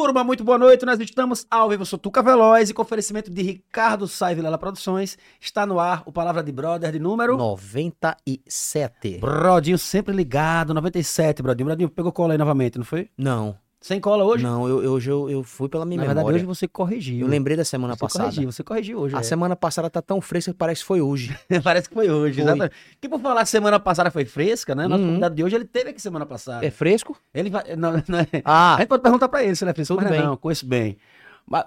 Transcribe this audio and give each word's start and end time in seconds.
Turma, 0.00 0.22
muito 0.22 0.44
boa 0.44 0.56
noite. 0.56 0.86
Nós 0.86 1.00
estamos 1.00 1.44
ao 1.50 1.68
vivo. 1.68 1.82
Eu 1.82 1.84
sou 1.84 1.98
Tuca 1.98 2.22
Veloz 2.22 2.70
e 2.70 2.72
com 2.72 2.82
oferecimento 2.82 3.32
de 3.32 3.42
Ricardo 3.42 4.06
Sai 4.06 4.32
Vilela 4.32 4.56
Produções. 4.56 5.18
Está 5.40 5.66
no 5.66 5.80
ar 5.80 6.04
o 6.06 6.12
Palavra 6.12 6.40
de 6.40 6.52
Brother 6.52 6.92
de 6.92 7.00
número 7.00 7.36
97. 7.36 9.18
Brodinho 9.18 9.76
sempre 9.76 10.14
ligado, 10.14 10.72
97, 10.72 11.42
Brodinho. 11.42 11.66
Brodinho 11.66 11.90
pegou 11.90 12.12
cola 12.12 12.34
aí 12.34 12.38
novamente, 12.38 12.78
não 12.78 12.84
foi? 12.84 13.10
Não, 13.18 13.56
Sem 13.80 14.00
cola 14.00 14.24
hoje? 14.24 14.42
não, 14.42 14.66
eu, 14.68 14.82
eu- 14.82 14.92
hoje 14.92 15.08
eu, 15.08 15.30
eu 15.30 15.42
fui 15.44 15.68
pela 15.68 15.84
minha 15.84 15.98
Na 15.98 16.02
verdade, 16.06 16.18
memória. 16.18 16.36
hoje 16.36 16.44
você 16.44 16.66
corrigiu. 16.66 17.20
Eu 17.20 17.28
lembrei 17.28 17.56
da 17.56 17.64
semana 17.64 17.94
você 17.94 18.00
passada. 18.00 18.24
corrigiu, 18.24 18.50
você 18.52 18.64
corrigiu 18.64 18.98
hoje. 18.98 19.14
A 19.14 19.20
é. 19.20 19.22
semana 19.22 19.54
passada 19.54 19.88
tá 19.88 20.02
tão 20.02 20.20
fresca 20.20 20.50
que 20.52 20.58
parece 20.58 20.80
que 20.80 20.86
foi 20.88 21.00
hoje. 21.00 21.38
Parece 21.62 21.88
que 21.88 21.94
foi 21.94 22.10
hoje, 22.10 22.34
Foi. 22.34 22.42
exatamente. 22.42 22.74
Que 23.00 23.08
por 23.08 23.20
falar 23.20 23.44
que 23.44 23.50
semana 23.50 23.78
passada 23.78 24.10
foi 24.10 24.24
fresca, 24.24 24.74
né? 24.74 24.88
Nosso 24.88 25.02
Uhum. 25.02 25.08
convidado 25.10 25.34
de 25.34 25.44
hoje, 25.44 25.54
ele 25.54 25.64
teve 25.64 25.90
aqui 25.90 26.02
semana 26.02 26.26
passada. 26.26 26.66
É 26.66 26.70
fresco? 26.70 27.16
Ele 27.32 27.50
vai. 27.50 27.76
Não, 27.76 27.92
não 28.08 28.18
é. 28.18 28.26
Ah, 28.44 28.74
A 28.74 28.78
gente 28.80 28.88
pode 28.88 29.02
perguntar 29.02 29.28
pra 29.28 29.44
ele 29.44 29.54
se 29.54 29.62
ele 29.62 29.70
é 29.70 29.74
fresco, 29.74 29.94
Tudo 29.94 30.04
mas 30.04 30.12
bem. 30.12 30.22
não, 30.26 30.36
conheço 30.36 30.66
bem. 30.66 30.96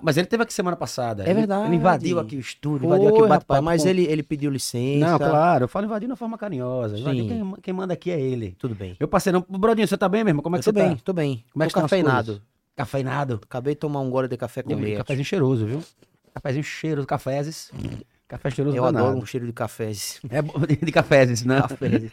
Mas, 0.02 0.16
ele 0.18 0.28
teve 0.28 0.44
aqui 0.44 0.54
semana 0.54 0.78
passada. 0.78 1.24
É 1.28 1.34
verdade. 1.34 1.66
Ele 1.68 1.76
invadiu 1.78 2.20
aqui 2.20 2.36
o 2.36 2.40
estúdio, 2.40 2.86
invadiu 2.86 3.10
aqui 3.10 3.22
o 3.24 3.28
bate-papo. 3.28 3.64
mas 3.64 3.82
com- 3.82 3.90
ele, 3.90 4.04
ele 4.06 4.22
pediu 4.22 4.52
licença. 4.52 5.12
Não, 5.12 5.18
claro, 5.18 5.64
eu 5.64 5.68
falo 5.68 5.86
invadiu 5.86 6.08
de 6.08 6.12
uma 6.12 6.18
forma 6.18 6.38
carinhosa. 6.38 6.98
Invadiu, 7.00 7.28
quem, 7.28 7.54
quem 7.64 7.74
manda 7.74 7.94
aqui 7.94 8.12
é 8.12 8.20
ele. 8.20 8.56
Tudo 8.60 8.76
bem. 8.76 8.96
Meu 9.00 9.08
parceiro, 9.08 9.44
Brodinho, 9.50 9.88
você 9.88 9.98
tá 9.98 10.08
bem 10.08 10.24
mesmo? 10.24 10.42
Como 10.44 10.56
é 10.56 10.60
Eu 10.60 10.62
que 10.62 10.66
tô 10.66 10.72
você 10.72 10.86
bem, 10.88 10.96
tá? 10.96 11.02
tô 11.04 11.14
bem. 11.14 11.44
Como 11.52 11.64
é 11.64 11.68
que 11.68 11.74
tô 11.74 11.80
as 11.80 11.84
cafeinado. 11.84 12.42
Cafeinado. 12.76 13.40
Acabei 13.44 13.74
de 13.74 13.80
tomar 13.80 14.02
um 14.02 14.10
gole 14.10 14.28
de 14.28 14.38
café 14.38 14.62
com 14.62 14.72
Eu 14.72 14.78
leite. 14.78 14.98
Cafézinho 14.98 15.26
cheiroso, 15.26 15.66
viu? 15.66 15.84
Cafézinho 16.34 16.64
cheiroso, 16.64 17.08
cafézes. 17.08 17.72
Café 18.28 18.50
cheiroso 18.50 18.78
Eu 18.78 18.84
danado. 18.84 19.06
adoro 19.08 19.20
um 19.22 19.26
cheiro 19.26 19.46
de 19.46 19.52
cafés. 19.52 20.22
É 20.30 20.42
de, 20.86 20.92
cafézes, 20.92 21.44
né? 21.44 21.60
Cafés. 21.62 22.04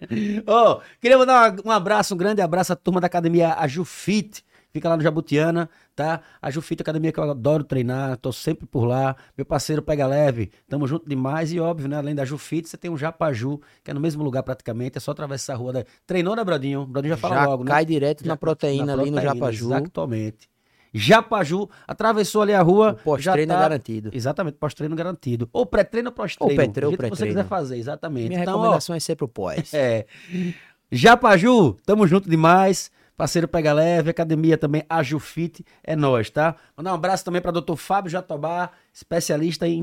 Ô, 0.46 0.80
queria 1.00 1.18
mandar 1.18 1.54
um 1.64 1.70
abraço, 1.70 2.14
um 2.14 2.16
grande 2.16 2.40
abraço 2.40 2.72
à 2.72 2.76
turma 2.76 3.00
da 3.00 3.06
academia 3.08 3.54
Ajufit. 3.58 4.42
Fica 4.76 4.90
lá 4.90 4.96
no 4.98 5.02
Jabutiana, 5.02 5.70
tá? 5.94 6.20
A 6.42 6.50
Jufit, 6.50 6.82
academia 6.82 7.10
que 7.10 7.18
eu 7.18 7.30
adoro 7.30 7.64
treinar, 7.64 8.18
tô 8.18 8.30
sempre 8.30 8.66
por 8.66 8.84
lá. 8.84 9.16
Meu 9.34 9.46
parceiro 9.46 9.80
Pega 9.80 10.06
Leve, 10.06 10.50
tamo 10.68 10.86
junto 10.86 11.08
demais. 11.08 11.50
E 11.50 11.58
óbvio, 11.58 11.88
né? 11.88 11.96
Além 11.96 12.14
da 12.14 12.26
Jufit, 12.26 12.68
você 12.68 12.76
tem 12.76 12.90
um 12.90 12.96
Japaju, 12.98 13.58
que 13.82 13.90
é 13.90 13.94
no 13.94 14.00
mesmo 14.00 14.22
lugar 14.22 14.42
praticamente, 14.42 14.98
é 14.98 15.00
só 15.00 15.12
atravessar 15.12 15.54
a 15.54 15.56
rua. 15.56 15.72
Da... 15.72 15.84
Treinou, 16.06 16.36
né, 16.36 16.44
Brodinho? 16.44 16.84
Brodinho 16.84 17.14
já 17.14 17.16
fala 17.16 17.36
Já 17.36 17.46
logo, 17.46 17.64
né? 17.64 17.70
cai 17.70 17.86
direto 17.86 18.22
Já- 18.22 18.28
na 18.28 18.36
proteína 18.36 18.92
ali 18.92 19.10
no 19.10 19.18
Japaju. 19.18 19.64
Exatamente. 19.64 20.46
Japaju, 20.92 21.70
atravessou 21.88 22.42
ali 22.42 22.52
a 22.52 22.60
rua. 22.60 22.98
O 23.00 23.04
pós-treino 23.04 23.54
tá- 23.54 23.60
garantido. 23.60 24.10
Exatamente, 24.12 24.58
pós-treino 24.58 24.94
garantido. 24.94 25.48
Ou 25.54 25.64
pré-treino 25.64 26.10
ou 26.10 26.14
pós-treino. 26.14 26.52
Ou 26.52 26.54
pré-treino, 26.54 26.90
jeito 26.90 27.02
que 27.02 27.08
você 27.08 27.22
pré-treino. 27.22 27.34
quiser 27.38 27.48
fazer, 27.48 27.78
exatamente. 27.78 28.28
Minha 28.28 28.42
Então, 28.42 28.56
ó, 28.56 28.58
recomendação 28.58 28.94
é 28.94 29.00
sempre 29.00 29.24
o 29.24 29.28
pós. 29.28 29.72
é. 29.72 30.04
Japaju, 30.92 31.74
tamo 31.86 32.06
junto 32.06 32.28
demais. 32.28 32.90
Parceiro 33.16 33.48
Pega 33.48 33.72
Leve, 33.72 34.10
academia 34.10 34.58
também, 34.58 34.82
Ajufit, 34.90 35.64
é 35.82 35.96
nós, 35.96 36.28
tá? 36.28 36.54
Mandar 36.76 36.92
um 36.92 36.94
abraço 36.96 37.24
também 37.24 37.40
para 37.40 37.50
Dr. 37.52 37.74
Fábio 37.76 38.10
Jatobá, 38.10 38.70
especialista 38.92 39.66
em 39.66 39.78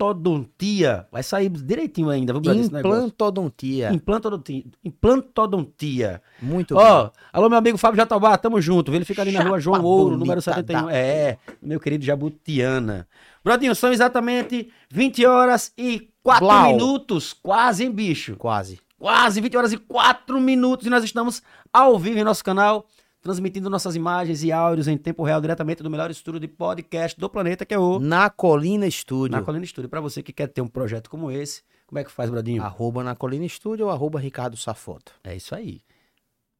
implantodontia. 0.00 1.06
Vai 1.10 1.22
sair 1.22 1.48
direitinho 1.48 2.10
ainda, 2.10 2.32
negócio? 2.34 2.60
Implantodontia. 2.62 3.92
Implantodontia. 3.92 4.64
Implantodontia. 4.84 6.22
Muito. 6.40 6.76
Ó, 6.76 7.10
alô, 7.32 7.48
meu 7.48 7.58
amigo 7.58 7.78
Fábio 7.78 7.96
Jatobá, 7.98 8.36
tamo 8.38 8.60
junto. 8.60 8.94
Ele 8.94 9.04
fica 9.04 9.22
ali 9.22 9.32
na 9.32 9.42
rua 9.42 9.60
João 9.60 9.82
Ouro, 9.84 10.16
número 10.16 10.40
bonita 10.40 10.40
71. 10.42 10.86
da- 10.86 10.92
É, 10.92 11.38
meu 11.62 11.78
querido 11.80 12.04
Jabutiana. 12.04 13.06
Brodinho, 13.44 13.74
são 13.74 13.92
exatamente 13.92 14.70
20 14.90 15.24
horas 15.24 15.72
e 15.76 16.10
4 16.22 16.44
Blau. 16.46 16.72
minutos. 16.72 17.32
Quase, 17.32 17.84
hein, 17.84 17.90
bicho? 17.90 18.36
Quase. 18.36 18.78
Quase 19.00 19.40
20 19.40 19.56
horas 19.56 19.72
e 19.72 19.78
4 19.78 20.38
minutos 20.38 20.86
e 20.86 20.90
nós 20.90 21.02
estamos 21.02 21.42
ao 21.72 21.98
vivo 21.98 22.18
em 22.18 22.22
nosso 22.22 22.44
canal, 22.44 22.86
transmitindo 23.22 23.70
nossas 23.70 23.96
imagens 23.96 24.44
e 24.44 24.52
áudios 24.52 24.86
em 24.88 24.98
tempo 24.98 25.24
real 25.24 25.40
diretamente 25.40 25.82
do 25.82 25.88
melhor 25.88 26.10
estúdio 26.10 26.38
de 26.38 26.46
podcast 26.46 27.18
do 27.18 27.26
planeta, 27.30 27.64
que 27.64 27.72
é 27.72 27.78
o 27.78 27.98
Na 27.98 28.28
Colina 28.28 28.86
Estúdio. 28.86 29.34
Na 29.34 29.42
Colina 29.42 29.64
Estúdio. 29.64 29.88
Para 29.88 30.02
você 30.02 30.22
que 30.22 30.34
quer 30.34 30.48
ter 30.48 30.60
um 30.60 30.68
projeto 30.68 31.08
como 31.08 31.30
esse, 31.30 31.62
como 31.86 31.98
é 31.98 32.04
que 32.04 32.10
faz, 32.10 32.28
Bradinho? 32.28 32.62
Arroba 32.62 33.02
na 33.02 33.16
Colina 33.16 33.46
Estúdio 33.46 33.86
ou 33.86 33.90
arroba 33.90 34.20
Ricardo 34.20 34.58
Safoto. 34.58 35.14
É 35.24 35.34
isso 35.34 35.54
aí. 35.54 35.80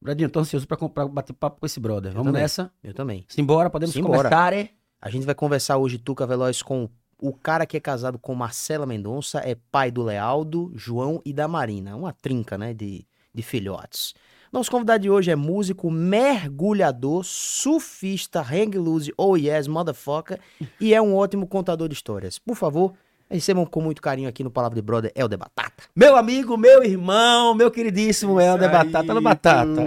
Bradinho, 0.01 0.31
tô 0.31 0.41
ansioso 0.41 0.67
pra, 0.67 0.79
comprar, 0.79 1.07
bater 1.09 1.35
papo 1.35 1.61
com 1.61 1.67
esse 1.67 1.79
brother. 1.79 2.11
Vamos 2.13 2.29
também. 2.29 2.41
nessa? 2.41 2.73
Eu 2.83 2.95
também. 2.95 3.27
Simbora, 3.29 3.69
podemos 3.69 3.93
Simbora. 3.95 4.31
começar, 4.31 4.55
é? 4.55 4.71
A 4.99 5.11
gente 5.11 5.27
vai 5.27 5.35
conversar 5.35 5.77
hoje, 5.77 5.99
Tuca 5.99 6.27
Veloz, 6.27 6.63
com 6.63 6.85
o 6.85 6.91
cara 7.33 7.67
que 7.67 7.77
é 7.77 7.81
casado 7.81 8.19
com 8.19 8.35
Marcela 8.35 8.87
Mendonça, 8.87 9.41
é 9.41 9.57
pai 9.71 9.91
do 9.91 10.03
Lealdo, 10.03 10.73
João 10.75 11.21
e 11.25 11.33
da 11.33 11.47
Marina. 11.47 11.97
Uma 11.97 12.13
trinca, 12.13 12.57
né, 12.57 12.73
de, 12.73 13.07
de 13.35 13.43
filhotes. 13.43 14.15
Nosso 14.53 14.71
convidado 14.71 15.03
de 15.03 15.11
hoje 15.11 15.31
é 15.31 15.37
músico, 15.37 15.91
mergulhador, 15.91 17.23
surfista, 17.25 18.41
hang 18.41 18.77
loose, 18.77 19.13
oh 19.17 19.37
yes, 19.37 19.69
motherfucker, 19.69 20.41
e 20.81 20.93
é 20.93 21.01
um 21.01 21.15
ótimo 21.15 21.47
contador 21.47 21.89
de 21.89 21.95
histórias. 21.95 22.39
Por 22.39 22.57
favor, 22.57 22.95
recebam 23.31 23.65
com 23.65 23.81
muito 23.81 24.03
carinho 24.03 24.29
aqui 24.29 24.43
no 24.43 24.51
Palavra 24.51 24.75
de 24.75 24.83
Brother, 24.83 25.13
Helder 25.15 25.39
Batata. 25.39 25.85
Meu 25.95 26.17
amigo, 26.17 26.57
meu 26.57 26.83
irmão, 26.83 27.55
meu 27.55 27.71
queridíssimo 27.71 28.41
Helder 28.41 28.71
Batata. 28.71 29.13
Alô, 29.13 29.21
Batata. 29.21 29.81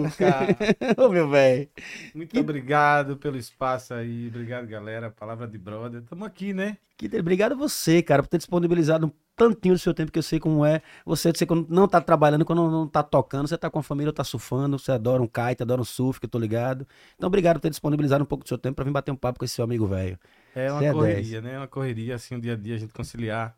Ô, 0.97 1.09
meu 1.09 1.29
velho. 1.29 1.67
Muito 2.15 2.39
obrigado 2.39 3.17
pelo 3.17 3.37
espaço 3.37 3.93
aí. 3.93 4.27
Obrigado, 4.27 4.67
galera. 4.67 5.11
Palavra 5.11 5.47
de 5.47 5.57
brother. 5.57 6.01
Tamo 6.03 6.25
aqui, 6.25 6.53
né? 6.53 6.77
Que 6.97 7.19
Obrigado 7.19 7.53
a 7.53 7.55
você, 7.55 8.01
cara, 8.01 8.21
por 8.23 8.29
ter 8.29 8.37
disponibilizado 8.37 9.07
um 9.07 9.11
tantinho 9.35 9.73
do 9.73 9.79
seu 9.79 9.93
tempo, 9.93 10.11
que 10.11 10.19
eu 10.19 10.23
sei 10.23 10.39
como 10.39 10.65
é. 10.65 10.81
Você, 11.05 11.31
você 11.31 11.45
quando 11.45 11.67
não 11.69 11.87
tá 11.87 11.99
trabalhando, 11.99 12.45
quando 12.45 12.69
não 12.69 12.87
tá 12.87 13.01
tocando, 13.03 13.47
você 13.47 13.57
tá 13.57 13.69
com 13.69 13.79
a 13.79 13.83
família 13.83 14.09
ou 14.09 14.13
tá 14.13 14.23
surfando, 14.23 14.77
você 14.77 14.91
adora 14.91 15.21
um 15.21 15.27
kite, 15.27 15.63
adora 15.63 15.81
um 15.81 15.85
surf, 15.85 16.19
que 16.19 16.25
eu 16.25 16.29
tô 16.29 16.37
ligado. 16.39 16.87
Então, 17.15 17.27
obrigado 17.27 17.55
por 17.55 17.61
ter 17.61 17.69
disponibilizado 17.71 18.23
um 18.23 18.27
pouco 18.27 18.43
do 18.43 18.47
seu 18.47 18.57
tempo 18.57 18.75
pra 18.75 18.85
vir 18.85 18.91
bater 18.91 19.11
um 19.11 19.15
papo 19.15 19.39
com 19.39 19.45
esse 19.45 19.55
seu 19.55 19.65
amigo 19.65 19.87
velho. 19.87 20.17
É 20.55 20.71
uma 20.71 20.79
Cê 20.79 20.85
é 20.85 20.91
correria, 20.93 21.41
né? 21.41 21.57
Uma 21.57 21.67
correria, 21.67 22.15
assim, 22.15 22.35
o 22.35 22.41
dia 22.41 22.53
a 22.53 22.55
dia, 22.55 22.75
a 22.75 22.77
gente 22.77 22.93
conciliar 22.93 23.57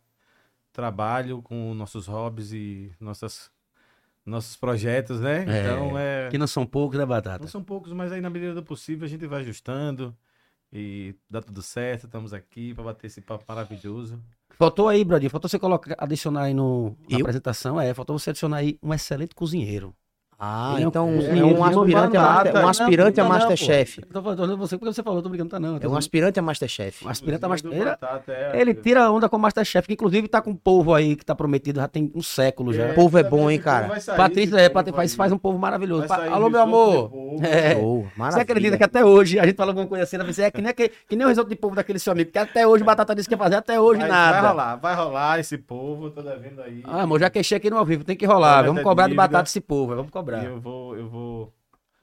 trabalho 0.72 1.42
com 1.42 1.74
nossos 1.74 2.08
hobbies 2.08 2.52
e 2.52 2.92
nossas, 3.00 3.50
nossos 4.26 4.58
projetos, 4.58 5.20
né? 5.20 5.46
É. 5.48 5.62
Então, 5.62 5.98
é... 5.98 6.30
Que 6.30 6.38
não 6.38 6.48
são 6.48 6.66
poucos, 6.66 7.00
né, 7.00 7.06
Batata? 7.06 7.40
Não 7.40 7.48
são 7.48 7.64
poucos, 7.64 7.94
mas 7.94 8.12
aí 8.12 8.22
na 8.22 8.30
medida 8.30 8.54
do 8.54 8.64
possível 8.64 9.06
a 9.06 9.10
gente 9.10 9.26
vai 9.26 9.42
ajustando 9.42 10.16
e 10.72 11.16
dá 11.30 11.42
tudo 11.42 11.62
certo. 11.62 12.06
Estamos 12.06 12.34
aqui 12.34 12.74
para 12.74 12.84
bater 12.84 13.08
esse 13.08 13.22
papo 13.22 13.46
maravilhoso. 13.48 14.22
Faltou 14.58 14.88
aí, 14.88 15.04
Brodinho, 15.04 15.30
faltou 15.30 15.50
você 15.50 15.60
colocar, 15.60 15.96
adicionar 15.98 16.44
aí 16.44 16.54
no, 16.54 16.96
na 17.10 17.18
Eu? 17.18 17.20
apresentação, 17.22 17.80
é, 17.80 17.94
faltou 17.94 18.18
você 18.18 18.30
adicionar 18.30 18.58
aí 18.58 18.80
um 18.82 18.94
excelente 18.94 19.36
cozinheiro. 19.36 19.96
Ah, 20.38 20.74
Ele 20.76 20.84
é 20.84 20.86
um- 20.86 20.90
então 20.90 21.08
é 21.08 21.40
é 21.40 21.44
um 21.46 21.64
aspirante, 21.64 22.18
a, 22.18 22.44
um 22.64 22.68
aspirante 22.68 23.20
a 23.22 23.24
Não, 23.24 23.30
não, 23.30 23.40
não, 23.40 23.48
Masterchef. 23.48 24.02
Tô 24.02 24.22
falando 24.22 24.58
você 24.58 24.78
porque 24.78 24.94
você 24.94 25.02
falou, 25.02 25.22
tô 25.22 25.30
brincando, 25.30 25.50
tá 25.52 25.60
não. 25.60 25.78
É 25.82 25.88
um 25.88 25.96
aspirante 25.96 26.38
a 26.38 26.42
Masterchef. 26.42 27.06
Um 27.06 27.10
aspirante 27.10 27.46
a 27.46 27.48
Cozinha 27.48 27.72
do 27.72 27.78
Master- 27.78 28.00
Batata 28.02 28.32
é- 28.34 28.60
Ele 28.62 28.74
tira 28.74 29.04
a 29.06 29.12
onda 29.12 29.30
com 29.30 29.38
o 29.38 29.40
Masterchef, 29.40 29.88
que 29.88 29.94
inclusive 29.94 30.28
tá 30.28 30.42
com 30.42 30.50
um 30.52 30.56
povo 30.56 30.94
aí 30.94 31.16
que 31.16 31.24
tá 31.26 31.34
prometido 31.34 31.80
já 31.80 31.88
tem 31.88 32.12
um 32.14 32.22
século 32.22 32.74
já. 32.74 32.92
O 32.92 32.94
povo 32.96 33.18
é 33.18 33.24
bom, 33.24 33.50
hein, 33.50 33.60
cara? 33.60 34.00
sair, 34.00 34.18
Patrícia, 34.18 34.58
é, 34.58 34.68
Patrícia 34.68 34.96
faz, 34.98 35.16
faz 35.16 35.32
um 35.32 35.38
povo 35.38 35.58
maravilhoso. 35.58 36.08
Pa- 36.08 36.26
Alô, 36.30 36.50
meu 36.50 36.62
amor. 36.62 37.12
É. 37.42 37.76
Oh, 37.76 38.06
Você 38.18 38.40
acredita 38.40 38.78
que 38.78 38.84
até 38.84 39.04
hoje 39.04 39.38
a 39.40 39.46
gente 39.46 39.56
fala 39.58 39.72
alguma 39.72 39.86
coisa 39.88 40.04
assim, 40.06 40.16
ela 40.16 40.24
dizer, 40.26 40.44
é 40.44 40.52
que 40.52 40.62
nem, 40.62 40.74
que, 40.74 40.90
que 41.08 41.16
nem 41.18 41.26
o 41.26 41.30
risoto 41.30 41.50
de 41.50 41.56
povo 41.56 41.76
daquele 41.76 42.00
seu 42.00 42.14
amigo, 42.14 42.32
que 42.32 42.40
até 42.40 42.66
hoje 42.66 42.82
Batata 42.84 43.14
disse 43.14 43.28
que 43.28 43.34
ia 43.34 43.38
fazer, 43.38 43.56
até 43.56 43.80
hoje 43.80 44.00
Vai, 44.00 44.10
nada. 44.10 44.42
Vai 44.42 44.50
rolar, 44.52 44.76
vai 44.78 44.96
rolar 44.96 45.40
esse 45.40 45.58
povo, 45.58 46.10
tô 46.12 46.22
devendo 46.22 46.62
aí. 46.62 46.82
Ah, 46.86 47.02
amor, 47.02 47.20
já 47.20 47.30
queixei 47.30 47.58
aqui 47.58 47.70
no 47.70 47.78
ao 47.78 47.86
vivo, 47.86 48.04
tem 48.06 48.16
que 48.16 48.26
rolar. 48.26 48.64
Vamos 48.64 48.84
cobrar 48.84 49.08
de 49.10 49.16
batata 49.16 49.48
esse 49.50 49.60
povo, 49.62 49.96
vamos 49.96 50.08
E 50.08 50.12
cobrar. 50.26 50.46
eu 50.46 50.60
vou, 50.60 50.98
eu 50.98 51.10
vou 51.10 51.54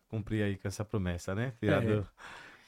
cumprir 0.08 0.42
aí 0.42 0.56
com 0.56 0.68
essa 0.68 0.84
promessa, 0.84 1.34
né? 1.34 1.52
Tirar 1.58 1.82
É. 1.82 1.96
do- 1.96 2.08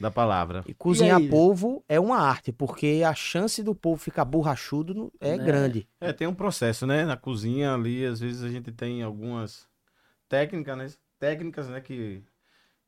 da 0.01 0.11
palavra. 0.11 0.65
E 0.67 0.75
cozinhar 0.75 1.21
E 1.21 1.29
polvo 1.31 1.85
é 1.89 1.99
uma 2.01 2.19
arte, 2.19 2.53
porque 2.53 3.03
a 3.07 3.15
chance 3.15 3.63
do 3.63 3.75
polvo 3.75 4.03
ficar 4.03 4.25
borrachudo 4.25 5.13
é, 5.21 5.31
É. 5.31 5.39
grande. 5.39 5.89
É, 6.01 6.13
tem 6.13 6.27
um 6.27 6.35
processo, 6.35 6.87
né? 6.87 7.05
Na 7.05 7.17
cozinha 7.17 7.75
ali, 7.75 8.05
às 8.05 8.21
vezes 8.21 8.43
a 8.43 8.51
gente 8.51 8.73
tem 8.73 9.03
algumas 9.03 9.69
técnicas, 10.29 10.77
né? 10.77 10.87
Técnicas, 11.19 11.69
né? 11.69 11.81
Que, 11.81 12.23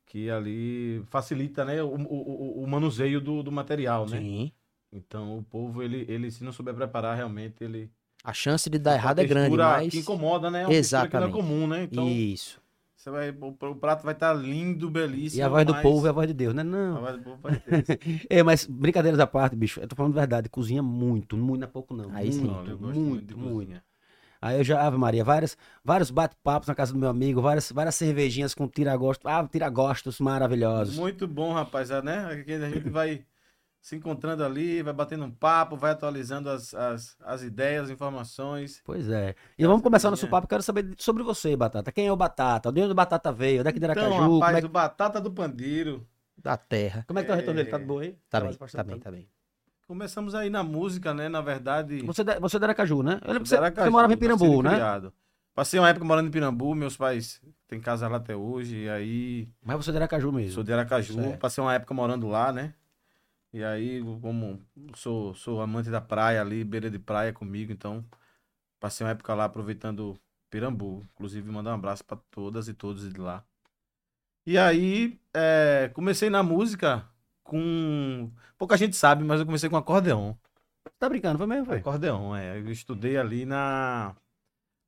que 0.06 0.30
ali 0.30 1.02
facilita, 1.06 1.64
né? 1.64 1.82
O, 1.82 1.88
o, 1.94 2.60
o- 2.60 2.64
o 2.64 2.66
manuseio 2.66 3.20
do, 3.20 3.42
do 3.42 3.52
material, 3.52 4.06
né? 4.08 4.18
Sim. 4.20 4.52
Então 4.92 5.38
o 5.38 5.42
povo, 5.44 5.82
ele, 5.82 6.04
ele 6.08 6.30
se 6.30 6.42
não 6.44 6.52
souber 6.52 6.74
preparar, 6.74 7.16
realmente, 7.16 7.62
ele... 7.62 7.90
A 8.26 8.32
chance 8.32 8.68
de 8.68 8.76
dar 8.76 8.94
errado 8.94 9.20
é 9.20 9.24
grande, 9.24 9.56
mas... 9.56 9.88
que 9.88 10.00
incomoda, 10.00 10.50
né? 10.50 10.64
É 10.64 10.66
textura 10.66 11.06
que 11.06 11.14
não 11.14 11.22
é 11.22 11.26
Exatamente. 11.28 11.32
comum, 11.32 11.66
né? 11.68 11.84
Então 11.84 12.08
Isso. 12.08 12.60
você 12.96 13.08
vai, 13.08 13.30
o, 13.30 13.74
prato 13.76 14.02
vai 14.02 14.14
estar 14.14 14.34
lindo, 14.34 14.90
belíssimo. 14.90 15.40
E 15.40 15.44
a 15.44 15.48
voz 15.48 15.64
do 15.64 15.72
mas 15.72 15.82
povo 15.82 16.06
é 16.08 16.10
a 16.10 16.12
voz 16.12 16.26
de 16.26 16.34
Deus, 16.34 16.52
né? 16.52 16.62
a 16.62 16.64
Não. 16.64 17.00
voz 17.00 17.16
do 17.18 17.22
povo 17.22 17.38
vai 17.40 17.54
ter. 17.86 18.26
É, 18.28 18.42
mas 18.42 18.66
brincadeiras 18.66 19.20
à 19.20 19.28
parte, 19.28 19.54
bicho, 19.54 19.78
eu 19.78 19.86
tô 19.86 19.94
falando 19.94 20.12
verdade, 20.12 20.48
cozinha 20.48 20.82
muito, 20.82 21.36
muito, 21.36 21.60
não 21.60 21.68
é 21.68 21.70
pouco 21.70 21.94
não. 21.94 22.10
Aí 22.12 22.32
sim. 22.32 22.40
muito, 22.40 22.76
muito, 22.80 23.38
muito. 23.38 23.54
cozinha. 23.54 23.84
Aí 24.42 24.58
eu 24.58 24.64
já, 24.64 24.84
Ave 24.84 24.98
Maria, 24.98 25.22
várias, 25.22 25.56
vários 25.84 26.10
bate-papos 26.10 26.66
na 26.66 26.74
casa 26.74 26.92
do 26.92 26.98
meu 26.98 27.08
amigo, 27.08 27.40
várias, 27.40 27.70
várias 27.70 27.94
cervejinhas 27.94 28.54
com 28.54 28.66
tiragostos, 28.66 29.24
ah, 29.24 29.46
tiragostos 29.46 30.18
maravilhosos. 30.18 30.98
Muito 30.98 31.28
bom, 31.28 31.52
rapaz, 31.52 31.92
é, 31.92 32.02
né? 32.02 32.26
Aqui 32.32 32.54
a 32.54 32.70
gente 32.70 32.90
vai 32.90 33.24
se 33.86 33.94
encontrando 33.94 34.42
ali, 34.42 34.82
vai 34.82 34.92
batendo 34.92 35.24
um 35.24 35.30
papo, 35.30 35.76
vai 35.76 35.92
atualizando 35.92 36.50
as, 36.50 36.74
as, 36.74 37.16
as 37.24 37.42
ideias, 37.44 37.84
as 37.84 37.90
informações. 37.90 38.82
Pois 38.84 39.08
é. 39.08 39.36
E 39.56 39.64
vamos 39.64 39.80
começar 39.80 40.10
nosso 40.10 40.22
cozinha. 40.22 40.30
papo, 40.32 40.48
quero 40.48 40.60
saber 40.60 40.92
sobre 40.98 41.22
você, 41.22 41.54
Batata. 41.54 41.92
Quem 41.92 42.08
é 42.08 42.10
o 42.10 42.16
Batata? 42.16 42.72
De 42.72 42.80
onde 42.80 42.90
o 42.90 42.94
Batata 42.96 43.30
veio? 43.30 43.62
Daqui 43.62 43.78
de 43.78 43.84
Aracaju? 43.84 44.06
Então, 44.08 44.18
como 44.24 44.40
rapaz, 44.40 44.56
é 44.56 44.60
que... 44.60 44.66
o 44.66 44.68
Batata 44.68 45.20
do 45.20 45.30
Pandeiro. 45.30 46.04
da 46.36 46.56
terra. 46.56 47.04
Como 47.06 47.20
é 47.20 47.22
que 47.22 47.28
tá 47.28 47.34
o 47.34 47.36
retorno 47.36 47.58
dele? 47.58 47.70
Tá 47.70 47.78
de 47.78 47.84
boa 47.84 48.02
aí? 48.02 48.18
Tá 48.28 48.40
Tá 48.40 48.46
bem, 48.48 48.56
tá 48.56 48.82
bem, 48.82 48.98
tá 48.98 49.10
bem. 49.12 49.28
Começamos 49.86 50.34
aí 50.34 50.50
na 50.50 50.64
música, 50.64 51.14
né? 51.14 51.28
Na 51.28 51.40
verdade. 51.40 52.02
Você, 52.02 52.22
é- 52.22 52.40
você 52.40 52.56
é 52.56 52.58
de 52.58 52.64
Aracaju, 52.64 53.04
né? 53.04 53.20
Eu 53.24 53.38
você, 53.38 53.56
Aracaju, 53.56 53.86
você 53.86 53.90
morava 53.90 54.12
em 54.12 54.16
Pirambu, 54.16 54.64
né? 54.64 54.70
criado. 54.70 55.12
Passei 55.54 55.78
uma 55.78 55.88
época 55.88 56.04
morando 56.04 56.26
em 56.26 56.32
Pirambu, 56.32 56.74
meus 56.74 56.96
pais 56.96 57.40
têm 57.68 57.80
casa 57.80 58.08
lá 58.08 58.16
até 58.16 58.34
hoje, 58.34 58.78
e 58.78 58.88
aí 58.90 59.48
Mas 59.62 59.76
você 59.76 59.90
é 59.90 59.92
de 59.92 59.98
Aracaju 59.98 60.32
mesmo. 60.32 60.54
sou 60.54 60.64
de 60.64 60.72
Aracaju, 60.72 61.14
Certo. 61.14 61.38
passei 61.38 61.62
uma 61.62 61.72
época 61.72 61.94
morando 61.94 62.26
lá, 62.26 62.52
né? 62.52 62.74
E 63.52 63.64
aí, 63.64 64.02
como 64.20 64.60
sou, 64.94 65.34
sou 65.34 65.60
amante 65.60 65.90
da 65.90 66.00
praia 66.00 66.40
ali, 66.40 66.62
beira 66.64 66.90
de 66.90 66.98
praia 66.98 67.32
comigo, 67.32 67.72
então 67.72 68.04
passei 68.78 69.04
uma 69.06 69.12
época 69.12 69.34
lá 69.34 69.44
aproveitando 69.44 70.18
Pirambu. 70.50 71.04
Inclusive, 71.14 71.50
mandar 71.50 71.72
um 71.72 71.74
abraço 71.74 72.04
para 72.04 72.18
todas 72.30 72.68
e 72.68 72.74
todos 72.74 73.12
de 73.12 73.20
lá. 73.20 73.44
E 74.44 74.56
aí, 74.58 75.18
é, 75.34 75.90
comecei 75.94 76.30
na 76.30 76.42
música 76.42 77.08
com. 77.42 78.30
Pouca 78.58 78.76
gente 78.76 78.94
sabe, 78.96 79.24
mas 79.24 79.40
eu 79.40 79.46
comecei 79.46 79.68
com 79.68 79.76
acordeon. 79.76 80.34
Tá 80.98 81.08
brincando, 81.08 81.38
foi 81.38 81.46
mesmo, 81.46 81.66
foi? 81.66 81.78
Acordeon, 81.78 82.34
é. 82.36 82.58
Eu 82.58 82.70
estudei 82.70 83.16
ali 83.16 83.44
na. 83.44 84.14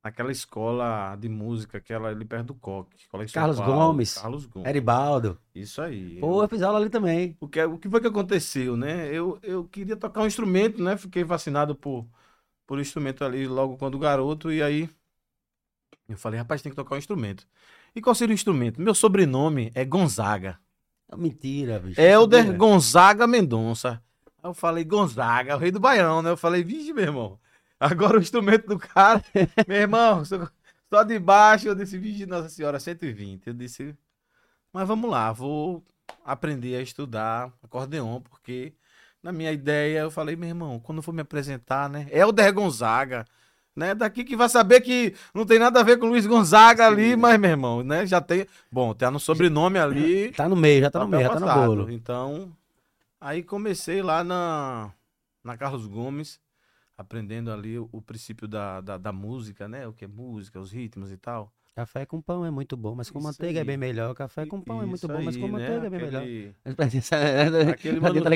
Naquela 0.01 0.31
escola 0.31 1.15
de 1.17 1.27
música, 1.27 1.77
aquela 1.77 2.09
ali 2.09 2.23
perto 2.23 2.47
do 2.47 2.53
Coque. 2.53 3.05
Carlos 3.33 3.57
Paulo. 3.57 3.73
Gomes. 3.73 4.13
Carlos 4.15 4.45
Gomes. 4.45 4.69
Eribaldo. 4.69 5.37
Isso 5.53 5.81
aí. 5.81 6.19
Pô, 6.21 6.41
eu 6.41 6.47
fiz 6.47 6.61
aula 6.61 6.79
ali 6.79 6.89
também. 6.89 7.35
O 7.39 7.47
que, 7.47 7.61
o 7.63 7.77
que 7.77 7.89
foi 7.89 7.99
que 7.99 8.07
aconteceu, 8.07 8.77
né? 8.77 9.09
Eu, 9.13 9.37
eu 9.43 9.65
queria 9.65 9.97
tocar 9.97 10.21
um 10.21 10.27
instrumento, 10.27 10.81
né? 10.81 10.95
Fiquei 10.95 11.25
vacinado 11.25 11.75
por, 11.75 12.07
por 12.65 12.79
instrumento 12.79 13.25
ali 13.25 13.45
logo 13.45 13.77
quando 13.77 13.99
garoto, 13.99 14.51
e 14.53 14.63
aí 14.63 14.89
eu 16.07 16.17
falei, 16.17 16.39
rapaz, 16.39 16.61
tem 16.61 16.71
que 16.71 16.75
tocar 16.75 16.95
um 16.95 16.97
instrumento. 16.97 17.45
E 17.95 18.01
qual 18.01 18.15
seria 18.15 18.33
o 18.33 18.35
instrumento? 18.35 18.81
Meu 18.81 18.95
sobrenome 18.95 19.71
é 19.75 19.85
Gonzaga. 19.85 20.59
Mentira, 21.15 21.79
bicho. 21.79 21.99
Helder 21.99 22.43
Sabia? 22.45 22.57
Gonzaga 22.57 23.27
Mendonça. 23.27 24.01
Aí 24.41 24.49
eu 24.49 24.53
falei, 24.53 24.83
Gonzaga, 24.83 25.55
o 25.55 25.59
rei 25.59 25.71
do 25.71 25.79
Baião, 25.79 26.21
né? 26.21 26.29
Eu 26.29 26.37
falei, 26.37 26.63
vixe, 26.63 26.93
meu 26.93 27.03
irmão. 27.03 27.39
Agora 27.79 28.17
o 28.17 28.21
instrumento 28.21 28.67
do 28.67 28.77
cara, 28.77 29.23
meu 29.67 29.77
irmão, 29.77 30.23
só, 30.25 31.03
de 31.03 31.17
baixo, 31.17 31.67
eu 31.67 31.75
disse, 31.75 32.25
Nossa 32.25 32.49
Senhora, 32.49 32.79
120. 32.79 33.47
Eu 33.47 33.53
disse, 33.53 33.95
mas 34.73 34.87
vamos 34.87 35.09
lá, 35.09 35.31
vou 35.31 35.83
aprender 36.25 36.75
a 36.75 36.81
estudar 36.81 37.51
acordeon, 37.63 38.21
porque 38.21 38.73
na 39.21 39.31
minha 39.31 39.51
ideia 39.51 39.99
eu 39.99 40.11
falei, 40.11 40.35
meu 40.35 40.49
irmão, 40.49 40.79
quando 40.79 41.01
for 41.01 41.13
me 41.13 41.21
apresentar, 41.21 41.89
né? 41.89 42.07
Helder 42.11 42.53
Gonzaga, 42.53 43.25
né? 43.75 43.95
Daqui 43.95 44.23
que 44.23 44.35
vai 44.35 44.49
saber 44.49 44.81
que 44.81 45.13
não 45.33 45.45
tem 45.45 45.59
nada 45.59 45.79
a 45.79 45.83
ver 45.83 45.97
com 45.97 46.05
o 46.05 46.09
Luiz 46.09 46.25
Gonzaga 46.25 46.85
ali, 46.85 47.15
mas, 47.15 47.39
meu 47.39 47.51
irmão, 47.51 47.83
né? 47.83 48.05
Já 48.05 48.19
tem. 48.19 48.45
Bom, 48.71 48.93
tá 48.93 49.09
no 49.09 49.19
sobrenome 49.19 49.79
ali. 49.79 50.31
Tá 50.35 50.49
no 50.49 50.55
meio, 50.55 50.81
já 50.81 50.91
tá 50.91 50.99
no 50.99 51.07
meio, 51.07 51.23
já 51.23 51.29
tá 51.29 51.39
no 51.39 51.67
bolo. 51.67 51.91
Então, 51.91 52.51
aí 53.19 53.43
comecei 53.43 54.01
lá 54.01 54.23
na, 54.23 54.91
na 55.43 55.57
Carlos 55.57 55.85
Gomes, 55.85 56.39
aprendendo 56.99 57.49
ali 57.49 57.79
o, 57.79 58.01
princípio 58.01 58.45
da, 58.45 58.81
da, 58.81 58.97
da 58.97 59.13
música, 59.13 59.69
né? 59.69 59.87
O 59.87 59.93
que 59.93 60.03
é 60.03 60.07
música, 60.07 60.59
os 60.59 60.69
ritmos 60.73 61.13
e 61.13 61.17
tal. 61.17 61.55
Café 61.75 62.05
com 62.05 62.21
pão 62.21 62.45
é 62.45 62.51
muito 62.51 62.75
bom, 62.75 62.93
mas 62.93 63.09
com 63.09 63.19
isso 63.19 63.27
manteiga 63.27 63.59
é 63.59 63.61
aí. 63.61 63.63
é 63.63 63.63
bem 63.63 63.77
melhor. 63.77 64.13
Café 64.13 64.45
com 64.45 64.59
pão 64.59 64.77
isso 64.77 64.83
é 64.83 64.87
muito 64.87 65.07
bom, 65.07 65.21
mas 65.23 65.37
com 65.37 65.47
né? 65.47 65.51
manteiga 65.51 65.87
é 65.87 65.89
bem 65.89 65.99
Aquele... 65.99 66.05
melhor. 66.05 66.55
Aquele 66.65 66.75
manuseio... 66.77 67.21
É, 67.21 67.41
é, 67.41 67.45
tá, 67.45 68.29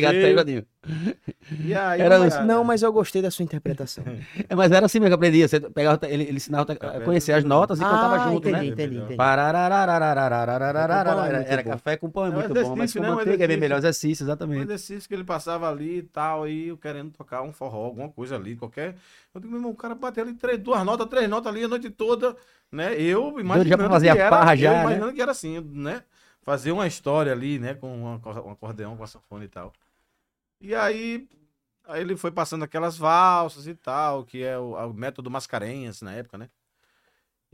tá 1.73 1.89
aí, 1.89 2.01
era 2.01 2.19
mas... 2.19 2.45
Não, 2.45 2.63
mas 2.63 2.83
eu 2.83 2.93
gostei 2.93 3.21
da 3.21 3.29
sua 3.29 3.43
interpretação. 3.43 4.03
é, 4.47 4.55
mas 4.55 4.71
era 4.71 4.85
assim 4.85 4.99
mesmo 4.99 5.09
que 5.09 5.15
aprendia. 5.15 5.47
Você 5.47 5.59
pegava, 5.59 5.99
ele, 6.07 6.23
ele 6.23 6.37
ensinava, 6.37 6.73
tá 6.73 6.87
a 6.87 7.01
conhecia 7.01 7.35
as 7.35 7.43
notas 7.43 7.79
e 7.79 7.83
ah, 7.83 7.89
cantava 7.89 8.31
junto, 8.31 8.47
entendi, 8.47 8.67
né? 8.67 8.73
Entendi, 8.73 8.97
entendi. 8.97 9.15
Era, 11.27 11.43
era 11.45 11.63
café 11.63 11.97
com 11.97 12.09
pão 12.09 12.25
é 12.25 12.31
muito 12.31 12.53
bom, 12.53 12.75
mas 12.75 12.93
com 12.93 13.01
né? 13.01 13.09
manteiga 13.09 13.43
é 13.43 13.47
bem 13.47 13.57
melhor. 13.57 13.77
Exercício, 13.79 14.23
exatamente. 14.23 14.59
Um 14.59 14.63
exercício 14.63 15.09
que 15.09 15.13
ele 15.13 15.25
passava 15.25 15.69
ali 15.69 15.97
e 15.97 16.03
tal, 16.03 16.47
e 16.47 16.69
eu 16.69 16.77
querendo 16.77 17.11
tocar 17.11 17.41
um 17.41 17.51
forró, 17.51 17.85
alguma 17.85 18.09
coisa 18.09 18.35
ali, 18.35 18.55
qualquer 18.55 18.95
eu 19.33 19.41
digo, 19.41 19.51
meu 19.51 19.59
irmão, 19.59 19.71
o 19.71 19.75
cara 19.75 19.95
bateu 19.95 20.23
ali 20.23 20.33
três, 20.35 20.59
duas 20.59 20.83
notas, 20.85 21.07
três 21.07 21.27
notas 21.27 21.51
ali 21.51 21.63
a 21.63 21.67
noite 21.67 21.89
toda, 21.89 22.37
né? 22.71 22.99
Eu 23.01 23.39
imaginando 23.39 23.83
já 23.83 23.89
fazer 23.89 24.05
que 24.11 24.19
a 24.19 24.25
era, 24.25 24.29
farra 24.29 24.53
eu 24.53 24.57
já, 24.57 24.73
né? 24.73 24.81
imaginando 24.81 25.13
que 25.13 25.21
era 25.21 25.31
assim, 25.31 25.59
né? 25.59 26.03
Fazer 26.43 26.71
uma 26.71 26.85
história 26.85 27.31
ali, 27.31 27.57
né? 27.57 27.73
Com 27.73 27.87
um 27.89 28.05
um 28.13 28.51
acordeão, 28.51 28.95
com 28.95 29.03
a 29.03 29.07
sanfona 29.07 29.43
e 29.45 29.47
tal. 29.47 29.73
E 30.61 30.75
aí, 30.75 31.27
aí 31.85 32.01
ele 32.01 32.15
foi 32.15 32.31
passando 32.31 32.63
aquelas 32.63 32.97
valsas 32.97 33.67
e 33.67 33.75
tal, 33.75 34.23
que 34.23 34.43
é 34.43 34.57
o, 34.57 34.75
o 34.75 34.93
método 34.93 35.31
Mascarenhas 35.31 36.01
na 36.01 36.13
época, 36.13 36.37
né? 36.37 36.49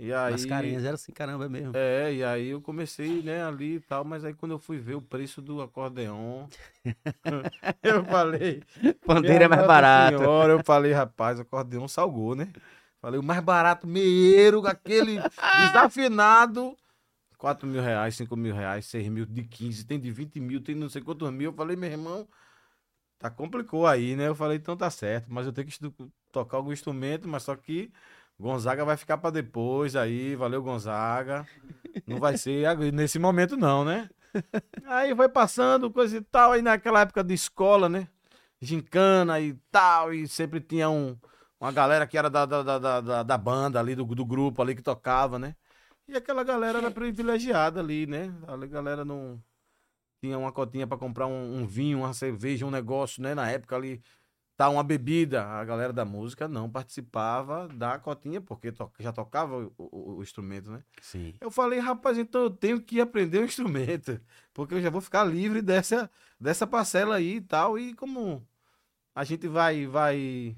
E 0.02 0.14
aí, 0.14 0.34
As 0.34 0.46
carinhas 0.46 0.86
era 0.86 0.96
assim, 0.96 1.12
caramba, 1.12 1.46
é 1.46 1.50
mesmo. 1.50 1.76
é, 1.76 2.14
e 2.14 2.24
aí 2.24 2.48
eu 2.48 2.62
comecei, 2.62 3.22
né, 3.22 3.44
ali 3.44 3.76
e 3.76 3.80
tal, 3.82 4.06
mas 4.06 4.24
aí 4.24 4.34
quando 4.34 4.54
eu 4.54 4.60
fui 4.60 4.78
ver 4.78 4.96
o 4.96 5.02
preço 5.02 5.42
do 5.42 5.62
acordeon, 5.62 6.48
eu 7.84 8.06
falei, 8.06 8.64
Pandeiro 9.06 9.44
é 9.44 9.48
mais 9.50 9.68
barato. 9.68 10.18
Senhora, 10.18 10.54
eu 10.54 10.64
falei, 10.64 10.94
rapaz, 10.94 11.38
o 11.38 11.42
acordeon 11.42 11.88
salgou, 11.88 12.34
né? 12.34 12.48
Falei, 13.02 13.20
o 13.20 13.24
mais 13.24 13.42
barato, 13.42 13.86
meieiro, 13.86 14.66
aquele 14.66 15.20
desafinado, 15.68 16.78
4 17.38 17.68
mil 17.68 17.82
reais, 17.82 18.16
5 18.16 18.36
mil 18.38 18.54
reais, 18.56 18.86
6 18.86 19.08
mil 19.10 19.26
de 19.26 19.44
15, 19.44 19.86
tem 19.86 20.00
de 20.00 20.12
20 20.12 20.40
mil, 20.40 20.62
tem 20.62 20.76
não 20.76 20.90
sei 20.90 21.02
quantos 21.02 21.30
mil. 21.32 21.52
Eu 21.52 21.56
falei, 21.56 21.76
meu 21.76 21.90
irmão, 21.90 22.28
tá 23.18 23.30
complicou 23.30 23.86
aí, 23.86 24.16
né? 24.16 24.28
Eu 24.28 24.36
falei, 24.36 24.58
então 24.58 24.76
tá 24.78 24.90
certo, 24.90 25.28
mas 25.30 25.46
eu 25.46 25.54
tenho 25.54 25.68
que 25.68 25.78
tocar 26.32 26.58
algum 26.58 26.72
instrumento, 26.72 27.28
mas 27.28 27.44
só 27.44 27.56
que 27.56 27.92
Gonzaga 28.40 28.86
vai 28.86 28.96
ficar 28.96 29.18
pra 29.18 29.30
depois 29.30 29.96
aí, 29.96 30.36
valeu 30.36 30.64
Gonzaga. 30.64 31.46
Não 32.08 32.20
vai 32.20 32.38
ser 32.38 32.76
nesse 32.94 33.20
momento 33.20 33.58
não, 33.58 33.84
né? 33.84 34.10
Aí 34.86 35.16
foi 35.16 35.28
passando, 35.28 35.92
coisa 35.92 36.18
e 36.18 36.22
tal, 36.22 36.54
aí 36.54 36.62
naquela 36.62 37.02
época 37.02 37.24
de 37.24 37.34
escola, 37.34 37.90
né? 37.90 38.08
Gincana 38.62 39.40
e 39.40 39.54
tal, 39.72 40.14
e 40.14 40.28
sempre 40.28 40.60
tinha 40.62 40.90
um, 40.90 41.18
uma 41.60 41.72
galera 41.72 42.06
que 42.08 42.18
era 42.18 42.30
da, 42.30 42.46
da, 42.46 42.64
da, 42.64 42.80
da- 42.80 43.02
da, 43.02 43.24
da 43.24 43.38
banda 43.38 43.80
ali, 43.80 43.96
do, 43.96 44.04
do 44.06 44.26
grupo 44.26 44.62
ali 44.62 44.76
que 44.76 44.82
tocava, 44.82 45.38
né? 45.38 45.56
E 46.08 46.16
aquela 46.16 46.44
galera 46.44 46.80
era 46.80 46.92
privilegiada 46.92 47.80
ali, 47.80 48.06
né? 48.08 48.34
A 48.48 48.56
galera 48.66 49.06
não 49.06 49.42
tinha 50.22 50.38
uma 50.38 50.52
cotinha 50.52 50.88
pra 50.88 50.98
comprar 50.98 51.28
um, 51.28 51.60
um 51.62 51.68
vinho, 51.68 52.00
uma 52.00 52.14
cerveja, 52.14 52.66
um 52.66 52.72
negócio, 52.72 53.22
né? 53.22 53.34
Na 53.36 53.50
época 53.50 53.76
ali, 53.76 54.02
tá 54.60 54.68
uma 54.70 54.84
bebida. 54.84 55.46
A 55.46 55.64
galera 55.64 55.94
da 55.94 56.04
música 56.04 56.46
não 56.46 56.70
participava 56.70 57.70
da 57.70 57.98
cotinha, 57.98 58.42
porque 58.42 58.74
to- 58.74 58.92
já 59.00 59.14
tocava 59.14 59.56
o, 59.58 59.74
o- 59.78 60.16
o 60.18 60.22
instrumento, 60.22 60.70
né? 60.70 60.84
Sim. 61.02 61.34
Eu 61.40 61.50
falei, 61.50 61.80
rapaz, 61.80 62.18
então 62.18 62.42
eu 62.44 62.50
tenho 62.50 62.82
que 62.82 63.00
aprender 63.00 63.40
um 63.40 63.46
instrumento, 63.46 64.20
porque 64.54 64.74
eu 64.74 64.82
já 64.82 64.90
vou 64.90 65.00
ficar 65.00 65.24
livre 65.24 65.62
dessa, 65.62 66.12
dessa 66.38 66.68
parcela 66.68 67.16
aí 67.16 67.36
e 67.38 67.42
tal. 67.42 67.80
E 67.80 67.94
como 67.94 68.46
a 69.16 69.24
gente 69.24 69.48
vai 69.48 69.88
vai 69.88 70.58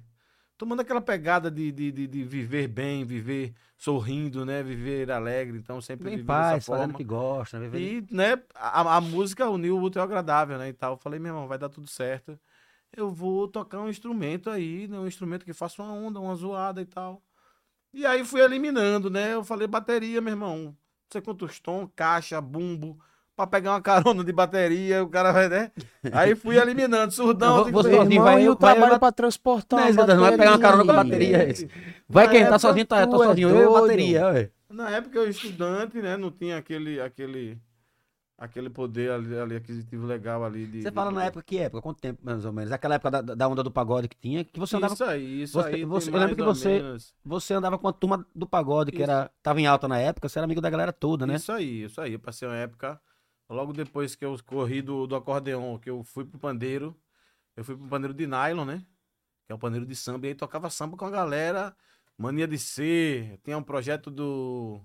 tomando 0.58 0.79
aquela 0.81 1.01
pegada 1.01 1.51
de, 1.51 1.72
de, 1.72 1.91
de, 1.91 2.08
de 2.08 2.24
viver 2.24 2.67
bem, 2.67 3.05
viver 3.05 3.53
sorrindo, 3.77 4.43
né? 4.48 4.63
Viver 4.63 5.12
alegre, 5.12 5.60
então 5.60 5.79
sempre 5.79 6.08
em 6.10 6.15
viver 6.17 6.25
paz, 6.25 6.55
dessa 6.55 6.72
fazendo 6.72 6.89
o 6.89 6.93
forma. 6.93 6.98
que 6.98 7.03
gosta, 7.03 7.60
né? 7.60 7.70
Vivendo- 7.70 8.12
E, 8.12 8.15
né, 8.15 8.41
a, 8.55 8.96
a 8.98 9.01
música 9.01 9.48
uniu 9.48 9.77
o 9.77 9.81
útil 9.84 10.01
ao 10.01 10.08
agradável, 10.08 10.58
né, 10.58 10.70
e 10.70 10.74
tal. 10.74 10.93
Eu 10.93 10.98
falei, 10.98 11.20
meu 11.20 11.29
irmão, 11.29 11.48
vai 11.48 11.60
dar 11.60 11.70
tudo 11.70 11.86
certo. 11.88 12.39
Eu 12.95 13.10
vou 13.10 13.48
tocar 13.48 13.79
um 13.79 13.89
instrumento 13.89 14.50
aí, 14.50 14.88
né, 14.88 15.00
um 15.00 15.07
instrumento 15.07 15.45
que 15.45 15.53
faça 15.53 15.81
uma 15.81 15.93
onda, 15.93 16.19
uma 16.19 16.36
zoada 16.36 16.81
e 16.81 16.86
tal. 16.86 17.21
E 17.93 18.05
aí 18.05 18.24
fui 18.24 18.41
eliminando, 18.41 19.10
né, 19.10 19.33
eu 19.33 19.43
falei, 19.43 19.67
bateria, 19.67 20.21
meu 20.21 20.31
irmão, 20.33 20.57
não 20.57 20.75
sei 21.12 21.21
quantos 21.21 21.60
tons, 21.60 21.89
caixa, 21.95 22.39
bumbo, 22.41 22.98
pra 23.36 23.48
pegar 23.48 23.71
uma 23.71 23.81
carona 23.81 24.24
de 24.24 24.31
bateria, 24.31 25.03
o 25.03 25.10
cara 25.10 25.31
vai, 25.31 25.48
né? 25.50 25.71
Aí 26.12 26.36
fui 26.36 26.57
eliminando, 26.57 27.12
surdão. 27.13 27.55
Não, 27.57 27.62
assim, 27.63 27.71
você- 27.71 27.89
Irmão, 27.93 28.24
vai 28.24 28.41
e 28.41 28.45
eu- 28.45 28.51
o 28.53 28.55
vai 28.57 28.74
trabalho 28.74 28.91
bat- 28.93 29.00
pra 29.00 29.12
transportar 29.12 29.79
Não, 29.81 29.88
exatamente, 29.88 30.15
não 30.15 30.24
vai 30.24 30.38
pegar 30.38 30.51
uma 30.51 30.60
carona 30.60 30.81
com 30.86 30.93
bateria. 30.93 31.31
bateria. 31.38 31.50
esse. 31.51 31.69
Vai 32.07 32.25
Na 32.27 32.31
quem 32.31 32.45
tá 32.48 32.60
sozinho, 32.60 32.86
tá, 32.86 33.07
tu 33.07 33.10
tá 33.17 33.24
é 33.24 33.27
sozinho. 33.27 33.50
Eu 33.50 33.69
e 33.77 33.81
bateria, 33.81 34.25
ué. 34.27 34.50
Na 34.69 34.89
época 34.89 35.17
eu 35.17 35.29
estudante, 35.29 35.98
né, 36.01 36.15
não 36.17 36.29
tinha 36.31 36.57
aquele, 36.57 37.00
aquele, 37.01 37.57
aquele 38.43 38.69
poder 38.71 39.12
ali, 39.12 39.38
ali 39.38 39.55
aquisitivo 39.55 40.05
legal 40.07 40.43
ali. 40.43 40.65
De, 40.65 40.81
Você 40.81 40.89
de- 40.89 40.95
fala 40.95 41.12
na 41.12 41.25
época 41.25 41.43
que 41.43 41.60
época? 41.60 41.79
Quanto 41.81 42.01
tempo, 42.01 42.19
mais 42.24 42.43
ou 42.43 42.51
menos? 42.51 42.71
Aquela 42.71 42.95
época 42.95 43.12
da, 43.21 43.21
da 43.36 43.48
onda 43.48 43.62
do 43.62 43.69
pagode 43.69 44.07
que 44.07 44.17
tinha, 44.17 44.43
que 44.43 44.60
você 44.60 44.75
andava, 44.77 44.93
Isso 44.95 45.03
aí, 45.03 45.41
isso 45.43 45.53
você- 45.53 45.69
aí. 45.75 45.86
você- 45.86 46.10
eu 46.10 46.17
lembro 46.17 46.36
que 46.36 46.41
você- 46.43 46.81
menos. 46.81 47.13
você 47.24 47.53
andava 47.53 47.77
com 47.77 47.88
a 47.88 47.93
turma 47.93 48.25
do 48.33 48.48
pagode, 48.48 48.91
que 48.91 48.98
Isso. 48.98 49.03
era, 49.12 49.29
tava 49.43 49.62
em 49.62 49.67
alta 49.67 49.88
na 49.88 50.00
época, 50.00 50.27
você 50.27 50.39
era 50.39 50.45
amigo 50.45 50.60
da 50.60 50.69
galera 50.71 50.91
toda, 50.91 51.27
né? 51.27 51.36
Isso 51.36 51.51
aí, 51.51 51.83
isso 51.83 52.01
aí. 52.01 52.13
Eu 52.13 52.19
passei 52.19 52.48
uma 52.48 52.57
época, 52.57 53.00
logo 53.48 53.74
depois 53.74 54.15
que 54.15 54.25
eu 54.25 54.36
corri 54.45 54.81
do, 54.81 55.05
do 55.05 55.15
acordeon, 55.15 55.77
que 55.77 55.89
eu 55.91 56.03
fui 56.03 56.25
pro 56.25 56.39
pandeiro, 56.39 56.95
eu 57.55 57.63
fui 57.63 57.75
pro 57.77 57.88
pandeiro 57.88 58.13
de 58.13 58.25
nylon, 58.25 58.65
né? 58.65 58.83
Que 59.45 59.51
é 59.53 59.55
um 59.55 59.60
pandeiro 59.60 59.86
de 59.86 59.95
samba, 59.95 60.25
e 60.25 60.29
aí 60.29 60.36
tocava 60.36 60.67
samba 60.71 60.98
com 60.98 61.05
a 61.05 61.12
galera, 61.12 61.75
mania 62.17 62.48
de 62.48 62.57
ser. 62.57 63.39
Tinha 63.43 63.55
um 63.57 63.63
projeto 63.63 64.10
do. 64.10 64.81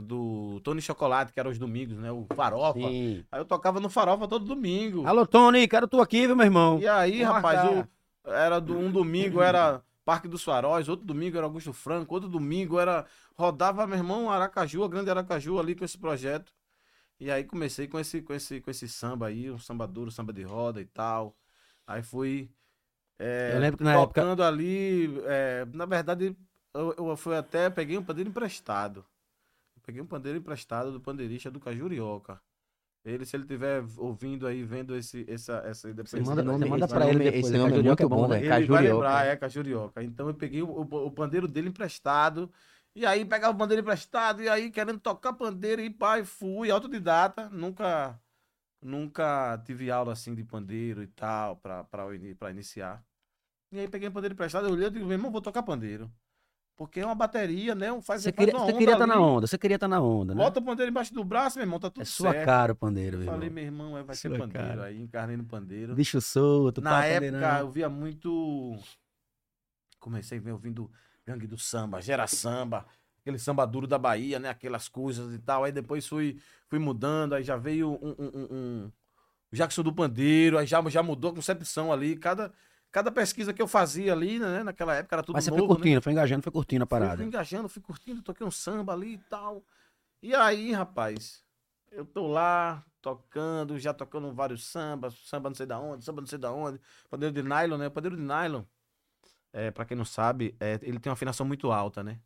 Do 0.00 0.58
Tony 0.64 0.80
Chocolate, 0.80 1.32
que 1.32 1.38
era 1.40 1.48
os 1.48 1.58
domingos, 1.58 1.98
né? 1.98 2.10
O 2.10 2.26
Farofa. 2.34 2.78
Sim. 2.80 3.24
Aí 3.30 3.40
eu 3.40 3.44
tocava 3.44 3.78
no 3.78 3.90
Farofa 3.90 4.26
todo 4.26 4.44
domingo. 4.44 5.06
Alô, 5.06 5.26
Tony, 5.26 5.68
quero 5.68 5.86
tu 5.86 6.00
aqui, 6.00 6.26
viu, 6.26 6.34
meu 6.34 6.46
irmão? 6.46 6.78
E 6.80 6.88
aí, 6.88 7.18
Vamos 7.22 7.34
rapaz, 7.34 7.70
o- 7.70 8.30
era 8.30 8.58
do, 8.60 8.78
um 8.78 8.90
domingo 8.90 9.42
era 9.42 9.82
Parque 10.04 10.28
dos 10.28 10.42
Faróis, 10.42 10.88
outro 10.88 11.04
domingo 11.04 11.36
era 11.36 11.44
Augusto 11.46 11.72
Franco, 11.72 12.14
outro 12.14 12.28
domingo 12.28 12.78
era. 12.78 13.04
Rodava, 13.36 13.86
meu 13.86 13.96
irmão, 13.98 14.30
Aracaju, 14.30 14.84
a 14.84 14.88
grande 14.88 15.10
Aracaju 15.10 15.58
ali 15.58 15.74
com 15.74 15.84
esse 15.84 15.98
projeto. 15.98 16.52
E 17.20 17.30
aí 17.30 17.44
comecei 17.44 17.86
com 17.86 17.98
esse, 18.00 18.20
com 18.22 18.32
esse, 18.34 18.60
com 18.60 18.70
esse 18.70 18.88
samba 18.88 19.26
aí, 19.26 19.50
um 19.50 19.58
samba 19.58 19.86
duro, 19.86 20.10
samba 20.10 20.32
de 20.32 20.42
roda 20.42 20.80
e 20.80 20.86
tal. 20.86 21.36
Aí 21.86 22.02
fui. 22.02 22.50
é, 23.18 23.52
Eu 23.54 23.60
lembro 23.60 23.76
que 23.78 23.84
na 23.84 23.92
época- 23.94 24.20
tocando 24.22 24.42
ali. 24.42 25.20
é, 25.26 25.66
na 25.72 25.84
verdade, 25.86 26.36
eu, 26.74 26.94
eu 26.96 27.16
fui 27.16 27.36
até. 27.36 27.68
Peguei 27.70 27.96
um 27.98 28.02
pandeiro 28.02 28.30
emprestado. 28.30 29.04
Peguei 29.84 30.00
um 30.00 30.06
pandeiro 30.06 30.38
emprestado 30.38 30.92
do 30.92 31.00
pandeirista 31.00 31.50
do 31.50 31.60
Cajurioca. 31.60 32.40
Ele, 33.04 33.24
se 33.26 33.34
ele 33.34 33.42
estiver 33.42 33.82
ouvindo 33.98 34.46
aí, 34.46 34.62
vendo 34.62 34.94
esse, 34.94 35.24
essa, 35.28 35.54
essa 35.66 35.88
depois 35.92 36.10
Você 36.10 36.20
manda- 36.20 36.40
Esse 36.42 36.58
você 36.60 36.64
manda 36.66 36.86
pra 36.86 37.04
ele 37.08 37.12
nome- 37.18 37.24
depois, 37.24 37.44
Esse 37.44 37.52
né? 37.52 37.58
nome 37.58 37.70
é 37.70 37.74
Cajurioca 37.74 38.02
muito 38.08 38.14
é 38.14 38.16
bom, 38.16 38.28
né? 38.28 38.34
velho. 38.38 38.40
Ele 38.42 38.48
vai 38.48 38.60
Cajurioca. 38.60 38.94
lembrar, 38.94 39.26
é, 39.26 39.36
Cajurioca. 39.36 40.02
Então 40.04 40.28
eu 40.28 40.34
peguei 40.34 40.62
o, 40.62 40.68
o- 40.70 41.06
o 41.06 41.10
pandeiro 41.10 41.48
dele 41.48 41.68
emprestado. 41.68 42.48
E 42.94 43.04
aí 43.04 43.24
pegava 43.24 43.54
o 43.54 43.58
pandeiro 43.58 43.80
emprestado. 43.82 44.40
E 44.42 44.48
aí 44.48 44.70
querendo 44.70 45.00
tocar 45.00 45.32
pandeiro 45.32 45.82
e 45.82 45.90
pai, 45.90 46.24
fui 46.24 46.70
autodidata. 46.70 47.48
Nunca, 47.50 48.16
nunca 48.80 49.58
tive 49.66 49.90
aula 49.90 50.12
assim 50.12 50.32
de 50.34 50.44
pandeiro 50.44 51.02
e 51.02 51.06
tal, 51.08 51.56
pra, 51.56 51.82
pra, 51.84 52.06
pra 52.38 52.50
iniciar. 52.50 53.04
E 53.72 53.80
aí 53.80 53.88
peguei 53.88 54.08
o 54.08 54.12
pandeiro 54.12 54.34
emprestado. 54.34 54.66
Eu 54.68 54.72
olhei 54.74 54.86
e 54.86 54.90
digo, 54.90 55.06
meu 55.06 55.14
irmão, 55.16 55.30
vou 55.32 55.40
tocar 55.42 55.62
pandeiro. 55.64 56.08
Porque 56.76 57.00
é 57.00 57.04
uma 57.06 57.14
bateria, 57.14 57.74
né? 57.74 57.92
Um 57.92 58.00
Faz, 58.00 58.22
Você 58.22 58.32
faz 58.32 58.36
queria 58.46 58.58
uma 58.58 58.66
você 58.66 58.72
queria 58.72 58.94
estar 58.94 59.06
na 59.06 59.14
ali. 59.14 59.22
onda, 59.22 59.46
você 59.46 59.58
queria 59.58 59.74
estar 59.76 59.88
na 59.88 60.00
onda, 60.00 60.34
né? 60.34 60.42
Bota 60.42 60.58
o 60.58 60.62
pandeiro 60.64 60.90
embaixo 60.90 61.12
do 61.14 61.22
braço, 61.22 61.58
meu 61.58 61.64
irmão, 61.64 61.78
tá 61.78 61.90
tudo 61.90 62.02
É 62.02 62.04
sua 62.04 62.32
certo. 62.32 62.46
cara 62.46 62.72
o 62.72 62.76
pandeiro, 62.76 63.18
meu 63.18 63.26
Falei, 63.26 63.48
irmão. 63.48 63.54
meu 63.54 63.64
irmão, 63.64 63.98
é, 63.98 64.02
vai 64.02 64.16
ser 64.16 64.28
Sua 64.30 64.38
pandeiro. 64.38 64.66
cara. 64.68 64.84
Aí 64.84 65.00
encarnei 65.00 65.36
no 65.36 65.44
pandeiro. 65.44 65.94
Bicho 65.94 66.20
solto, 66.20 66.80
Na 66.80 67.04
época 67.04 67.30
pandeirão. 67.32 67.58
eu 67.60 67.70
via 67.70 67.88
muito. 67.88 68.76
Comecei 70.00 70.38
a 70.38 70.40
ver 70.40 70.52
ouvindo 70.52 70.90
Gangue 71.26 71.46
do 71.46 71.56
Samba, 71.58 72.00
Gera 72.00 72.26
Samba, 72.26 72.86
aquele 73.20 73.38
samba 73.38 73.64
duro 73.66 73.86
da 73.86 73.98
Bahia, 73.98 74.38
né? 74.38 74.48
Aquelas 74.48 74.88
coisas 74.88 75.32
e 75.34 75.38
tal. 75.38 75.62
Aí 75.64 75.70
depois 75.72 76.06
fui, 76.06 76.38
fui 76.68 76.78
mudando, 76.78 77.34
aí 77.34 77.44
já 77.44 77.56
veio 77.56 77.90
um, 77.92 78.14
um, 78.18 78.26
um- 78.26 78.48
um- 78.50 78.92
o 79.52 79.56
Jackson 79.56 79.82
do 79.82 79.92
Pandeiro, 79.92 80.58
aí 80.58 80.66
já, 80.66 80.82
já 80.88 81.02
mudou 81.02 81.30
a 81.30 81.34
concepção 81.34 81.92
ali. 81.92 82.16
Cada, 82.16 82.50
cada 82.92 83.10
pesquisa 83.10 83.52
que 83.52 83.62
eu 83.62 83.68
fazia 83.68 84.12
ali, 84.12 84.38
né? 84.38 84.62
Naquela 84.62 84.94
época 84.94 85.16
era 85.16 85.22
tudo 85.22 85.36
Mas 85.36 85.44
você 85.44 85.50
novo, 85.50 85.62
foi 85.62 85.68
né? 85.68 85.76
curtindo, 85.76 86.02
foi 86.02 86.12
engajando, 86.12 86.42
foi 86.42 86.52
curtindo 86.52 86.84
a 86.84 86.86
parada. 86.86 87.16
fui 87.16 87.26
engajando, 87.26 87.68
fui 87.68 87.82
curtindo, 87.82 88.22
toquei 88.22 88.46
um 88.46 88.50
samba 88.50 88.92
ali 88.92 89.14
e 89.14 89.18
tal. 89.18 89.64
E 90.22 90.34
aí, 90.34 90.72
rapaz, 90.72 91.44
eu 91.90 92.04
tô 92.04 92.26
lá 92.28 92.84
tocando, 93.00 93.78
já 93.78 93.92
tocando 93.94 94.32
vários 94.32 94.64
sambas, 94.64 95.14
samba 95.26 95.50
não 95.50 95.56
sei 95.56 95.66
da 95.66 95.78
onde, 95.80 96.04
samba 96.04 96.20
não 96.20 96.28
sei 96.28 96.38
da 96.38 96.52
onde, 96.52 96.80
pandeiro 97.10 97.34
de 97.34 97.42
nylon, 97.42 97.78
né? 97.78 97.90
Pandeiro 97.90 98.16
de 98.16 98.22
nylon, 98.22 98.62
é, 99.52 99.70
para 99.70 99.84
quem 99.84 99.96
não 99.96 100.04
sabe, 100.04 100.56
é, 100.60 100.74
ele 100.82 100.98
tem 100.98 101.10
uma 101.10 101.14
afinação 101.14 101.46
muito 101.46 101.70
alta, 101.72 102.02
né? 102.02 102.20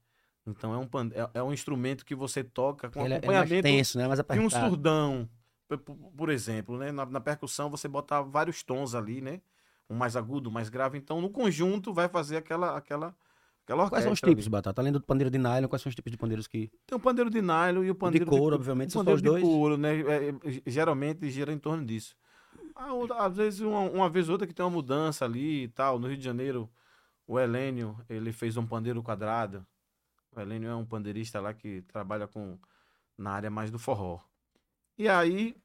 Então 0.46 0.74
é 0.74 0.78
um, 0.78 0.86
pan- 0.86 1.10
é, 1.14 1.38
é 1.38 1.42
um 1.42 1.52
instrumento 1.52 2.04
que 2.04 2.14
você 2.14 2.44
toca 2.44 2.90
com 2.90 3.04
Ele 3.04 3.14
é, 3.14 3.16
é 3.22 3.30
mais 3.30 3.50
acompanhamento 3.50 3.62
tenso, 3.62 3.98
né? 3.98 4.06
Mais 4.06 4.20
de 4.30 4.38
um 4.38 4.48
apertado. 4.48 4.70
surdão. 4.70 5.28
Por 6.16 6.30
exemplo, 6.30 6.78
né? 6.78 6.92
Na, 6.92 7.04
na 7.06 7.20
percussão 7.20 7.70
você 7.70 7.88
bota 7.88 8.22
vários 8.22 8.62
tons 8.62 8.94
ali, 8.94 9.20
né? 9.20 9.40
Um 9.88 9.94
mais 9.94 10.16
agudo, 10.16 10.48
um 10.50 10.52
mais 10.52 10.68
grave. 10.68 10.98
Então, 10.98 11.20
no 11.20 11.30
conjunto, 11.30 11.92
vai 11.94 12.08
fazer 12.08 12.36
aquela, 12.36 12.76
aquela, 12.76 13.14
aquela 13.64 13.88
Quais 13.88 14.02
são 14.04 14.12
os 14.12 14.18
orquestra 14.18 14.28
ali. 14.28 14.34
tipos, 14.34 14.48
Batata? 14.48 14.80
Além 14.82 14.92
do 14.92 15.00
pandeiro 15.00 15.30
de 15.30 15.38
nylon, 15.38 15.68
quais 15.68 15.82
são 15.82 15.88
os 15.90 15.94
tipos 15.94 16.10
de 16.10 16.18
pandeiros 16.18 16.46
que... 16.46 16.70
Tem 16.86 16.96
o 16.96 17.00
pandeiro 17.00 17.30
de 17.30 17.40
nylon 17.40 17.84
e 17.84 17.90
o 17.90 17.94
pandeiro 17.94 18.26
couro, 18.26 18.42
cou- 18.44 18.54
obviamente, 18.54 18.92
são 18.92 19.02
os 19.02 19.22
de 19.22 19.28
dois? 19.28 19.42
couro, 19.42 19.76
né? 19.76 20.00
É, 20.00 20.28
é, 20.30 20.34
geralmente 20.66 21.28
gira 21.30 21.52
em 21.52 21.58
torno 21.58 21.84
disso. 21.84 22.16
Ah, 22.74 22.90
Às 23.24 23.36
vezes, 23.36 23.60
uma, 23.60 23.80
uma 23.80 24.10
vez 24.10 24.28
ou 24.28 24.32
outra 24.32 24.46
que 24.46 24.52
tem 24.52 24.64
uma 24.64 24.70
mudança 24.70 25.24
ali 25.24 25.64
e 25.64 25.68
tal. 25.68 25.98
No 25.98 26.08
Rio 26.08 26.16
de 26.16 26.24
Janeiro, 26.24 26.68
o 27.26 27.38
Helênio, 27.38 27.96
ele 28.08 28.32
fez 28.32 28.56
um 28.56 28.66
pandeiro 28.66 29.02
quadrado. 29.02 29.64
O 30.34 30.40
Helênio 30.40 30.68
é 30.68 30.74
um 30.76 30.84
pandeirista 30.84 31.40
lá 31.40 31.54
que 31.54 31.80
trabalha 31.82 32.26
com 32.26 32.58
na 33.16 33.30
área 33.30 33.50
mais 33.50 33.70
do 33.70 33.78
forró. 33.78 34.18
E 34.98 35.08
aí, 35.08 35.56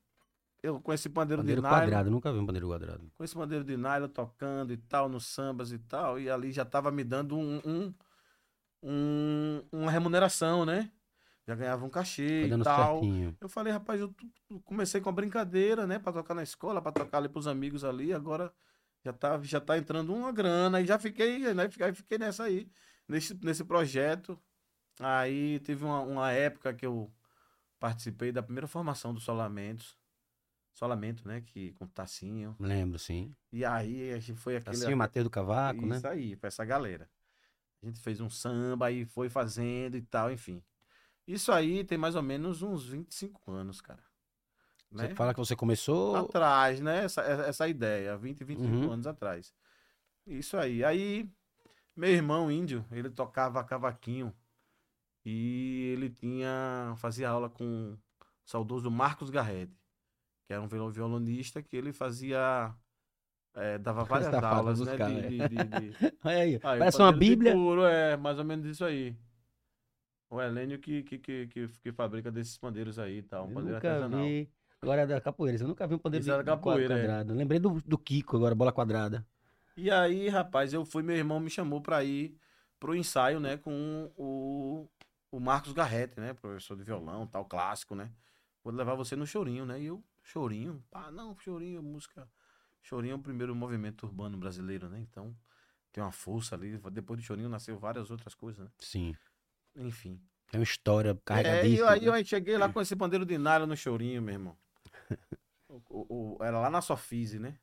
eu 0.63 0.79
com 0.79 0.93
esse 0.93 1.09
pandeiro, 1.09 1.41
Pandeiro 1.41 1.61
de 1.61 1.67
nylon, 1.67 1.79
quadrado, 1.79 2.11
nunca 2.11 2.31
vi 2.31 2.39
um 2.39 2.45
pandeiro 2.45 2.67
quadrado. 2.67 3.11
com 3.17 3.23
esse 3.23 3.33
pandeiro 3.35 3.63
de 3.63 3.75
nylon 3.77 4.07
tocando 4.07 4.71
e 4.73 4.77
tal, 4.77 5.09
nos 5.09 5.25
sambas 5.25 5.71
e 5.71 5.79
tal, 5.79 6.19
e 6.19 6.29
ali 6.29 6.51
já 6.51 6.63
tava 6.65 6.91
me 6.91 7.03
dando 7.03 7.37
um, 7.37 7.59
um- 7.65 7.93
um- 8.83 9.63
uma 9.71 9.91
remuneração, 9.91 10.65
né? 10.65 10.91
Já 11.47 11.55
ganhava 11.55 11.83
um 11.85 11.89
cachê 11.89 12.47
Foi 12.49 12.59
e 12.59 12.63
tal. 12.63 12.99
certinho. 13.01 13.37
Eu 13.41 13.49
falei, 13.49 13.73
rapaz, 13.73 13.99
eu 13.99 14.13
comecei 14.63 15.01
com 15.01 15.09
a 15.09 15.11
brincadeira, 15.11 15.87
né? 15.87 15.97
Pra 15.99 16.13
tocar 16.13 16.33
na 16.35 16.43
escola, 16.43 16.81
pra 16.81 16.91
tocar 16.91 17.17
ali 17.17 17.27
pros 17.29 17.47
amigos 17.47 17.83
ali, 17.83 18.13
agora 18.13 18.53
já 19.03 19.11
tá, 19.11 19.39
já 19.41 19.59
tá 19.59 19.77
entrando 19.77 20.13
uma 20.13 20.31
grana, 20.31 20.79
e 20.81 20.85
já 20.85 20.99
fiquei, 20.99 21.53
né? 21.53 21.67
Fiquei, 21.69 21.93
fiquei 21.93 22.17
nessa 22.19 22.43
aí, 22.43 22.69
nesse, 23.07 23.33
nesse 23.43 23.63
projeto. 23.63 24.39
Aí 24.99 25.59
teve 25.61 25.83
uma, 25.83 26.01
uma 26.01 26.31
época 26.31 26.73
que 26.73 26.85
eu 26.85 27.11
participei 27.79 28.31
da 28.31 28.43
primeira 28.43 28.67
formação 28.67 29.11
do 29.13 29.19
Solamentos. 29.19 29.97
Solamento, 30.73 31.27
né? 31.27 31.41
Que 31.41 31.73
com 31.73 31.85
o 31.85 31.87
Tacinho. 31.87 32.55
Lembro, 32.59 32.97
sim. 32.97 33.35
E 33.51 33.63
aí 33.65 34.11
a 34.13 34.19
gente 34.19 34.39
foi 34.39 34.55
aquele. 34.55 34.75
Assim, 34.75 34.93
o 34.93 34.97
Mateus 34.97 35.25
do 35.25 35.29
Cavaco, 35.29 35.85
né? 35.85 35.97
Isso 35.97 36.07
aí, 36.07 36.35
pra 36.35 36.47
essa 36.47 36.63
galera. 36.65 37.09
A 37.81 37.85
gente 37.85 37.99
fez 37.99 38.21
um 38.21 38.29
samba 38.29 38.91
e 38.91 39.05
foi 39.05 39.29
fazendo 39.29 39.97
e 39.97 40.01
tal, 40.01 40.31
enfim. 40.31 40.63
Isso 41.27 41.51
aí 41.51 41.83
tem 41.83 41.97
mais 41.97 42.15
ou 42.15 42.21
menos 42.21 42.61
uns 42.61 42.85
25 42.85 43.51
anos, 43.51 43.81
cara. 43.81 44.01
Você 44.91 45.07
Né? 45.07 45.15
fala 45.15 45.33
que 45.33 45.39
você 45.39 45.55
começou... 45.55 46.15
Atrás, 46.15 46.79
né? 46.81 47.05
Essa, 47.05 47.21
essa 47.21 47.67
ideia, 47.67 48.17
20, 48.17 48.43
25 48.43 48.69
Uhum. 48.75 48.91
anos 48.91 49.07
atrás. 49.07 49.53
Isso 50.27 50.57
aí. 50.57 50.83
Aí, 50.83 51.29
meu 51.95 52.09
irmão 52.09 52.51
índio, 52.51 52.85
ele 52.91 53.09
tocava 53.09 53.63
cavaquinho. 53.63 54.33
E 55.25 55.91
ele 55.93 56.09
tinha. 56.09 56.93
fazia 56.97 57.29
aula 57.29 57.49
com 57.49 57.93
o 57.93 57.97
saudoso 58.43 58.89
Marcos 58.91 59.29
Garrett, 59.29 59.71
que 60.51 60.53
era 60.53 60.61
um 60.61 60.67
viol- 60.67 60.91
violonista 60.91 61.61
que 61.63 61.77
ele 61.77 61.93
fazia. 61.93 62.75
é, 63.55 63.77
dava 63.77 64.03
várias 64.05 64.29
Safado 64.31 64.45
aulas, 64.45 64.79
né? 64.81 64.97
caras, 64.97 65.15
de- 65.15 65.21
é. 65.21 65.47
de- 65.47 65.47
de, 65.49 65.91
de, 65.91 66.17
Olha 66.23 66.37
aí, 66.39 66.55
o 66.57 66.59
parece 66.59 66.97
uma 66.97 67.11
bíblia. 67.13 67.53
couro, 67.53 67.85
é, 67.85 68.17
mais 68.17 68.37
ou 68.37 68.45
menos 68.45 68.65
isso 68.65 68.83
aí. 68.83 69.15
O 70.29 70.41
Helênio 70.41 70.79
que, 70.79 71.03
que, 71.03 71.17
que, 71.19 71.47
que, 71.47 71.67
que 71.67 71.91
fabrica 71.91 72.31
desses 72.31 72.57
pandeiros 72.57 72.97
aí 72.97 73.17
e 73.17 73.23
tal. 73.23 73.45
Um 73.45 73.49
Eu 73.49 73.53
pandeiro 73.53 73.75
nunca 73.75 73.89
artesanal. 73.89 74.25
vi... 74.25 74.49
Agora 74.81 75.01
é 75.01 75.05
da 75.07 75.21
capoeira, 75.21 75.57
eu 75.61 75.67
nunca 75.67 75.87
vi 75.87 75.93
um 75.95 75.99
pandeiro 75.99 76.23
Isso 76.23 76.31
de, 76.31 76.39
é 76.39 76.43
capoeira, 76.43 76.93
é. 76.95 76.97
quadrado. 76.97 77.33
Lembrei 77.33 77.59
do, 77.59 77.81
do 77.81 77.97
Kiko, 77.97 78.35
agora, 78.37 78.55
bola 78.55 78.71
quadrada. 78.71 79.25
E 79.75 79.89
aí, 79.89 80.27
rapaz, 80.29 80.73
eu 80.73 80.85
fui, 80.85 81.01
meu 81.03 81.15
irmão 81.15 81.39
me 81.39 81.49
chamou 81.49 81.81
pra 81.81 82.03
ir 82.03 82.37
pro 82.79 82.95
ensaio, 82.95 83.39
né, 83.39 83.57
com 83.57 84.11
o, 84.17 84.87
o 85.31 85.39
Marcos 85.39 85.71
Garrete, 85.73 86.19
né, 86.19 86.33
professor 86.33 86.75
de 86.75 86.83
violão, 86.83 87.25
tal, 87.27 87.45
clássico, 87.45 87.95
né. 87.95 88.11
Vou 88.63 88.73
levar 88.73 88.95
você 88.95 89.15
no 89.15 89.25
chorinho, 89.25 89.65
né, 89.65 89.79
e 89.81 89.85
eu, 89.85 90.03
chorinho, 90.31 90.83
pá, 90.91 91.11
não, 91.11 91.37
chorinho, 91.37 91.81
música, 91.83 92.29
chorinho 92.81 93.13
é 93.13 93.15
o 93.15 93.19
primeiro 93.23 93.55
movimento 93.55 94.05
urbano 94.05 94.37
brasileiro, 94.37 94.89
né, 94.89 94.99
então 94.99 95.35
tem 95.91 96.03
uma 96.03 96.11
força 96.11 96.55
ali, 96.55 96.77
depois 96.91 97.19
do 97.19 97.25
chorinho 97.25 97.49
nasceu 97.49 97.77
várias 97.79 98.11
outras 98.11 98.35
coisas, 98.35 98.65
né, 98.65 98.71
Sim. 98.79 99.15
enfim. 99.75 100.21
É 100.53 100.57
uma 100.57 100.63
história 100.63 101.13
É, 101.43 101.65
e 101.67 101.77
carregadíssima. 101.77 101.77
eu, 101.77 101.87
aí 101.87 102.05
né? 102.05 102.07
eu 102.07 102.13
aí 102.13 102.25
cheguei 102.25 102.57
lá 102.57 102.69
com 102.69 102.81
esse 102.81 102.95
pandeiro 102.95 103.25
de 103.25 103.37
nylon 103.37 103.65
no 103.67 103.75
chorinho, 103.77 104.21
meu 104.21 104.33
irmão. 104.33 104.57
O- 105.67 106.35
o- 106.37 106.43
era 106.43 106.59
lá 106.59 106.69
na 106.69 106.81
Sofise, 106.81 107.39
né? 107.39 107.59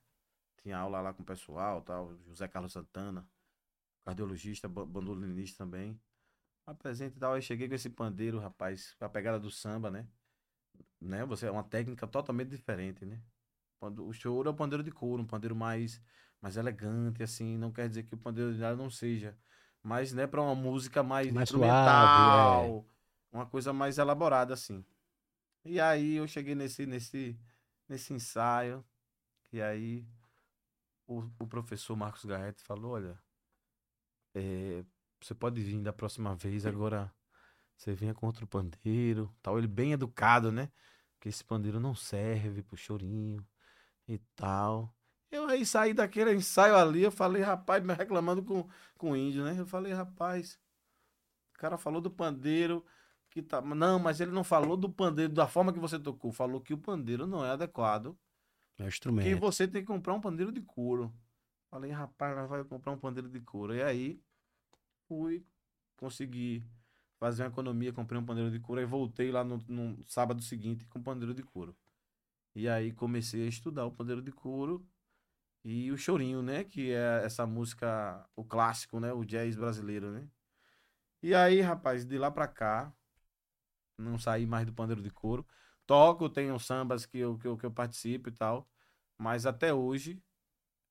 Tinha 0.63 0.79
aula 0.79 1.01
lá 1.01 1.15
com 1.15 1.23
o 1.23 1.27
pessoal, 1.27 1.83
tal, 1.83 2.17
José 2.27 2.49
Carlos 2.49 2.73
Santana, 2.73 3.29
cardiologista, 4.05 4.69
ba- 4.69 4.87
bandolinista 4.87 5.59
também. 5.65 6.01
Apresenta 6.67 7.17
e 7.17 7.21
tal, 7.21 7.35
aí 7.35 7.43
cheguei 7.43 7.69
com 7.69 7.75
esse 7.75 7.91
pandeiro, 7.91 8.39
rapaz, 8.41 8.97
a 9.01 9.09
pegada 9.09 9.41
do 9.41 9.51
samba, 9.51 9.91
né? 9.91 10.09
Né? 11.01 11.25
Você 11.25 11.47
é 11.47 11.51
uma 11.51 11.65
técnica 11.65 12.07
totalmente 12.07 12.51
diferente, 12.51 13.05
né? 13.05 13.21
Quando 13.79 14.07
O 14.07 14.13
choro 14.13 14.49
é 14.49 14.53
o 14.53 14.55
pandeiro 14.55 14.83
de 14.83 14.91
couro, 14.91 15.23
um 15.23 15.27
pandeiro 15.27 15.55
mais 15.55 16.01
mais 16.41 16.57
elegante 16.57 17.21
assim, 17.23 17.59
não 17.59 17.73
quer 17.73 17.89
dizer 17.89 18.05
que 18.05 18.15
o 18.15 18.19
pandeiro 18.19 18.53
de 18.53 18.61
nylon 18.61 18.77
não 18.77 18.91
seja, 18.91 19.37
mas 19.83 20.13
né, 20.13 20.25
para 20.25 20.41
uma 20.41 20.55
música 20.55 21.03
mais, 21.03 21.33
Mais 21.33 21.49
instrumental, 21.49 22.67
suave, 22.69 22.87
uma 23.33 23.47
coisa 23.47 23.73
mais 23.73 23.99
elaborada 23.99 24.55
assim. 24.55 24.85
E 25.65 25.81
aí 25.81 26.15
eu 26.15 26.29
cheguei 26.29 26.55
nesse 26.55 26.87
nesse 26.87 27.37
nesse 27.89 28.13
ensaio 28.13 28.85
e 29.53 29.61
aí 29.61 30.07
o, 31.09 31.25
o 31.41 31.47
professor 31.47 31.97
Marcos 31.97 32.25
Garrett 32.25 32.63
falou, 32.63 32.93
olha, 32.93 33.21
é, 34.35 34.85
você 35.21 35.35
pode 35.35 35.61
vir 35.61 35.83
da 35.83 35.93
próxima 35.93 36.37
vez, 36.37 36.67
agora 36.67 37.13
você 37.79 37.95
venha 37.95 38.13
com 38.13 38.27
outro 38.27 38.47
pandeiro, 38.47 39.33
tal, 39.41 39.57
ele 39.57 39.69
bem 39.69 39.93
educado, 39.93 40.51
né? 40.53 40.71
Que 41.21 41.29
esse 41.29 41.45
pandeiro 41.45 41.79
não 41.81 41.95
serve 41.95 42.63
pro 42.63 42.77
chorinho 42.77 43.47
e 44.07 44.19
tal. 44.37 44.95
Eu 45.31 45.47
aí 45.47 45.65
saí 45.65 45.95
daquele 45.95 46.35
ensaio 46.35 46.75
ali, 46.77 47.03
eu 47.03 47.13
falei, 47.13 47.43
rapaz, 47.43 47.83
me 47.85 47.95
reclamando 47.95 48.43
com, 48.43 48.69
com 48.97 49.13
o 49.13 49.17
índio, 49.17 49.45
né? 49.45 49.59
Eu 49.59 49.67
falei, 49.67 49.93
rapaz, 49.93 50.59
o 51.55 51.59
cara 51.59 51.79
falou 51.79 52.01
do 52.01 52.11
pandeiro 52.11 52.85
que 53.31 53.43
tá. 53.43 53.61
Não, 53.61 53.99
mas 53.99 54.21
ele 54.21 54.33
não 54.33 54.43
falou 54.43 54.77
do 54.77 54.91
pandeiro 54.91 55.33
da 55.33 55.47
forma 55.47 55.73
que 55.73 55.79
você 55.79 55.99
tocou. 55.99 56.33
Falou 56.33 56.61
que 56.61 56.75
o 56.75 56.79
pandeiro 56.79 57.27
não 57.27 57.45
é 57.45 57.51
adequado. 57.51 58.19
É 58.79 58.83
o 58.83 58.85
Que 58.85 58.89
instrumento. 58.89 59.39
você 59.39 59.69
tem 59.69 59.83
que 59.83 59.87
comprar 59.87 60.15
um 60.15 60.21
pandeiro 60.21 60.51
de 60.51 60.61
couro. 60.63 61.13
Falei, 61.71 61.91
rapaz, 61.91 62.35
nós 62.37 62.49
vai 62.49 62.65
comprar 62.65 62.93
um 62.93 62.99
pandeiro 62.99 63.29
de 63.29 63.41
couro. 63.41 63.75
E 63.75 63.83
aí, 63.83 64.21
fui 65.07 65.47
conseguir 65.97 66.65
fazer 67.19 67.43
uma 67.43 67.49
economia, 67.51 67.93
comprei 67.93 68.21
um 68.21 68.25
pandeiro 68.25 68.51
de 68.51 68.61
couro, 68.61 68.81
aí 68.81 68.87
voltei 68.87 69.31
lá 69.31 69.45
no, 69.45 69.59
no 69.69 70.05
sábado 70.07 70.43
seguinte 70.43 70.87
com 70.87 71.03
pandeiro 71.03 71.35
de 71.35 71.43
couro. 71.43 71.77
E 72.55 72.69
aí 72.69 72.93
comecei 72.93 73.45
a 73.45 73.49
estudar 73.49 73.87
o 73.87 73.93
pandeiro 73.93 74.23
de 74.23 74.33
couro 74.33 74.87
e 75.65 75.93
o 75.93 75.99
chorinho, 75.99 76.43
né? 76.43 76.65
Que 76.65 76.93
é 76.93 77.25
essa 77.25 77.47
música, 77.47 78.29
o 78.37 78.45
clássico, 78.45 79.01
né? 79.01 79.13
O 79.13 79.25
jazz 79.25 79.57
brasileiro, 79.57 80.11
né? 80.13 80.29
E 81.23 81.35
aí, 81.35 81.61
rapaz, 81.61 82.05
de 82.05 82.19
lá 82.19 82.31
pra 82.31 82.49
cá, 82.49 82.93
não 83.97 84.19
saí 84.19 84.47
mais 84.47 84.67
do 84.67 84.73
pandeiro 84.73 85.03
de 85.03 85.11
couro. 85.11 85.47
Toco, 85.87 86.29
tenho 86.29 86.59
sambas 86.59 87.07
que 87.07 87.19
eu, 87.19 87.39
que 87.39 87.47
eu, 87.47 87.57
que 87.57 87.67
eu 87.67 87.71
participo 87.71 88.29
e 88.29 88.33
tal. 88.33 88.69
Mas 89.17 89.47
até 89.47 89.73
hoje, 89.75 90.23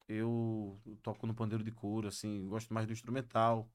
eu 0.08 0.82
toco 1.04 1.28
no 1.28 1.36
pandeiro 1.36 1.64
de 1.64 1.72
couro, 1.72 2.08
assim, 2.08 2.48
gosto 2.48 2.74
mais 2.74 2.88
do 2.88 2.94
instrumental. 2.94 3.70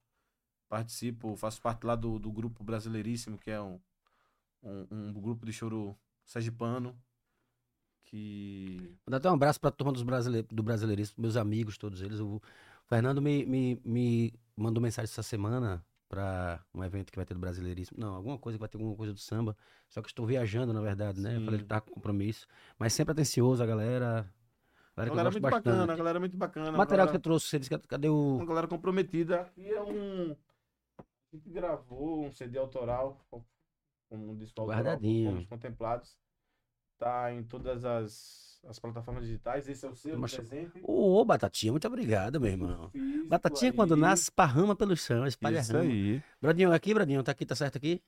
Participo, 0.76 1.36
faço 1.36 1.60
parte 1.60 1.84
lá 1.84 1.94
do, 1.94 2.18
do 2.18 2.32
grupo 2.32 2.64
Brasileiríssimo, 2.64 3.36
que 3.36 3.50
é 3.50 3.60
um, 3.60 3.78
um, 4.62 4.86
um 4.90 5.12
grupo 5.12 5.44
de 5.44 5.52
choro 5.52 5.94
sergipano. 6.24 6.96
Que. 8.04 8.78
Vou 9.04 9.10
dar 9.10 9.18
até 9.18 9.30
um 9.30 9.34
abraço 9.34 9.60
pra 9.60 9.70
turma 9.70 9.92
dos 9.92 10.02
brasileiros, 10.02 10.48
do 10.50 10.62
Brasileiríssimo, 10.62 11.20
meus 11.20 11.36
amigos, 11.36 11.76
todos 11.76 12.00
eles. 12.00 12.20
O 12.20 12.40
Fernando 12.86 13.20
me, 13.20 13.44
me, 13.44 13.82
me 13.84 14.32
mandou 14.56 14.82
mensagem 14.82 15.10
essa 15.10 15.22
semana 15.22 15.84
para 16.08 16.64
um 16.72 16.82
evento 16.82 17.10
que 17.12 17.16
vai 17.18 17.26
ter 17.26 17.34
do 17.34 17.40
Brasileiríssimo. 17.40 18.00
Não, 18.00 18.14
alguma 18.14 18.38
coisa 18.38 18.56
que 18.56 18.60
vai 18.60 18.68
ter 18.70 18.78
alguma 18.78 18.96
coisa 18.96 19.12
do 19.12 19.20
samba. 19.20 19.54
Só 19.90 20.00
que 20.00 20.08
estou 20.08 20.26
viajando, 20.26 20.72
na 20.72 20.80
verdade, 20.80 21.20
né? 21.20 21.36
Sim. 21.38 21.44
falei 21.44 21.60
que 21.60 21.66
tá 21.66 21.82
com 21.82 21.90
compromisso. 21.90 22.46
Mas 22.78 22.94
sempre 22.94 23.12
atencioso, 23.12 23.62
a 23.62 23.66
galera. 23.66 24.26
A 24.96 25.02
A 25.02 25.04
galera, 25.04 25.04
que 25.04 25.10
eu 25.10 25.16
galera 25.16 25.30
muito 25.30 25.42
bacana, 25.42 25.76
a 25.76 25.78
bastante. 25.80 25.98
galera 25.98 26.20
muito 26.20 26.36
bacana. 26.38 26.66
O 26.70 26.74
a 26.74 26.78
material 26.78 27.06
que 27.06 27.12
galera- 27.12 27.12
você 27.12 27.18
trouxe, 27.22 27.46
você 27.48 27.58
disse 27.58 27.68
que 27.70 27.78
cadê 27.88 28.08
o. 28.08 28.36
uma 28.36 28.46
galera 28.46 28.66
comprometida. 28.68 29.42
Aqui 29.42 29.70
é 29.70 29.82
um. 29.82 30.34
A 31.32 31.36
gente 31.36 31.48
gravou 31.50 32.26
um 32.26 32.30
CD 32.32 32.58
autoral, 32.58 33.18
com 33.30 33.42
um 34.10 34.36
disco 34.36 34.60
autoral, 34.60 34.82
Guardadinho. 34.84 35.30
fomos 35.30 35.46
contemplados. 35.46 36.14
Tá 36.98 37.32
em 37.32 37.42
todas 37.42 37.84
as, 37.84 38.60
as 38.68 38.78
plataformas 38.78 39.24
digitais. 39.24 39.66
Esse 39.68 39.86
é 39.86 39.88
o 39.88 39.94
seu 39.94 40.18
Mas- 40.18 40.34
presente. 40.36 40.78
Ô, 40.82 41.24
Batatinha, 41.24 41.72
muito 41.72 41.86
obrigado, 41.88 42.38
meu 42.40 42.50
irmão. 42.50 42.90
Batatinha, 43.26 43.70
aí. 43.70 43.76
quando 43.76 43.96
nasce, 43.96 44.24
esparrama 44.24 44.76
pelo 44.76 44.94
chão, 44.96 45.26
espalha 45.26 45.60
Isso 45.60 45.72
rama. 45.72 45.84
aí. 45.90 46.22
Bradinho, 46.40 46.72
aqui, 46.72 46.92
Bradinho, 46.94 47.22
tá 47.22 47.32
aqui, 47.32 47.46
tá 47.46 47.54
certo 47.56 47.76
aqui? 47.78 48.00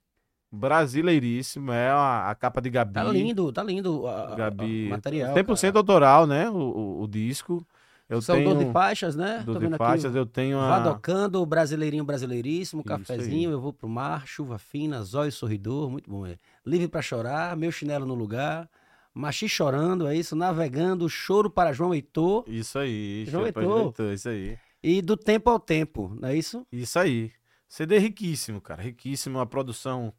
Brasileiríssimo. 0.52 1.73
É 1.73 1.88
a, 1.90 2.31
a 2.31 2.35
capa 2.35 2.61
de 2.61 2.71
Gabi. 2.71 2.93
Tá 2.95 3.04
lindo, 3.04 3.52
tá 3.52 3.62
lindo 3.62 4.07
a- 4.07 4.33
a- 4.33 4.37
Gabi. 4.37 4.87
o 4.87 4.90
material. 4.90 5.35
100% 5.35 5.61
cara. 5.73 5.78
autoral, 5.78 6.26
né? 6.26 6.49
O, 6.50 6.57
o, 6.57 7.02
o 7.02 7.09
disco. 7.09 7.66
Eu 8.08 8.20
São 8.20 8.37
tenho 8.37 8.50
12 8.54 8.70
faixas, 8.73 9.16
né? 9.16 9.38
Tô 9.46 9.52
12 9.54 9.58
vendo 9.61 9.75
aqui. 9.75 9.84
faixas. 9.84 10.14
Eu 10.14 10.26
tenho 10.26 10.58
a. 10.58 10.68
Vadocando, 10.78 11.40
o 11.40 11.46
brasileirinho 11.46 12.04
brasileiríssimo, 12.04 12.80
Isso 12.82 12.88
cafezinho, 12.88 13.49
aí. 13.49 13.54
eu 13.54 13.61
vou 13.61 13.73
pro 13.73 13.88
mar, 13.88 14.26
chuva 14.26 14.58
fina, 14.58 15.02
zóio 15.02 15.32
sorridor, 15.32 15.90
muito 15.90 16.11
bom. 16.11 16.26
É. 16.26 16.37
Livre 16.66 16.87
pra 16.88 17.00
chorar, 17.00 17.56
meu 17.56 17.73
chinelo 17.73 18.04
no 18.04 18.14
lugar, 18.14 18.68
machi 19.14 19.49
chorando, 19.49 20.06
é 20.06 20.14
isso, 20.16 20.37
navegando, 20.37 21.08
choro 21.08 21.49
para 21.49 21.73
João 21.73 21.94
Heitor 21.94 22.44
Isso 22.46 22.78
aí. 22.78 23.25
João 23.26 23.46
Heitor. 23.46 23.87
Heitor, 23.87 24.12
Isso 24.12 24.28
aí. 24.28 24.58
e 24.82 25.00
do 25.00 25.16
tempo 25.16 25.49
ao 25.49 25.58
tempo, 25.58 26.14
não 26.20 26.28
é 26.28 26.37
isso? 26.37 26.66
Isso 26.70 26.99
aí. 26.99 27.32
CD 27.66 27.99
riquíssimo, 27.99 28.61
cara. 28.61 28.82
Riquíssimo. 28.82 29.40
A 29.40 29.46
produção 29.46 30.12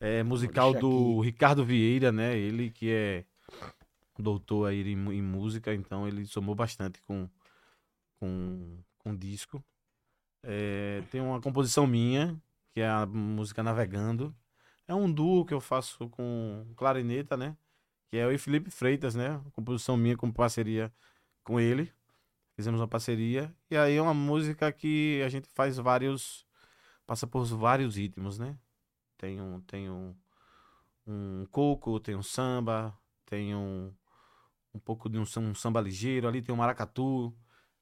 é, 0.00 0.22
musical 0.22 0.74
do 0.74 1.20
Ricardo 1.20 1.64
Vieira, 1.64 2.10
né? 2.10 2.36
Ele 2.36 2.70
que 2.70 2.90
é 2.90 3.24
doutor 4.20 4.68
aí 4.68 4.82
em, 4.82 5.12
em 5.12 5.22
música, 5.22 5.74
então 5.74 6.06
ele 6.06 6.26
somou 6.26 6.54
bastante 6.54 7.00
com, 7.02 7.28
com, 8.18 8.78
com 8.98 9.16
disco. 9.16 9.62
É, 10.42 11.02
tem 11.10 11.20
uma 11.20 11.40
composição 11.40 11.86
minha, 11.86 12.40
que 12.72 12.80
é 12.80 12.88
a 12.88 13.06
música 13.06 13.62
Navegando. 13.62 14.34
É 14.86 14.94
um 14.94 15.10
duo 15.10 15.44
que 15.44 15.54
eu 15.54 15.60
faço 15.60 16.08
com 16.08 16.66
clarineta, 16.76 17.36
né? 17.36 17.56
Que 18.08 18.16
é 18.16 18.32
e 18.32 18.38
Felipe 18.38 18.70
Freitas, 18.70 19.14
né? 19.14 19.40
Composição 19.52 19.96
minha 19.96 20.16
com 20.16 20.32
parceria 20.32 20.92
com 21.44 21.60
ele. 21.60 21.92
Fizemos 22.56 22.80
uma 22.80 22.88
parceria. 22.88 23.54
E 23.70 23.76
aí 23.76 23.96
é 23.96 24.02
uma 24.02 24.14
música 24.14 24.72
que 24.72 25.22
a 25.24 25.28
gente 25.28 25.48
faz 25.48 25.76
vários. 25.76 26.46
Passa 27.06 27.26
por 27.26 27.44
vários 27.44 27.96
ritmos, 27.96 28.38
né? 28.38 28.58
Tem 29.16 29.40
um, 29.40 29.60
tem 29.60 29.90
um, 29.90 30.14
um 31.06 31.46
coco, 31.50 32.00
tem 32.00 32.16
um 32.16 32.22
samba, 32.22 32.96
tem 33.26 33.54
um, 33.54 33.92
um 34.74 34.78
pouco 34.78 35.08
de 35.08 35.18
um, 35.18 35.22
um 35.38 35.54
samba 35.54 35.80
ligeiro, 35.80 36.28
ali 36.28 36.40
tem 36.42 36.54
um 36.54 36.58
maracatu. 36.58 37.32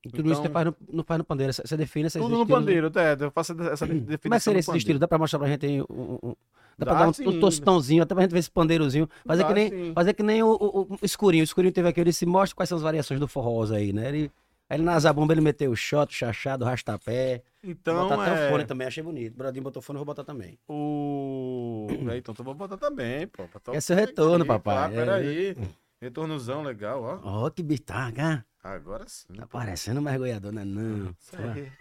E 0.05 0.09
tudo 0.11 0.31
isso 0.31 0.41
Então- 0.41 0.43
você 0.45 0.49
faz 0.51 0.67
no, 0.67 0.77
no, 0.93 1.05
faz 1.05 1.19
no 1.19 1.25
pandeiro, 1.25 1.53
você 1.53 1.77
define 1.77 2.07
esses 2.07 2.21
Tudo 2.23 2.37
no 2.39 2.45
né? 2.45 2.51
pandeiro, 2.55 2.87
até. 2.87 3.17
Eu 3.19 3.31
faço 3.31 3.53
essa 3.63 3.87
definição. 3.87 4.19
Como 4.23 4.35
é 4.35 4.39
que 4.39 4.45
seria 4.45 4.61
esse 4.61 4.77
estilo? 4.77 4.99
Dá 4.99 5.09
pra 5.09 5.19
mostrar 5.19 5.39
pra 5.41 5.49
gente 5.49 5.67
aí 5.67 5.83
um, 5.83 5.87
um- 5.91 6.19
um- 6.31 6.37
Dá 6.79 6.87
pra 6.87 6.95
Dá 6.95 7.01
dar 7.01 7.09
um, 7.09 7.29
um 7.31 7.41
tostãozinho, 7.41 8.05
até 8.05 8.15
pra 8.15 8.23
gente 8.23 8.31
ver 8.33 8.39
esse 8.39 8.51
pandeirozinho. 8.51 9.09
Fazer 9.27 9.43
Dá 9.43 9.49
que 9.49 9.55
nem, 9.55 9.69
sim. 9.71 9.93
fazer 9.93 10.15
que 10.15 10.23
nem 10.23 10.43
o, 10.45 10.51
o- 10.53 10.83
o 10.95 10.99
escurinho. 11.03 11.43
O 11.43 11.45
escurinho 11.45 11.73
teve 11.73 11.89
aqui, 11.89 12.01
ele 12.01 12.13
se 12.13 12.25
mostra 12.25 12.55
quais 12.55 12.69
são 12.69 12.77
as 12.77 12.83
variações 12.83 13.19
do 13.19 13.27
forrosa 13.27 13.75
aí, 13.77 13.93
né? 13.93 14.09
Ele, 14.09 14.31
aí 14.71 14.77
ele 14.77 14.85
na 14.85 14.97
zabumba 15.01 15.35
ele 15.35 15.41
meteu 15.41 15.73
o 15.73 15.77
shot, 15.77 16.09
o 16.15 16.17
chachado, 16.17 16.65
o 16.65 16.69
rastapé. 16.69 17.43
Então, 17.65 18.09
botar 18.09 18.23
até 18.23 18.31
o 18.33 18.35
é, 18.37 18.51
fone 18.51 18.65
também, 18.65 18.87
achei 18.87 19.03
bonito. 19.03 19.35
O 19.35 19.39
Brodinho 19.39 19.65
botou 19.65 19.83
fone, 19.83 19.97
eu 19.97 20.05
vou 20.05 20.15
botar 20.15 20.23
também. 20.23 20.57
o... 20.69 21.89
É, 22.13 22.17
então 22.19 22.33
tu 22.33 22.45
vai 22.45 22.55
botar 22.55 22.77
também, 22.77 23.27
pô. 23.27 23.43
pra 23.49 23.75
Esse 23.75 23.93
é 23.93 23.97
o 23.97 23.99
retorno, 23.99 24.45
aqui, 24.45 24.47
papai. 24.47 24.89
Tá, 24.89 24.95
peraí. 24.95 25.57
Retornozão 26.01 26.63
legal, 26.63 27.03
ó. 27.03 27.21
Ó, 27.23 27.51
que 27.51 27.63
bitaca. 27.63 28.47
Agora 28.63 29.09
sim. 29.09 29.33
Tá 29.33 29.47
parecendo 29.47 30.01
um 30.01 30.03
mergulhador, 30.03 30.53
né? 30.53 30.65
Não. 30.65 31.15
Aí. 31.53 31.73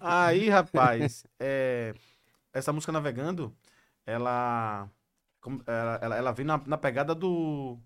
Ah. 0.00 0.26
Aí, 0.26 0.48
rapaz, 0.48 1.24
é, 1.38 1.94
essa 2.52 2.72
música 2.72 2.92
Navegando, 2.92 3.54
ela, 4.04 4.90
ela, 5.66 5.98
ela, 6.02 6.16
ela 6.16 6.32
vem 6.32 6.44
na, 6.44 6.58
na 6.66 6.76
pegada 6.76 7.14
do. 7.14 7.78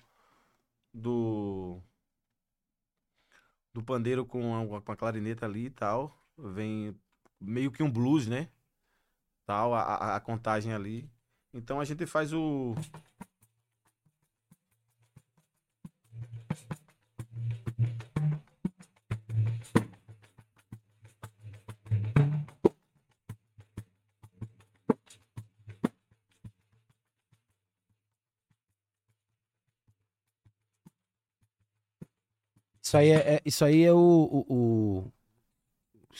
Do. 0.92 1.80
Do 3.72 3.82
pandeiro 3.82 4.24
com 4.24 4.74
a, 4.76 4.80
com 4.80 4.92
a 4.92 4.96
clarineta 4.96 5.44
ali 5.44 5.66
e 5.66 5.70
tal. 5.70 6.16
Vem 6.38 6.98
meio 7.40 7.70
que 7.70 7.82
um 7.82 7.90
blues, 7.90 8.26
né? 8.26 8.48
Tal, 9.44 9.74
a, 9.74 10.16
a 10.16 10.20
contagem 10.20 10.72
ali. 10.72 11.10
Então 11.52 11.80
a 11.80 11.84
gente 11.84 12.06
faz 12.06 12.32
o. 12.32 12.74
Isso 32.86 32.96
aí 32.96 33.08
é, 33.10 33.14
é- 33.34 33.42
isso 33.44 33.64
aí 33.64 33.82
é 33.82 33.92
o, 33.92 33.96
o, 33.98 34.54
o- 34.54 35.12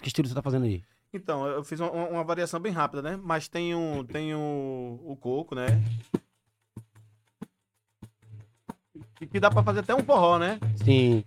Que 0.03 0.09
estilo 0.09 0.27
você 0.27 0.35
tá 0.35 0.43
fazendo 0.43 0.65
aí? 0.65 0.83
Então, 1.15 1.47
eu 1.47 1.63
fiz 1.63 1.79
uma, 1.79 1.93
uma- 1.93 2.25
variação 2.25 2.59
bem 2.59 2.73
rápida, 2.73 3.01
né? 3.01 3.17
Mas 3.23 3.47
tem, 3.47 3.73
um, 3.73 4.05
tem 4.05 4.35
o, 4.35 5.01
o 5.05 5.15
coco, 5.15 5.55
né? 5.55 5.67
Que, 9.15 9.27
que 9.29 9.39
dá 9.39 9.49
pra 9.49 9.63
fazer 9.63 9.79
até 9.81 9.95
um 9.95 10.03
forró, 10.03 10.41
né? 10.41 10.59
Sim. 10.85 11.23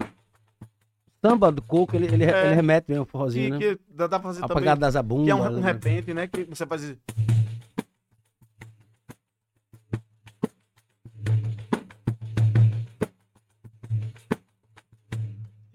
Samba 1.26 1.54
do 1.54 1.62
coco, 1.62 1.96
ele, 1.96 2.08
ele, 2.08 2.26
É. 2.26 2.48
ele 2.48 2.56
remete 2.56 2.88
mesmo, 2.90 3.04
o 3.04 3.08
forrozinho, 3.08 3.58
Que, 3.58 3.70
né? 3.72 3.76
que 3.78 3.82
dá, 3.96 4.08
dá 4.08 4.20
pra 4.20 4.28
fazer 4.30 4.40
A 4.44 4.48
também. 4.48 4.56
pagada 4.64 4.82
da 4.82 4.92
zabumba. 4.92 5.24
Que 5.24 5.32
é 5.32 5.36
um, 5.36 5.42
um 5.48 5.60
né? 5.62 5.72
repente, 5.72 6.14
né? 6.14 6.28
Que 6.28 6.44
você 6.44 6.66
faz. 6.66 6.84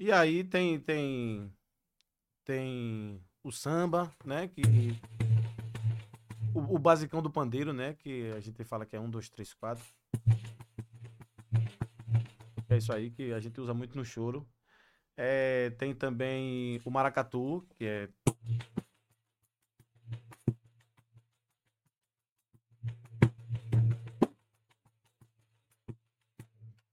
E 0.04 0.12
aí 0.12 0.44
tem 0.44 0.78
tem 0.78 1.50
tem 2.44 3.24
o 3.42 3.50
samba, 3.50 4.12
né? 4.22 4.48
Que 4.48 4.60
o, 6.54 6.74
o 6.74 6.78
basicão 6.78 7.22
do 7.22 7.30
pandeiro, 7.30 7.72
né? 7.72 7.94
Que 7.94 8.30
a 8.36 8.40
gente 8.40 8.62
fala 8.64 8.84
que 8.84 8.94
é 8.94 9.00
um, 9.00 9.08
dois, 9.08 9.30
três, 9.30 9.54
quatro. 9.54 9.82
É 12.68 12.76
isso 12.76 12.92
aí 12.92 13.10
que 13.10 13.32
a 13.32 13.40
gente 13.40 13.58
usa 13.58 13.72
muito 13.72 13.96
no 13.96 14.04
choro. 14.04 14.46
É, 15.16 15.70
tem 15.78 15.94
também 15.94 16.82
o 16.84 16.90
maracatu, 16.90 17.66
que 17.70 17.86
é 17.86 18.10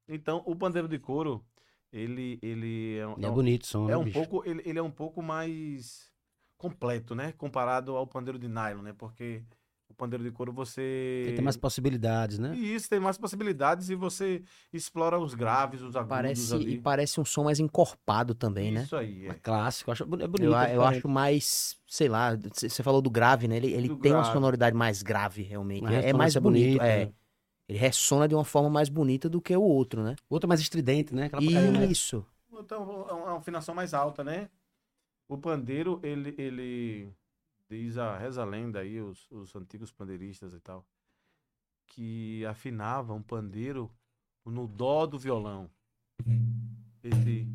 Então, 0.08 0.44
o 0.46 0.56
pandeiro 0.56 0.88
de 0.88 1.00
couro, 1.00 1.46
ele, 1.92 2.40
ele 2.42 2.98
é, 2.98 3.08
um- 3.08 3.14
Ele 3.18 3.26
é 3.26 3.28
é 3.28 3.32
um- 3.32 3.36
bonito 3.36 3.64
o 3.64 3.68
som, 3.68 3.88
né, 3.88 3.94
é 3.94 3.98
um 3.98 4.04
bicho? 4.04 4.20
pouco, 4.20 4.44
ele, 4.50 4.62
ele 4.66 4.80
é 4.80 4.82
um 4.82 4.92
pouco 4.92 5.22
mais 5.22 6.12
completo, 6.58 7.16
né? 7.16 7.32
Comparado 7.34 7.96
ao 7.96 8.06
pandeiro 8.08 8.38
de 8.38 8.48
nylon, 8.48 8.82
né? 8.84 8.94
Porque 8.94 9.44
o 9.90 9.94
pandeiro 9.94 10.24
de 10.24 10.32
couro 10.32 10.54
você. 10.54 11.34
Tem 11.36 11.44
mais 11.44 11.58
possibilidades, 11.58 12.40
né? 12.40 12.56
E 12.56 12.76
isso, 12.76 12.90
tem 12.90 13.00
mais 13.00 13.18
possibilidades 13.18 13.90
e 13.90 13.96
você 13.96 14.42
explora 14.72 15.20
os 15.20 15.34
graves, 15.34 15.82
os 15.82 15.96
agudos 15.96 16.10
Parece, 16.12 16.56
ali. 16.56 16.74
e 16.76 16.82
parece 16.82 17.20
um 17.20 17.26
som 17.26 17.44
mais 17.44 17.60
encorpado 17.60 18.34
também, 18.36 18.72
né? 18.72 18.84
Isso 18.84 18.96
aí, 18.96 19.28
é. 19.28 19.30
É 19.30 19.34
clássico, 19.34 19.90
eu 19.90 19.94
acho 19.94 20.04
é 20.04 20.06
bonito. 20.28 20.44
Eu, 20.44 20.52
eu 20.54 20.84
acho 20.86 21.08
mais, 21.10 21.78
sei 21.88 22.08
lá, 22.10 22.36
você 22.36 22.84
falou 22.84 23.02
do 23.02 23.10
grave, 23.10 23.48
né? 23.48 23.58
Ele, 23.58 23.72
ele 23.74 23.88
Do 23.90 23.98
tem 23.98 24.12
uma 24.14 24.22
grave. 24.22 24.34
sonoridade 24.34 24.76
mais 24.76 25.02
grave, 25.02 25.42
realmente. 25.42 25.82
Uma 25.84 25.94
É, 25.96 26.10
é 26.10 26.14
mais 26.14 26.36
bonito, 26.36 26.68
bonita, 26.68 26.86
é. 26.86 27.06
né? 27.06 27.14
Ele 27.72 27.80
ressona 27.80 28.28
de 28.28 28.36
uma 28.36 28.44
forma 28.44 28.70
mais 28.70 28.90
bonita 28.90 29.30
do 29.30 29.40
que 29.42 29.56
o 29.56 29.62
outro, 29.62 30.04
né? 30.04 30.18
Outro 30.30 30.46
mais 30.46 30.60
estridente, 30.60 31.16
né? 31.16 31.28
Aquela 31.28 31.42
mais- 31.72 31.90
Isso. 31.90 32.26
Então, 32.52 33.08
é 33.10 33.14
uma 33.14 33.38
afinação 33.38 33.74
mais 33.74 33.94
alta, 33.94 34.26
né? 34.26 34.50
O 35.26 35.38
pandeiro, 35.38 35.98
ele, 36.04 36.36
ele 36.38 37.14
diz 37.70 37.98
a 37.98 38.18
reza 38.18 38.42
a 38.42 38.46
lenda 38.46 38.80
aí, 38.80 39.00
os, 39.00 39.26
os 39.32 39.56
antigos 39.56 39.90
pandeiristas 39.90 40.54
e 40.54 40.60
tal, 40.60 40.86
que 41.88 42.46
afinavam 42.46 43.16
um 43.18 43.24
pandeiro 43.24 43.90
no 44.46 44.68
dó 44.68 45.06
do 45.06 45.18
violão. 45.18 45.70
Esse. 47.02 47.48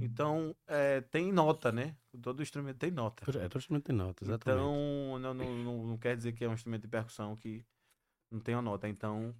Então, 0.00 0.54
é, 0.66 1.00
tem 1.00 1.32
nota, 1.32 1.72
né? 1.72 1.96
Todo 2.22 2.42
instrumento 2.42 2.78
tem 2.78 2.90
nota. 2.90 3.24
É, 3.38 3.48
todo 3.48 3.58
instrumento 3.58 3.84
tem 3.86 3.96
nota, 3.96 4.24
exatamente. 4.24 4.40
Então, 4.42 5.18
não, 5.18 5.34
não, 5.34 5.56
não, 5.64 5.86
não 5.86 5.98
quer 5.98 6.16
dizer 6.16 6.32
que 6.32 6.44
é 6.44 6.48
um 6.48 6.54
instrumento 6.54 6.82
de 6.82 6.88
percussão 6.88 7.36
que 7.36 7.64
não 8.30 8.40
tem 8.40 8.54
a 8.54 8.62
nota. 8.62 8.88
Então, 8.88 9.34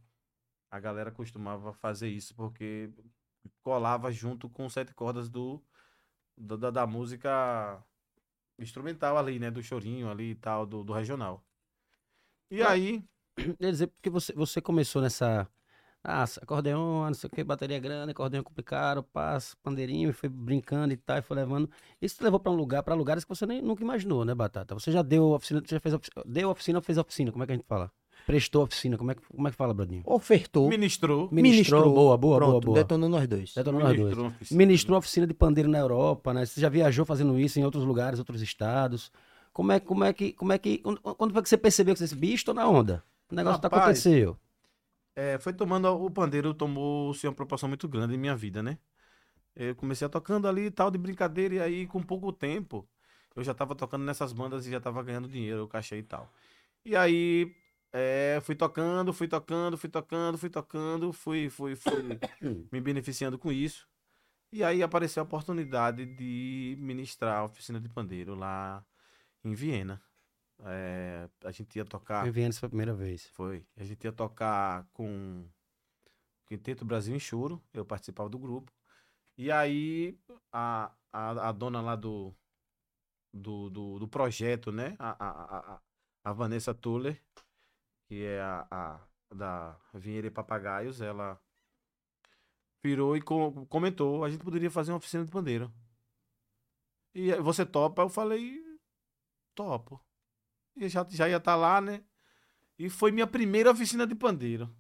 a 0.71 0.81
galera 0.81 1.13
costumava 1.13 1.73
fazer 1.75 2.09
isso 2.09 2.35
porque 2.35 2.91
colava 3.63 4.13
junto 4.13 4.49
com 4.51 4.69
sete 4.71 4.95
cordas 4.95 5.29
do, 5.31 5.63
do- 6.37 6.59
da, 6.59 6.71
da 6.71 6.87
música 6.87 7.83
instrumental 8.59 9.19
ali, 9.19 9.39
né? 9.39 9.51
Do 9.51 9.63
chorinho 9.63 10.11
ali 10.11 10.33
e 10.33 10.37
tal, 10.37 10.67
do, 10.67 10.85
do 10.85 10.93
regional. 10.93 11.45
E 12.51 12.63
aí, 12.63 13.03
Quer 13.59 13.71
dizer, 13.73 13.87
porque 13.89 14.11
você, 14.11 14.33
você 14.33 14.61
começou 14.61 15.03
nessa. 15.03 15.49
Ah, 16.03 16.25
acordeon, 16.41 17.07
não 17.07 17.15
sei 17.15 17.27
o 17.29 17.31
que, 17.31 17.43
bateria 17.45 17.79
grande, 17.79 18.13
acordeon 18.13 18.43
complicado, 18.43 19.03
passa, 19.03 19.57
pandeirinho, 19.63 20.09
e 20.11 20.13
foi 20.13 20.29
brincando 20.29 20.95
e 20.95 20.97
tal, 20.97 21.19
e 21.19 21.23
foi 21.23 21.37
levando. 21.37 21.69
Isso 22.01 22.17
te 22.17 22.25
levou 22.25 22.39
pra 22.41 22.53
um 22.53 22.55
lugar, 22.55 22.83
pra 22.83 22.95
lugares 22.95 23.25
que 23.25 23.29
você 23.29 23.45
nem, 23.45 23.61
nunca 23.61 23.83
imaginou, 23.83 24.25
né, 24.25 24.35
Batata? 24.35 24.75
Você 24.75 24.93
já 24.93 25.03
deu 25.03 25.31
oficina, 25.33 25.61
você 25.61 25.75
já 25.75 25.81
fez 25.81 25.95
oficina, 25.95 26.23
deu 26.25 26.51
oficina 26.51 26.79
ou 26.79 26.83
fez 26.83 26.97
oficina? 26.99 27.33
Como 27.33 27.43
é 27.43 27.47
que 27.47 27.53
a 27.53 27.57
gente 27.57 27.67
fala? 27.67 27.91
Prestou 28.27 28.63
oficina, 28.63 28.97
como 28.97 29.11
é 29.11 29.15
que, 29.15 29.23
como 29.27 29.49
é 29.49 29.51
que 29.51 29.57
fala, 29.57 29.75
Bradinho? 29.75 30.03
Ofertou. 30.07 30.69
ministrou. 30.69 31.29
Ministrou, 31.33 31.93
boa, 31.93 32.17
boa, 32.17 32.37
Pronto, 32.39 32.51
boa, 32.53 32.61
boa. 32.61 32.75
detonou 32.77 33.09
nós 33.09 33.27
dois. 33.27 33.55
Detonou 33.55 33.81
nós 33.81 33.89
dois. 33.97 34.01
ministrou 34.17 34.27
oficina. 34.29 34.59
Ministrou 34.59 34.99
oficina 34.99 35.27
de 35.27 35.35
pandeiro 35.35 35.69
na 35.69 35.79
Europa, 35.79 36.33
né? 36.33 36.47
Você 36.47 36.61
já 36.61 36.69
viajou 36.69 37.05
fazendo 37.05 37.39
isso 37.39 37.59
em 37.59 37.65
outros 37.65 37.85
lugares, 37.85 38.19
outros 38.19 38.41
estados. 38.41 39.11
Como 39.53 39.73
é, 39.73 39.81
como 39.81 40.05
é 40.05 40.13
que, 40.13 40.33
como 40.33 40.53
é 40.53 40.59
que, 40.59 40.79
quando- 40.79 41.01
foi 41.33 41.43
que 41.43 41.49
você 41.49 41.57
percebeu 41.59 41.95
que 41.95 41.99
você 41.99 42.05
disse, 42.05 42.17
bicho, 42.17 42.45
tô 42.45 42.55
na 42.55 42.69
onda? 42.69 43.03
O 43.31 43.35
negócio 43.35 43.61
tá 43.61 43.69
Rapaz, 43.69 43.83
aconteceu. 43.83 44.37
É, 45.19 45.37
foi 45.41 45.53
tomando. 45.53 45.89
O 45.89 46.09
pandeiro 46.11 46.55
tomou-se 46.55 47.27
uma 47.27 47.35
proporção 47.35 47.69
muito 47.69 47.89
grande 47.89 48.15
em 48.15 48.19
minha 48.19 48.37
vida, 48.37 48.63
né? 48.63 48.79
Eu 49.57 49.75
comecei 49.77 50.07
a 50.07 50.11
tocando 50.11 50.49
ali 50.49 50.67
e 50.67 50.71
tal, 50.71 50.91
de 50.93 50.99
brincadeira, 50.99 51.57
e 51.57 51.61
aí, 51.61 51.87
com 51.89 52.03
pouco 52.03 52.33
tempo, 52.33 52.89
eu 53.37 53.43
já 53.45 53.55
tava 53.55 53.75
tocando 53.75 54.05
nessas 54.05 54.33
bandas 54.33 54.67
e 54.67 54.71
já 54.71 54.81
tava 54.81 55.03
ganhando 55.03 55.29
dinheiro, 55.29 55.65
o 55.65 55.69
cachê 55.69 55.99
e 55.99 56.05
tal. 56.05 56.33
E 56.85 56.97
aí, 56.97 57.55
é, 57.93 58.41
fui 58.45 58.55
tocando, 58.55 59.13
fui 59.13 59.29
tocando, 59.29 59.77
fui 59.79 59.91
tocando, 59.91 60.39
fui 60.39 60.51
tocando, 60.51 61.13
fui, 61.13 61.51
fui, 61.51 61.77
fui 61.77 62.21
me 62.73 62.81
beneficiando 62.81 63.39
com 63.39 63.53
isso. 63.53 63.89
E 64.53 64.65
aí 64.65 64.83
apareceu 64.83 65.23
a 65.23 65.27
oportunidade 65.27 66.07
de 66.07 66.77
ministrar 66.81 67.39
a 67.41 67.45
oficina 67.45 67.81
de 67.81 67.89
pandeiro 67.89 68.35
lá 68.37 68.85
em 69.45 69.55
Viena. 69.55 70.03
É, 70.65 71.29
a 71.45 71.51
gente 71.53 71.77
ia 71.77 71.85
tocar. 71.85 72.27
Eu 72.27 72.33
vi 72.33 72.43
antes 72.43 72.59
pela 72.59 72.71
primeira 72.71 72.95
vez. 72.95 73.27
Foi. 73.29 73.65
A 73.77 73.85
gente 73.85 74.05
ia 74.05 74.13
tocar 74.13 74.87
com 74.93 75.47
Quinteto 76.47 76.85
Brasil 76.85 77.15
em 77.15 77.21
Choro, 77.21 77.63
eu 77.73 77.85
participava 77.85 78.29
do 78.29 78.39
grupo. 78.39 78.73
E 79.37 79.51
aí 79.53 80.19
a, 80.53 80.93
a, 81.13 81.49
a 81.49 81.53
dona 81.53 81.81
lá 81.81 81.97
do, 81.97 82.35
do, 83.33 83.71
do, 83.71 83.99
do 84.01 84.09
projeto, 84.09 84.73
né? 84.73 84.97
A, 84.99 85.77
a, 85.77 85.81
a, 86.25 86.33
Vanessa 86.33 86.75
Tuller, 86.75 87.23
que 88.09 88.25
é 88.25 88.41
a, 88.41 88.67
a 88.71 89.01
da 89.35 89.77
Vinheira 89.95 90.29
e 90.29 90.31
Papagaios, 90.31 91.01
ela 91.01 91.41
virou 92.83 93.17
e 93.17 93.23
co- 93.23 93.67
comentou, 93.67 94.25
a 94.25 94.31
gente 94.31 94.43
poderia 94.45 94.71
fazer 94.71 94.91
uma 94.93 94.99
oficina 94.99 95.25
de 95.25 95.31
pandeiro. 95.31 95.73
E 97.15 97.35
você 97.41 97.67
topa? 97.67 98.03
Eu 98.03 98.09
falei, 98.09 98.63
topo. 99.55 100.01
E 100.81 100.89
já, 100.89 101.07
já 101.11 101.29
ia 101.29 101.37
estar 101.37 101.57
lá, 101.57 101.81
né? 101.81 102.03
E 102.79 102.89
foi 102.89 103.11
minha 103.11 103.27
primeira 103.27 103.71
oficina 103.71 104.07
de 104.07 104.15
pandeiro. 104.15 104.71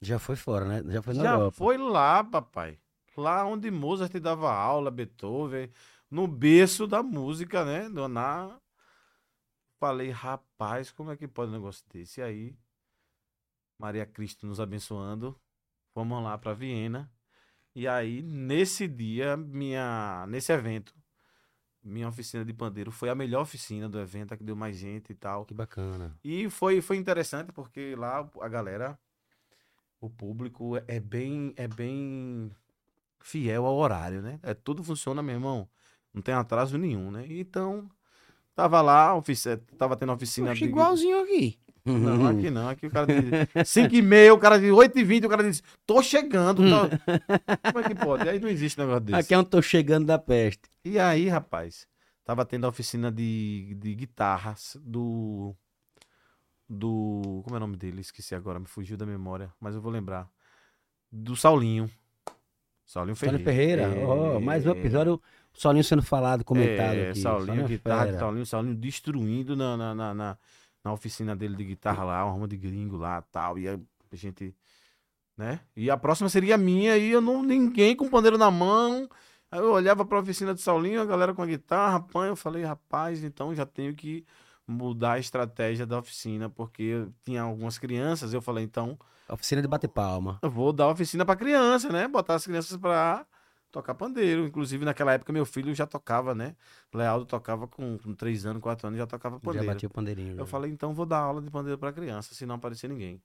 Já 0.00 0.18
foi 0.18 0.36
fora, 0.36 0.64
né? 0.64 0.92
Já 0.92 1.02
foi 1.02 1.14
na 1.14 1.22
Já 1.22 1.32
Europa. 1.34 1.56
foi 1.56 1.76
lá, 1.76 2.22
papai. 2.22 2.78
Lá 3.16 3.44
onde 3.44 3.68
Mozart 3.70 4.12
dava 4.20 4.52
aula, 4.52 4.90
Beethoven, 4.92 5.70
no 6.08 6.28
berço 6.28 6.86
da 6.86 7.02
música, 7.02 7.64
né? 7.64 7.88
Dona. 7.88 8.60
Falei, 9.80 10.10
rapaz, 10.10 10.90
como 10.92 11.10
é 11.10 11.16
que 11.16 11.26
pode 11.26 11.50
um 11.50 11.54
negócio 11.54 11.84
desse? 11.92 12.20
E 12.20 12.22
aí, 12.22 12.56
Maria 13.78 14.06
Cristo 14.06 14.46
nos 14.46 14.60
abençoando, 14.60 15.38
fomos 15.92 16.22
lá 16.22 16.36
para 16.38 16.54
Viena. 16.54 17.10
E 17.74 17.86
aí, 17.86 18.22
nesse 18.22 18.88
dia, 18.88 19.36
minha, 19.36 20.26
nesse 20.28 20.52
evento, 20.52 20.94
minha 21.82 22.08
oficina 22.08 22.44
de 22.44 22.52
pandeiro 22.52 22.90
foi 22.90 23.08
a 23.08 23.14
melhor 23.14 23.42
oficina 23.42 23.88
do 23.88 23.98
evento, 24.00 24.32
a 24.32 24.36
que 24.36 24.44
deu 24.44 24.56
mais 24.56 24.76
gente 24.76 25.10
e 25.10 25.14
tal. 25.14 25.44
Que 25.44 25.54
bacana. 25.54 26.16
E 26.22 26.48
foi, 26.50 26.80
foi 26.80 26.96
interessante 26.96 27.52
porque 27.52 27.94
lá 27.96 28.28
a 28.40 28.48
galera, 28.48 28.98
o 30.00 30.10
público 30.10 30.76
é 30.86 31.00
bem, 31.00 31.52
é 31.56 31.66
bem 31.68 32.50
fiel 33.20 33.66
ao 33.66 33.76
horário, 33.76 34.22
né? 34.22 34.38
É, 34.42 34.54
tudo 34.54 34.82
funciona, 34.82 35.22
meu 35.22 35.34
irmão. 35.34 35.68
Não 36.12 36.22
tem 36.22 36.34
atraso 36.34 36.78
nenhum, 36.78 37.10
né? 37.10 37.26
Então, 37.28 37.88
tava 38.54 38.80
lá, 38.80 39.14
ofici- 39.14 39.56
tava 39.76 39.96
tendo 39.96 40.12
oficina 40.12 40.48
Poxa, 40.48 40.64
igualzinho 40.64 41.20
aqui. 41.22 41.58
Não, 41.92 42.26
aqui 42.26 42.50
não. 42.50 42.68
Aqui 42.68 42.86
o 42.86 42.90
cara 42.90 43.06
diz 43.06 43.68
5 43.68 43.94
e 43.94 44.02
meia, 44.02 44.34
o 44.34 44.38
cara 44.38 44.58
diz 44.58 44.70
8 44.70 44.98
e 44.98 45.04
20, 45.04 45.26
o 45.26 45.28
cara 45.28 45.42
diz, 45.42 45.62
tô 45.86 46.02
chegando. 46.02 46.62
tá- 46.68 47.70
Como 47.72 47.84
é 47.84 47.88
que 47.88 47.94
pode? 47.94 48.28
Aí 48.28 48.38
não 48.40 48.48
existe 48.48 48.78
negócio 48.78 49.00
desse. 49.00 49.18
Aqui 49.18 49.34
é 49.34 49.38
onde 49.38 49.50
tô 49.50 49.62
chegando 49.62 50.06
da 50.06 50.18
peste. 50.18 50.62
E 50.84 50.98
aí, 50.98 51.28
rapaz, 51.28 51.86
tava 52.24 52.44
tendo 52.44 52.66
a 52.66 52.68
oficina 52.68 53.10
de, 53.10 53.76
de 53.80 53.94
guitarras 53.94 54.76
do. 54.80 55.54
Do. 56.68 57.40
Como 57.44 57.56
é 57.56 57.58
o 57.58 57.60
nome 57.60 57.76
dele? 57.76 58.00
Esqueci 58.00 58.34
agora, 58.34 58.58
me 58.58 58.66
fugiu 58.66 58.96
da 58.96 59.06
memória, 59.06 59.50
mas 59.60 59.74
eu 59.74 59.80
vou 59.80 59.90
lembrar. 59.90 60.28
Do 61.10 61.34
Saulinho. 61.34 61.90
Saulinho 62.84 63.16
Ferreira. 63.16 63.38
Saulinho 63.42 63.56
Ferreira. 63.56 63.82
É, 63.82 64.04
ó, 64.36 64.40
mais 64.40 64.66
um 64.66 64.70
episódio, 64.70 65.20
Solinho 65.52 65.84
sendo 65.84 66.02
falado, 66.02 66.44
comentado 66.44 66.96
é, 66.96 67.10
aqui. 67.10 67.20
Saulinho, 67.20 67.66
guitarra, 67.66 68.06
fera. 68.06 68.18
Saulinho, 68.18 68.46
Saulinho 68.46 68.74
destruindo 68.74 69.56
na, 69.56 69.76
na, 69.76 69.94
na, 69.94 70.14
na, 70.14 70.38
na 70.84 70.92
oficina 70.92 71.34
dele 71.34 71.56
de 71.56 71.64
guitarra 71.64 72.04
lá, 72.04 72.24
uma 72.24 72.34
arma 72.34 72.48
de 72.48 72.56
gringo 72.56 72.96
lá 72.96 73.22
tal. 73.22 73.58
E 73.58 73.68
a 73.68 73.78
gente. 74.12 74.54
Né? 75.36 75.60
E 75.76 75.88
a 75.88 75.96
próxima 75.96 76.28
seria 76.28 76.56
a 76.56 76.58
minha, 76.58 76.96
e 76.96 77.10
eu 77.10 77.20
não. 77.20 77.42
Ninguém 77.42 77.94
com 77.94 78.08
pandeiro 78.08 78.36
na 78.36 78.50
mão. 78.50 79.08
Aí 79.50 79.60
eu 79.60 79.72
olhava 79.72 80.04
pra 80.04 80.20
oficina 80.20 80.54
de 80.54 80.60
Saulinho, 80.60 81.00
a 81.00 81.06
galera 81.06 81.32
com 81.32 81.40
a 81.42 81.46
guitarra, 81.46 82.00
pã, 82.00 82.26
eu 82.26 82.36
falei, 82.36 82.64
rapaz, 82.64 83.24
então 83.24 83.54
já 83.54 83.64
tenho 83.64 83.94
que 83.94 84.26
mudar 84.66 85.12
a 85.12 85.18
estratégia 85.18 85.86
da 85.86 85.98
oficina, 85.98 86.50
porque 86.50 87.08
tinha 87.24 87.40
algumas 87.40 87.78
crianças, 87.78 88.34
eu 88.34 88.42
falei, 88.42 88.64
então, 88.64 88.98
Oficina 89.26 89.62
de 89.62 89.68
bater 89.68 89.88
palma. 89.88 90.38
eu 90.42 90.50
vou 90.50 90.70
dar 90.72 90.88
oficina 90.88 91.24
pra 91.24 91.34
criança, 91.36 91.90
né? 91.90 92.06
Botar 92.08 92.34
as 92.34 92.44
crianças 92.44 92.76
pra 92.76 93.26
tocar 93.70 93.94
pandeiro. 93.94 94.46
Inclusive, 94.46 94.84
naquela 94.84 95.12
época, 95.12 95.32
meu 95.32 95.44
filho 95.46 95.74
já 95.74 95.86
tocava, 95.86 96.34
né? 96.34 96.56
Lealdo 96.92 97.24
tocava 97.26 97.66
com, 97.68 97.98
com 97.98 98.14
3 98.14 98.46
anos, 98.46 98.62
4 98.62 98.86
anos, 98.88 98.98
já 98.98 99.06
tocava 99.06 99.36
Já 99.36 99.40
pandeiro. 99.40 99.66
bati 99.66 99.86
o 99.86 99.90
pandeirinho. 99.90 100.32
Eu 100.32 100.38
já. 100.38 100.46
falei, 100.46 100.70
então 100.70 100.94
vou 100.94 101.06
dar 101.06 101.18
aula 101.18 101.40
de 101.42 101.50
pandeiro 101.50 101.78
pra 101.78 101.92
criança, 101.92 102.34
se 102.34 102.44
não 102.46 102.56
aparecer 102.56 102.88
ninguém. 102.88 103.22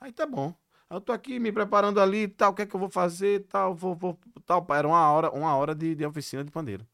Aí 0.00 0.12
tá 0.12 0.26
bom. 0.26 0.54
Eu 0.88 1.00
tô 1.00 1.12
aqui 1.12 1.38
me 1.40 1.50
preparando 1.50 2.00
ali 2.00 2.22
e 2.24 2.28
tal, 2.28 2.52
o 2.52 2.54
que 2.54 2.62
é 2.62 2.66
que 2.66 2.74
eu 2.76 2.80
vou 2.80 2.88
fazer 2.88 3.44
tal, 3.48 3.74
vou, 3.74 3.94
vou, 3.94 4.18
tal. 4.44 4.64
Era 4.70 4.86
uma 4.86 5.10
hora, 5.10 5.30
uma 5.32 5.54
hora 5.56 5.74
de, 5.74 5.94
de 5.96 6.06
oficina 6.06 6.44
de 6.44 6.50
pandeiro. 6.50 6.86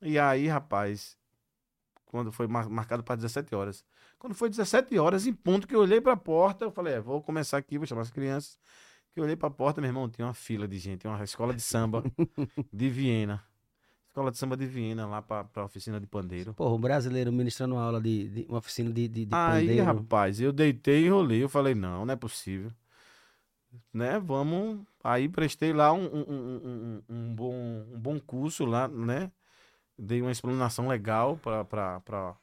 E 0.00 0.18
aí, 0.18 0.46
rapaz, 0.48 1.16
quando 2.06 2.32
foi 2.32 2.46
mar- 2.46 2.68
marcado 2.70 3.02
para 3.02 3.16
17 3.16 3.54
horas. 3.54 3.84
Quando 4.18 4.34
foi 4.34 4.48
17 4.48 4.98
horas, 4.98 5.26
em 5.26 5.34
ponto 5.34 5.66
que 5.68 5.74
eu 5.74 5.80
olhei 5.80 6.00
pra 6.00 6.16
porta, 6.16 6.64
eu 6.64 6.70
falei, 6.70 6.94
é, 6.94 7.00
vou 7.00 7.22
começar 7.22 7.58
aqui, 7.58 7.76
vou 7.76 7.86
chamar 7.86 8.02
as 8.02 8.10
crianças. 8.10 8.58
Que 9.14 9.20
eu 9.20 9.24
olhei 9.24 9.36
pra 9.36 9.48
porta, 9.48 9.80
meu 9.80 9.88
irmão, 9.88 10.08
tinha 10.08 10.26
uma 10.26 10.34
fila 10.34 10.66
de 10.66 10.76
gente, 10.76 11.06
uma 11.06 11.22
escola 11.22 11.54
de 11.54 11.62
samba 11.62 12.02
de 12.72 12.90
Viena. 12.90 13.40
Escola 14.08 14.30
de 14.32 14.38
samba 14.38 14.56
de 14.56 14.66
Viena, 14.66 15.06
lá 15.06 15.22
pra, 15.22 15.44
pra 15.44 15.64
oficina 15.64 16.00
de 16.00 16.06
pandeiro. 16.06 16.52
Porra, 16.52 16.74
um 16.74 16.80
brasileiro 16.80 17.32
ministrando 17.32 17.76
uma 17.76 17.82
aula 17.84 18.00
de, 18.00 18.28
de- 18.28 18.46
uma 18.48 18.58
oficina 18.58 18.90
de, 18.92 19.06
de, 19.06 19.24
de 19.26 19.34
Aí, 19.34 19.60
pandeiro. 19.68 19.84
rapaz, 19.84 20.40
eu 20.40 20.52
deitei 20.52 21.04
e 21.04 21.06
enrolei. 21.06 21.40
Eu 21.42 21.48
falei, 21.48 21.76
não, 21.76 22.04
não 22.04 22.12
é 22.12 22.16
possível. 22.16 22.72
Né, 23.92 24.18
vamos. 24.18 24.80
Aí 25.02 25.28
prestei 25.28 25.72
lá 25.72 25.92
um, 25.92 26.06
um, 26.06 26.20
um, 26.28 27.02
um- 27.08 27.34
bom, 27.34 27.54
um 27.92 27.98
bom 28.00 28.18
curso 28.18 28.64
lá, 28.64 28.88
né? 28.88 29.30
Dei 29.96 30.20
uma 30.22 30.32
explanação 30.32 30.88
legal 30.88 31.36
pra, 31.36 31.64
pra, 31.64 32.00
pra, 32.00 32.36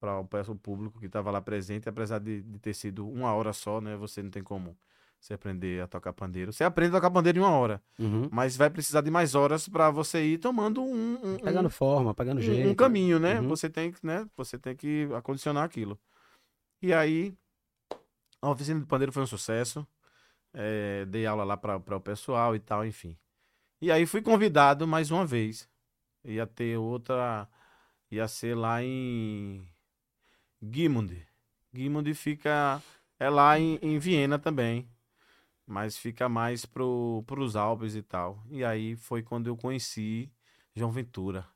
para 0.00 0.20
o 0.50 0.56
público 0.56 0.98
que 0.98 1.06
estava 1.06 1.30
lá 1.30 1.40
presente, 1.40 1.88
apesar 1.88 2.18
de, 2.18 2.42
de 2.42 2.58
ter 2.58 2.74
sido 2.74 3.08
uma 3.08 3.32
hora 3.34 3.52
só, 3.52 3.80
né? 3.80 3.96
Você 3.96 4.20
não 4.20 4.30
tem 4.30 4.42
como 4.42 4.76
você 5.22 5.34
aprender 5.34 5.80
a 5.80 5.86
tocar 5.86 6.12
pandeiro. 6.12 6.52
Você 6.52 6.64
aprende 6.64 6.90
a 6.90 6.98
tocar 6.98 7.10
pandeiro 7.10 7.38
em 7.38 7.42
uma 7.42 7.50
hora, 7.52 7.80
Uhum. 7.96 8.28
mas 8.32 8.56
vai 8.56 8.68
precisar 8.68 9.02
de 9.02 9.10
mais 9.10 9.36
horas 9.36 9.68
para 9.68 9.88
você 9.88 10.20
ir 10.24 10.38
tomando 10.38 10.82
um, 10.82 11.14
um- 11.22 11.34
um- 11.34 11.38
Pegando 11.38 11.70
forma, 11.70 12.12
pegando 12.12 12.38
um- 12.38 12.42
jeito. 12.42 12.68
um 12.68 12.74
caminho, 12.74 13.20
né? 13.20 13.38
Uhum. 13.40 13.48
Você 13.48 13.70
tem 13.70 13.92
que, 13.92 14.04
né? 14.04 14.28
Você 14.36 14.58
tem 14.58 14.74
que 14.74 15.08
acondicionar 15.16 15.62
aquilo. 15.64 15.96
E 16.82 16.92
aí, 16.92 17.32
a 18.42 18.50
oficina 18.50 18.80
de 18.80 18.86
pandeiro 18.86 19.12
foi 19.12 19.22
um 19.22 19.26
sucesso. 19.26 19.86
É, 20.52 21.04
dei 21.06 21.24
aula 21.24 21.44
lá 21.44 21.56
para 21.56 21.76
o 21.76 22.00
pessoal 22.00 22.56
e 22.56 22.58
tal, 22.58 22.84
enfim. 22.84 23.16
E 23.80 23.92
aí 23.92 24.04
fui 24.06 24.20
convidado 24.20 24.88
mais 24.88 25.10
uma 25.12 25.24
vez. 25.24 25.68
Ia 26.24 26.46
ter 26.48 26.76
outra. 26.76 27.48
Ia 28.10 28.26
ser 28.26 28.56
lá 28.56 28.82
em 28.82 29.66
Gimund. 30.60 31.26
Gimund 31.72 32.12
fica. 32.14 32.82
É 33.18 33.30
lá 33.30 33.56
em, 33.58 33.78
em 33.80 33.98
Viena 34.00 34.36
também. 34.38 34.88
Mas 35.66 35.96
fica 35.96 36.28
mais 36.28 36.66
pro, 36.66 37.22
pros 37.26 37.56
Alpes 37.56 37.94
e 37.94 38.02
tal. 38.02 38.42
E 38.50 38.64
aí 38.64 38.96
foi 38.96 39.22
quando 39.22 39.46
eu 39.46 39.56
conheci 39.56 40.30
João 40.74 40.90
Ventura. 40.90 41.46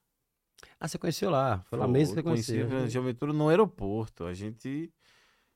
Ah, 0.79 0.89
você 0.89 0.99
conheceu 0.99 1.31
lá. 1.31 1.65
Foi 1.69 1.79
lá 1.79 1.87
mesmo 1.89 2.15
que 2.15 2.15
você 2.15 2.21
eu 2.21 2.25
conheci 2.25 2.53
conheceu. 2.53 2.85
o 2.85 2.89
João 2.89 3.05
Ventura 3.05 3.33
no 3.33 3.49
aeroporto. 3.49 4.25
A 4.25 4.35
gente. 4.35 4.93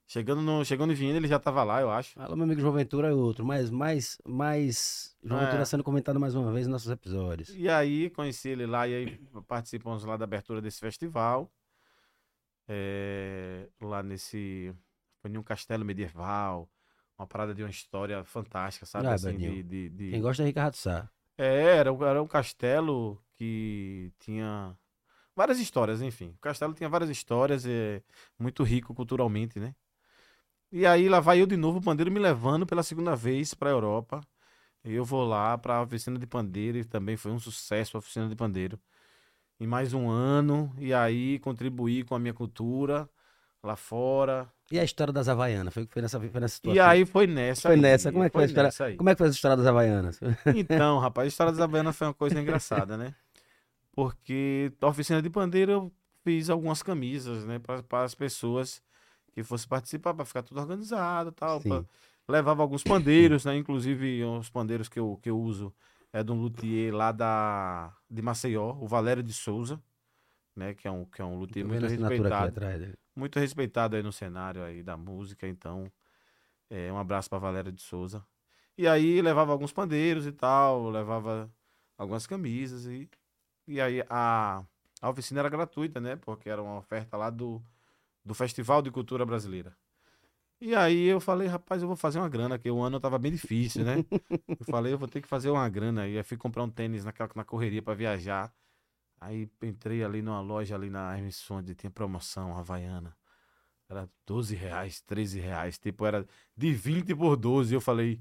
Chegando, 0.07 0.43
no, 0.43 0.65
chegando 0.65 0.93
em 0.93 0.97
Viena, 0.97 1.19
ele 1.19 1.29
já 1.29 1.39
tava 1.39 1.63
lá, 1.63 1.81
eu 1.81 1.89
acho. 1.89 2.21
Alô, 2.21 2.35
meu 2.35 2.43
amigo 2.43 2.61
João 2.61 2.73
Ventura 2.73 3.09
é 3.09 3.13
outro, 3.13 3.45
mas 3.45 3.71
mais, 3.71 4.19
mais 4.27 5.17
João 5.23 5.41
É. 5.41 5.45
Ventura 5.45 5.65
sendo 5.65 5.85
comentado 5.85 6.19
mais 6.19 6.35
uma 6.35 6.53
vez 6.53 6.67
nos 6.67 6.73
nossos 6.73 6.91
episódios. 6.91 7.51
E 7.51 7.69
aí 7.69 8.11
conheci 8.11 8.49
ele 8.49 8.67
lá 8.67 8.89
e 8.89 8.95
aí 8.95 9.21
participamos 9.47 10.05
lá 10.05 10.17
da 10.17 10.25
abertura 10.25 10.61
desse 10.61 10.81
festival. 10.81 11.49
É, 12.67 13.69
lá 13.81 14.03
nesse. 14.03 14.75
Foi 15.23 15.31
em 15.31 15.39
um 15.39 15.43
castelo 15.45 15.85
medieval. 15.85 16.69
Uma 17.21 17.27
parada 17.27 17.55
de 17.55 17.63
uma 17.63 17.69
história 17.69 18.25
fantástica, 18.25 18.87
sabe? 18.87 19.09
Ah, 19.09 19.13
assim, 19.13 19.37
de, 19.37 19.63
de, 19.63 19.89
de- 19.91 20.11
Quem 20.11 20.23
gosta 20.23 20.43
é 20.43 20.47
Ricardo 20.47 20.75
Sá. 20.75 21.07
É, 21.37 21.77
era, 21.77 21.93
um- 21.93 22.03
era 22.03 22.23
um 22.23 22.27
castelo 22.27 23.23
que 23.35 24.11
tinha 24.19 24.75
várias 25.37 25.61
histórias, 25.61 26.03
enfim. 26.03 26.31
O 26.31 26.39
castelo 26.41 26.75
tinha 26.75 26.89
várias 26.89 27.11
histórias, 27.11 27.67
é 27.67 28.03
muito 28.39 28.63
rico 28.63 28.95
culturalmente, 28.95 29.61
né? 29.61 29.75
E 30.73 30.87
aí 30.87 31.09
lá 31.09 31.21
vai 31.21 31.41
eu 31.43 31.47
de 31.47 31.57
novo, 31.57 31.79
o 31.79 31.83
pandeiro 31.83 32.11
me 32.13 32.19
levando 32.21 32.67
pela 32.67 32.83
segunda 32.83 33.17
vez 33.17 33.55
para 33.55 33.69
a 33.71 33.73
Europa. 33.73 34.21
Eu 34.85 35.05
vou 35.05 35.25
lá 35.27 35.59
para 35.59 35.77
a 35.77 35.83
oficina 35.83 36.19
de 36.19 36.27
pandeiro 36.27 36.79
e 36.79 36.85
também 36.85 37.17
foi 37.17 37.33
um 37.33 37.39
sucesso 37.41 37.97
a 37.97 38.01
oficina 38.01 38.29
de 38.29 38.37
pandeiro. 38.37 38.81
Em 39.61 39.67
mais 39.67 39.95
um 39.95 40.11
ano, 40.11 40.75
e 40.79 40.95
aí 40.95 41.39
contribuí 41.41 42.05
com 42.05 42.15
a 42.15 42.19
minha 42.19 42.35
cultura 42.35 43.09
lá 43.63 43.77
fora. 43.77 44.51
E 44.71 44.79
a 44.79 44.85
história 44.85 45.13
das 45.13 45.29
Havaianas? 45.29 45.75
Foi, 45.75 45.87
foi, 45.87 46.01
nessa, 46.03 46.19
foi 46.21 46.41
nessa 46.41 46.55
situação? 46.55 46.77
E 46.77 46.81
aí 46.81 47.05
foi 47.05 47.27
nessa. 47.27 47.63
Foi 47.63 47.75
aí, 47.75 47.81
nessa, 47.81 48.13
como 48.13 48.25
é 48.25 48.29
que 48.31 48.33
foi 48.33 48.43
a 48.43 48.47
história? 48.47 48.71
aí. 48.87 48.97
Como 48.97 49.11
é 49.11 49.15
que 49.15 49.19
foi 49.19 49.27
essa 49.27 49.37
história 49.37 49.57
das 49.57 49.67
Havaianas? 49.67 50.21
Então, 50.57 50.99
rapaz, 50.99 51.27
a 51.27 51.29
história 51.29 51.53
das 51.53 51.61
Havaianas 51.61 51.97
foi 51.97 52.07
uma 52.07 52.15
coisa 52.15 52.41
engraçada, 52.41 52.97
né? 52.97 53.15
Porque 53.93 54.73
na 54.81 54.89
oficina 54.89 55.21
de 55.21 55.29
pandeiro 55.29 55.73
eu 55.73 55.93
fiz 56.25 56.49
algumas 56.49 56.83
camisas, 56.83 57.45
né, 57.45 57.59
para 57.59 58.05
as 58.05 58.15
pessoas 58.15 58.83
que 59.33 59.43
fossem 59.43 59.69
participar, 59.69 60.15
para 60.15 60.25
ficar 60.25 60.43
tudo 60.43 60.61
organizado 60.61 61.31
e 61.31 61.33
tal. 61.33 61.61
Pra- 61.61 61.85
Levava 62.29 62.63
alguns 62.63 62.85
pandeiros, 62.85 63.45
né? 63.45 63.57
Inclusive, 63.57 64.23
os 64.25 64.49
pandeiros 64.49 64.89
que 64.89 65.01
eu, 65.01 65.19
que 65.21 65.29
eu 65.31 65.39
uso 65.41 65.75
é 66.13 66.23
de 66.23 66.31
um 66.31 66.41
luthier 66.41 66.95
lá 66.95 67.11
da, 67.11 67.93
de 68.09 68.23
Maceió, 68.23 68.77
o 68.81 68.87
Valério 68.87 69.23
de 69.23 69.33
Souza, 69.33 69.81
né? 70.55 70.73
Que 70.75 70.87
é 70.87 70.91
um, 70.93 71.05
que 71.05 71.21
é 71.21 71.25
um 71.25 71.37
luthier 71.37 71.67
muito 71.67 71.83
a 71.83 71.87
assinatura 71.87 72.15
aqui 72.15 72.23
respeitado 72.23 72.49
atrás 72.57 72.81
dele. 72.81 72.95
Muito 73.15 73.39
respeitado 73.39 73.97
aí 73.97 74.03
no 74.03 74.13
cenário 74.13 74.63
aí 74.65 74.83
da 74.83 74.97
música, 74.97 75.47
então 75.49 75.91
é, 76.71 76.93
um 76.93 76.99
abraço 76.99 77.29
para 77.31 77.39
Valéria 77.39 77.73
de 77.73 77.83
Souza. 77.83 78.25
E 78.79 78.89
aí 78.89 79.21
levava 79.23 79.53
alguns 79.53 79.73
pandeiros 79.73 80.27
e 80.27 80.33
tal, 80.33 80.91
levava 80.91 81.51
algumas 81.99 82.27
camisas 82.27 82.87
e 82.87 83.09
e 83.69 83.81
aí 83.81 84.03
a, 84.11 84.65
a 85.01 85.11
oficina 85.11 85.41
era 85.41 85.49
gratuita, 85.49 86.01
né? 86.01 86.17
Porque 86.17 86.51
era 86.51 86.63
uma 86.63 86.79
oferta 86.79 87.17
lá 87.17 87.31
do, 87.31 87.63
do 88.25 88.35
Festival 88.35 88.83
de 88.83 88.91
Cultura 88.91 89.27
Brasileira. 89.27 89.77
E 90.61 90.75
aí 90.75 91.07
eu 91.07 91.21
falei, 91.21 91.49
rapaz, 91.49 91.83
eu 91.83 91.89
vou 91.89 91.97
fazer 91.97 92.19
uma 92.19 92.29
grana, 92.29 92.59
porque 92.59 92.71
o 92.71 92.83
ano 92.83 93.01
tava 93.01 93.19
bem 93.19 93.33
difícil, 93.33 93.85
né? 93.85 94.05
Eu 94.61 94.67
falei, 94.67 94.93
eu 94.93 94.99
vou 94.99 95.09
ter 95.09 95.23
que 95.23 95.29
fazer 95.29 95.51
uma 95.51 95.69
grana. 95.71 96.07
E 96.09 96.19
aí 96.19 96.23
fui 96.23 96.37
comprar 96.37 96.63
um 96.65 96.71
tênis 96.71 97.05
naquela, 97.05 97.31
na 97.35 97.45
correria 97.45 97.83
para 97.83 97.95
viajar. 97.95 98.53
Aí 99.21 99.49
entrei 99.63 100.03
ali 100.03 100.23
numa 100.23 100.41
loja 100.41 100.75
ali 100.75 100.89
na 100.89 101.15
Hermes 101.15 101.51
onde 101.51 101.75
tinha 101.75 101.91
promoção 101.91 102.57
Havaiana. 102.57 103.15
Era 103.89 104.09
12 104.27 104.55
reais, 104.55 105.01
13 105.03 105.41
reais. 105.41 105.79
Tipo, 105.79 106.07
era 106.07 106.25
de 106.57 106.73
20 106.73 107.15
por 107.15 107.37
12. 107.37 107.75
Eu 107.75 107.81
falei, 107.81 108.21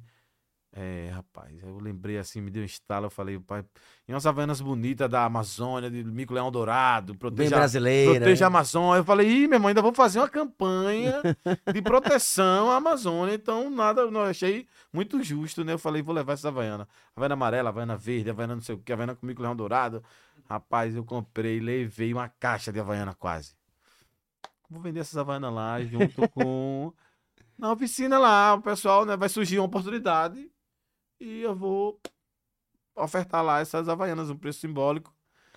é, 0.72 1.10
rapaz, 1.12 1.52
eu 1.64 1.80
lembrei 1.80 2.18
assim, 2.20 2.42
me 2.42 2.52
deu 2.52 2.62
um 2.62 2.66
estalo. 2.66 3.06
Eu 3.06 3.10
falei, 3.10 3.40
pai, 3.40 3.64
e 4.08 4.14
umas 4.14 4.26
Havaianas 4.26 4.62
bonitas 4.62 5.10
da 5.10 5.26
Amazônia, 5.26 5.90
de 5.90 6.04
Mico 6.04 6.34
Leão 6.34 6.52
Dourado, 6.52 7.14
Bem 7.14 7.20
proteja, 7.20 7.56
brasileira. 7.56 8.12
proteja 8.20 8.46
a 8.46 8.50
né? 8.50 8.56
Amazônia. 8.56 9.00
Eu 9.00 9.04
falei, 9.04 9.28
ih, 9.28 9.48
meu 9.48 9.56
irmão, 9.58 9.70
ainda 9.70 9.82
vou 9.82 9.94
fazer 9.94 10.20
uma 10.20 10.30
campanha 10.30 11.22
de 11.74 11.82
proteção 11.82 12.70
à 12.72 12.76
Amazônia. 12.76 13.34
Então, 13.34 13.70
nada, 13.70 14.02
eu 14.02 14.22
achei 14.22 14.68
muito 14.94 15.22
justo, 15.24 15.64
né? 15.64 15.74
Eu 15.74 15.80
falei, 15.80 16.02
vou 16.02 16.14
levar 16.14 16.34
essa 16.34 16.50
Havaiana. 16.50 16.88
Havaiana 17.16 17.34
amarela, 17.34 17.70
Havaiana 17.70 17.98
verde, 17.98 18.30
Havaiana 18.30 18.56
não 18.56 18.62
sei 18.62 18.76
o 18.76 18.80
que, 18.80 18.94
Havaiana 18.94 19.16
com 19.16 19.26
Mico 19.26 19.42
Leão 19.42 19.56
Dourado. 19.56 20.04
Rapaz, 20.50 20.96
eu 20.96 21.04
comprei, 21.06 21.60
levei 21.60 22.12
uma 22.14 22.28
caixa 22.28 22.72
de 22.74 22.80
Havaiana 22.80 23.14
quase. 23.14 23.56
Vou 24.70 24.82
vender 24.82 25.02
essas 25.02 25.18
Havaianas 25.18 25.54
lá 25.54 25.82
junto 25.84 26.28
com. 26.30 26.92
Na 27.58 27.72
oficina 27.72 28.18
lá, 28.18 28.56
o 28.56 28.62
pessoal, 28.62 29.06
né? 29.06 29.16
Vai 29.16 29.30
surgir 29.30 29.60
uma 29.60 29.66
oportunidade 29.66 30.50
e 31.20 31.42
eu 31.42 31.54
vou 31.56 32.00
ofertar 32.96 33.44
lá 33.44 33.60
essas 33.60 33.88
Havaianas, 33.88 34.30
um 34.30 34.38
preço 34.38 34.60
simbólico. 34.62 35.14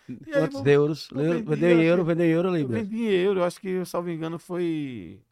E 0.09 0.15
aí 0.35 0.41
Quantos 0.43 0.59
vou- 0.61 0.69
euros? 0.69 1.09
Vendeu 1.47 1.81
euro, 1.81 2.05
vendeu 2.05 2.27
euro, 2.27 2.49
Eu 2.49 2.53
Libra. 2.55 2.83
vendi 2.83 3.05
euro, 3.05 3.41
eu 3.41 3.45
acho 3.45 3.61
que, 3.61 3.85
salvo 3.87 4.11
engano, 4.11 4.39
foi 4.39 5.23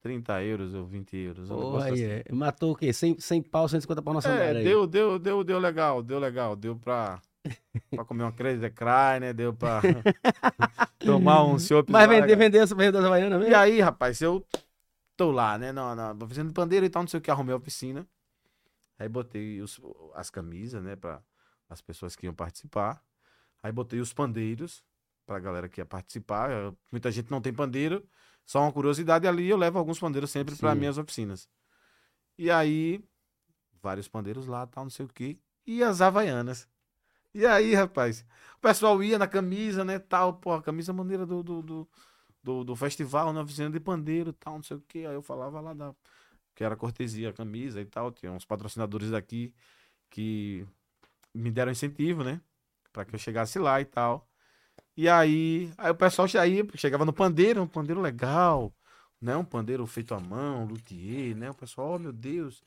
30 0.00 0.42
euros 0.42 0.72
ou 0.72 0.86
20 0.86 1.16
euros. 1.16 1.50
um 1.50 1.76
aí, 1.78 1.92
assim. 1.92 2.04
é. 2.04 2.24
Matou 2.32 2.72
o 2.72 2.76
quê? 2.76 2.92
100, 2.92 3.18
100 3.18 3.42
pau, 3.42 3.68
150 3.68 4.00
pau 4.00 4.14
na 4.14 4.20
É, 4.20 4.56
aí. 4.58 4.64
deu, 4.64 4.86
deu, 4.86 5.18
deu, 5.18 5.44
deu 5.44 5.58
legal, 5.58 6.02
deu 6.02 6.18
legal. 6.18 6.54
Deu 6.56 6.76
pra, 6.76 7.20
pra 7.90 8.04
comer 8.04 8.24
uma 8.24 8.32
crazy 8.32 8.68
cry, 8.70 9.20
né? 9.20 9.32
Deu 9.32 9.52
pra 9.54 9.80
tomar 10.98 11.44
um 11.44 11.58
chopp. 11.58 11.90
Mas 11.90 12.08
vender, 12.08 12.36
vender 12.36 12.58
essa 12.58 12.74
venda 12.74 12.92
das 12.92 13.04
Havaianas 13.04 13.40
E 13.40 13.44
mesmo? 13.44 13.56
aí, 13.56 13.80
rapaz, 13.80 14.20
eu 14.20 14.44
tô 15.16 15.30
lá, 15.30 15.58
né? 15.58 15.72
Na, 15.72 15.94
na 15.94 16.24
oficina 16.24 16.48
de 16.48 16.54
pandeiro 16.54 16.86
e 16.86 16.90
tal, 16.90 17.02
não 17.02 17.08
sei 17.08 17.18
o 17.18 17.20
que, 17.22 17.30
arrumei 17.30 17.52
a 17.54 17.56
oficina. 17.58 18.06
Aí 18.98 19.08
botei 19.08 19.60
os, 19.60 19.80
as 20.14 20.30
camisas, 20.30 20.82
né? 20.82 20.96
Pra 20.96 21.22
as 21.68 21.80
pessoas 21.80 22.14
que 22.14 22.26
iam 22.26 22.34
participar. 22.34 23.02
Aí 23.62 23.72
botei 23.72 24.00
os 24.00 24.12
pandeiros 24.12 24.84
pra 25.26 25.38
galera 25.38 25.68
que 25.68 25.80
ia 25.80 25.86
participar. 25.86 26.50
Eu- 26.50 26.76
Muita 26.90 27.10
gente 27.10 27.30
não 27.30 27.40
tem 27.40 27.52
pandeiro. 27.52 28.06
Só 28.44 28.60
uma 28.60 28.72
curiosidade 28.72 29.26
ali, 29.26 29.48
eu 29.48 29.56
levo 29.56 29.78
alguns 29.78 29.98
pandeiros 29.98 30.30
sempre 30.30 30.54
para 30.56 30.74
minhas 30.74 30.98
oficinas. 30.98 31.48
E 32.36 32.50
aí, 32.50 33.02
vários 33.80 34.08
pandeiros 34.08 34.46
lá, 34.46 34.66
tal, 34.66 34.84
não 34.84 34.90
sei 34.90 35.06
o 35.06 35.08
que. 35.08 35.38
E 35.64 35.82
as 35.82 36.00
havaianas. 36.00 36.68
E 37.34 37.46
aí, 37.46 37.74
rapaz, 37.74 38.24
o 38.56 38.60
pessoal 38.60 39.02
ia 39.02 39.18
na 39.18 39.26
camisa, 39.26 39.84
né, 39.84 39.98
tal, 39.98 40.34
pô, 40.34 40.52
a 40.52 40.62
camisa 40.62 40.92
maneira 40.92 41.24
do, 41.26 41.42
do, 41.42 41.62
do, 41.62 41.88
do, 42.42 42.64
do 42.64 42.76
festival, 42.76 43.32
na 43.32 43.42
oficina 43.42 43.70
de 43.70 43.80
pandeiro, 43.80 44.32
tal, 44.32 44.54
não 44.56 44.62
sei 44.62 44.76
o 44.76 44.80
que. 44.82 45.06
Aí 45.06 45.14
eu 45.14 45.22
falava 45.22 45.60
lá 45.60 45.74
da 45.74 45.94
que 46.54 46.64
era 46.64 46.76
cortesia 46.76 47.30
a 47.30 47.32
camisa 47.32 47.80
e 47.80 47.86
tal, 47.86 48.12
tinha 48.12 48.32
uns 48.32 48.44
patrocinadores 48.44 49.10
daqui 49.10 49.54
que 50.10 50.66
me 51.34 51.50
deram 51.50 51.72
incentivo, 51.72 52.24
né, 52.24 52.40
para 52.92 53.04
que 53.06 53.14
eu 53.14 53.18
chegasse 53.18 53.58
lá 53.58 53.80
e 53.80 53.84
tal. 53.86 54.28
E 54.96 55.08
aí, 55.08 55.72
aí 55.78 55.90
o 55.90 55.94
pessoal 55.94 56.28
ia, 56.28 56.66
chegava 56.76 57.04
no 57.04 57.12
pandeiro, 57.12 57.62
um 57.62 57.66
pandeiro 57.66 58.00
legal, 58.00 58.74
né? 59.20 59.36
Um 59.36 59.44
pandeiro 59.44 59.86
feito 59.86 60.14
à 60.14 60.20
mão, 60.20 60.66
luthier, 60.66 61.36
né? 61.36 61.50
O 61.50 61.54
pessoal, 61.54 61.94
oh 61.94 61.98
meu 61.98 62.12
Deus, 62.12 62.62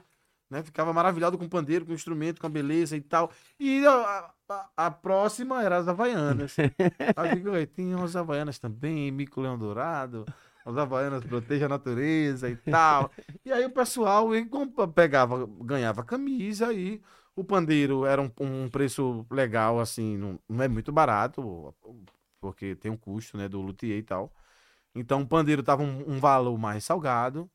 né? 0.50 0.64
Ficava 0.64 0.94
maravilhado 0.94 1.38
com 1.38 1.46
o 1.46 1.50
pandeiro, 1.50 1.86
com 1.86 1.92
o 1.92 1.96
instrumento, 1.96 2.40
com 2.40 2.48
a 2.48 2.50
beleza 2.50 2.96
e 2.96 3.02
tal. 3.02 3.32
E 3.60 3.86
a, 3.86 4.32
a, 4.50 4.70
a 4.78 4.92
próxima 4.92 5.64
era 5.64 5.78
as 5.78 5.88
Havaianas. 5.88 6.56
aí 7.16 7.36
digo, 7.36 7.52
"Ué, 7.52 7.66
tem 7.66 7.94
umas 7.96 8.16
Havaianas 8.16 8.60
também, 8.60 9.12
Mico 9.12 9.42
Leão 9.42 9.58
Dourado, 9.58 10.26
as 10.66 10.78
Havaianas 10.78 11.24
Proteja 11.24 11.66
a 11.66 11.70
Natureza 11.70 12.50
e 12.50 12.56
tal. 12.56 13.12
E 13.44 13.52
aí 13.52 13.66
o 13.66 13.72
pessoal 13.72 14.28
pegava, 14.94 15.48
ganhava 15.62 16.04
camisa 16.04 16.74
e 16.74 17.02
o 17.36 17.44
pandeiro 17.44 18.06
era 18.06 18.22
um, 18.22 18.32
um 18.40 18.70
preço 18.70 19.26
legal, 19.30 19.80
assim, 19.80 20.18
não, 20.18 20.40
não 20.50 20.64
é 20.64 20.68
muito 20.68 20.92
barato, 20.92 21.74
porque 22.40 22.76
tem 22.76 22.92
um 22.92 22.98
custo, 22.98 23.38
né, 23.38 23.48
do 23.50 23.62
luthier 23.62 23.98
e 23.98 24.04
tal. 24.04 24.34
Então 24.96 25.22
o 25.22 25.28
pandeiro 25.28 25.62
tava 25.62 25.84
um, 25.84 26.14
um 26.16 26.20
valor 26.20 26.58
mais 26.58 26.84
salgado, 26.86 27.50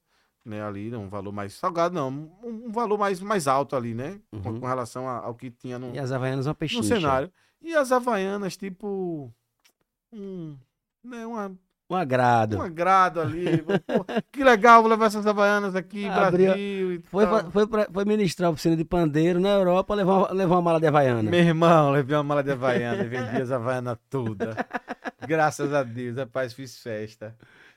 né, 0.45 0.63
ali, 0.63 0.95
um 0.97 1.09
valor 1.09 1.33
mais 1.33 1.53
salgado, 1.55 1.95
não, 1.95 2.09
um, 2.43 2.71
valor 2.73 2.99
mais, 2.99 3.21
mais 3.21 3.47
alto 3.47 3.77
ali, 3.77 3.95
né, 3.95 4.19
com, 4.43 4.51
Uhum. 4.51 4.61
com 4.61 4.67
relação 4.67 5.09
a- 5.09 5.19
ao 5.19 5.35
que 5.35 5.51
tinha 5.51 5.79
no, 5.79 5.95
E 5.95 5.99
as 5.99 6.11
Havaianas 6.13 6.47
uma 6.47 6.57
no 6.61 6.83
cenário. 6.83 7.31
E 7.63 7.75
as 7.75 7.93
havaianas, 7.93 8.57
tipo, 8.57 9.31
um, 10.13 10.57
né, 11.05 11.27
uma, 11.27 11.53
Um 11.91 11.95
agrado. 11.95 12.57
um 12.57 12.63
agrado 12.63 13.21
ali. 13.21 13.63
Pô, 13.63 14.05
que 14.33 14.43
legal, 14.43 14.81
vou 14.81 14.91
levar 14.91 15.07
essas 15.07 15.27
havaianas 15.27 15.75
aqui, 15.77 16.07
Abriu- 16.09 16.47
Brasil 16.47 16.93
e 16.95 17.01
Foi, 17.01 17.27
tal. 17.27 17.51
foi, 17.51 17.67
pra- 17.67 17.89
foi 17.93 18.05
ministrar 18.07 18.49
a 18.49 18.53
oficina 18.53 18.77
de 18.77 18.85
pandeiro 18.85 19.39
na 19.41 19.51
Europa, 19.51 19.95
levou 19.95 20.33
levou 20.33 20.57
uma 20.57 20.63
mala 20.63 20.81
de 20.81 20.87
Havaiana. 20.87 21.31
Meu 21.31 21.41
irmão, 21.41 21.91
levei 21.91 22.17
uma 22.17 22.23
mala 22.25 22.43
de 22.43 22.53
Havaiana 22.53 23.03
e 23.03 23.09
vendi 23.09 23.43
as 23.43 23.51
Havaianas 23.51 23.99
todas. 24.09 24.57
Graças 25.27 25.73
a 25.75 25.83
Deus, 25.83 26.17
rapaz, 26.17 26.53
fiz 26.55 26.79
festa. 26.83 27.37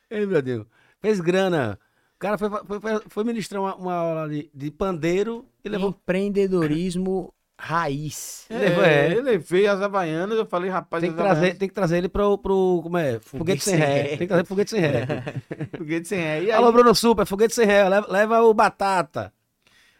Ei, 0.10 0.26
meu 0.26 0.41
Deus. 0.41 0.65
Fez 1.02 1.19
grana. 1.19 1.78
O 2.23 2.25
cara 2.25 2.38
foi, 2.38 2.49
foi, 2.49 3.01
foi, 3.09 3.23
ministrar 3.25 3.62
uma, 3.62 3.75
uma 3.75 3.93
aula 3.93 4.29
de, 4.29 4.49
de 4.53 4.71
pandeiro 4.71 5.45
e 5.62 5.67
levou. 5.67 5.89
Empreendedorismo 5.89 7.33
raiz. 7.59 8.45
Ele 8.49 8.59
levou- 8.59 8.83
é. 8.86 9.17
eu 9.17 9.21
levei 9.21 9.67
as 9.67 9.81
Havaianas, 9.81 10.38
eu 10.38 10.45
falei, 10.45 10.69
rapaz, 10.69 11.01
Tem 11.01 11.12
que, 11.12 11.17
trazer, 11.17 11.38
Havaianas, 11.38 11.57
tem 11.59 11.67
que 11.67 11.73
trazer 11.75 11.97
ele 11.97 12.07
pro, 12.07 12.38
pro 12.38 12.79
como 12.81 12.97
é? 12.97 13.19
Foguete, 13.19 13.65
sem 13.65 13.75
ré. 13.75 14.03
Tem 14.07 14.19
que 14.19 14.27
trazer 14.27 14.45
foguete 14.45 14.71
sem 14.71 14.79
ré. 14.79 15.05
foguete 15.77 16.07
sem 16.07 16.17
ré. 16.17 16.43
E 16.43 16.45
aí, 16.45 16.51
Alô, 16.51 16.71
Bruno 16.71 16.95
Super, 16.95 17.25
foguete 17.25 17.53
sem 17.53 17.65
ré. 17.65 17.89
Leva, 17.89 18.07
leva 18.09 18.41
o 18.41 18.53
batata. 18.53 19.33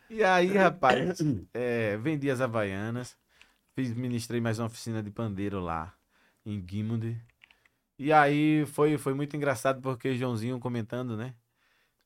e 0.10 0.24
aí 0.24 0.48
rapaz, 0.56 1.20
é, 1.54 1.98
vendi 1.98 2.32
as 2.32 2.40
Havaianas, 2.40 3.18
fiz, 3.76 3.94
ministrei 3.94 4.40
mais 4.40 4.60
uma 4.60 4.68
oficina 4.68 5.04
de 5.04 5.12
pandeiro 5.12 5.60
lá, 5.60 5.94
em 6.46 6.58
Guimond. 6.58 7.18
E 8.00 8.14
aí 8.14 8.66
foi, 8.68 8.98
foi 8.98 9.14
muito 9.14 9.36
engraçado 9.36 9.82
porque 9.82 10.16
Joãozinho 10.16 10.58
comentando, 10.58 11.18
né? 11.18 11.34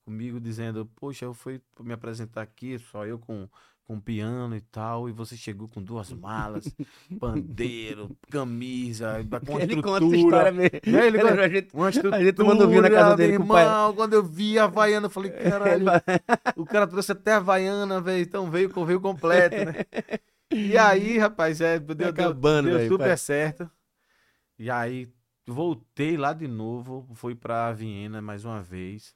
Comigo 0.08 0.40
dizendo, 0.40 0.86
poxa, 0.96 1.26
eu 1.26 1.34
fui 1.34 1.62
me 1.82 1.92
apresentar 1.92 2.42
aqui, 2.42 2.80
só 2.80 3.06
eu 3.06 3.20
com, 3.20 3.46
com 3.84 4.00
piano 4.00 4.56
e 4.56 4.62
tal, 4.62 5.10
e 5.10 5.12
você 5.12 5.36
chegou 5.36 5.68
com 5.68 5.84
duas 5.84 6.14
malas, 6.14 6.74
pandeiro, 7.20 8.16
camisa, 8.32 9.18
com 9.46 9.60
Ele 9.60 9.76
conta 9.82 10.06
essa 10.06 10.06
estrutura. 10.06 10.18
história 10.18 10.52
mesmo. 10.54 10.80
É, 10.88 11.08
ele 11.08 11.18
Ele- 11.18 11.20
conta- 11.22 11.42
a 11.42 11.50
gente- 11.50 11.70
Uma 11.74 11.90
estrutura, 11.90 12.16
A 12.16 12.24
gente 12.24 12.36
tomando 12.36 12.70
vinho 12.70 12.82
na 12.82 12.90
casa 12.90 13.18
dele 13.18 13.32
meu 13.34 13.42
com 13.42 13.46
o 13.48 13.50
pai. 13.50 13.66
irmão, 13.66 13.94
quando 13.96 14.14
eu 14.14 14.24
vi 14.24 14.58
a 14.58 14.64
Havaiana, 14.64 15.08
eu 15.08 15.10
falei, 15.10 15.32
caralho, 15.32 15.86
o 16.56 16.66
cara 16.66 16.88
trouxe 16.88 17.12
até 17.12 17.34
a 17.34 17.38
Havaiana, 17.38 18.00
velho, 18.00 18.22
então 18.24 18.50
veio, 18.50 18.70
veio 18.86 19.02
completo, 19.02 19.56
né? 19.58 19.74
E 20.54 20.78
aí, 20.78 21.18
rapaz, 21.18 21.60
é, 21.60 21.78
deu, 21.80 22.08
acabando, 22.08 22.70
deu 22.70 22.78
velho, 22.78 22.90
super 22.90 23.08
pai. 23.10 23.18
certo. 23.18 23.70
E 24.58 24.72
aí, 24.72 25.10
voltei 25.46 26.16
lá 26.16 26.32
de 26.32 26.48
novo, 26.48 27.06
fui 27.14 27.36
pra 27.36 27.74
Viena 27.74 28.22
mais 28.22 28.46
uma 28.46 28.62
vez, 28.64 29.14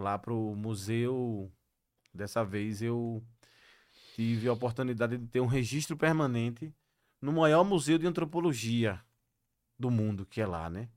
lá 0.00 0.18
pro 0.18 0.54
museu. 0.56 1.50
Dessa 2.12 2.44
vez 2.44 2.82
eu 2.82 3.22
tive 4.14 4.48
a 4.48 4.52
oportunidade 4.52 5.16
de 5.16 5.26
ter 5.28 5.40
um 5.40 5.46
registro 5.46 5.96
permanente 5.96 6.74
no 7.20 7.32
maior 7.32 7.64
museu 7.64 7.98
de 7.98 8.06
antropologia 8.06 9.00
do 9.78 9.90
mundo, 9.90 10.26
que 10.26 10.40
é 10.40 10.46
lá, 10.46 10.68
né? 10.68 10.88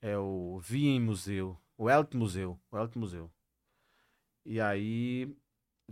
É 0.00 0.16
o 0.16 0.60
Wien 0.70 1.00
Museu, 1.00 1.58
o 1.76 1.84
Welt 1.84 2.14
Museu, 2.14 2.58
o 2.70 2.76
Welt 2.76 2.96
Museu. 2.96 3.30
E 4.44 4.60
aí 4.60 5.36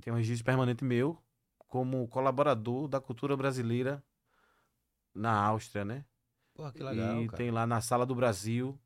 tem 0.01 0.13
um 0.13 0.17
registro 0.17 0.45
permanente 0.45 0.85
meu 0.85 1.23
como 1.59 2.09
colaborador 2.09 2.89
da 2.89 3.01
cultura 3.01 3.37
brasileira 3.37 4.03
na 5.15 5.33
Áustria, 5.33 5.85
né? 5.85 6.05
Pô, 6.55 6.71
que 6.73 6.83
e 6.83 7.29
tem 7.37 7.51
lá 7.51 7.67
na 7.67 7.81
Sala 7.81 8.07
do 8.07 8.15
Brasil, 8.15 8.79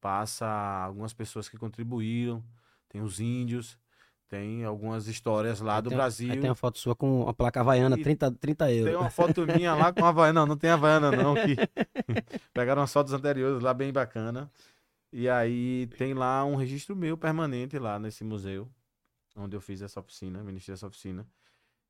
passa 0.00 0.46
algumas 0.46 1.12
pessoas 1.12 1.48
que 1.48 1.56
contribuíram, 1.56 2.44
tem 2.92 3.00
os 3.00 3.20
índios, 3.20 3.78
tem 4.28 4.64
algumas 4.64 5.06
histórias 5.06 5.60
lá 5.60 5.80
do 5.80 5.88
Brasil. 5.88 6.30
Tem 6.30 6.50
uma 6.50 6.54
foto 6.54 6.78
sua 6.78 6.94
com 6.94 7.26
a 7.26 7.32
placa 7.32 7.60
Havaiana, 7.60 7.98
E 7.98 8.02
30, 8.02 8.32
30 8.32 8.70
euros. 8.70 8.92
Tem 8.92 9.00
uma 9.00 9.10
foto 9.10 9.46
minha 9.46 9.74
lá 9.74 9.92
com 9.92 10.04
a 10.04 10.10
Havaiana. 10.10 10.40
Não, 10.40 10.46
não 10.46 10.56
tem 10.56 10.68
Havaiana, 10.68 11.10
não. 11.10 11.34
Que... 11.34 11.56
Pegaram 12.52 12.82
as 12.82 12.92
fotos 12.92 13.14
anteriores 13.14 13.62
lá, 13.62 13.72
bem 13.72 13.90
bacana. 13.90 14.50
E 15.10 15.26
aí 15.28 15.86
tem 15.98 16.12
lá 16.12 16.44
um 16.44 16.54
registro 16.54 16.94
meu 16.94 17.16
permanente 17.16 17.78
lá 17.78 17.98
nesse 17.98 18.24
museu, 18.24 18.68
onde 19.36 19.56
eu 19.56 19.60
fiz 19.60 19.80
essa 19.80 20.00
oficina, 20.00 20.42
ministrei 20.42 20.74
essa 20.74 20.86
oficina. 20.86 21.26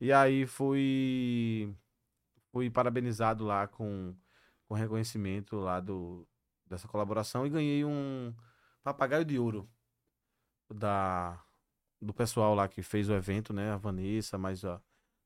E 0.00 0.12
aí 0.12 0.46
fui, 0.46 1.72
fui 2.52 2.70
parabenizado 2.70 3.44
lá 3.44 3.66
com, 3.66 4.14
com 4.68 4.74
reconhecimento 4.74 5.56
lá 5.56 5.80
do, 5.80 6.26
dessa 6.66 6.86
colaboração 6.86 7.44
e 7.46 7.50
ganhei 7.50 7.84
um 7.84 8.32
papagaio 8.82 9.24
de 9.24 9.38
ouro 9.38 9.68
da, 10.72 11.42
do 12.00 12.12
pessoal 12.12 12.54
lá 12.54 12.68
que 12.68 12.82
fez 12.82 13.08
o 13.08 13.14
evento, 13.14 13.52
né? 13.52 13.70
A 13.70 13.76
Vanessa, 13.76 14.36
mais 14.38 14.64
a 14.64 14.80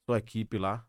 sua 0.05 0.19
equipe 0.19 0.59
lá, 0.59 0.87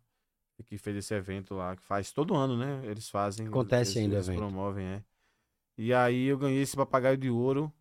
que 0.65 0.77
fez 0.77 0.97
esse 0.97 1.13
evento 1.13 1.55
lá, 1.55 1.75
que 1.75 1.83
faz 1.83 2.11
todo 2.11 2.35
ano, 2.35 2.57
né? 2.57 2.81
Eles 2.85 3.09
fazem. 3.09 3.47
Acontece 3.47 3.91
eles, 3.91 3.97
ainda 3.97 4.15
eles 4.15 4.27
evento. 4.27 4.39
promovem, 4.39 4.85
é. 4.85 5.03
E 5.77 5.93
aí 5.93 6.25
eu 6.25 6.37
ganhei 6.37 6.61
esse 6.61 6.75
papagaio 6.75 7.17
de 7.17 7.29
ouro. 7.29 7.71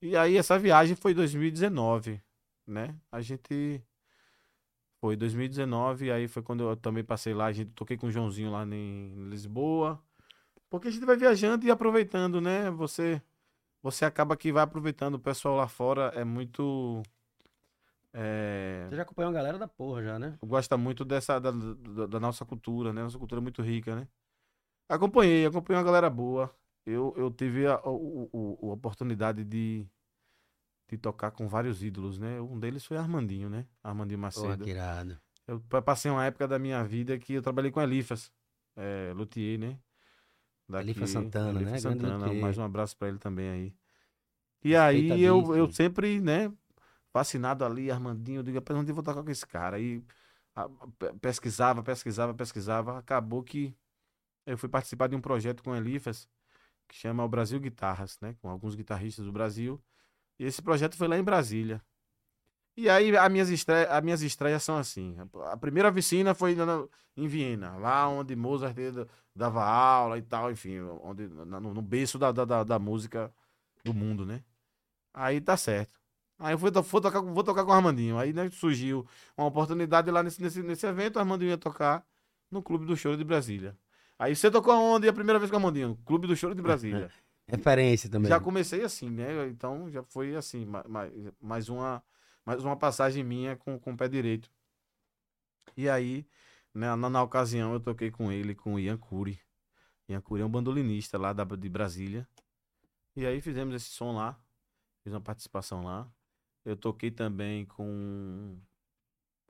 E 0.00 0.16
aí 0.16 0.36
essa 0.36 0.58
viagem 0.58 0.96
foi 0.96 1.12
2019, 1.12 2.22
né? 2.66 2.96
A 3.10 3.20
gente 3.20 3.82
foi 5.00 5.16
2019, 5.16 6.10
aí 6.10 6.26
foi 6.26 6.42
quando 6.42 6.64
eu 6.64 6.76
também 6.76 7.04
passei 7.04 7.34
lá, 7.34 7.46
a 7.46 7.52
gente 7.52 7.70
toquei 7.72 7.96
com 7.96 8.06
o 8.06 8.10
Joãozinho 8.10 8.50
lá 8.50 8.64
em 8.64 9.28
Lisboa. 9.28 10.02
Porque 10.70 10.88
a 10.88 10.90
gente 10.90 11.04
vai 11.04 11.16
viajando 11.16 11.66
e 11.66 11.70
aproveitando, 11.70 12.40
né? 12.40 12.70
Você 12.70 13.22
você 13.82 14.04
acaba 14.04 14.36
que 14.36 14.52
vai 14.52 14.62
aproveitando. 14.62 15.14
O 15.14 15.18
pessoal 15.20 15.56
lá 15.56 15.68
fora 15.68 16.12
é 16.14 16.24
muito 16.24 17.02
é, 18.12 18.86
Você 18.88 18.96
já 18.96 19.02
acompanhou 19.02 19.30
uma 19.30 19.36
galera 19.36 19.58
da 19.58 19.68
porra 19.68 20.02
já, 20.02 20.18
né? 20.18 20.38
gosta 20.42 20.76
muito 20.76 21.04
dessa 21.04 21.38
da, 21.38 21.50
da- 21.50 22.06
da 22.06 22.20
nossa 22.20 22.44
cultura, 22.44 22.92
né? 22.92 23.02
Nossa 23.02 23.18
cultura 23.18 23.40
é 23.40 23.42
muito 23.42 23.62
rica, 23.62 23.94
né? 23.94 24.08
Acompanhei, 24.88 25.44
acompanhei 25.46 25.78
uma 25.78 25.84
galera 25.84 26.08
boa. 26.08 26.54
Eu, 26.86 27.12
eu 27.16 27.30
tive 27.30 27.66
a, 27.66 27.78
o- 27.84 28.28
o- 28.32 28.70
a 28.70 28.74
oportunidade 28.74 29.44
de, 29.44 29.86
de 30.88 30.96
tocar 30.96 31.30
com 31.30 31.46
vários 31.46 31.82
ídolos, 31.82 32.18
né? 32.18 32.40
Um 32.40 32.58
deles 32.58 32.84
foi 32.86 32.96
Armandinho, 32.96 33.50
né? 33.50 33.66
Armandinho 33.84 34.18
Macedo. 34.18 34.64
que 34.64 34.70
irado. 34.70 35.18
Eu 35.46 35.60
pa- 35.60 35.82
passei 35.82 36.10
uma 36.10 36.24
época 36.24 36.48
da 36.48 36.58
minha 36.58 36.82
vida 36.84 37.18
que 37.18 37.34
eu 37.34 37.42
trabalhei 37.42 37.70
com 37.70 37.80
Elifas, 37.80 38.32
é, 38.76 39.12
Luthier, 39.14 39.58
né? 39.58 39.78
Elifas 40.76 41.10
Santana, 41.10 41.60
Elifas 41.60 41.80
né? 41.80 41.80
Santana, 41.80 42.34
mais 42.34 42.58
um 42.58 42.62
abraço 42.62 42.96
pra 42.96 43.08
ele 43.08 43.18
também 43.18 43.48
aí. 43.50 43.74
E 44.64 44.76
aí 44.76 45.22
eu, 45.22 45.54
eu 45.56 45.70
sempre, 45.70 46.20
né, 46.20 46.52
fascinado 47.12 47.64
ali, 47.64 47.90
Armandinho, 47.90 48.40
eu 48.40 48.42
digo, 48.42 48.58
rapaz, 48.58 48.78
onde 48.80 48.90
eu 48.92 48.94
vou 48.94 49.04
tocar 49.04 49.22
com 49.24 49.30
esse 49.30 49.46
cara? 49.46 49.76
Aí 49.76 50.02
a- 50.54 50.68
pe- 50.98 51.14
pesquisava, 51.20 51.82
pesquisava, 51.82 52.34
pesquisava, 52.34 52.98
acabou 52.98 53.42
que 53.44 53.74
eu 54.46 54.58
fui 54.58 54.68
participar 54.68 55.08
de 55.08 55.16
um 55.16 55.20
projeto 55.20 55.62
com 55.62 55.74
Elifas, 55.76 56.28
que 56.88 56.96
chama 56.96 57.24
o 57.24 57.28
Brasil 57.28 57.60
Guitarras, 57.60 58.18
né, 58.20 58.34
com 58.42 58.50
alguns 58.50 58.74
guitarristas 58.76 59.26
do 59.26 59.32
Brasil, 59.32 59.82
e 60.38 60.44
esse 60.46 60.62
projeto 60.62 60.96
foi 60.96 61.08
lá 61.08 61.18
em 61.18 61.24
Brasília. 61.24 61.82
E 62.78 62.88
aí 62.88 63.16
as 63.16 63.32
minhas 63.32 63.50
estreias, 63.50 63.90
as 63.90 64.04
minhas 64.04 64.22
estreias 64.22 64.62
são 64.62 64.76
assim. 64.76 65.16
A 65.50 65.56
primeira 65.56 65.88
oficina 65.88 66.32
foi 66.32 66.56
em 67.16 67.26
Viena, 67.26 67.76
lá 67.76 68.08
onde 68.08 68.36
Mozart 68.36 68.76
dava 69.34 69.64
aula 69.64 70.16
e 70.16 70.22
tal, 70.22 70.48
enfim, 70.52 70.78
onde, 71.02 71.26
no, 71.26 71.74
no 71.74 71.82
berço 71.82 72.20
da, 72.20 72.30
da, 72.30 72.62
da, 72.62 72.78
música 72.78 73.34
do 73.84 73.92
mundo, 73.92 74.24
né? 74.24 74.44
Aí 75.12 75.40
tá 75.40 75.56
certo. 75.56 75.98
Aí 76.38 76.54
eu 76.54 76.58
fui, 76.58 76.70
fui 76.84 77.00
tocar, 77.00 77.20
vou 77.20 77.42
tocar 77.42 77.64
com 77.64 77.72
o 77.72 77.74
Armandinho. 77.74 78.16
Aí 78.16 78.32
né, 78.32 78.48
surgiu 78.48 79.04
uma 79.36 79.48
oportunidade 79.48 80.08
lá 80.12 80.22
nesse, 80.22 80.40
nesse, 80.40 80.62
nesse 80.62 80.86
evento, 80.86 81.16
o 81.16 81.18
Armandinho 81.18 81.50
ia 81.50 81.58
tocar 81.58 82.06
no 82.48 82.62
Clube 82.62 82.86
do 82.86 82.96
Choro 82.96 83.16
de 83.16 83.24
Brasília. 83.24 83.76
Aí 84.16 84.36
você 84.36 84.52
tocou 84.52 84.72
onde 84.72 85.08
a 85.08 85.12
primeira 85.12 85.40
vez 85.40 85.50
com 85.50 85.56
o 85.56 85.58
Armandinho? 85.58 85.98
Clube 86.06 86.28
do 86.28 86.36
Choro 86.36 86.54
de 86.54 86.62
Brasília. 86.62 87.10
Referência 87.48 88.08
também. 88.08 88.28
Já 88.28 88.38
comecei 88.38 88.84
assim, 88.84 89.10
né? 89.10 89.48
Então 89.48 89.90
já 89.90 90.04
foi 90.04 90.36
assim, 90.36 90.64
ma- 90.64 90.84
ma- 90.86 91.08
mais 91.40 91.68
uma, 91.68 92.00
mais 92.48 92.64
uma 92.64 92.78
passagem 92.78 93.22
minha 93.22 93.56
com, 93.56 93.78
com 93.78 93.92
o 93.92 93.96
pé 93.96 94.08
direito. 94.08 94.50
E 95.76 95.86
aí, 95.86 96.26
né, 96.72 96.94
na, 96.96 97.10
na 97.10 97.22
ocasião, 97.22 97.74
eu 97.74 97.78
toquei 97.78 98.10
com 98.10 98.32
ele, 98.32 98.54
com 98.54 98.72
o 98.72 98.80
Ian 98.80 98.96
Cury. 98.96 99.38
Ian 100.08 100.22
Cury 100.22 100.40
é 100.40 100.46
um 100.46 100.50
bandolinista 100.50 101.18
lá 101.18 101.34
da, 101.34 101.44
de 101.44 101.68
Brasília. 101.68 102.26
E 103.14 103.26
aí 103.26 103.42
fizemos 103.42 103.74
esse 103.74 103.90
som 103.90 104.16
lá, 104.16 104.42
fiz 105.02 105.12
uma 105.12 105.20
participação 105.20 105.84
lá. 105.84 106.10
Eu 106.64 106.74
toquei 106.74 107.10
também 107.10 107.66
com 107.66 108.58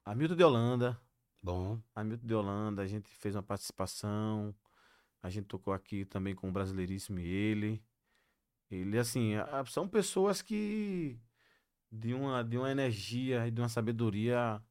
Hamilton 0.04 0.34
de 0.34 0.42
Holanda. 0.42 1.00
Bom. 1.40 1.80
Hamilton 1.94 2.26
de 2.26 2.34
Holanda, 2.34 2.82
a 2.82 2.86
gente 2.88 3.08
fez 3.10 3.36
uma 3.36 3.44
participação. 3.44 4.52
A 5.22 5.30
gente 5.30 5.46
tocou 5.46 5.72
aqui 5.72 6.04
também 6.04 6.34
com 6.34 6.48
o 6.48 6.52
Brasileiríssimo 6.52 7.20
e 7.20 7.28
ele. 7.28 7.80
Ele, 8.68 8.98
assim, 8.98 9.34
são 9.68 9.86
pessoas 9.86 10.42
que. 10.42 11.16
De 11.90 12.14
uma, 12.14 12.44
de 12.44 12.58
uma 12.58 12.70
energia 12.70 13.46
e 13.46 13.50
de 13.50 13.60
uma 13.60 13.68
sabedoria 13.68 14.62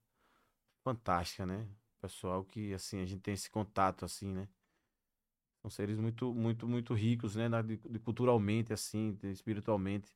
fantástica, 0.84 1.46
né? 1.46 1.68
Pessoal 2.02 2.46
que, 2.46 2.74
assim, 2.74 3.02
a 3.02 3.06
gente 3.06 3.22
tem 3.22 3.34
esse 3.34 3.50
contato, 3.50 4.06
assim, 4.06 4.32
né? 4.34 4.48
São 5.62 5.70
seres 5.72 5.98
muito, 5.98 6.34
muito, 6.34 6.68
muito 6.68 6.94
ricos, 6.94 7.36
né? 7.36 7.50
De, 7.64 7.78
de 7.78 8.00
culturalmente, 8.00 8.74
assim, 8.74 9.18
espiritualmente. 9.24 10.16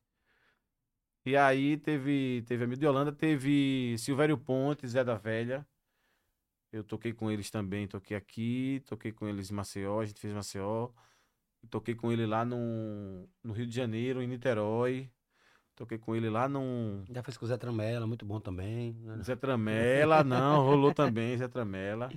E 1.24 1.36
aí 1.36 1.76
teve, 1.76 2.42
teve 2.46 2.64
Hamilton 2.64 2.80
de 2.80 2.86
Holanda, 2.86 3.12
teve 3.12 3.96
Silvério 3.98 4.36
Pontes, 4.38 4.90
Zé 4.92 5.04
da 5.04 5.16
Velha. 5.16 5.66
Eu 6.72 6.82
toquei 6.82 7.12
com 7.12 7.30
eles 7.30 7.50
também, 7.50 7.86
toquei 7.86 8.16
aqui, 8.16 8.82
toquei 8.86 9.12
com 9.12 9.28
eles 9.28 9.50
em 9.50 9.54
Maceió, 9.54 10.00
a 10.00 10.06
gente 10.06 10.20
fez 10.20 10.32
Maceió. 10.32 10.90
Toquei 11.70 11.94
com 11.94 12.10
ele 12.12 12.26
lá 12.26 12.44
no, 12.44 13.28
no 13.42 13.52
Rio 13.52 13.66
de 13.66 13.74
Janeiro, 13.74 14.22
em 14.22 14.26
Niterói. 14.26 15.10
Toquei 15.74 15.98
com 15.98 16.14
ele 16.14 16.28
lá 16.28 16.48
no 16.48 17.02
Já 17.10 17.22
fez 17.22 17.36
com 17.36 17.44
o 17.44 17.48
Zé 17.48 17.56
Tramela, 17.56 18.06
muito 18.06 18.24
bom 18.26 18.38
também. 18.38 18.94
né? 19.02 19.18
Zé 19.22 19.34
Tramela, 19.34 20.22
não, 20.22 20.64
rolou 20.64 20.92
também 20.92 21.36
Zé 21.36 21.48
Tramela. 21.48 22.10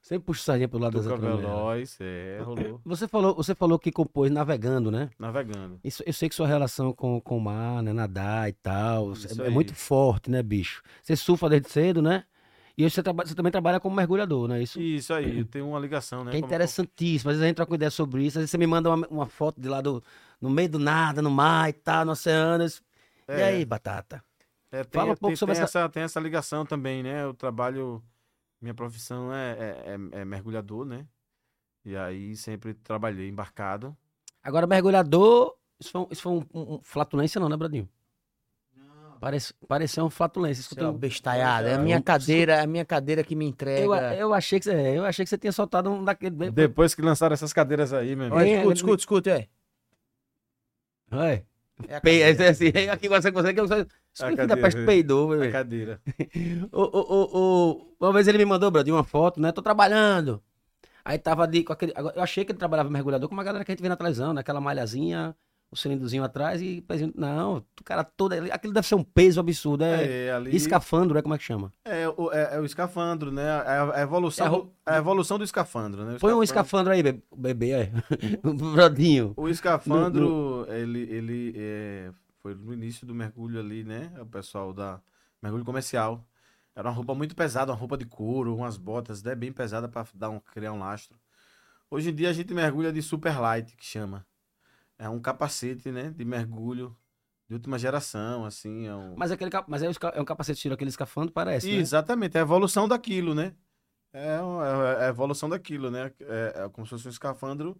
Sempre 0.00 0.26
puxa 0.26 0.42
sardinha 0.42 0.68
pro 0.68 0.78
lado 0.78 0.92
do 0.94 1.02
Zé 1.02 1.08
Tuca 1.08 1.20
Tramela. 1.20 1.40
Veloz, 1.40 1.96
é, 2.00 2.38
rolou. 2.42 2.80
Você 2.84 3.08
falou, 3.08 3.34
você 3.34 3.54
falou 3.54 3.78
que 3.78 3.90
compôs 3.90 4.30
navegando, 4.30 4.90
né? 4.90 5.08
Navegando. 5.18 5.78
Isso, 5.82 6.02
eu 6.04 6.12
sei 6.12 6.28
que 6.28 6.34
sua 6.34 6.46
relação 6.46 6.92
com, 6.92 7.18
com 7.20 7.38
o 7.38 7.40
mar, 7.40 7.82
né? 7.82 7.92
Nadar 7.92 8.48
e 8.48 8.52
tal, 8.52 9.12
é, 9.12 9.46
é 9.46 9.50
muito 9.50 9.74
forte, 9.74 10.30
né, 10.30 10.42
bicho? 10.42 10.82
Você 11.02 11.16
surfa 11.16 11.48
desde 11.48 11.70
cedo, 11.70 12.02
né? 12.02 12.24
E 12.76 12.82
você, 12.90 13.02
traba- 13.02 13.24
você 13.24 13.34
também 13.34 13.52
trabalha 13.52 13.78
como 13.80 13.94
mergulhador, 13.96 14.48
né? 14.48 14.62
Isso 14.62 14.80
Isso 14.80 15.14
aí, 15.14 15.38
eu 15.38 15.44
tenho 15.46 15.68
uma 15.68 15.78
ligação, 15.78 16.24
né? 16.24 16.32
que 16.32 16.36
é 16.36 16.40
interessantíssimo. 16.40 17.30
Às 17.30 17.36
vezes 17.36 17.44
a 17.44 17.46
gente 17.46 17.56
troca 17.56 17.70
uma 17.72 17.76
ideia 17.76 17.90
sobre 17.90 18.26
isso, 18.26 18.36
às 18.38 18.42
vezes 18.42 18.50
você 18.50 18.58
me 18.58 18.66
manda 18.66 18.90
uma, 18.92 19.06
uma 19.08 19.26
foto 19.26 19.58
de 19.60 19.68
lá 19.68 19.80
do, 19.80 20.02
no 20.40 20.50
meio 20.50 20.68
do 20.68 20.78
nada, 20.78 21.22
no 21.22 21.30
mar 21.30 21.68
e 21.70 21.72
tal, 21.72 22.04
no 22.04 22.12
oceano. 22.12 22.64
E 22.66 22.68
É, 23.26 23.42
aí, 23.44 23.64
Batata? 23.64 24.22
é, 24.70 24.84
tem, 24.84 25.00
Fala 25.00 25.12
um 25.12 25.16
pouco 25.16 25.28
tem- 25.28 25.36
sobre 25.36 25.54
tem 25.54 25.62
essa- 25.62 25.78
essa... 25.80 25.88
Tem 25.88 26.02
essa 26.02 26.20
ligação 26.20 26.66
também, 26.66 27.02
né? 27.02 27.24
Eu 27.24 27.32
trabalho, 27.34 28.02
minha 28.60 28.74
profissão 28.74 29.32
é, 29.32 29.52
é, 29.52 29.96
é- 30.16 30.20
é 30.20 30.24
mergulhador, 30.24 30.84
né? 30.84 31.06
E 31.84 31.96
aí 31.96 32.36
sempre 32.36 32.74
trabalhei 32.74 33.28
embarcado. 33.28 33.96
Agora, 34.42 34.66
mergulhador, 34.66 35.54
isso 35.78 35.90
foi, 35.90 36.00
um- 36.00 36.08
isso 36.10 36.22
foi 36.22 36.32
um, 36.32 36.46
um- 36.52 36.74
um 36.74 36.80
flatulência 36.82 37.40
não, 37.40 37.48
né, 37.48 37.56
Bradinho? 37.56 37.88
Parece, 39.20 39.54
pareceu 39.66 40.04
um 40.04 40.10
flatulência. 40.10 40.60
Eu 40.60 40.64
Seu 40.64 40.76
tenho- 40.76 40.92
bestalhada. 40.92 41.68
É 41.70 41.74
a 41.74 41.78
minha 41.78 42.02
cadeira, 42.02 42.54
é 42.56 42.60
a 42.60 42.66
minha 42.66 42.84
cadeira 42.84 43.24
que 43.24 43.34
me 43.34 43.46
entrega. 43.46 43.80
eu, 43.82 43.94
eu, 43.94 44.34
achei 44.34 44.58
que, 44.58 44.66
você- 44.66 44.98
eu 44.98 45.04
achei 45.06 45.24
que 45.24 45.28
você 45.30 45.38
tinha 45.38 45.52
soltado 45.52 45.90
um 45.90 46.04
daquele... 46.04 46.50
Depois 46.50 46.94
que 46.94 47.00
lançaram 47.00 47.32
essas 47.32 47.50
cadeiras 47.52 47.94
aí, 47.94 48.14
meu 48.14 48.26
amigo. 48.26 48.36
Olha, 48.36 48.48
É, 48.50 48.56
escuta, 48.58 48.74
escuta, 48.74 49.00
escuta, 49.00 49.30
é. 49.30 49.48
Ué. 51.12 51.46
É 51.88 51.96
a 51.96 52.00
Pei, 52.00 52.20
cadeira. 52.20 52.44
é 52.44 52.48
assim, 52.48 52.68
aqui 52.90 53.08
você 53.08 53.32
consegue. 53.32 53.60
Eu 53.60 53.68
só, 53.68 53.76
isso 54.12 54.24
A 54.24 54.32
que 54.32 54.36
da 54.46 54.46
cadeira. 54.46 54.62
peste 54.62 54.84
peidou, 54.84 55.32
A 55.32 55.36
velho. 55.36 55.52
cadeira. 55.52 56.00
O, 56.72 56.82
o, 56.82 57.38
o, 57.38 57.96
Uma 58.00 58.12
vez 58.12 58.28
ele 58.28 58.38
me 58.38 58.44
mandou, 58.44 58.70
Bradinho, 58.70 58.96
uma 58.96 59.04
foto, 59.04 59.40
né? 59.40 59.52
Tô 59.52 59.62
trabalhando. 59.62 60.42
Aí 61.04 61.18
tava 61.18 61.42
ali 61.44 61.64
com 61.64 61.72
aquele. 61.72 61.92
Eu 61.96 62.22
achei 62.22 62.44
que 62.44 62.52
ele 62.52 62.58
trabalhava 62.58 62.90
mergulhador 62.90 63.28
com 63.28 63.34
uma 63.34 63.44
galera 63.44 63.64
que 63.64 63.72
a 63.72 63.74
gente 63.74 63.82
vê 63.82 63.88
na 63.88 63.96
televisão, 63.96 64.32
naquela 64.32 64.60
malhazinha, 64.60 65.36
o 65.74 65.76
cilindrozinho 65.76 66.22
atrás 66.24 66.62
e. 66.62 66.80
pezinho- 66.80 67.12
Não, 67.16 67.56
o 67.58 67.84
cara 67.84 68.02
todo. 68.04 68.32
Aquilo 68.50 68.72
deve 68.72 68.86
ser 68.86 68.94
um 68.94 69.02
peso 69.04 69.40
absurdo. 69.40 69.84
É, 69.84 70.26
É, 70.26 70.32
ali... 70.32 70.54
escafandro, 70.56 71.18
é 71.18 71.22
como 71.22 71.34
é 71.34 71.38
que 71.38 71.44
chama? 71.44 71.72
É, 71.84 72.08
o, 72.08 72.32
é, 72.32 72.54
é 72.56 72.60
o 72.60 72.64
escafandro, 72.64 73.30
né? 73.32 73.48
A, 73.50 73.96
a 73.96 74.00
evolução, 74.02 74.44
É 74.46 74.48
a 74.48 74.50
ro- 74.50 74.62
do- 74.62 74.72
a 74.86 74.96
evolução 74.96 75.36
do 75.38 75.44
escafandro, 75.44 76.04
né? 76.04 76.16
O 76.16 76.18
Põe 76.20 76.32
um 76.32 76.42
escafandro- 76.42 76.90
escafandro 76.90 76.92
aí, 76.92 77.02
be- 77.02 77.22
bebê, 77.36 77.70
é. 77.72 77.90
Bradinho. 78.74 79.34
O 79.36 79.48
escafandro, 79.48 80.66
ele, 80.68 81.00
ele 81.10 81.54
é, 81.56 82.10
foi 82.40 82.54
no 82.54 82.72
início 82.72 83.06
do 83.06 83.14
mergulho 83.14 83.58
ali, 83.60 83.84
né? 83.84 84.10
O 84.20 84.26
pessoal 84.26 84.72
da 84.72 85.00
mergulho 85.42 85.64
comercial. 85.64 86.24
Era 86.76 86.88
uma 86.88 86.94
roupa 86.94 87.14
muito 87.14 87.36
pesada, 87.36 87.70
uma 87.70 87.78
roupa 87.78 87.96
de 87.96 88.04
couro, 88.04 88.56
umas 88.56 88.76
botas, 88.76 89.22
né? 89.22 89.34
Bem 89.34 89.52
pesada 89.52 89.88
para 89.88 90.06
dar 90.14 90.30
um, 90.30 90.40
criar 90.40 90.72
um 90.72 90.78
lastro. 90.80 91.16
Hoje 91.88 92.10
em 92.10 92.14
dia 92.14 92.30
a 92.30 92.32
gente 92.32 92.52
mergulha 92.52 92.92
de 92.92 93.00
super 93.00 93.38
light, 93.40 93.76
que 93.76 93.84
chama. 93.86 94.26
É 94.98 95.08
um 95.08 95.20
capacete, 95.20 95.90
né? 95.90 96.10
De 96.10 96.24
mergulho 96.24 96.96
de 97.48 97.54
última 97.54 97.78
geração, 97.78 98.44
assim. 98.44 98.86
É 98.86 98.94
um... 98.94 99.14
Mas, 99.16 99.30
aquele, 99.30 99.50
mas 99.68 99.82
é, 99.82 99.86
é 100.14 100.20
um 100.20 100.24
capacete 100.24 100.56
estilo 100.58 100.74
aquele 100.74 100.90
escafandro, 100.90 101.32
parece. 101.32 101.70
né? 101.70 101.78
Exatamente, 101.78 102.36
é 102.36 102.40
a 102.40 102.42
evolução 102.42 102.88
daquilo, 102.88 103.34
né? 103.34 103.54
É, 104.12 104.40
uma- 104.40 104.66
é 105.00 105.06
a 105.06 105.08
evolução 105.08 105.48
daquilo, 105.48 105.90
né? 105.90 106.12
É, 106.20 106.64
é 106.64 106.68
como 106.68 106.86
se 106.86 106.90
fosse 106.90 107.06
um 107.08 107.10
escafandro 107.10 107.78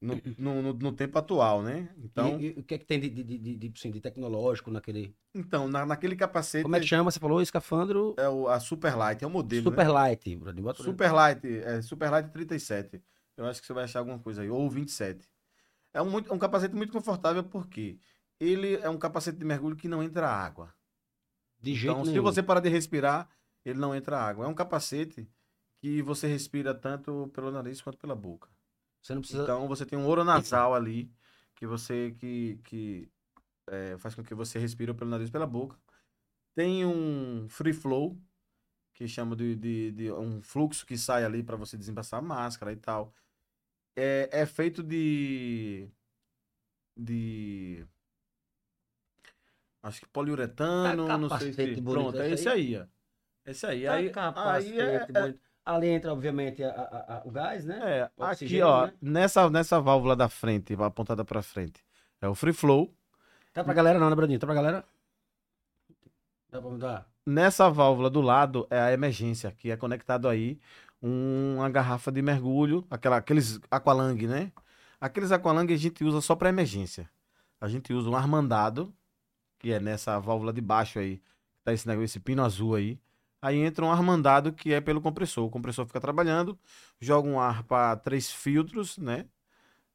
no, 0.00 0.14
no, 0.38 0.62
no- 0.62 0.72
no 0.72 0.92
tempo 0.92 1.18
atual, 1.18 1.62
né? 1.62 1.88
Então, 1.98 2.40
E, 2.40 2.54
e 2.56 2.60
o 2.60 2.62
que 2.62 2.74
é 2.74 2.78
que 2.78 2.84
tem 2.86 3.00
de, 3.00 3.10
de, 3.10 3.24
de, 3.24 3.56
de, 3.56 3.72
assim, 3.76 3.90
de 3.90 4.00
tecnológico 4.00 4.70
naquele. 4.70 5.14
então 5.34 5.68
na, 5.68 5.84
naquele 5.84 6.16
capacete 6.16 6.62
Como 6.62 6.76
é 6.76 6.80
que 6.80 6.86
chama? 6.86 7.10
Você 7.10 7.18
falou 7.20 7.42
escafandro 7.42 8.14
é 8.16 8.28
o, 8.28 8.48
a 8.48 8.58
Super 8.60 8.96
Light, 8.96 9.22
é 9.22 9.26
o 9.26 9.30
modelo, 9.30 9.70
Super 9.70 9.86
né? 9.86 9.92
Light, 9.92 10.36
Bradinho. 10.36 10.64
Bota 10.64 10.82
Super 10.82 11.12
Light, 11.12 11.44
é 11.46 11.82
Super 11.82 12.10
Light 12.10 12.30
37. 12.30 13.02
Eu 13.36 13.46
acho 13.46 13.60
que 13.60 13.66
você 13.66 13.72
vai 13.72 13.84
achar 13.84 13.98
alguma 14.00 14.18
coisa 14.18 14.42
aí, 14.42 14.50
ou 14.50 14.68
27. 14.70 15.28
É 15.92 16.02
um, 16.02 16.10
muito- 16.10 16.32
um 16.32 16.38
capacete 16.38 16.74
muito 16.74 16.92
confortável 16.92 17.42
porque 17.44 17.98
ele 18.38 18.74
é 18.76 18.88
um 18.88 18.98
capacete 18.98 19.38
de 19.38 19.44
mergulho 19.44 19.76
que 19.76 19.88
não 19.88 20.02
entra 20.02 20.28
água. 20.28 20.74
de 21.60 21.74
jeito 21.74 21.92
Então, 21.92 22.04
se 22.04 22.10
nenhum. 22.12 22.22
você 22.22 22.42
parar 22.42 22.60
de 22.60 22.68
respirar, 22.68 23.28
ele 23.64 23.78
não 23.78 23.94
entra 23.94 24.18
água. 24.20 24.44
É 24.44 24.48
um 24.48 24.54
capacete 24.54 25.28
que 25.80 26.02
você 26.02 26.26
respira 26.28 26.74
tanto 26.74 27.28
pelo 27.34 27.50
nariz 27.50 27.80
quanto 27.80 27.98
pela 27.98 28.14
boca. 28.14 28.48
Você 29.02 29.14
não 29.14 29.20
precisa. 29.20 29.42
Então 29.42 29.66
você 29.68 29.84
tem 29.84 29.98
um 29.98 30.06
ouro 30.06 30.24
nasal 30.24 30.74
ali 30.74 31.10
que 31.54 31.66
você 31.66 32.14
que, 32.18 32.58
que 32.64 33.10
é, 33.68 33.96
faz 33.98 34.14
com 34.14 34.22
que 34.22 34.34
você 34.34 34.58
respire 34.58 34.92
pelo 34.94 35.10
nariz 35.10 35.28
e 35.28 35.32
pela 35.32 35.46
boca. 35.46 35.76
Tem 36.54 36.84
um 36.84 37.48
free 37.48 37.72
flow 37.72 38.16
que 38.94 39.06
chama 39.06 39.36
de, 39.36 39.54
de, 39.54 39.92
de 39.92 40.12
um 40.12 40.42
fluxo 40.42 40.84
que 40.84 40.96
sai 40.98 41.24
ali 41.24 41.42
para 41.42 41.56
você 41.56 41.76
desembaçar 41.76 42.18
a 42.18 42.22
máscara 42.22 42.72
e 42.72 42.76
tal. 42.76 43.14
É, 44.00 44.28
é 44.32 44.46
feito 44.46 44.82
de 44.82 45.88
de 46.96 47.84
acho 49.82 50.00
que 50.00 50.08
poliuretano, 50.08 51.06
Tá 51.06 51.18
não 51.18 51.28
sei 51.30 51.52
se 51.52 51.82
pronto, 51.82 52.20
é 52.20 52.30
esse 52.30 52.48
aí, 52.48 52.78
ó. 52.78 52.86
Esse 53.44 53.66
aí, 53.66 53.88
aí, 53.88 54.12
aí 54.36 54.78
é, 54.78 55.06
bonito. 55.06 55.40
Ali 55.64 55.88
entra, 55.88 56.12
obviamente, 56.12 56.62
a- 56.64 56.70
a- 56.70 57.16
a- 57.18 57.22
o 57.26 57.30
gás, 57.30 57.64
né? 57.64 57.78
é, 57.82 58.10
aqui, 58.18 58.62
ó, 58.62 58.86
né? 58.86 58.92
nessa, 59.02 59.50
nessa 59.50 59.80
válvula 59.80 60.16
da 60.16 60.28
frente, 60.28 60.74
apontada 60.74 61.24
pra 61.24 61.42
frente, 61.42 61.84
é 62.22 62.28
o 62.28 62.34
free 62.34 62.54
flow. 62.54 62.94
Tá 63.52 63.62
pra 63.64 63.74
galera 63.74 63.98
não, 63.98 64.08
né, 64.08 64.16
Bradinho? 64.16 64.38
Tá 64.38 64.46
pra 64.46 64.54
galera? 64.54 64.84
Dá 66.50 66.60
pra 66.60 66.70
mudar? 66.70 67.10
Nessa 67.26 67.68
válvula 67.68 68.08
do 68.08 68.22
lado 68.22 68.66
é 68.70 68.80
a 68.80 68.92
emergência, 68.92 69.52
que 69.52 69.70
é 69.70 69.76
conectado 69.76 70.26
aí 70.28 70.58
uma 71.00 71.68
garrafa 71.70 72.10
de 72.10 72.20
mergulho, 72.22 72.84
aquela, 72.90 73.16
aqueles 73.18 73.60
aqualang, 73.70 74.26
né? 74.26 74.52
Aqueles 75.00 75.30
aqualang 75.32 75.72
a 75.72 75.76
gente 75.76 76.02
usa 76.04 76.20
só 76.20 76.34
para 76.34 76.48
emergência. 76.48 77.08
A 77.60 77.68
gente 77.68 77.92
usa 77.92 78.08
um 78.10 78.16
armandado, 78.16 78.94
que 79.58 79.72
é 79.72 79.80
nessa 79.80 80.18
válvula 80.18 80.52
de 80.52 80.60
baixo 80.60 80.98
aí, 80.98 81.20
tá 81.64 81.72
esse 81.72 81.86
negócio, 81.86 82.04
esse 82.06 82.20
pino 82.20 82.44
azul 82.44 82.74
aí. 82.74 83.00
Aí 83.40 83.56
entra 83.58 83.84
um 83.84 83.90
armandado 83.92 84.52
que 84.52 84.72
é 84.72 84.80
pelo 84.80 85.00
compressor. 85.00 85.44
O 85.46 85.50
compressor 85.50 85.86
fica 85.86 86.00
trabalhando, 86.00 86.58
joga 87.00 87.28
um 87.28 87.40
ar 87.40 87.62
para 87.62 87.96
três 87.96 88.30
filtros, 88.30 88.98
né? 88.98 89.26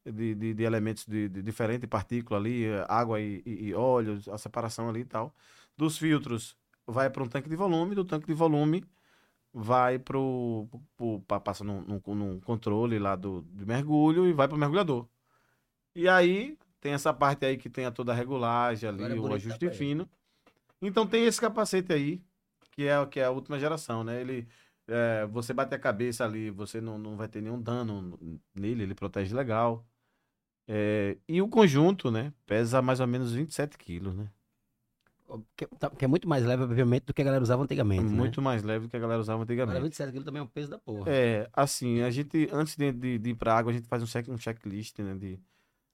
De, 0.05 0.35
de, 0.35 0.53
de 0.53 0.63
elementos 0.63 1.05
de, 1.05 1.29
de 1.29 1.41
diferente 1.41 1.87
partícula 1.87 2.37
ali, 2.39 2.65
água 2.89 3.21
e, 3.21 3.41
e, 3.45 3.67
e 3.69 3.73
óleo, 3.73 4.19
a 4.31 4.37
separação 4.37 4.89
ali 4.89 5.01
e 5.01 5.05
tal. 5.05 5.33
Dos 5.77 5.97
filtros 5.97 6.57
vai 6.85 7.09
para 7.09 7.23
um 7.23 7.27
tanque 7.27 7.49
de 7.49 7.55
volume, 7.55 7.95
do 7.95 8.03
tanque 8.03 8.27
de 8.27 8.33
volume 8.33 8.83
vai 9.53 9.99
pro, 9.99 10.67
pro, 10.97 11.21
passa 11.41 11.63
num, 11.63 11.81
num- 11.81 12.15
num 12.15 12.39
controle 12.41 12.99
lá 12.99 13.15
do, 13.15 13.41
do 13.43 13.65
mergulho 13.67 14.25
e 14.27 14.33
vai 14.33 14.47
pro 14.47 14.57
mergulhador. 14.57 15.07
E 15.95 16.07
aí 16.09 16.57
tem 16.81 16.93
essa 16.93 17.13
parte 17.13 17.45
aí 17.45 17.57
que 17.57 17.69
tem 17.69 17.85
a 17.85 17.91
toda 17.91 18.11
a 18.11 18.15
regulagem 18.15 18.89
ali, 18.89 19.03
Agora 19.13 19.33
é 19.35 19.35
o 19.35 19.35
ajuste 19.37 19.65
fino. 19.77 20.09
Então 20.81 21.07
tem 21.07 21.25
esse 21.25 21.39
capacete 21.41 21.93
aí, 21.93 22.21
que 22.71 22.85
é, 22.87 22.99
o- 22.99 23.07
que 23.07 23.19
é 23.19 23.25
a 23.25 23.31
última 23.31 23.59
geração, 23.59 24.03
né? 24.03 24.21
Ele, 24.21 24.47
é, 24.87 25.25
você 25.27 25.53
bate 25.53 25.73
a 25.75 25.79
cabeça 25.79 26.25
ali, 26.25 26.49
você 26.51 26.81
não, 26.81 26.97
não 26.97 27.15
vai 27.17 27.27
ter 27.27 27.41
nenhum 27.41 27.61
dano 27.61 28.17
nele, 28.55 28.83
ele 28.83 28.95
protege 28.95 29.33
legal. 29.35 29.85
É, 30.67 31.17
e 31.27 31.41
o 31.41 31.47
conjunto, 31.49 32.09
né, 32.11 32.33
pesa 32.45 32.81
mais 32.81 32.99
ou 33.01 33.07
menos 33.07 33.33
27 33.33 33.77
quilos, 33.77 34.15
né? 34.15 34.29
Que, 35.55 35.65
tá- 35.67 35.89
que 35.89 36.05
é 36.05 36.07
muito 36.07 36.27
mais 36.27 36.43
leve, 36.45 36.63
obviamente, 36.63 37.05
do 37.05 37.13
que 37.13 37.21
a 37.21 37.25
galera 37.25 37.41
usava 37.43 37.63
antigamente. 37.63 38.03
Muito 38.03 38.41
mais 38.41 38.63
leve 38.63 38.85
do 38.87 38.89
que 38.89 38.97
a 38.97 38.99
galera 38.99 39.19
usava 39.19 39.39
Né? 39.39 39.43
Agora, 39.43 39.63
antigamente. 39.65 39.83
27 39.83 40.11
quilos 40.11 40.25
também 40.25 40.39
é 40.39 40.43
um 40.43 40.47
peso 40.47 40.69
da 40.69 40.77
porra. 40.77 41.11
É, 41.11 41.49
assim, 41.53 42.01
a 42.01 42.09
gente, 42.09 42.49
antes 42.51 42.75
de, 42.75 42.91
de, 42.91 43.17
de 43.19 43.29
ir 43.31 43.35
pra 43.35 43.55
água, 43.57 43.71
a 43.71 43.75
gente 43.75 43.87
faz 43.87 44.03
um, 44.03 44.05
check, 44.05 44.27
um 44.29 44.37
checklist, 44.37 44.99
né, 44.99 45.15
de 45.15 45.39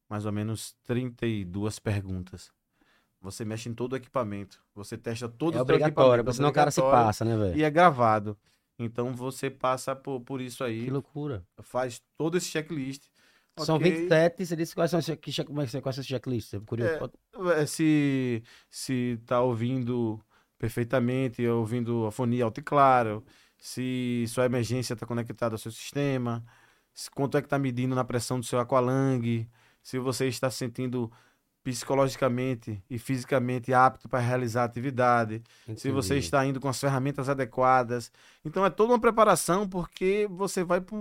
mais 0.09 0.25
ou 0.25 0.31
menos 0.31 0.75
32 0.83 1.79
perguntas. 1.79 2.51
Você 3.21 3.43
mexe 3.43 3.67
em 3.69 3.73
todo 3.73 3.93
o 3.93 3.95
equipamento, 3.97 4.61
você 4.73 4.97
testa 4.97 5.27
todo 5.27 5.55
é 5.55 5.59
o 5.59 5.61
obrigatório, 5.61 6.23
porque 6.23 6.37
senão 6.37 6.49
o 6.49 6.53
cara 6.53 6.71
se 6.71 6.81
passa, 6.81 7.25
né, 7.25 7.35
velho? 7.35 7.57
E 7.57 7.63
é 7.63 7.69
gravado. 7.69 8.37
Então 8.77 9.13
você 9.13 9.49
passa 9.49 9.93
por, 9.93 10.21
por 10.21 10.39
isso 10.39 10.63
aí, 10.63 10.85
Que 10.85 10.89
loucura. 10.89 11.43
faz 11.61 12.01
todo 12.17 12.37
esse 12.37 12.47
checklist. 12.47 13.07
São 13.57 13.75
Ok, 13.75 13.91
27, 13.91 14.45
você 14.45 14.55
disse 14.55 14.73
quais 14.73 14.89
são, 14.91 14.99
esses- 14.99 15.15
que, 15.17 15.31
check- 15.31 15.47
como 15.47 15.61
que 15.61 15.67
você- 15.67 15.81
quais 15.81 15.95
são 15.95 16.01
esses 16.01 16.09
checklists? 16.09 16.53
É 16.53 16.59
curioso. 16.59 17.11
É, 17.57 17.65
Se, 17.65 18.43
se 18.69 19.19
tá 19.25 19.41
ouvindo 19.41 20.19
perfeitamente, 20.57 21.45
ouvindo 21.47 22.05
a 22.05 22.11
fonia 22.11 22.45
alta 22.45 22.59
e 22.59 22.63
claro, 22.63 23.23
se 23.57 24.25
sua 24.27 24.45
emergência 24.45 24.93
está 24.93 25.05
conectada 25.05 25.55
ao 25.55 25.59
seu 25.59 25.71
sistema, 25.71 26.43
se- 26.93 27.09
quanto 27.11 27.37
é 27.37 27.41
que 27.41 27.47
está 27.47 27.59
medindo 27.59 27.95
na 27.95 28.03
pressão 28.05 28.39
do 28.39 28.45
seu 28.45 28.59
aqualang, 28.59 29.49
se 29.83 29.99
você 29.99 30.27
está 30.27 30.49
se 30.49 30.57
sentindo 30.57 31.11
psicologicamente 31.63 32.81
e 32.89 32.97
fisicamente 32.97 33.73
apto 33.73 34.07
para 34.09 34.19
realizar 34.19 34.61
a 34.63 34.65
atividade, 34.65 35.43
se 35.75 35.91
você 35.91 36.13
Entendi. 36.15 36.25
está 36.25 36.45
indo 36.45 36.59
com 36.59 36.67
as 36.69 36.79
ferramentas 36.79 37.29
adequadas. 37.29 38.11
Então 38.43 38.65
é 38.65 38.69
toda 38.69 38.93
uma 38.93 38.99
preparação 38.99 39.67
porque 39.67 40.27
você 40.31 40.63
vai 40.63 40.81
para 40.81 40.97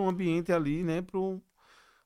um 0.00 0.08
ambiente 0.08 0.52
ali, 0.52 0.82
né, 0.84 1.02
para 1.02 1.18
um 1.18 1.40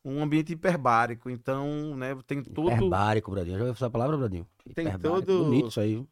ambiente 0.05 0.53
hiperbárico. 0.53 1.29
Então, 1.31 1.97
né, 1.97 2.17
tem 2.27 2.43
todo. 2.43 2.71
Hiperbárico, 2.73 3.31
Bradinho. 3.31 3.57
Já 3.57 3.63
ouviu 3.65 3.75
essa 3.75 3.91
palavra, 3.91 4.17
Bradinho? 4.17 4.47
Tem 4.75 4.99
todo- 4.99 5.45
Bonito 5.45 5.69
isso 5.69 5.81
aí. 5.81 6.05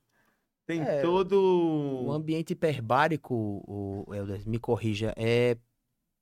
Tem 0.67 0.83
É, 0.83 1.01
todo. 1.01 2.05
O 2.05 2.13
ambiente 2.13 2.51
hiperbárico, 2.53 3.35
o 3.67 4.15
Helder, 4.15 4.43
me 4.47 4.59
corrija, 4.59 5.15
é 5.17 5.57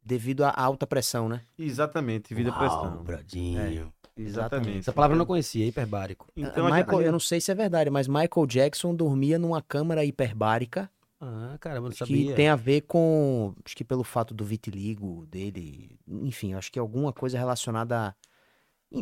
devido 0.05 0.45
à 0.45 0.53
alta 0.57 0.87
pressão, 0.87 1.29
né? 1.29 1.43
Exatamente, 1.59 2.33
vida 2.33 2.51
Uau, 2.51 2.59
pressão. 2.61 3.03
Bradinho. 3.03 3.93
Exatamente. 4.17 4.79
Essa 4.79 4.93
palavra 4.93 5.15
eu 5.15 5.19
não 5.19 5.27
conhecia, 5.27 5.67
hiperbárico. 5.67 6.29
Então, 6.37 6.65
Michael, 6.67 6.87
gente- 6.99 7.05
eu 7.07 7.13
não 7.13 7.19
sei 7.21 7.41
se 7.41 7.51
é 7.51 7.55
verdade, 7.55 7.91
mas 7.91 8.07
Michael 8.09 8.47
Jackson 8.47 8.95
dormia 8.95 9.39
numa 9.39 9.61
câmara 9.61 10.05
hiperbárica 10.05 10.89
Ah, 11.21 11.57
caramba, 11.61 11.87
eu 11.87 11.91
não 11.91 11.91
que 11.91 11.97
sabia. 11.99 12.35
tem 12.35 12.49
a 12.49 12.57
ver 12.57 12.83
com, 12.83 13.55
acho 13.65 13.75
que 13.75 13.85
pelo 13.85 14.05
fato 14.05 14.35
do 14.35 14.45
vitiligo 14.45 15.25
dele, 15.27 15.99
enfim, 16.07 16.53
acho 16.55 16.71
que 16.71 16.79
alguma 16.79 17.13
coisa 17.13 17.39
relacionada 17.39 17.97
a... 18.09 18.15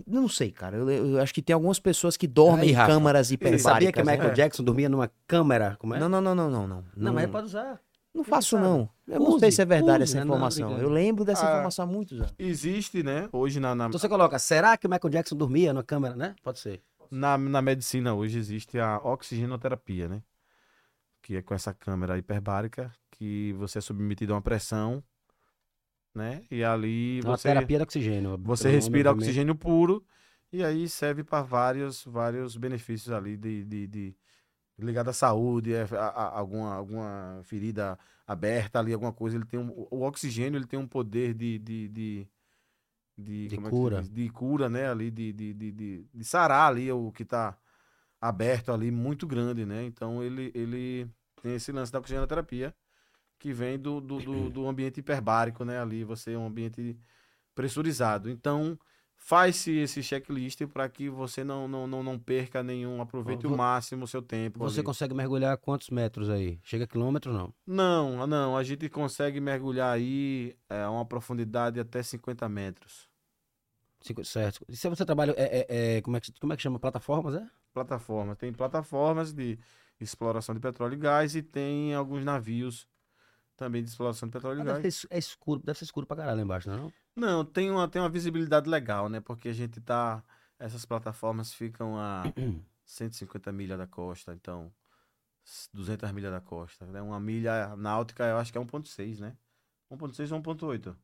Não 0.07 0.29
sei, 0.29 0.51
cara. 0.51 0.77
Eu, 0.79 0.89
eu 0.91 1.21
acho 1.21 1.35
que 1.35 1.43
tem 1.43 1.53
algumas 1.53 1.79
pessoas 1.79 2.17
que 2.17 2.27
dormem 2.27 2.62
Aí, 2.67 2.71
em 2.71 2.73
Rafa, 2.73 2.93
câmaras 2.93 3.29
Você 3.29 3.35
hiperbáricas. 3.35 3.62
sabia 3.73 3.93
que 3.93 4.01
o 4.01 4.05
né? 4.05 4.12
Michael 4.12 4.31
É. 4.31 4.35
Jackson 4.35 4.62
dormia 4.65 4.89
numa 4.89 5.11
câmera? 5.27 5.77
Como 5.79 5.95
é? 5.95 5.99
Não, 6.01 6.09
não, 6.09 6.21
não, 6.21 6.35
não, 6.35 6.51
não, 6.51 6.67
não. 6.67 6.85
Não, 6.97 7.12
mas 7.12 7.25
ele 7.25 7.33
pode 7.33 7.47
usar. 7.49 7.81
Não 8.15 8.25
faço, 8.25 8.51
sabe. 8.57 8.62
não. 8.62 8.89
Eu 9.07 9.21
não 9.21 9.31
Use, 9.33 9.41
sei 9.41 9.51
se 9.53 9.61
é 9.61 9.65
verdade 9.65 10.05
use, 10.05 10.12
essa 10.12 10.19
né? 10.21 10.25
Não, 10.25 10.35
informação. 10.35 10.67
brincando. 10.69 10.89
eu 10.89 10.93
lembro 10.93 11.25
dessa 11.25 11.45
Ah. 11.47 11.51
informação 11.51 11.85
há 11.85 11.89
muitos 11.89 12.19
anos. 12.21 12.33
Existe, 12.39 13.03
né? 13.03 13.29
Hoje 13.33 13.61
na, 13.61 13.75
na, 13.75 13.89
Então 13.89 13.99
você 13.99 14.09
coloca, 14.09 14.39
será 14.39 14.77
que 14.79 14.87
o 14.87 14.91
Michael 14.91 15.11
Jackson 15.11 15.37
dormia 15.37 15.73
numa 15.75 15.83
câmera, 15.83 16.15
né? 16.17 16.35
Pode 16.43 16.61
ser. 16.61 16.81
na, 17.11 17.37
na 17.37 17.61
medicina 17.61 18.15
hoje 18.15 18.39
existe 18.39 18.79
a 18.79 18.99
oxigenoterapia, 19.05 20.09
né? 20.09 20.23
Que 21.25 21.37
é 21.39 21.43
com 21.43 21.55
essa 21.55 21.75
câmera 21.75 22.18
hiperbárica 22.18 22.93
que 23.11 23.53
você 23.55 23.79
é 23.79 23.81
submetido 23.81 24.33
a 24.33 24.37
uma 24.37 24.43
pressão, 24.43 25.03
né? 26.14 26.43
E 26.51 26.62
ali 26.62 27.20
É 27.20 27.25
uma 27.27 27.37
você, 27.37 27.49
terapia 27.49 27.79
de 27.79 27.83
oxigênio. 27.85 28.39
você 28.45 28.70
respira 28.70 29.09
obviamente. 29.09 29.22
oxigênio 29.22 29.55
puro 29.55 30.05
e 30.53 30.62
aí 30.62 30.89
serve 30.89 31.25
para 31.25 31.43
vários, 31.43 32.05
vários 32.05 32.57
benefícios 32.57 33.11
ali 33.12 33.37
de, 33.37 33.64
de, 33.64 33.87
de- 33.89 34.16
ligado 34.79 35.11
à 35.11 35.14
saúde, 35.14 35.75
é, 35.75 35.85
a, 35.97 36.07
a- 36.09 36.39
alguma, 36.39 36.75
alguma 36.75 37.41
ferida 37.45 37.99
aberta 38.27 38.79
ali, 38.81 38.93
alguma 38.93 39.12
coisa. 39.12 39.37
Ele 39.37 39.47
tem 39.47 39.61
um, 39.61 39.70
o 39.91 40.03
oxigênio 40.03 40.59
ele 40.59 40.66
tem 40.66 40.79
um 40.79 40.89
poder 40.89 41.35
de, 41.35 41.59
de, 41.59 41.89
de, 41.89 42.29
de, 43.18 43.49
De 43.51 43.57
como 43.57 43.68
é 43.68 43.70
cura. 43.70 44.01
diz? 44.01 44.11
de 44.11 44.31
cura, 44.31 44.68
né? 44.68 44.89
Ali 44.91 45.11
de, 45.11 45.33
de, 45.33 45.55
de, 45.55 45.72
de, 45.72 46.07
de 46.14 46.25
sarar 46.25 46.68
ali 46.70 46.91
o 46.93 47.12
que 47.12 47.22
está 47.25 47.57
aberto 48.25 48.72
ali 48.72 48.91
muito 48.91 49.27
grande, 49.27 49.66
né? 49.66 49.85
Então 49.85 50.22
ele, 50.22 50.51
ele 50.55 51.07
tem 51.43 51.55
esse 51.55 51.70
lance 51.70 51.93
da 51.93 51.99
oxigenoterapia 51.99 52.75
que 53.39 53.53
vem 53.53 53.79
do, 53.79 54.01
do, 54.01 54.18
do, 54.20 54.51
do 54.51 54.66
ambiente 54.66 55.01
hiperbárico, 55.01 55.64
né? 55.64 55.79
Ali 55.79 56.05
você 56.05 56.33
é 56.33 56.39
um 56.39 56.47
ambiente 56.47 56.97
pressurizado. 57.55 58.31
Então 58.31 58.79
faz-se 59.14 59.72
esse 59.77 60.03
checklist 60.03 60.66
para 60.66 60.89
que 60.89 61.11
você 61.11 61.45
não, 61.45 61.68
não, 61.68 61.87
não, 61.87 62.03
não 62.03 62.18
perca 62.18 62.62
nenhum, 62.62 63.01
aproveite 63.03 63.47
Vo- 63.47 63.55
o 63.55 63.57
máximo 63.57 64.05
o 64.05 64.09
seu 64.09 64.22
tempo. 64.22 64.59
Você 64.61 64.81
ali. 64.81 64.87
consegue 64.87 65.14
mergulhar 65.14 65.57
quantos 65.59 65.91
metros 65.91 66.31
aí? 66.31 66.59
Chega 66.62 66.85
a 66.85 66.87
quilômetro 66.87 67.33
não? 67.33 67.53
Não, 67.66 68.27
não, 68.27 68.57
a 68.57 68.62
gente 68.62 68.89
consegue 68.89 69.41
mergulhar 69.41 69.93
aí 69.95 70.57
é, 70.70 70.83
a 70.83 70.91
uma 70.91 71.05
profundidade 71.05 71.79
até 71.79 72.03
50 72.03 72.49
metros. 72.49 73.07
Certo. 74.22 74.64
E 74.68 74.77
se 74.77 74.89
você 74.89 75.05
trabalha, 75.05 75.35
é, 75.37 75.61
é- 75.61 75.97
é- 75.97 76.03
como, 76.03 76.16
é 76.16 76.20
que, 76.20 76.33
como 76.39 76.53
é 76.53 76.57
que 76.57 76.62
chama? 76.62 76.79
Plataformas, 76.79 77.35
é? 77.35 77.47
Plataforma. 77.75 78.37
Tem 78.37 78.53
plataformas 78.53 79.33
de 79.33 79.59
exploração 80.01 80.55
de 80.55 80.61
petróleo 80.61 80.95
e 80.95 80.97
gás 80.99 81.35
e 81.35 81.43
tem 81.43 81.93
alguns 81.95 82.25
navios 82.25 82.89
também 83.57 83.83
de 83.83 83.91
exploração 83.91 84.29
de 84.29 84.33
petróleo 84.33 84.59
e 84.59 84.62
Ah, 84.62 84.64
gás. 84.64 84.77
deve, 84.79 84.91
ser, 84.93 85.09
é 85.11 85.18
escuro, 85.18 85.61
deve 85.62 85.79
ser 85.79 85.85
escuro 85.85 86.07
pra 86.07 86.16
caralho 86.16 86.37
lá 86.39 86.43
embaixo, 86.43 86.68
não 86.70 86.77
é 86.77 86.81
não? 86.81 86.93
Não, 87.16 87.45
tem 87.45 87.70
uma, 87.70 87.87
tem 87.89 88.01
uma 88.01 88.09
visibilidade 88.09 88.68
legal, 88.68 89.09
né? 89.09 89.20
Porque 89.20 89.49
a 89.49 89.53
gente 89.53 89.81
tá. 89.81 90.22
Essas 90.59 90.85
plataformas 90.85 91.53
ficam 91.53 91.99
a 91.99 92.22
150 92.87 93.51
milhas 93.53 93.77
da 93.79 93.87
costa, 93.87 94.33
então. 94.33 94.72
s- 95.45 95.68
200 95.72 96.11
milhas 96.12 96.33
da 96.33 96.41
costa. 96.41 96.87
Né? 96.87 97.03
Uma 97.03 97.20
milha 97.20 97.77
náutica, 97.77 98.25
eu 98.25 98.39
acho 98.39 98.53
que 98.53 98.59
é 98.59 98.61
1,6, 98.61 99.20
né? 99.20 99.37
1,6 99.91 100.33
ou 100.33 100.39
1,8. 100.41 100.97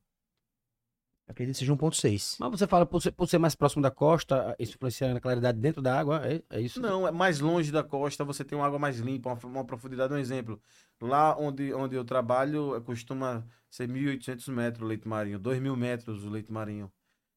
Acredito 1.31 1.55
que 1.55 1.59
seja 1.59 1.73
1.6. 1.73 2.35
Mas 2.39 2.51
você 2.51 2.67
fala, 2.67 2.85
por 2.85 3.01
ser, 3.01 3.11
por 3.11 3.27
ser 3.27 3.37
mais 3.37 3.55
próximo 3.55 3.81
da 3.81 3.89
costa, 3.89 4.55
isso 4.59 4.75
influencia 4.75 5.13
na 5.13 5.19
claridade 5.19 5.57
dentro 5.57 5.81
da 5.81 5.97
água, 5.97 6.21
é, 6.25 6.43
é 6.49 6.61
isso? 6.61 6.81
Não, 6.81 7.07
é 7.07 7.11
mais 7.11 7.39
longe 7.39 7.71
da 7.71 7.83
costa, 7.83 8.23
você 8.23 8.43
tem 8.43 8.57
uma 8.57 8.67
água 8.67 8.77
mais 8.77 8.99
limpa, 8.99 9.29
uma, 9.31 9.39
uma 9.45 9.65
profundidade. 9.65 10.13
Um 10.13 10.17
exemplo, 10.17 10.61
lá 11.01 11.37
onde, 11.37 11.73
onde 11.73 11.95
eu 11.95 12.03
trabalho, 12.03 12.75
eh, 12.75 12.81
costuma 12.81 13.45
ser 13.69 13.87
1.800 13.87 14.51
metros 14.51 14.83
o 14.83 14.85
leito 14.85 15.07
marinho, 15.07 15.39
2.000 15.39 15.75
metros 15.75 16.23
o 16.25 16.29
leito 16.29 16.51
marinho. 16.51 16.91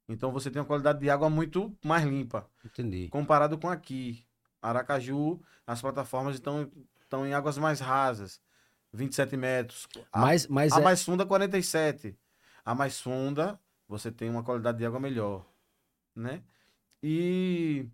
Então 0.08 0.32
você 0.32 0.50
tem 0.50 0.60
uma 0.60 0.66
qualidade 0.66 0.98
de 0.98 1.08
água 1.08 1.30
muito 1.30 1.74
mais 1.82 2.04
limpa, 2.04 2.46
Entendi. 2.64 3.08
comparado 3.08 3.56
com 3.56 3.68
aqui. 3.68 4.24
Aracaju, 4.60 5.40
as 5.66 5.80
plataformas 5.80 6.34
estão, 6.34 6.70
estão 7.00 7.26
em 7.26 7.34
águas 7.34 7.58
mais 7.58 7.80
rasas, 7.80 8.40
27 8.92 9.36
metros. 9.36 9.86
A, 10.10 10.20
Mas, 10.20 10.46
mas 10.46 10.72
a 10.72 10.80
é, 10.80 10.82
mais 10.82 11.02
funda, 11.04 11.24
47. 11.26 12.16
A 12.64 12.74
mais 12.74 12.98
funda, 13.00 13.60
você 13.88 14.10
tem 14.12 14.30
uma 14.30 14.42
qualidade 14.42 14.78
de 14.78 14.86
água 14.86 15.00
melhor, 15.00 15.44
né? 16.14 16.42
E 17.02 17.86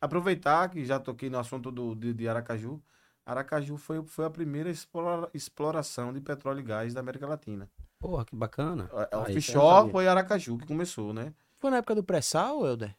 aproveitar 0.00 0.68
que 0.70 0.84
já 0.84 0.98
toquei 1.00 1.30
no 1.30 1.38
assunto 1.38 1.70
do, 1.70 1.94
de, 1.94 2.12
de 2.14 2.28
Aracaju. 2.28 2.82
Aracaju 3.24 3.76
foi, 3.76 4.02
foi 4.06 4.24
a 4.24 4.30
primeira 4.30 4.70
explora- 4.70 5.30
exploração 5.34 6.12
de 6.12 6.20
petróleo 6.20 6.60
e 6.60 6.62
gás 6.62 6.94
da 6.94 7.00
América 7.00 7.26
Latina. 7.26 7.70
porra, 7.98 8.24
que 8.24 8.34
bacana. 8.36 8.90
A, 9.12 9.18
offshore 9.20 9.90
foi 9.90 10.06
Aracaju 10.08 10.58
que 10.58 10.66
começou, 10.66 11.12
né? 11.12 11.34
Foi 11.58 11.70
na 11.70 11.78
época 11.78 11.94
do 11.94 12.04
pré-sal, 12.04 12.64
Helder? 12.66 12.94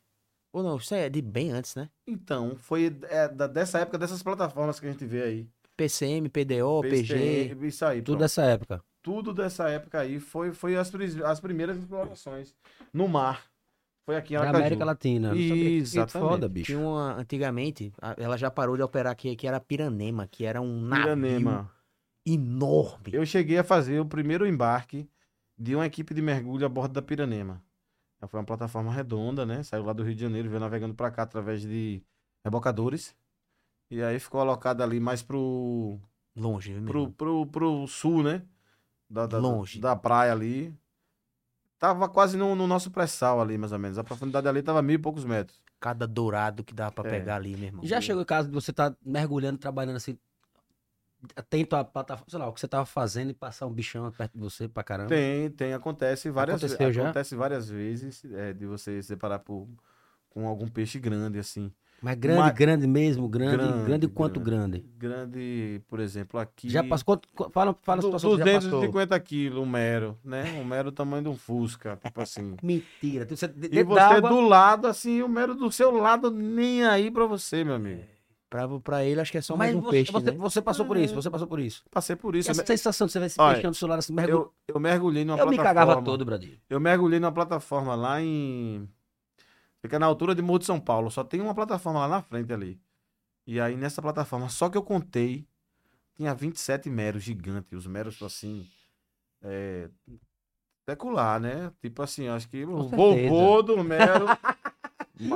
Ou 0.51 0.63
não? 0.63 0.77
Isso 0.77 0.93
é 0.93 1.09
de 1.09 1.21
bem 1.21 1.51
antes, 1.51 1.75
né? 1.75 1.89
Então, 2.07 2.55
foi 2.55 2.87
é, 3.03 3.27
da- 3.29 3.47
dessa 3.47 3.79
época, 3.79 3.97
dessas 3.97 4.21
plataformas 4.23 4.79
que 4.79 4.87
a 4.87 4.91
gente 4.91 5.05
vê 5.05 5.23
aí. 5.23 5.49
PCM, 5.77 6.27
PDO, 6.29 6.81
PG. 6.81 7.49
PSTN, 7.53 7.67
Isso 7.67 7.85
aí, 7.85 7.99
Tudo 8.01 8.05
pronto. 8.05 8.19
dessa 8.19 8.43
época. 8.43 8.83
Tudo 9.01 9.33
dessa 9.33 9.69
época 9.69 9.99
aí 9.99 10.19
foi, 10.19 10.51
foi 10.53 10.75
as, 10.75 10.91
as 11.25 11.39
primeiras 11.39 11.77
explorações 11.77 12.55
no 12.93 13.07
mar. 13.07 13.45
Foi 14.05 14.15
aqui 14.15 14.33
em 14.33 14.37
Aracaju. 14.37 14.57
América 14.57 14.85
Latina. 14.85 15.29
Sabia 15.29 15.53
que- 15.53 15.75
Exatamente. 15.77 16.29
foda, 16.29 16.49
bicho. 16.49 16.65
Tinha 16.65 16.79
uma, 16.79 17.13
antigamente, 17.13 17.93
ela 18.17 18.37
já 18.37 18.49
parou 18.49 18.75
de 18.75 18.81
operar 18.81 19.11
aqui, 19.11 19.35
que 19.35 19.47
era 19.47 19.59
Piranema, 19.59 20.27
que 20.27 20.45
era 20.45 20.59
um 20.59 20.81
navio 20.81 21.03
Piranema. 21.05 21.71
enorme. 22.25 23.11
Eu 23.13 23.25
cheguei 23.25 23.57
a 23.57 23.63
fazer 23.63 23.99
o 23.99 24.05
primeiro 24.05 24.47
embarque 24.47 25.07
de 25.57 25.75
uma 25.75 25.85
equipe 25.85 26.13
de 26.13 26.21
mergulho 26.21 26.65
a 26.65 26.69
bordo 26.69 26.93
da 26.93 27.01
Piranema. 27.01 27.61
Ela 28.21 28.27
Foi 28.27 28.39
uma 28.39 28.45
plataforma 28.45 28.91
redonda, 28.91 29.45
né? 29.45 29.63
Saiu 29.63 29.83
lá 29.83 29.93
do 29.93 30.03
Rio 30.03 30.15
de 30.15 30.21
Janeiro, 30.21 30.49
veio 30.49 30.59
navegando 30.59 30.93
para 30.93 31.11
cá 31.11 31.23
através 31.23 31.61
de 31.61 32.01
rebocadores. 32.43 33.15
E 33.91 34.01
aí 34.01 34.19
ficou 34.19 34.41
alocada 34.41 34.83
ali 34.83 34.99
mais 34.99 35.21
pro, 35.21 35.99
Longe, 36.35 36.73
viu, 36.73 36.81
meu 36.81 36.91
pro, 36.91 37.11
pro, 37.11 37.45
pro 37.47 37.87
sul, 37.87 38.23
né? 38.23 38.43
Da, 39.09 39.25
da, 39.25 39.37
Longe. 39.39 39.79
Da 39.79 39.95
praia 39.95 40.31
ali. 40.31 40.73
Tava 41.79 42.09
quase 42.09 42.37
no, 42.37 42.55
no 42.55 42.67
nosso 42.67 42.91
pré-sal 42.91 43.41
ali, 43.41 43.57
mais 43.57 43.71
ou 43.71 43.79
menos. 43.79 43.97
A 43.97 44.03
profundidade 44.03 44.47
ali 44.47 44.61
tava 44.61 44.81
mil 44.81 44.95
e 44.95 44.99
poucos 44.99 45.23
metros. 45.23 45.59
Cada 45.79 46.05
dourado 46.05 46.63
que 46.63 46.73
dava 46.73 46.91
pra 46.91 47.07
É. 47.07 47.09
pegar 47.09 47.37
ali, 47.37 47.55
meu 47.55 47.67
irmão. 47.67 47.85
Já 47.85 48.01
chegou 48.01 48.21
o 48.21 48.25
caso 48.25 48.49
de 48.49 48.53
você 48.53 48.71
estar 48.71 48.95
mergulhando, 49.03 49.57
trabalhando 49.57 49.95
assim, 49.95 50.17
atento 51.35 51.75
à 51.75 51.83
plataforma, 51.83 52.29
sei 52.29 52.39
lá, 52.39 52.47
o 52.47 52.53
que 52.53 52.59
você 52.59 52.67
tava 52.67 52.85
fazendo 52.85 53.31
e 53.31 53.33
passar 53.33 53.65
um 53.65 53.71
bichão 53.71 54.11
perto 54.11 54.33
de 54.33 54.39
você 54.39 54.67
pra 54.67 54.83
caramba. 54.83 55.09
Tem, 55.09 55.49
tem, 55.51 55.73
acontece 55.73 56.29
várias 56.29 56.61
vezes. 56.61 56.75
Aconteceu 56.75 56.93
já? 56.93 57.03
Acontece 57.03 57.35
várias 57.35 57.69
vezes 57.69 58.25
é, 58.25 58.53
de 58.53 58.65
você 58.65 59.01
se 59.01 59.09
deparar 59.09 59.39
por, 59.39 59.67
com 60.29 60.47
algum 60.47 60.67
peixe 60.67 60.99
grande, 60.99 61.39
assim. 61.39 61.71
Mas 62.01 62.15
grande, 62.17 62.51
grande 62.53 62.87
mesmo, 62.87 63.27
grande, 63.27 63.57
grande, 63.57 63.85
Grande, 63.85 64.07
quanto 64.07 64.39
grande. 64.39 64.85
Grande, 64.97 65.81
por 65.87 65.99
exemplo, 65.99 66.39
aqui. 66.39 66.69
Já 66.69 66.83
passou, 66.83 67.19
fala, 67.51 67.75
fala 67.81 67.99
a 67.99 68.01
situação 68.03 68.31
que 68.31 68.37
já 68.37 68.45
passou. 68.45 68.69
250 68.71 69.19
quilos, 69.19 69.61
um 69.61 69.65
mero, 69.65 70.17
né? 70.23 70.43
Um 70.59 70.63
mero 70.63 70.91
tamanho 70.91 71.23
de 71.23 71.29
um 71.29 71.35
Fusca, 71.35 71.99
tipo 72.03 72.21
assim. 72.21 72.55
Mentira, 72.63 73.27
você, 73.29 73.45
E 73.71 73.83
você 73.83 73.95
d'água, 73.99 74.29
do 74.29 74.41
lado, 74.41 74.87
assim, 74.87 75.21
o 75.21 75.27
mero 75.27 75.53
do 75.55 75.71
seu 75.71 75.91
lado, 75.91 76.31
nem 76.31 76.85
aí 76.85 77.11
pra 77.11 77.25
você, 77.25 77.63
meu 77.63 77.75
amigo. 77.75 78.01
Pra, 78.49 78.67
pra 78.79 79.05
ele, 79.05 79.21
acho 79.21 79.31
que 79.31 79.37
é 79.37 79.41
só 79.41 79.55
mas 79.55 79.67
mais 79.67 79.75
um 79.77 79.81
você, 79.81 79.91
peixe, 79.91 80.11
você, 80.11 80.31
né? 80.31 80.37
você 80.37 80.61
passou 80.61 80.83
por 80.83 80.97
isso, 80.97 81.13
você 81.13 81.29
passou 81.29 81.47
por 81.47 81.59
isso. 81.59 81.83
Passei 81.91 82.15
por 82.15 82.35
isso. 82.35 82.49
E 82.49 82.51
essa 82.51 82.63
Eu, 82.63 82.65
sensação 82.65 83.05
de 83.05 83.13
você 83.13 83.19
ver 83.19 83.25
esse 83.27 83.39
Olha, 83.39 83.61
do 83.61 83.75
celular 83.75 83.99
assim, 83.99 84.11
mergulho, 84.11 84.51
eu, 84.67 84.75
eu 84.75 84.79
mergulhei 84.79 85.23
numa 85.23 85.37
eu 85.37 85.47
me 85.47 85.55
plataforma. 85.55 85.85
cagava 85.85 86.03
todo, 86.03 86.25
Bradinho. 86.25 86.57
Eu 86.67 86.79
mergulhei 86.79 87.19
numa 87.19 87.31
plataforma 87.31 87.93
lá 87.93 88.19
em. 88.19 88.89
Fica 89.81 89.97
na 89.97 90.05
altura 90.05 90.35
de 90.35 90.41
Morro 90.41 90.59
de 90.59 90.65
São 90.65 90.79
Paulo. 90.79 91.09
Só 91.09 91.23
tem 91.23 91.41
uma 91.41 91.55
plataforma 91.55 91.99
lá 92.01 92.07
na 92.07 92.21
frente 92.21 92.51
ali. 92.51 92.79
E 93.47 93.59
aí 93.59 93.75
nessa 93.75 94.01
plataforma, 94.01 94.49
só 94.49 94.69
que 94.69 94.77
eu 94.77 94.83
contei, 94.83 95.47
tinha 96.15 96.33
27 96.33 96.89
meros 96.89 97.23
gigantes. 97.23 97.73
Os 97.73 97.87
meros 97.87 98.21
assim. 98.21 98.67
É. 99.41 99.89
Secular, 100.87 101.39
né? 101.39 101.71
Tipo 101.81 102.01
assim, 102.01 102.27
acho 102.27 102.49
que 102.49 102.65
o 102.65 102.89
certeza. 102.89 102.95
vovô 102.95 103.61
do 103.61 103.83
mero. 103.83 104.25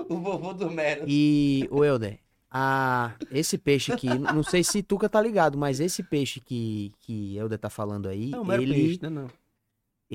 O 0.09 0.17
vovô 0.17 0.53
do 0.53 0.71
Mero. 0.71 1.03
E, 1.07 1.67
o 1.69 1.83
Helder, 1.83 2.17
a, 2.49 3.13
esse 3.29 3.57
peixe 3.57 3.91
aqui, 3.91 4.07
não 4.07 4.41
sei 4.41 4.63
se 4.63 4.81
Tuca 4.81 5.09
tá 5.09 5.19
ligado, 5.19 5.57
mas 5.57 5.79
esse 5.81 6.01
peixe 6.01 6.39
que, 6.39 6.93
que 7.01 7.35
Helder 7.35 7.59
tá 7.59 7.69
falando 7.69 8.07
aí, 8.07 8.31
É 8.33 8.39
um 8.39 8.45
mero 8.45 8.61
ele, 8.61 8.73
peixe, 8.73 8.99
né? 9.01 9.09
Não. 9.09 9.27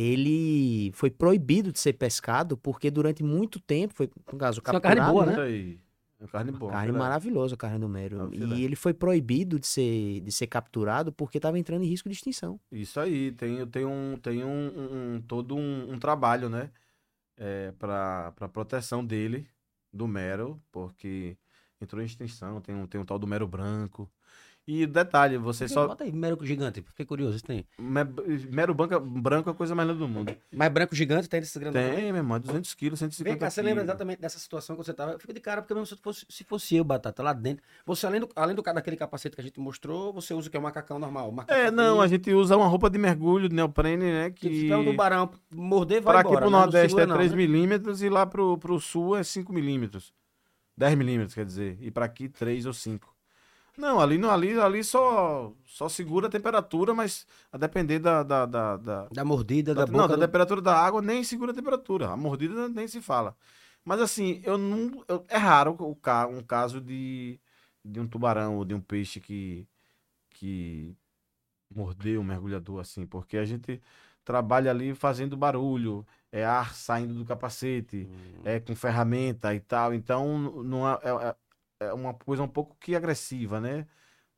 Ele 0.00 0.92
foi 0.92 1.10
proibido 1.10 1.72
de 1.72 1.78
ser 1.78 1.94
pescado 1.94 2.56
porque 2.56 2.90
durante 2.90 3.22
muito 3.22 3.58
tempo, 3.60 3.94
foi, 3.94 4.08
no 4.32 4.38
caso, 4.38 4.60
Isso 4.60 4.68
é 4.70 4.72
uma 4.72 4.80
carne 4.80 4.96
capturado, 5.00 5.12
boa, 5.12 5.26
né? 5.26 5.32
Isso 5.32 5.40
aí. 5.40 5.80
É 6.20 6.26
carne 6.26 6.50
boa. 6.52 6.72
Carne 6.72 6.86
filé. 6.88 6.98
maravilhosa, 6.98 7.54
a 7.54 7.58
carne 7.58 7.78
do 7.78 7.86
É 7.86 7.88
mero. 7.88 8.28
filé. 8.30 8.56
E 8.56 8.64
ele 8.64 8.74
foi 8.74 8.92
proibido 8.92 9.58
de 9.60 9.66
ser, 9.66 10.20
de 10.20 10.32
ser 10.32 10.46
capturado 10.48 11.12
porque 11.12 11.38
estava 11.38 11.58
entrando 11.58 11.84
em 11.84 11.88
risco 11.88 12.08
de 12.08 12.14
extinção. 12.16 12.58
Isso 12.72 12.98
aí, 12.98 13.30
tem, 13.32 13.64
tem, 13.68 13.84
um, 13.84 14.16
tem 14.20 14.44
um, 14.44 14.48
um- 14.50 15.14
um- 15.16 15.20
todo 15.20 15.54
um, 15.56 15.92
um 15.92 15.98
trabalho, 15.98 16.48
né? 16.48 16.70
É, 17.36 17.72
para 17.78 18.32
proteção 18.52 19.04
dele, 19.04 19.46
do 19.92 20.08
mero, 20.08 20.60
porque 20.72 21.36
entrou 21.80 22.02
em 22.02 22.06
extinção, 22.06 22.60
tem 22.60 22.74
um, 22.74 22.84
tem 22.84 23.00
um 23.00 23.04
tal 23.04 23.16
do 23.18 23.26
mero 23.28 23.46
branco. 23.46 24.10
E 24.70 24.86
detalhe, 24.86 25.38
você 25.38 25.66
só. 25.66 25.88
Bota 25.88 26.04
aí, 26.04 26.12
mero 26.12 26.36
gigante, 26.42 26.82
fiquei 26.82 27.06
curioso, 27.06 27.36
isso 27.36 27.44
tem. 27.46 27.64
me- 27.78 28.04
Mero 28.50 28.74
branco, 28.74 29.00
branco 29.00 29.48
é 29.48 29.52
a 29.52 29.54
coisa 29.54 29.74
mais 29.74 29.88
linda 29.88 29.98
do 29.98 30.06
mundo. 30.06 30.36
Mas 30.54 30.70
branco 30.70 30.94
gigante 30.94 31.26
tem 31.26 31.40
desses 31.40 31.56
grandes. 31.56 31.80
Tem, 31.80 32.12
meu 32.12 32.16
irmão, 32.16 32.36
é 32.36 32.40
200 32.40 32.74
quilos, 32.74 32.98
150 32.98 33.30
Vem 33.30 33.38
cá, 33.40 33.48
você 33.48 33.62
lembra 33.62 33.82
exatamente 33.82 34.20
dessa 34.20 34.38
situação 34.38 34.76
que 34.76 34.84
você 34.84 34.92
tava? 34.92 35.12
Eu 35.12 35.18
fico 35.18 35.32
de 35.32 35.40
cara, 35.40 35.62
porque 35.62 35.72
mesmo 35.72 35.86
se 35.86 35.96
fosse, 35.96 36.26
se 36.28 36.44
fosse 36.44 36.76
eu, 36.76 36.84
Batata, 36.84 37.22
lá 37.22 37.32
dentro. 37.32 37.64
Você, 37.86 38.06
além 38.06 38.20
do, 38.20 38.28
além 38.36 38.54
do 38.54 38.60
daquele 38.60 38.98
capacete 38.98 39.34
que 39.34 39.40
a 39.40 39.44
gente 39.44 39.58
mostrou, 39.58 40.12
você 40.12 40.34
usa 40.34 40.48
o 40.48 40.50
que 40.50 40.56
é 40.58 40.60
o 40.60 40.62
macacão 40.62 40.98
normal. 40.98 41.32
macacão 41.32 41.56
É, 41.56 41.70
não, 41.70 42.02
a 42.02 42.06
gente 42.06 42.30
usa 42.34 42.54
uma 42.54 42.66
roupa 42.66 42.90
de 42.90 42.98
mergulho, 42.98 43.48
de 43.48 43.54
neoprene, 43.54 44.04
né? 44.04 44.30
que... 44.30 44.68
Se 44.68 44.74
um 44.74 44.84
tubarão 44.84 45.30
morder, 45.50 46.02
vai 46.02 46.12
para 46.12 46.20
aqui 46.20 46.28
embora. 46.28 46.44
pro 46.44 46.50
né? 46.50 46.58
Nordeste 46.58 46.88
segura 46.88 47.04
é 47.04 47.06
não, 47.06 47.16
3 47.16 47.30
né? 47.30 47.36
milímetros 47.38 48.02
e 48.02 48.10
lá 48.10 48.26
pro, 48.26 48.58
pro 48.58 48.78
Sul 48.78 49.16
é 49.16 49.22
5 49.22 49.50
milímetros. 49.50 50.12
10 50.76 50.94
milímetros, 50.94 51.34
quer 51.34 51.46
dizer. 51.46 51.78
E 51.80 51.90
para 51.90 52.04
aqui 52.04 52.28
3 52.28 52.66
ou 52.66 52.74
5. 52.74 53.16
Não, 53.78 54.00
ali, 54.00 54.18
não, 54.18 54.28
ali, 54.30 54.58
ali 54.58 54.82
só, 54.82 55.52
só 55.64 55.88
segura 55.88 56.26
a 56.26 56.30
temperatura, 56.30 56.92
mas 56.92 57.24
a 57.52 57.56
depender 57.56 58.00
da, 58.00 58.24
da, 58.24 58.44
da, 58.44 58.76
da- 58.76 59.08
Da 59.12 59.24
mordida, 59.24 59.72
da, 59.72 59.82
da- 59.82 59.86
boca. 59.86 59.98
não, 59.98 60.08
da 60.08 60.16
do- 60.16 60.20
temperatura 60.20 60.60
da 60.60 60.76
água 60.76 61.00
nem 61.00 61.22
segura 61.22 61.52
a 61.52 61.54
temperatura. 61.54 62.08
A 62.10 62.16
mordida 62.16 62.68
nem 62.68 62.88
se 62.88 63.00
fala. 63.00 63.36
Mas 63.84 64.00
assim, 64.00 64.40
eu 64.44 64.58
não. 64.58 65.04
eu- 65.06 65.24
é 65.28 65.36
raro 65.36 65.76
o, 65.78 65.96
um 66.30 66.42
caso 66.42 66.80
de, 66.80 67.38
de 67.84 68.00
um 68.00 68.06
tubarão 68.08 68.56
ou 68.56 68.64
de 68.64 68.74
um 68.74 68.80
peixe 68.80 69.20
que, 69.20 69.64
que 70.30 70.96
mordeu 71.74 72.20
um 72.20 72.24
mergulhador 72.24 72.80
assim, 72.80 73.06
porque 73.06 73.36
a 73.38 73.44
gente 73.44 73.80
trabalha 74.24 74.70
ali 74.70 74.94
fazendo 74.94 75.36
barulho, 75.36 76.06
é 76.32 76.44
ar 76.44 76.74
saindo 76.74 77.14
do 77.14 77.24
capacete, 77.24 78.08
Hum. 78.10 78.40
é 78.44 78.60
com 78.60 78.74
ferramenta 78.74 79.54
e 79.54 79.60
tal. 79.60 79.94
Então, 79.94 80.36
não 80.64 80.86
é, 80.88 80.98
é- 81.28 81.36
é 81.80 81.92
uma 81.92 82.14
coisa 82.14 82.42
um 82.42 82.48
pouco 82.48 82.76
que 82.80 82.94
agressiva, 82.96 83.60
né? 83.60 83.86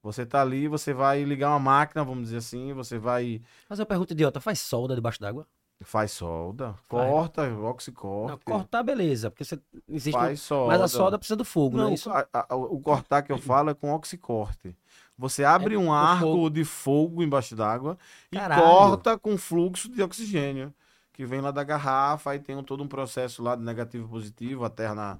Você 0.02 0.24
tá 0.26 0.40
ali, 0.42 0.68
você 0.68 0.94
vai 0.94 1.24
ligar 1.24 1.50
uma 1.50 1.58
máquina, 1.60 2.04
vamos 2.04 2.24
dizer 2.24 2.38
assim, 2.38 2.72
você 2.72 2.98
vai 2.98 3.42
Fazer 3.68 3.82
uma 3.82 3.86
pergunta 3.86 4.12
idiota, 4.14 4.40
faz 4.40 4.60
solda 4.60 4.94
debaixo 4.94 5.20
d'água? 5.20 5.46
Faz 5.82 6.12
solda, 6.12 6.74
Faz. 6.74 6.88
corta, 6.88 7.48
Não, 7.48 7.64
oxicorte, 7.64 8.44
cortar, 8.44 8.82
beleza, 8.82 9.30
porque 9.30 9.44
você 9.44 9.58
existe. 9.88 10.16
um- 10.16 10.20
faz 10.20 10.40
solda. 10.40 10.78
Mas 10.78 10.82
a 10.82 10.88
solda 10.88 11.18
precisa 11.18 11.36
do 11.36 11.44
fogo, 11.44 11.76
não, 11.76 11.84
Não, 11.84 11.90
é 11.90 11.94
isso? 11.94 12.10
a- 12.10 12.26
a- 12.32 12.54
o 12.54 12.80
cortar 12.80 13.22
que 13.22 13.32
eu 13.32 13.38
falo 13.38 13.70
é 13.70 13.74
com 13.74 13.92
oxicorte. 13.94 14.76
Você 15.16 15.42
abre 15.44 15.74
É 15.74 15.78
um 15.78 15.92
arco 15.92 16.24
fogo. 16.24 16.50
de 16.50 16.64
fogo 16.64 17.22
embaixo 17.22 17.56
d'água 17.56 17.98
e 18.30 18.36
Caralho. 18.36 18.62
corta 18.62 19.18
com 19.18 19.36
fluxo 19.38 19.88
de 19.90 20.02
oxigênio, 20.02 20.74
que 21.12 21.24
vem 21.26 21.40
lá 21.40 21.50
da 21.50 21.64
garrafa, 21.64 22.30
aí 22.32 22.38
tem 22.38 22.56
um- 22.56 22.62
todo 22.62 22.82
um 22.82 22.88
processo 22.88 23.42
lá 23.42 23.56
de 23.56 23.62
negativo 23.62 24.06
e 24.06 24.08
positivo, 24.10 24.64
a 24.64 24.70
terra, 24.70 24.94
na, 24.94 25.18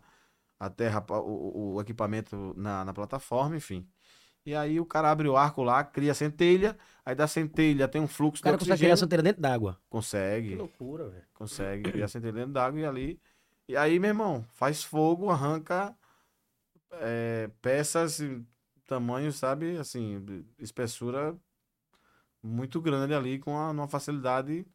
a 0.61 0.71
terra 0.71 1.05
o, 1.11 1.77
o 1.77 1.83
equipamento 1.83 2.55
na, 2.59 2.85
na 2.87 2.95
plataforma, 2.95 3.57
enfim. 3.57 3.89
E 4.47 4.55
aí 4.55 4.81
o 4.81 4.87
cara 4.87 5.11
abre 5.11 5.29
o 5.29 5.37
arco 5.37 5.63
lá, 5.63 5.85
cria 5.85 6.13
a 6.13 6.15
centelha, 6.17 6.79
aí 7.05 7.15
da 7.15 7.29
centelha 7.29 7.89
tem 7.89 8.01
um 8.03 8.09
fluxo 8.09 8.43
O 8.43 8.45
cara 8.45 8.57
de 8.57 8.59
consegue 8.59 8.81
criar 8.81 8.95
a 8.95 8.97
oxigênio. 8.97 8.99
santeira 8.99 9.23
dentro 9.23 9.43
d'água. 9.43 9.81
Que 10.47 10.55
Consegue. 10.55 10.57
loucura, 10.57 11.09
velho. 11.09 11.27
Consegue 11.35 11.89
criar 11.91 12.09
centelha 12.09 12.33
dentro 12.33 12.53
d'água 12.53 12.81
e 12.81 12.85
ali. 12.85 13.21
E 13.69 13.77
aí, 13.77 13.99
meu 13.99 14.09
irmão, 14.11 14.45
faz 14.53 14.83
fogo, 14.85 15.31
arranca 15.31 15.97
é, 16.93 17.51
peças, 17.63 18.21
tamanho, 18.87 19.33
sabe, 19.33 19.77
assim, 19.79 20.25
espessura 20.59 21.37
muito 22.43 22.81
grande 22.81 23.15
ali, 23.15 23.39
com 23.39 23.57
a, 23.59 23.71
uma 23.71 23.89
facilidade. 23.89 24.67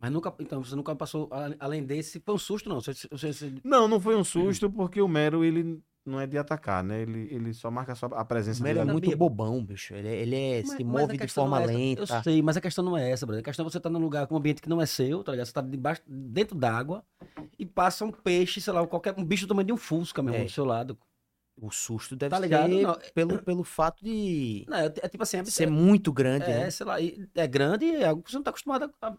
Mas 0.00 0.10
nunca. 0.10 0.32
Então, 0.40 0.64
você 0.64 0.74
nunca 0.74 0.94
passou. 0.96 1.28
Além 1.58 1.84
desse, 1.84 2.20
foi 2.20 2.34
um 2.34 2.38
susto, 2.38 2.68
não. 2.68 2.80
Você, 2.80 2.92
você, 3.10 3.32
você- 3.32 3.52
Não, 3.62 3.86
não 3.86 4.00
foi 4.00 4.16
um 4.16 4.24
susto, 4.24 4.70
porque 4.70 5.00
o 5.00 5.06
Mero, 5.08 5.44
ele 5.44 5.78
não 6.06 6.18
é 6.18 6.26
de 6.26 6.38
atacar, 6.38 6.82
né? 6.82 7.02
Ele, 7.02 7.28
ele 7.30 7.52
só 7.52 7.70
marca 7.70 7.94
só 7.94 8.06
a 8.06 8.24
presença 8.24 8.60
O 8.60 8.62
Mero 8.64 8.78
é 8.78 8.82
dele 8.82 8.90
ali. 8.96 9.00
muito 9.06 9.18
bobão, 9.18 9.62
bicho. 9.62 9.94
Ele, 9.94 10.08
é- 10.08 10.16
ele 10.22 10.34
é- 10.36 10.62
Mas- 10.62 10.70
se 10.76 10.82
move 10.84 11.02
a 11.20 11.26
de 11.26 11.28
forma 11.32 11.62
é 11.62 11.66
lenta. 11.66 12.00
Eu 12.02 12.22
sei, 12.22 12.40
mas 12.42 12.56
a 12.56 12.60
questão 12.62 12.82
não 12.82 12.96
é 12.96 13.10
essa, 13.10 13.26
brother. 13.26 13.42
A 13.42 13.44
questão 13.44 13.66
é 13.66 13.70
você 13.70 13.76
estar 13.76 13.90
num 13.90 13.98
lugar 13.98 14.26
com 14.26 14.34
um 14.34 14.38
ambiente 14.38 14.62
que 14.62 14.68
não 14.70 14.80
é 14.80 14.86
seu, 14.86 15.22
tá 15.22 15.32
ligado? 15.32 15.46
Você 15.46 15.52
tá 15.52 15.60
debaixo, 15.60 16.00
dentro 16.06 16.56
d'água 16.56 17.04
e 17.58 17.66
passa 17.66 18.04
um 18.06 18.10
peixe, 18.10 18.58
sei 18.60 18.72
lá, 18.72 18.86
qualquer, 18.86 19.14
um 19.18 19.24
bicho 19.24 19.44
do 19.44 19.50
tamanho 19.50 19.66
de 19.66 19.72
um 19.74 19.76
fusca 19.76 20.22
mesmo 20.22 20.38
É. 20.40 20.44
do 20.44 20.50
seu 20.50 20.64
lado. 20.64 20.96
O 21.60 21.70
susto 21.70 22.16
deve 22.16 22.30
Tá 22.30 22.38
ligado? 22.38 22.70
ser 22.72 22.82
Não, 22.82 22.98
pelo, 23.14 23.42
pelo 23.42 23.62
fato 23.64 24.02
de 24.02 24.64
Não, 24.66 24.78
é, 24.78 24.86
é 24.86 25.08
tipo 25.10 25.22
assim, 25.22 25.36
é, 25.36 25.44
ser 25.44 25.68
muito 25.70 26.10
grande, 26.10 26.46
é, 26.46 26.60
né? 26.60 26.70
sei 26.70 26.86
lá, 26.86 26.98
e 26.98 27.28
é 27.34 27.46
grande 27.46 27.84
e 27.84 27.96
é 27.96 28.06
algo 28.06 28.22
que 28.22 28.30
você 28.30 28.38
não 28.38 28.42
tá 28.42 28.48
acostumado 28.48 28.90
a. 29.02 29.14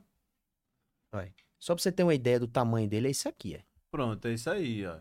Só 1.59 1.76
pra 1.76 1.82
você 1.84 1.91
ter 1.91 2.03
uma 2.03 2.14
ideia 2.16 2.39
do 2.39 2.47
tamanho 2.47 2.88
dele, 2.89 3.07
é 3.07 3.12
isso 3.12 3.28
aqui, 3.30 3.55
é. 3.55 3.64
Pronto, 3.91 4.28
é 4.28 4.34
isso 4.34 4.49
aí, 4.49 4.86
ó. 4.86 4.95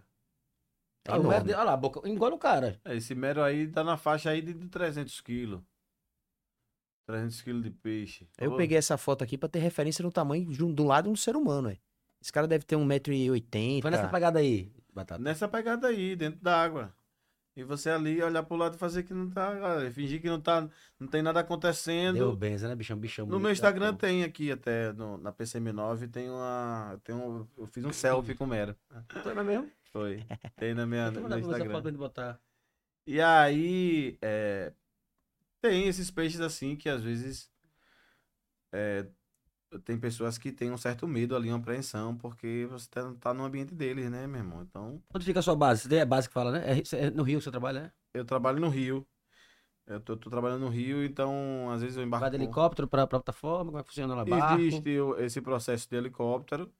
É 1.09 1.13
enorme. 1.17 1.29
Mero- 1.47 1.59
Olha 1.59 1.65
lá, 1.65 1.73
a 1.73 1.77
boca, 1.77 2.07
engole 2.09 2.35
o 2.35 2.39
cara. 2.39 2.79
É, 2.85 2.97
Esse 2.97 3.15
Mero 3.15 3.43
aí 3.43 3.67
tá 3.69 3.83
na 3.83 3.97
faixa 3.97 4.29
aí 4.31 4.43
de, 4.43 4.53
de 4.53 4.69
300 4.69 5.21
quilos. 5.23 5.63
300 7.07 7.41
quilos 7.43 7.63
de 7.63 7.71
peixe. 7.71 8.29
Eu 8.39 8.53
Ô, 8.53 8.57
peguei 8.57 8.77
essa 8.77 8.97
foto 8.99 9.25
aqui 9.25 9.39
pra 9.39 9.49
ter 9.49 9.59
referência 9.61 10.03
no 10.03 10.13
tamanho 10.13 10.47
de 10.47 10.63
um- 10.63 10.73
do 10.73 10.85
lado 10.85 11.05
de 11.05 11.11
um 11.11 11.17
ser 11.17 11.35
humano, 11.37 11.71
é. 11.71 11.79
Esse 12.21 12.31
cara 12.33 12.47
deve 12.47 12.65
ter 12.65 12.77
1,80m. 12.77 13.81
Foi 13.81 13.91
nessa 13.91 14.09
pegada 14.09 14.39
aí, 14.39 14.71
Batata. 14.93 15.23
Nessa 15.23 15.49
pegada 15.49 15.89
aí, 15.89 16.15
dentro 16.15 16.41
da 16.41 16.63
água. 16.63 16.95
E 17.61 17.65
você 17.65 17.91
ali 17.91 18.23
olhar 18.23 18.43
pro 18.43 18.57
lado 18.57 18.77
e 18.77 18.79
fazer 18.79 19.03
que 19.03 19.13
não 19.13 19.29
tá. 19.29 19.51
olha, 19.51 19.91
Fingir 19.93 20.21
que 20.21 20.29
não 20.29 20.41
tá. 20.41 20.67
Não 20.99 21.07
tem 21.07 21.21
nada 21.21 21.41
acontecendo. 21.41 22.15
Deu 22.15 22.35
benção, 22.35 22.69
né, 22.71 22.75
bichão? 22.75 22.97
Bichão. 22.97 23.27
No 23.27 23.39
meu 23.39 23.51
Instagram 23.51 23.95
tem 23.95 24.25
aqui 24.25 24.51
até, 24.51 24.93
no- 24.95 25.19
na 25.19 25.31
PCM9, 25.33 26.09
tem 26.11 26.31
uma. 26.31 26.99
Tem 27.05 27.15
um, 27.15 27.47
eu 27.59 27.67
fiz 27.67 27.85
um 27.85 27.93
selfie 27.93 28.35
com 28.35 28.45
o 28.45 28.47
Mero. 28.47 28.75
Foi 29.23 29.35
não 29.35 29.43
é 29.43 29.45
mesmo? 29.45 29.71
Foi. 29.93 30.25
Tem 30.57 30.73
na 30.75 30.87
minha, 30.87 31.11
no 31.11 31.21
você 31.29 31.39
Instagram. 31.41 31.83
gente 31.83 31.97
botar. 31.99 32.41
E 33.07 33.21
aí, 33.21 34.17
é, 34.23 34.73
tem 35.61 35.87
esses 35.89 36.11
peixes 36.11 36.41
assim 36.41 36.77
que 36.77 36.89
às 36.89 37.03
vezes 37.03 37.51
é, 38.73 39.07
tem 39.79 39.99
pessoas 39.99 40.37
que 40.37 40.51
têm 40.51 40.71
um 40.71 40.77
certo 40.77 41.07
medo 41.07 41.37
ali, 41.37 41.49
uma 41.49 41.59
apreensão, 41.59 42.17
porque 42.17 42.67
você 42.71 42.89
tá, 42.89 43.13
tá 43.21 43.35
no 43.35 43.45
ambiente 43.45 43.75
deles, 43.75 44.11
né, 44.11 44.27
meu 44.27 44.41
irmão? 44.41 44.63
Então, 44.63 45.03
Onde 45.15 45.25
fica 45.25 45.39
a 45.41 45.43
sua 45.43 45.55
base? 45.55 45.83
Você 45.83 45.97
É 45.97 46.03
a 46.03 46.07
base 46.07 46.29
que 46.29 46.35
fala, 46.35 46.53
né? 46.53 46.65
É, 46.65 46.97
é 46.97 47.11
no 47.11 47.23
Rio 47.23 47.39
que 47.39 47.45
você 47.45 47.51
trabalha, 47.51 47.83
né? 47.83 47.93
eu 48.13 48.25
trabalho 48.25 48.61
no 48.61 48.69
Rio. 48.69 49.07
Eu 49.87 50.01
tô, 50.01 50.17
tô 50.17 50.31
trabalhando 50.31 50.61
no 50.61 50.69
Rio, 50.69 51.05
então 51.05 51.69
às 51.71 51.83
vezes 51.83 51.97
eu 51.97 52.03
embarco. 52.03 52.23
Vai 52.23 52.31
de 52.31 52.37
helicóptero 52.37 52.87
pra 52.87 53.07
plataforma, 53.07 53.67
como 53.67 53.79
é 53.79 53.83
que 53.83 53.89
funciona 53.89 54.15
lá? 54.15 54.25
Barco? 54.25 54.61
Existe 54.61 54.97
esse 55.19 55.41
processo 55.41 55.89
de 55.89 55.97
helicóptero 55.97 56.73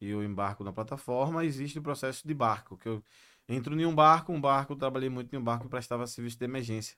e 0.00 0.10
eu 0.10 0.22
embarco 0.22 0.64
na 0.64 0.72
plataforma. 0.72 1.44
Existe 1.44 1.78
o 1.78 1.82
processo 1.82 2.26
de 2.26 2.34
barco, 2.34 2.76
que 2.76 2.88
eu 2.88 3.02
entro 3.48 3.78
em 3.78 3.86
um 3.86 3.94
barco, 3.94 4.32
um 4.32 4.40
barco, 4.40 4.74
trabalhei 4.74 5.08
muito 5.08 5.34
em 5.34 5.38
um 5.38 5.44
barco 5.44 5.64
que 5.64 5.70
prestava 5.70 6.06
serviço 6.06 6.38
de 6.38 6.44
emergência 6.44 6.96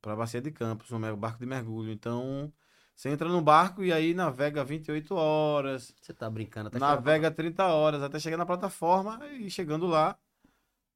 para 0.00 0.12
a 0.12 0.16
Bacia 0.16 0.40
de 0.40 0.50
Campos, 0.50 0.92
um 0.92 1.16
barco 1.16 1.38
de 1.38 1.46
mergulho. 1.46 1.90
Então, 1.90 2.52
você 2.94 3.08
entra 3.08 3.28
no 3.28 3.42
barco 3.42 3.82
e 3.82 3.92
aí 3.92 4.14
navega 4.14 4.64
28 4.64 5.14
horas, 5.14 5.94
Você 6.00 6.14
tá 6.14 6.30
brincando. 6.30 6.68
Até 6.68 6.78
navega 6.78 7.30
30 7.30 7.66
horas 7.66 8.02
até 8.02 8.18
chegar 8.18 8.36
na 8.36 8.46
plataforma 8.46 9.26
e 9.28 9.50
chegando 9.50 9.86
lá, 9.86 10.16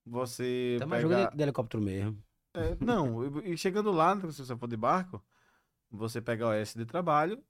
você 0.07 0.74
Até 0.76 0.86
mais 0.86 1.03
pega... 1.03 1.16
jogo 1.18 1.30
de, 1.30 1.36
de 1.36 1.42
helicóptero 1.42 1.82
mesmo. 1.82 2.22
É, 2.55 2.76
não, 2.80 3.42
e 3.44 3.53
e 3.53 3.59
chegando 3.59 3.90
lá, 3.90 4.16
se 4.16 4.42
você 4.42 4.57
for 4.57 4.68
de 4.68 4.76
barco, 4.76 5.22
você 5.90 6.20
pega 6.20 6.46
o 6.46 6.53
S 6.53 6.76
de 6.76 6.86
trabalho 6.86 7.42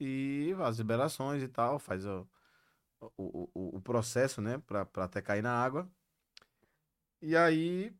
e 0.00 0.54
as 0.60 0.78
liberações 0.78 1.42
e 1.42 1.48
tal, 1.48 1.78
faz 1.78 2.04
o, 2.04 2.26
o, 3.16 3.48
o, 3.54 3.76
o 3.76 3.80
processo, 3.80 4.40
né, 4.40 4.58
pra, 4.66 4.84
pra 4.84 5.04
até 5.04 5.22
cair 5.22 5.42
na 5.42 5.52
água. 5.52 5.88
E 7.22 7.36
aí 7.36 7.94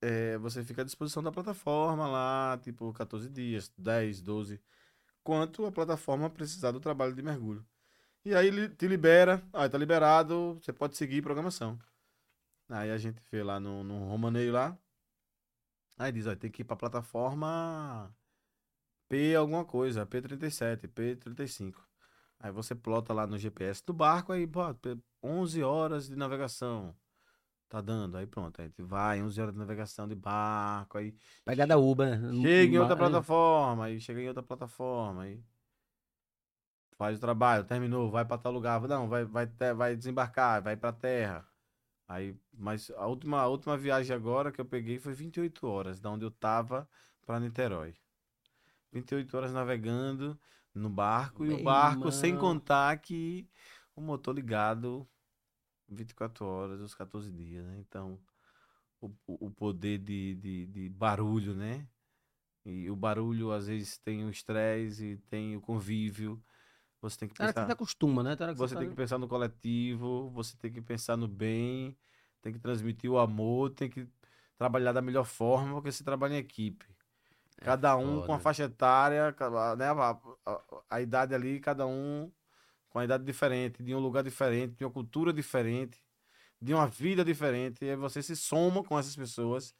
é, 0.00 0.36
você 0.38 0.64
fica 0.64 0.82
à 0.82 0.84
disposição 0.84 1.22
da 1.22 1.32
plataforma 1.32 2.06
lá, 2.06 2.58
tipo 2.62 2.92
14 2.92 3.28
dias, 3.28 3.72
10, 3.76 4.20
12, 4.20 4.60
quanto 5.24 5.66
a 5.66 5.72
plataforma 5.72 6.30
precisar 6.30 6.72
do 6.72 6.80
trabalho 6.80 7.14
de 7.14 7.22
mergulho. 7.22 7.64
E 8.24 8.34
aí 8.34 8.48
ele 8.48 8.68
te 8.70 8.88
libera, 8.88 9.42
aí 9.52 9.68
tá 9.70 9.78
liberado, 9.78 10.56
você 10.62 10.72
pode 10.72 10.96
seguir 10.96 11.22
programação. 11.22 11.78
Aí 12.68 12.90
a 12.90 12.98
gente 12.98 13.22
vê 13.30 13.42
lá 13.44 13.60
no, 13.60 13.84
no 13.84 14.08
romaneio 14.08 14.52
lá, 14.52 14.78
Aí 15.98 16.12
diz, 16.12 16.26
ó, 16.26 16.34
tem 16.34 16.50
que 16.50 16.62
ir 16.62 16.64
pra 16.64 16.76
plataforma 16.76 18.14
P 19.08 19.34
alguma 19.36 19.64
coisa, 19.64 20.06
P37, 20.06 20.88
P35. 20.88 21.86
Aí 22.40 22.52
você 22.52 22.74
plota 22.74 23.12
lá 23.14 23.26
no 23.26 23.38
GPS 23.38 23.84
do 23.86 23.92
barco, 23.94 24.32
aí, 24.32 24.46
pô, 24.46 24.74
P- 24.76 24.98
11 25.22 25.62
horas 25.62 26.08
de 26.08 26.16
navegação. 26.16 26.96
Tá 27.72 27.80
dando, 27.80 28.18
aí 28.18 28.26
pronto, 28.26 28.60
aí 28.60 28.66
a 28.66 28.68
gente 28.68 28.82
vai, 28.82 29.22
11 29.22 29.40
horas 29.40 29.54
de 29.54 29.58
navegação 29.58 30.06
de 30.06 30.14
barco, 30.14 30.98
aí 30.98 31.14
Pegada 31.42 31.78
Uber, 31.78 32.20
chega 32.42 32.74
em 32.74 32.78
outra 32.78 32.94
plataforma, 32.94 33.86
aí 33.86 33.98
chega 33.98 34.20
em 34.20 34.28
outra 34.28 34.42
plataforma, 34.42 35.22
aí 35.22 35.42
Faz 36.98 37.16
o 37.16 37.20
trabalho, 37.20 37.64
terminou, 37.64 38.10
vai 38.10 38.24
pra 38.24 38.38
tal 38.38 38.52
lugar. 38.52 38.80
Não, 38.82 39.08
vai, 39.08 39.24
vai, 39.24 39.46
vai 39.74 39.96
desembarcar, 39.96 40.62
vai 40.62 40.76
pra 40.76 40.92
terra. 40.92 41.44
Aí, 42.06 42.36
mas 42.52 42.90
a 42.90 43.06
última, 43.06 43.40
a 43.40 43.48
última 43.48 43.76
viagem 43.76 44.14
agora 44.14 44.52
que 44.52 44.60
eu 44.60 44.64
peguei 44.64 44.98
foi 44.98 45.14
28 45.14 45.66
horas, 45.66 45.98
da 45.98 46.10
onde 46.10 46.24
eu 46.24 46.30
tava 46.30 46.88
pra 47.24 47.40
Niterói. 47.40 47.94
28 48.92 49.36
horas 49.36 49.52
navegando 49.52 50.38
no 50.74 50.90
barco, 50.90 51.44
e 51.44 51.48
Meu 51.48 51.56
o 51.56 51.64
barco, 51.64 52.12
sem 52.12 52.32
irmão. 52.32 52.52
contar 52.52 52.96
que 52.98 53.48
o 53.96 54.00
motor 54.00 54.34
ligado 54.34 55.08
24 55.94 56.44
horas, 56.46 56.80
os 56.80 56.94
14 56.94 57.30
dias, 57.32 57.64
né? 57.66 57.78
Então, 57.80 58.18
o, 59.00 59.12
o 59.26 59.50
poder 59.50 59.98
de, 59.98 60.34
de, 60.36 60.66
de 60.66 60.88
barulho, 60.90 61.54
né? 61.54 61.86
E 62.64 62.90
o 62.90 62.96
barulho, 62.96 63.52
às 63.52 63.66
vezes, 63.68 63.98
tem 63.98 64.24
o 64.24 64.30
estresse 64.30 65.04
e 65.12 65.16
tem 65.18 65.56
o 65.56 65.60
convívio. 65.60 66.42
Você 67.02 67.18
tem 67.18 67.28
que 67.28 67.34
Cara, 67.34 67.52
que 67.52 67.60
pensar, 67.60 67.66
você 67.66 67.72
acostuma, 67.72 68.22
né? 68.22 68.32
Hora 68.32 68.54
que 68.54 68.58
você 68.58 68.74
tá- 68.74 68.80
tem 68.80 68.88
que 68.88 68.94
pensar 68.94 69.18
no 69.18 69.28
coletivo, 69.28 70.30
você 70.30 70.56
tem 70.56 70.72
que 70.72 70.80
pensar 70.82 71.16
no 71.16 71.28
bem, 71.28 71.96
tem 72.42 72.52
que 72.52 72.58
transmitir 72.58 73.10
o 73.10 73.18
amor, 73.18 73.70
tem 73.70 73.88
que 73.90 74.08
trabalhar 74.58 74.92
da 74.92 75.02
melhor 75.02 75.24
forma, 75.24 75.74
porque 75.74 75.92
se 75.92 76.04
trabalha 76.04 76.34
em 76.34 76.38
equipe. 76.38 76.86
Cada 77.62 77.96
um 77.96 78.22
com 78.22 78.32
a 78.34 78.40
faixa 78.40 78.64
etária, 78.64 79.34
né? 79.78 79.86
A, 79.90 80.10
a- 80.46 80.84
a 80.90 81.00
idade 81.00 81.34
ali, 81.34 81.60
cada 81.60 81.86
um 81.86 82.30
com 82.92 82.98
a 82.98 83.04
idade 83.04 83.24
diferente, 83.24 83.82
de 83.82 83.94
um 83.94 83.98
lugar 84.00 84.22
diferente, 84.22 84.76
de 84.76 84.84
uma 84.84 84.90
cultura 84.90 85.32
diferente, 85.32 86.02
de 86.60 86.74
uma 86.74 86.86
vida 86.88 87.24
diferente. 87.24 87.84
E 87.84 87.90
aí 87.90 87.96
você 87.96 88.22
se 88.22 88.36
soma 88.36 88.84
com 88.84 88.98
essas 88.98 89.16
pessoas 89.16 89.74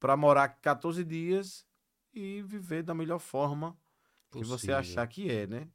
para 0.00 0.16
morar 0.16 0.48
14 0.48 1.04
dias 1.04 1.66
e 2.14 2.42
viver 2.42 2.82
da 2.82 2.94
melhor 2.94 3.18
forma 3.20 3.78
que 4.36 4.44
você 4.44 4.72
Possível. 4.72 4.74
achar 4.74 5.06
que 5.08 5.30
é, 5.30 5.46
né? 5.46 5.68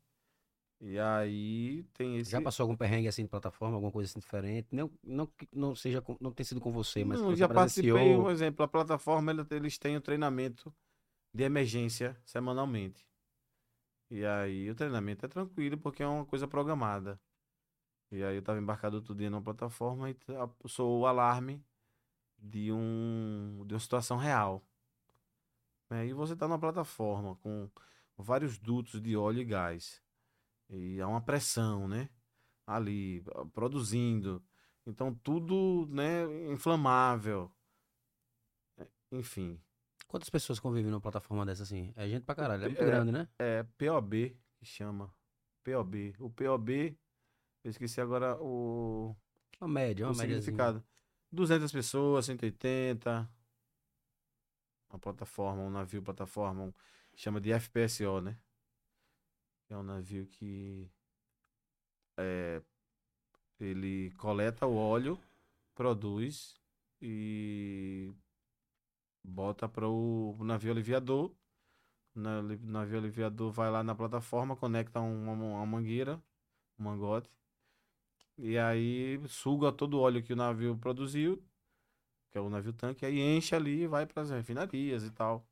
E 0.82 1.00
aí 1.00 1.84
tem 1.94 2.18
esse. 2.20 2.32
Já 2.32 2.42
passou 2.42 2.64
algum 2.64 2.76
perrengue 2.76 3.08
assim 3.08 3.24
de 3.24 3.30
plataforma, 3.30 3.76
alguma 3.76 3.92
coisa 3.92 4.10
assim 4.10 4.20
diferente? 4.20 4.68
Não, 4.72 4.92
não, 5.04 5.28
que 5.28 5.48
não 5.54 5.76
seja, 5.76 6.02
com- 6.02 6.18
não 6.20 6.32
tem 6.32 6.44
sido 6.46 6.60
com 6.62 6.72
você, 6.72 7.04
mas 7.04 7.20
Não, 7.20 7.30
você 7.30 7.36
já 7.36 7.48
participei, 7.48 7.90
presenciou. 7.90 8.24
por 8.24 8.32
exemplo, 8.32 8.64
a 8.64 8.68
plataforma 8.68 9.32
eles 9.52 9.78
têm 9.78 9.96
o 9.98 10.02
treinamento 10.02 10.74
de 11.34 11.44
emergência 11.44 12.18
semanalmente. 12.26 13.06
E 14.14 14.20
aí 14.26 14.70
o 14.70 14.76
treinamento 14.76 15.26
é 15.26 15.30
tranquilo 15.30 15.78
porque 15.78 16.04
é 16.04 16.08
uma 16.08 16.26
coisa 16.26 16.48
programada. 16.48 17.20
E 18.12 18.24
aí 18.24 18.36
eu 18.36 18.42
estava 18.42 18.60
embarcado 18.60 18.98
outro 18.98 19.16
dia 19.16 19.30
numa 19.30 19.42
plataforma 19.44 20.10
e 20.10 20.14
tra- 20.16 20.50
soou 20.68 21.02
o 21.02 21.08
alarme 21.08 21.64
de 22.40 22.72
um 22.74 23.64
de 23.68 23.76
uma 23.76 23.80
situação 23.82 24.18
real. 24.18 24.64
Né? 25.90 26.08
E 26.08 26.14
você 26.14 26.34
está 26.34 26.48
numa 26.48 26.60
plataforma 26.60 27.36
com 27.38 27.70
vários 28.18 28.58
dutos 28.58 29.02
de 29.02 29.16
óleo 29.16 29.42
e 29.42 29.46
gás. 29.46 30.02
E 30.70 31.02
há 31.02 31.08
uma 31.08 31.22
pressão, 31.22 31.88
né? 31.88 32.10
Ali, 32.68 33.24
produzindo. 33.54 34.44
Então 34.88 35.14
tudo, 35.16 35.88
né, 35.92 36.26
inflamável. 36.52 37.52
É, 38.78 38.88
Enfim, 39.12 39.60
Quantas 40.08 40.30
pessoas 40.30 40.60
convivem 40.60 40.92
numa 40.92 41.02
plataforma 41.02 41.46
dessa 41.46 41.64
assim? 41.64 41.92
É 41.96 42.08
gente 42.08 42.24
pra 42.24 42.36
caralho, 42.36 42.64
é 42.64 42.68
muito 42.68 42.82
É, 42.82 42.86
grande, 42.86 43.12
né? 43.12 43.28
é 43.40 43.64
POB 43.78 44.38
que 44.58 44.66
chama. 44.66 45.14
POB. 45.64 46.14
O 46.20 46.30
POB, 46.30 46.98
eu 47.64 47.72
esqueci 47.72 48.00
agora 48.02 48.38
o, 48.42 49.16
Uma 49.60 49.68
média, 49.68 50.06
o 50.06 50.10
uma 50.12 50.18
média. 50.18 50.36
significado. 50.36 50.84
200 51.32 51.72
pessoas, 51.72 52.26
180. 52.26 53.28
Uma 54.90 55.00
plataforma, 55.00 55.64
um 55.64 55.70
navio 55.72 56.04
plataforma, 56.04 56.64
um- 56.66 56.74
chama 57.16 57.42
de 57.42 57.52
FPSO, 57.52 58.22
né? 58.22 58.38
É 59.70 59.76
um 59.78 59.82
navio 59.84 60.28
que 60.28 60.88
é, 62.18 62.62
ele 63.60 64.12
coleta 64.18 64.68
o 64.68 64.76
óleo, 64.76 65.20
produz 65.74 66.60
e 67.02 68.12
bota 69.24 69.68
para 69.70 69.88
o 69.88 70.38
navio 70.44 70.72
aliviador. 70.72 71.32
O 72.16 72.20
navi- 72.22 72.60
navio 72.66 72.98
aliviador 73.00 73.52
vai 73.52 73.72
lá 73.72 73.84
na 73.84 73.96
plataforma, 73.96 74.56
conecta 74.56 75.00
uma, 75.02 75.34
uma 75.34 75.66
mangueira, 75.66 76.22
um 76.80 76.84
mangote, 76.86 77.30
e 78.38 78.58
aí 78.58 79.20
suga 79.28 79.72
todo 79.72 79.96
o 79.96 80.02
óleo 80.02 80.24
que 80.24 80.34
o 80.34 80.36
navio 80.36 80.78
produziu, 80.78 81.44
que 82.32 82.38
é 82.40 82.42
o 82.42 82.50
navio 82.50 82.74
tanque, 82.74 83.06
aí 83.06 83.20
enche 83.20 83.56
ali 83.56 83.84
e 83.84 83.88
vai 83.88 84.06
para 84.08 84.24
as 84.24 84.32
refinarias 84.32 85.04
e 85.06 85.12
tal. 85.12 85.48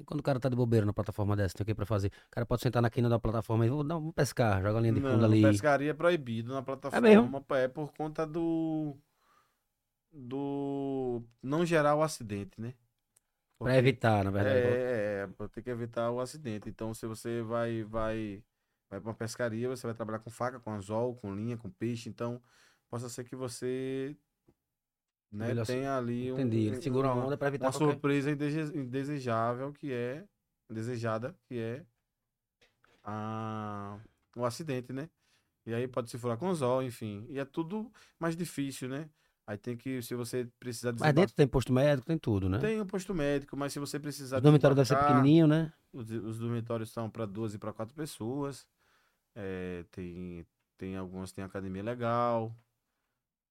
E 0.00 0.04
quando 0.04 0.20
o 0.20 0.22
cara 0.28 0.40
tá 0.42 0.48
de 0.48 0.56
bobeira 0.62 0.86
na 0.86 0.92
plataforma 0.98 1.36
dessa, 1.36 1.54
tem 1.56 1.64
o 1.64 1.66
que 1.66 1.74
pra 1.74 1.86
fazer? 1.94 2.08
O 2.28 2.30
cara 2.34 2.46
pode 2.46 2.62
sentar 2.62 2.82
na 2.82 2.90
quina 2.90 3.08
da 3.08 3.18
plataforma 3.24 3.66
e 3.66 3.70
vou, 3.70 3.84
vou 4.04 4.12
pescar, 4.12 4.62
joga 4.62 4.78
a 4.78 4.82
linha 4.82 4.92
de 4.94 5.00
fundo 5.08 5.24
Não, 5.24 5.24
ali. 5.24 5.42
pescaria 5.42 5.90
é 5.90 5.94
proibido 5.94 6.52
na 6.54 6.62
plataforma, 6.62 7.00
mesmo? 7.00 7.34
é 7.50 7.68
por 7.68 7.92
conta 7.92 8.26
do 8.26 8.96
do 10.12 11.22
não 11.42 11.64
gerar 11.66 11.94
o 11.96 12.02
acidente, 12.02 12.60
né? 12.60 12.74
Porque- 13.58 13.76
evitar, 13.76 14.24
na 14.24 14.30
verdade. 14.30 14.58
É, 14.58 15.22
é, 15.22 15.26
pra 15.26 15.48
ter 15.48 15.62
que 15.62 15.70
evitar 15.70 16.10
o 16.10 16.20
acidente. 16.20 16.68
Então, 16.68 16.92
se 16.92 17.06
você 17.06 17.42
vai, 17.42 17.82
vai, 17.84 18.42
vai 18.90 19.00
para 19.00 19.08
uma 19.10 19.14
pescaria, 19.14 19.68
você 19.68 19.86
vai 19.86 19.94
trabalhar 19.94 20.18
com 20.18 20.30
faca, 20.30 20.58
com 20.60 20.72
anzol, 20.72 21.14
com 21.16 21.34
linha, 21.34 21.56
com 21.56 21.70
peixe. 21.70 22.08
Então, 22.08 22.42
possa 22.90 23.08
ser 23.08 23.24
que 23.24 23.36
você, 23.36 24.16
né, 25.32 25.48
Melhor- 25.48 25.66
tenha 25.66 25.96
ali 25.96 26.30
um, 26.32 26.34
Entendi. 26.34 26.66
Ele 26.66 26.82
segura 26.82 27.12
uma, 27.12 27.26
onda 27.26 27.36
pra 27.36 27.48
evitar 27.48 27.66
uma 27.66 27.72
qualquer... 27.72 27.92
surpresa 27.92 28.30
indesejável 28.30 29.72
que 29.72 29.92
é 29.92 30.24
desejada, 30.68 31.36
que 31.46 31.58
é 31.58 31.84
a, 33.02 33.98
o 34.36 34.44
acidente, 34.44 34.92
né? 34.92 35.08
E 35.66 35.72
aí 35.74 35.88
pode 35.88 36.10
se 36.10 36.18
furar 36.18 36.36
com 36.36 36.48
anzol, 36.48 36.82
enfim. 36.82 37.26
E 37.30 37.38
é 37.38 37.44
tudo 37.44 37.90
mais 38.18 38.36
difícil, 38.36 38.88
né? 38.88 39.08
Aí 39.46 39.58
tem 39.58 39.76
que, 39.76 40.00
se 40.00 40.14
você 40.14 40.48
precisar 40.58 40.94
Mas 40.98 41.12
dentro 41.12 41.34
tem 41.34 41.46
posto 41.46 41.72
médico, 41.72 42.06
tem 42.06 42.16
tudo, 42.16 42.48
né? 42.48 42.58
tem 42.58 42.80
um 42.80 42.86
posto 42.86 43.14
médico, 43.14 43.56
mas 43.56 43.72
se 43.72 43.78
você 43.78 44.00
precisar 44.00 44.38
O 44.38 44.40
dormitório 44.40 44.74
deve 44.74 44.88
ser 44.88 44.96
pequenininho, 44.96 45.46
né? 45.46 45.72
os, 45.92 46.10
os 46.10 46.38
dormitórios 46.38 46.90
são 46.90 47.08
para 47.08 47.26
12 47.26 47.58
para 47.58 47.72
4 47.72 47.94
pessoas. 47.94 48.66
É, 49.34 49.84
tem, 49.90 50.46
tem 50.76 50.96
algumas 50.96 51.32
tem 51.32 51.44
academia 51.44 51.82
legal. 51.82 52.54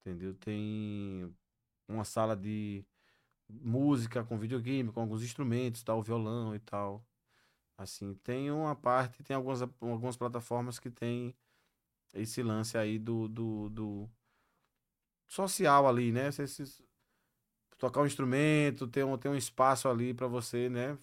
Entendeu? 0.00 0.34
Tem 0.34 1.32
uma 1.88 2.04
sala 2.04 2.36
de 2.36 2.84
música 3.48 4.22
com 4.24 4.38
videogame, 4.38 4.92
com 4.92 5.00
alguns 5.00 5.22
instrumentos, 5.22 5.82
tal, 5.82 6.02
violão 6.02 6.54
e 6.54 6.58
tal. 6.58 7.04
Assim, 7.76 8.14
tem 8.22 8.50
uma 8.50 8.76
parte, 8.76 9.22
tem 9.22 9.34
algumas, 9.34 9.62
algumas 9.62 10.16
plataformas 10.16 10.78
que 10.78 10.90
tem 10.90 11.34
esse 12.12 12.42
lance 12.42 12.78
aí 12.78 12.98
do, 12.98 13.26
do, 13.26 13.68
do 13.68 14.10
social 15.28 15.88
ali, 15.88 16.12
né? 16.12 16.30
Você, 16.30 16.46
se- 16.46 16.84
tocar 17.78 18.02
um 18.02 18.06
instrumento, 18.06 18.86
ter 18.88 19.04
um, 19.04 19.16
ter 19.18 19.28
um 19.28 19.36
espaço 19.36 19.88
ali 19.88 20.14
para 20.14 20.26
você, 20.26 20.68
né? 20.68 20.98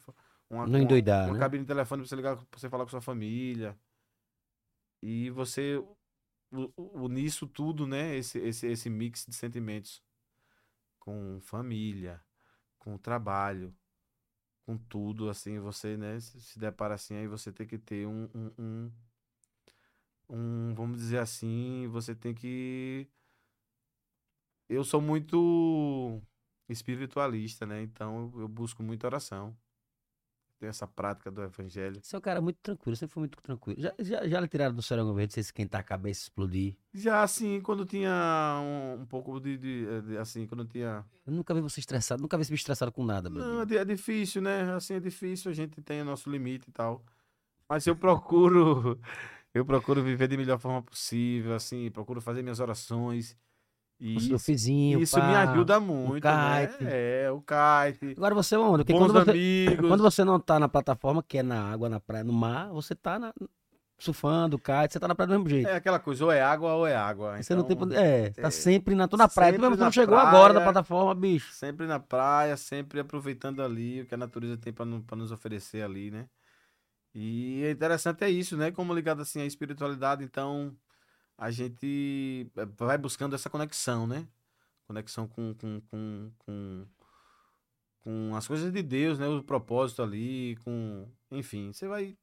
Uma, 0.50 0.66
Não 0.66 0.80
uma- 0.80 0.80
endoidar, 0.80 1.28
uma 1.28 1.36
né? 1.36 1.40
cabine 1.40 1.64
de 1.64 1.68
telefone 1.68 2.02
pra 2.02 2.10
você 2.10 2.16
ligar, 2.16 2.38
pra 2.38 2.60
você 2.60 2.70
falar 2.70 2.86
com 2.86 2.92
sua 2.92 3.02
família. 3.02 3.78
E 5.02 5.30
você 5.32 5.82
unir 6.78 7.26
isso 7.26 7.48
tudo, 7.48 7.88
né? 7.88 8.16
Esse, 8.18 8.40
esse, 8.40 8.68
esse 8.68 8.90
mix 8.90 9.26
de 9.28 9.36
sentimentos 9.36 10.04
com 11.00 11.40
família, 11.42 12.24
com 12.80 12.98
trabalho, 12.98 13.76
com 14.66 14.78
tudo, 14.78 15.30
assim, 15.30 15.60
você, 15.60 15.98
né? 15.98 16.20
Se 16.20 16.42
se 16.42 16.60
depara 16.60 16.96
assim, 16.96 17.16
aí 17.16 17.28
você 17.28 17.52
tem 17.54 17.68
que 17.68 17.78
ter 17.80 18.08
um, 18.08 18.30
um, 18.36 18.52
um, 18.60 18.92
um, 20.30 20.74
vamos 20.76 20.98
dizer 20.98 21.20
assim, 21.20 21.88
você 21.90 22.16
tem 22.16 22.34
que. 22.34 23.08
Eu 24.72 24.86
sou 24.86 25.02
muito 25.02 26.22
espiritualista, 26.70 27.66
né? 27.66 27.82
Então 27.84 28.32
eu 28.38 28.48
busco 28.48 28.82
muita 28.82 29.06
oração. 29.06 29.54
Tenho 30.60 30.70
essa 30.70 30.88
prática 30.88 31.30
do 31.30 31.42
evangelho. 31.44 32.00
Você 32.02 32.16
é 32.16 32.20
um 32.20 32.22
cara 32.22 32.40
muito 32.40 32.58
tranquilo, 32.62 32.96
sempre 32.96 33.14
foi 33.14 33.22
muito 33.22 33.38
tranquilo. 33.42 33.82
Já, 33.82 33.94
já, 34.00 34.26
já 34.26 34.40
lhe 34.40 34.48
tiraram 34.48 34.74
do 34.74 34.82
cérebro 34.82 35.14
verde, 35.14 35.34
você 35.34 35.42
esquentar 35.42 35.82
a 35.82 35.84
cabeça, 35.84 36.22
explodir. 36.22 36.78
Já 36.94 37.22
assim, 37.22 37.60
quando 37.60 37.86
tinha 37.86 38.62
um, 38.64 39.02
um 39.02 39.06
pouco 39.06 39.42
de, 39.42 39.58
de- 39.58 40.02
de- 40.04 40.18
assim, 40.18 40.48
quando 40.48 40.64
tinha. 40.64 41.04
Eu 41.26 41.34
nunca 41.34 41.54
vi 41.54 41.60
você 41.60 41.82
estressado, 41.82 42.22
nunca 42.22 42.38
vi 42.38 42.46
você 42.46 42.52
me 42.54 42.56
estressado 42.58 42.94
com 42.94 43.04
nada, 43.04 43.30
Não, 43.30 43.42
Bruno. 43.44 43.62
é 43.64 43.66
di- 43.66 43.78
é 43.78 43.84
difícil, 43.84 44.42
né? 44.42 44.72
Assim, 44.74 44.94
é 44.94 45.00
difícil, 45.02 45.52
a 45.52 45.54
gente 45.54 45.82
tem 45.82 46.02
o 46.02 46.06
nosso 46.06 46.30
limite 46.30 46.70
e 46.70 46.72
tal. 46.72 47.04
Mas 47.68 47.86
eu 47.88 47.96
procuro, 47.96 48.98
eu 49.54 49.66
procuro 49.66 50.02
viver 50.02 50.30
da 50.30 50.38
melhor 50.38 50.60
forma 50.60 50.82
possível, 50.82 51.56
assim, 51.56 51.92
procuro 51.92 52.22
fazer 52.22 52.42
minhas 52.42 52.62
orações. 52.62 53.36
E 54.02 54.16
O 54.16 54.18
isso, 54.18 54.28
surfzinho, 54.30 55.00
isso 55.00 55.16
pá. 55.16 55.28
me 55.28 55.36
ajuda 55.36 55.80
muito, 55.80 56.28
né? 56.28 56.68
kite. 56.68 56.86
É, 56.88 57.30
o 57.32 57.40
kite, 57.40 58.16
Agora 58.18 58.34
você 58.34 58.56
é 58.56 58.58
onda, 58.58 58.80
porque 58.80 58.94
quando 58.94 59.14
você, 59.14 59.30
amigos. 59.30 59.88
quando 59.88 60.02
você 60.02 60.24
não 60.24 60.40
tá 60.40 60.60
na 60.60 60.68
plataforma, 60.68 61.22
que 61.22 61.38
é 61.38 61.44
na 61.44 61.72
água, 61.72 61.88
na 61.88 62.00
praia, 62.00 62.24
no 62.24 62.34
mar, 62.34 62.70
você 62.70 62.96
tá 62.96 63.20
na, 63.20 63.32
surfando, 64.00 64.58
kite, 64.58 64.94
você 64.94 65.00
tá 65.00 65.08
na 65.08 65.14
praia 65.14 65.28
do 65.28 65.34
mesmo 65.34 65.50
jeito. 65.50 65.68
É 65.68 65.76
aquela 65.76 66.00
coisa, 66.00 66.26
ou 66.26 66.32
é 66.32 66.42
água 66.42 66.74
ou 66.74 66.88
é 66.88 66.96
água. 66.96 67.42
você 67.44 67.54
não 67.54 67.64
tem 67.64 67.78
Então. 67.78 67.92
É, 67.94 68.32
tá 68.32 68.48
é, 68.48 68.50
sempre 68.50 68.96
na. 68.96 69.08
Tô 69.08 69.18
na 69.18 69.28
praia. 69.28 69.54
Tu 69.54 69.62
mesmo 69.62 69.76
não 69.76 69.92
chegou 69.92 70.18
agora 70.18 70.52
da 70.52 70.62
praia. 70.62 70.74
plataforma, 70.74 71.14
bicho. 71.14 71.54
Sempre 71.54 71.86
na 71.86 72.00
praia, 72.00 72.58
sempre 72.58 73.00
aproveitando 73.00 73.62
ali 73.62 74.02
o 74.02 74.06
que 74.08 74.16
a 74.16 74.18
natureza 74.18 74.58
tem 74.58 74.74
para 74.74 74.86
nos 75.16 75.32
oferecer 75.32 75.84
ali, 75.84 76.10
né? 76.10 76.26
E 77.14 77.64
é 77.66 77.72
interessante 77.72 78.24
é 78.24 78.30
isso, 78.32 78.58
né? 78.58 78.72
Como 78.72 78.94
ligado 78.96 79.22
assim 79.22 79.42
à 79.42 79.46
espiritualidade, 79.46 80.24
então 80.24 80.76
a 81.42 81.50
gente 81.50 82.46
eh, 82.56 82.66
vai 82.78 83.00
buscando 83.00 83.34
essa 83.34 83.50
conexão, 83.50 84.06
né? 84.06 84.28
Conexão 84.88 85.28
com, 85.28 85.56
com, 85.56 85.82
com, 85.90 86.32
com, 86.38 86.86
com 88.02 88.36
as 88.36 88.48
coisas 88.48 88.72
de 88.72 88.84
Deus, 88.84 89.18
né? 89.18 89.28
O 89.28 89.42
propósito 89.44 90.04
ali, 90.04 90.56
com. 90.64 91.08
Enfim, 91.32 91.74
você 91.74 91.88
vai 91.88 92.16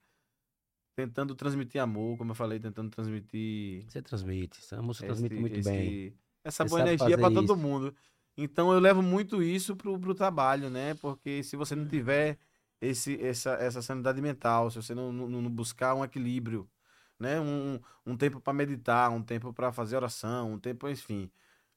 tentando 0.95 1.35
transmitir 1.35 1.81
amor, 1.81 2.17
como 2.17 2.31
eu 2.31 2.35
falei, 2.37 2.61
tentando 2.61 2.91
transmitir. 2.91 3.85
Você 3.91 4.01
transmite. 4.01 4.61
Essa 4.61 4.81
música 4.81 5.07
esse- 5.07 5.15
transmite 5.15 5.41
muito 5.41 5.59
esse- 5.59 5.69
bem. 5.69 6.15
Essa 6.45 6.63
Você 6.63 6.69
boa 6.71 6.81
energia 6.83 7.19
para 7.19 7.35
todo 7.35 7.57
mundo. 7.57 7.93
Então 8.37 8.73
eu 8.73 8.79
levo 8.79 9.03
muito 9.03 9.43
isso 9.43 9.75
pro, 9.75 9.99
pro 9.99 10.15
trabalho, 10.15 10.71
né? 10.71 10.95
Porque 10.95 11.43
se 11.43 11.57
você 11.57 11.75
não 11.75 11.89
tiver 11.89 12.39
esse, 12.81 13.21
essa, 13.21 13.55
essa 13.55 13.83
sanidade 13.83 14.23
mental, 14.23 14.71
se 14.71 14.77
você 14.77 14.95
não, 14.95 15.13
não, 15.13 15.29
não 15.43 15.51
buscar 15.51 15.97
um 15.97 16.05
equilíbrio, 16.05 16.71
né? 17.19 17.41
Um, 17.41 17.81
um 18.07 18.17
tempo 18.17 18.41
para 18.41 18.53
meditar, 18.53 19.11
um 19.11 19.23
tempo 19.23 19.53
para 19.53 19.73
fazer 19.73 19.97
oração, 19.97 20.53
um 20.55 20.59
tempo, 20.59 20.89
enfim. 20.89 21.31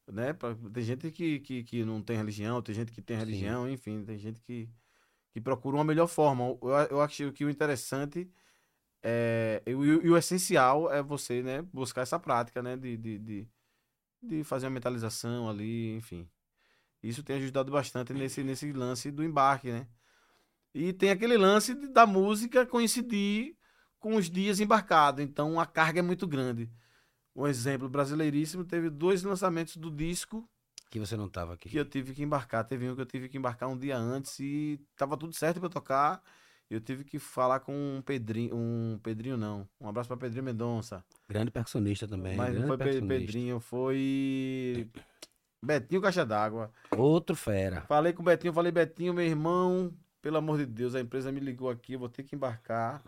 Né? 0.08 0.34
Pra- 0.34 0.56
tem 0.74 0.84
gente 0.84 1.12
que, 1.12 1.40
que, 1.42 1.64
que 1.64 1.86
não 1.86 2.02
tem 2.04 2.18
religião, 2.18 2.62
tem 2.62 2.76
gente 2.76 2.92
que 2.92 3.02
tem 3.02 3.18
Sim. 3.18 3.24
religião, 3.26 3.70
enfim, 3.70 4.04
tem 4.06 4.18
gente 4.20 4.42
que, 4.42 4.70
que 5.34 5.42
procura 5.42 5.78
uma 5.78 5.86
melhor 5.86 6.08
forma. 6.08 6.46
Eu, 6.62 6.70
eu 6.92 7.02
acho 7.02 7.32
que 7.34 7.46
o 7.46 7.50
interessante 7.52 8.30
é, 9.04 9.62
e, 9.66 9.74
o- 9.76 9.86
e 10.06 10.10
o 10.10 10.18
essencial 10.18 10.92
é 10.92 11.02
você, 11.04 11.42
né, 11.44 11.62
buscar 11.64 12.02
essa 12.02 12.20
prática, 12.20 12.62
né, 12.62 12.78
de, 12.78 12.98
de, 12.98 13.20
de, 13.20 13.50
de 14.24 14.44
fazer 14.44 14.68
uma 14.68 14.72
mentalização 14.74 15.50
ali, 15.50 15.96
enfim. 15.96 16.30
Isso 17.04 17.24
tem 17.24 17.38
ajudado 17.38 17.72
bastante 17.72 18.14
nesse, 18.14 18.44
nesse 18.44 18.72
lance 18.74 19.12
do 19.12 19.24
embarque, 19.24 19.72
né? 19.72 19.88
E 20.74 20.94
tem 20.94 21.10
aquele 21.12 21.38
lance 21.38 21.74
da 21.92 22.06
música 22.08 22.66
coincidir 22.66 23.58
com 24.02 24.16
os 24.16 24.30
dias 24.30 24.60
embarcados, 24.60 25.24
então 25.24 25.58
a 25.60 25.66
carga 25.66 26.00
é 26.00 26.02
muito 26.02 26.28
grande. 26.28 26.70
Um 27.34 27.48
exemplo, 27.48 27.88
Brasileiríssimo 27.88 28.66
teve 28.66 28.90
dois 28.90 29.24
lançamentos 29.24 29.78
do 29.78 29.90
disco 29.90 30.46
Que 30.90 31.00
você 31.00 31.16
não 31.16 31.30
tava 31.30 31.54
aqui. 31.54 31.70
que 31.70 31.80
eu 31.80 31.86
tive 31.86 32.14
que 32.14 32.22
embarcar. 32.22 32.66
Teve 32.66 32.90
um 32.90 32.96
que 32.96 33.02
eu 33.02 33.06
tive 33.06 33.30
que 33.30 33.38
embarcar 33.38 33.70
um 33.70 33.78
dia 33.78 33.96
antes 33.98 34.38
e 34.42 34.82
tava 34.98 35.16
tudo 35.16 35.34
certo 35.34 35.64
eu 35.64 35.70
tocar. 35.70 36.22
Eu 36.70 36.82
tive 36.82 37.04
que 37.04 37.20
falar 37.20 37.60
com 37.62 37.74
um 37.74 38.02
Pedrinho, 38.02 38.56
um 38.56 39.00
Pedrinho 39.04 39.38
não. 39.38 39.68
Um 39.80 39.88
abraço 39.88 40.08
pra 40.08 40.18
Pedrinho 40.18 40.44
Mendonça. 40.44 41.04
Grande 41.30 41.52
percussionista 41.52 42.08
também. 42.08 42.36
Mas 42.36 42.58
não 42.58 42.68
foi. 42.68 42.78
Pedrinho, 42.78 43.60
foi 43.60 44.90
Betinho 45.64 46.02
Caixa 46.02 46.26
d'Água. 46.26 46.72
Outro 46.98 47.36
fera. 47.36 47.82
Falei 47.82 48.14
com 48.14 48.22
o 48.22 48.26
Betinho, 48.26 48.54
falei, 48.54 48.72
Betinho, 48.72 49.14
meu 49.14 49.26
irmão, 49.26 49.94
pelo 50.22 50.38
amor 50.38 50.58
de 50.58 50.66
Deus, 50.66 50.96
a 50.96 51.02
empresa 51.02 51.32
me 51.32 51.40
ligou 51.40 51.70
aqui, 51.70 51.94
eu 51.94 52.00
vou 52.00 52.10
ter 52.10 52.24
que 52.24 52.36
embarcar. 52.36 53.04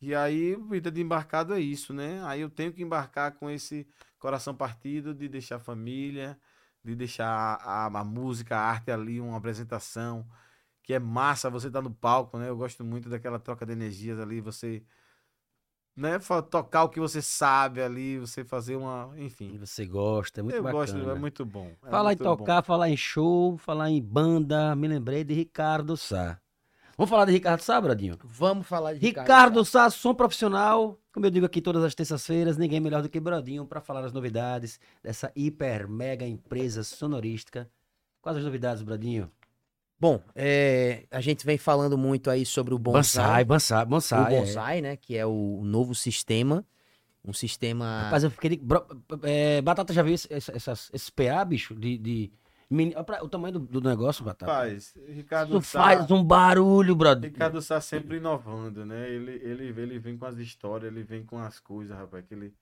E 0.00 0.14
aí, 0.14 0.56
vida 0.56 0.90
de 0.90 1.00
embarcado 1.02 1.52
é 1.54 1.60
isso, 1.60 1.92
né? 1.92 2.22
Aí 2.24 2.40
eu 2.40 2.48
tenho 2.50 2.72
que 2.72 2.82
embarcar 2.82 3.32
com 3.34 3.50
esse 3.50 3.86
coração 4.18 4.54
partido 4.54 5.14
de 5.14 5.28
deixar 5.28 5.56
a 5.56 5.58
família, 5.60 6.38
de 6.82 6.94
deixar 6.96 7.28
a, 7.28 7.86
a 7.86 8.04
música, 8.04 8.56
a 8.56 8.60
arte 8.62 8.90
ali, 8.90 9.20
uma 9.20 9.36
apresentação 9.36 10.26
que 10.82 10.94
é 10.94 10.98
massa, 10.98 11.50
você 11.50 11.70
tá 11.70 11.82
no 11.82 11.92
palco, 11.94 12.38
né? 12.38 12.48
Eu 12.48 12.56
gosto 12.56 12.84
muito 12.84 13.08
daquela 13.10 13.38
troca 13.38 13.66
de 13.66 13.72
energias 13.72 14.18
ali, 14.18 14.40
você 14.40 14.82
né, 15.96 16.18
tocar 16.50 16.84
o 16.84 16.88
que 16.88 17.00
você 17.00 17.20
sabe 17.20 17.82
ali, 17.82 18.18
você 18.18 18.44
fazer 18.44 18.76
uma, 18.76 19.12
E 19.18 19.22
enfim. 19.24 19.58
você 19.58 19.84
gosta, 19.84 20.40
é 20.40 20.42
muito 20.42 20.56
eu 20.56 20.62
bacana. 20.62 20.76
gosto, 20.76 20.96
é 21.10 21.14
muito 21.14 21.44
bom. 21.44 21.76
é 21.84 21.90
Falar 21.90 22.12
em 22.12 22.16
muito 22.16 22.24
bom. 22.24 22.34
tocar, 22.36 22.62
falar 22.64 22.88
em 22.88 22.96
show, 22.96 23.58
falar 23.58 23.90
em 23.90 24.00
banda, 24.02 24.74
me 24.74 24.88
lembrei 24.88 25.24
de 25.24 25.34
Ricardo 25.34 25.96
Sá. 25.96 26.40
Vamos 27.00 27.08
falar 27.08 27.24
de 27.24 27.32
Ricardo 27.32 27.62
Sá, 27.62 27.80
Bradinho? 27.80 28.18
Vamos 28.22 28.66
falar 28.66 28.92
de 28.92 28.98
Ricardo 29.00 29.64
Sá, 29.64 29.88
som 29.88 30.14
profissional. 30.14 31.00
Como 31.14 31.24
eu 31.24 31.30
digo 31.30 31.46
aqui 31.46 31.62
todas 31.62 31.82
as 31.82 31.94
terças-feiras, 31.94 32.58
ninguém 32.58 32.78
melhor 32.78 33.00
do 33.00 33.08
que 33.08 33.18
Bradinho 33.18 33.64
para 33.64 33.80
falar 33.80 34.04
as 34.04 34.12
novidades 34.12 34.78
dessa 35.02 35.32
hiper 35.34 35.88
mega 35.88 36.26
empresa 36.26 36.84
sonorística. 36.84 37.70
Quais 38.20 38.36
as 38.36 38.44
novidades, 38.44 38.82
Bradinho? 38.82 39.30
Bom, 39.98 40.20
é, 40.34 41.06
a 41.10 41.22
gente 41.22 41.46
vem 41.46 41.56
falando 41.56 41.96
muito 41.96 42.28
aí 42.28 42.44
sobre 42.44 42.74
o 42.74 42.78
bonsai. 42.78 43.46
Bonsai, 43.46 43.86
bonsai, 43.86 44.22
o 44.22 44.26
é. 44.26 44.38
bonsai, 44.38 44.80
né? 44.82 44.94
Que 44.94 45.16
é 45.16 45.24
o 45.24 45.62
novo 45.64 45.94
sistema. 45.94 46.66
Um 47.24 47.32
sistema. 47.32 48.02
Rapaz, 48.04 48.24
eu 48.24 48.30
fiquei. 48.30 48.60
é, 49.22 49.62
Batata 49.62 49.94
já 49.94 50.02
viu 50.02 50.12
esse, 50.12 50.28
esse, 50.30 50.54
essas- 50.54 50.90
esse 50.92 51.10
PA, 51.10 51.42
bicho? 51.46 51.74
De. 51.74 51.96
de 51.96 52.30
o 53.22 53.28
tamanho 53.28 53.54
do, 53.54 53.58
do 53.58 53.80
negócio, 53.88 54.24
Batata. 54.24 54.50
Rapaz, 54.50 54.94
Ricardo 55.08 55.58
Isso 55.58 55.70
Sá, 55.70 55.82
faz 55.82 56.10
um 56.10 56.22
barulho, 56.22 56.94
brother. 56.94 57.30
Ricardo 57.32 57.60
Sá 57.60 57.80
sempre 57.80 58.18
inovando, 58.18 58.86
né? 58.86 59.10
Ele, 59.10 59.32
ele, 59.42 59.64
ele 59.80 59.98
vem 59.98 60.16
com 60.16 60.24
as 60.26 60.36
histórias, 60.38 60.92
ele 60.92 61.02
vem 61.02 61.24
com 61.24 61.38
as 61.38 61.58
coisas, 61.58 61.96
rapaz. 61.96 62.24
Que 62.26 62.34
ele... 62.34 62.54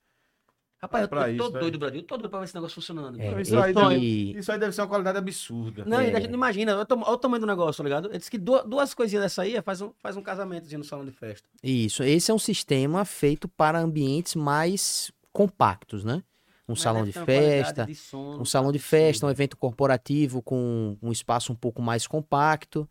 Rapaz, 0.81 1.03
eu 1.03 1.09
tô, 1.09 1.17
pra 1.17 1.25
tô 1.25 1.31
isso, 1.33 1.51
né? 1.51 1.61
doido, 1.61 1.79
Bradinho. 1.79 2.03
Eu 2.03 2.07
tô 2.07 2.17
doido 2.17 2.31
pra 2.31 2.39
ver 2.39 2.45
esse 2.45 2.55
negócio 2.55 2.75
funcionando. 2.77 3.21
É. 3.21 3.43
Isso 3.43 3.59
aí 3.59 3.73
esse- 3.73 4.39
Isso 4.39 4.53
aí 4.53 4.59
deve 4.61 4.73
ser 4.73 4.81
uma 4.81 4.87
qualidade 4.87 5.19
absurda. 5.19 5.85
Não, 5.85 5.99
É. 6.01 6.15
a 6.15 6.21
gente 6.21 6.29
não 6.31 6.37
imagina. 6.37 6.73
Olha 6.73 6.83
o 6.83 6.87
tam- 6.87 7.03
olha 7.03 7.11
o 7.15 7.19
tamanho 7.19 7.41
do 7.41 7.47
negócio, 7.49 7.83
tá 7.83 7.85
ligado? 7.89 8.09
Ele 8.09 8.19
disse 8.19 8.31
que 8.31 8.39
duas, 8.39 8.65
duas 8.65 8.95
coisinhas 8.95 9.25
dessa 9.25 9.43
aí 9.43 9.61
faz 9.61 9.81
um, 9.83 9.93
faz 9.99 10.17
um 10.17 10.23
casamentozinho 10.23 10.79
no 10.79 10.85
salão 10.85 11.05
de 11.05 11.11
festa. 11.11 11.49
Isso, 11.65 12.05
esse 12.05 12.31
é 12.31 12.35
um 12.35 12.39
sistema 12.39 13.05
feito 13.05 13.49
para 13.49 13.79
ambientes 13.81 14.37
mais 14.37 15.11
compactos, 15.33 16.05
né? 16.05 16.23
Um 16.69 16.73
Mas 16.73 16.81
salão 16.83 17.01
deve 17.05 17.19
de 17.19 17.25
festa, 17.25 17.87
de 17.87 17.95
som 17.95 18.41
um 18.41 18.45
salão 18.45 18.71
de 18.71 18.79
festa, 18.79 19.25
um 19.27 19.31
evento 19.31 19.57
corporativo 19.57 20.43
com 20.43 20.99
um 21.01 21.11
espaço 21.11 21.51
um 21.51 21.57
pouco 21.57 21.81
mais 21.81 22.07
compacto. 22.07 22.87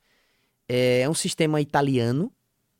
É, 0.68 1.02
é 1.02 1.10
um 1.10 1.14
sistema 1.14 1.62
italiano. 1.62 2.32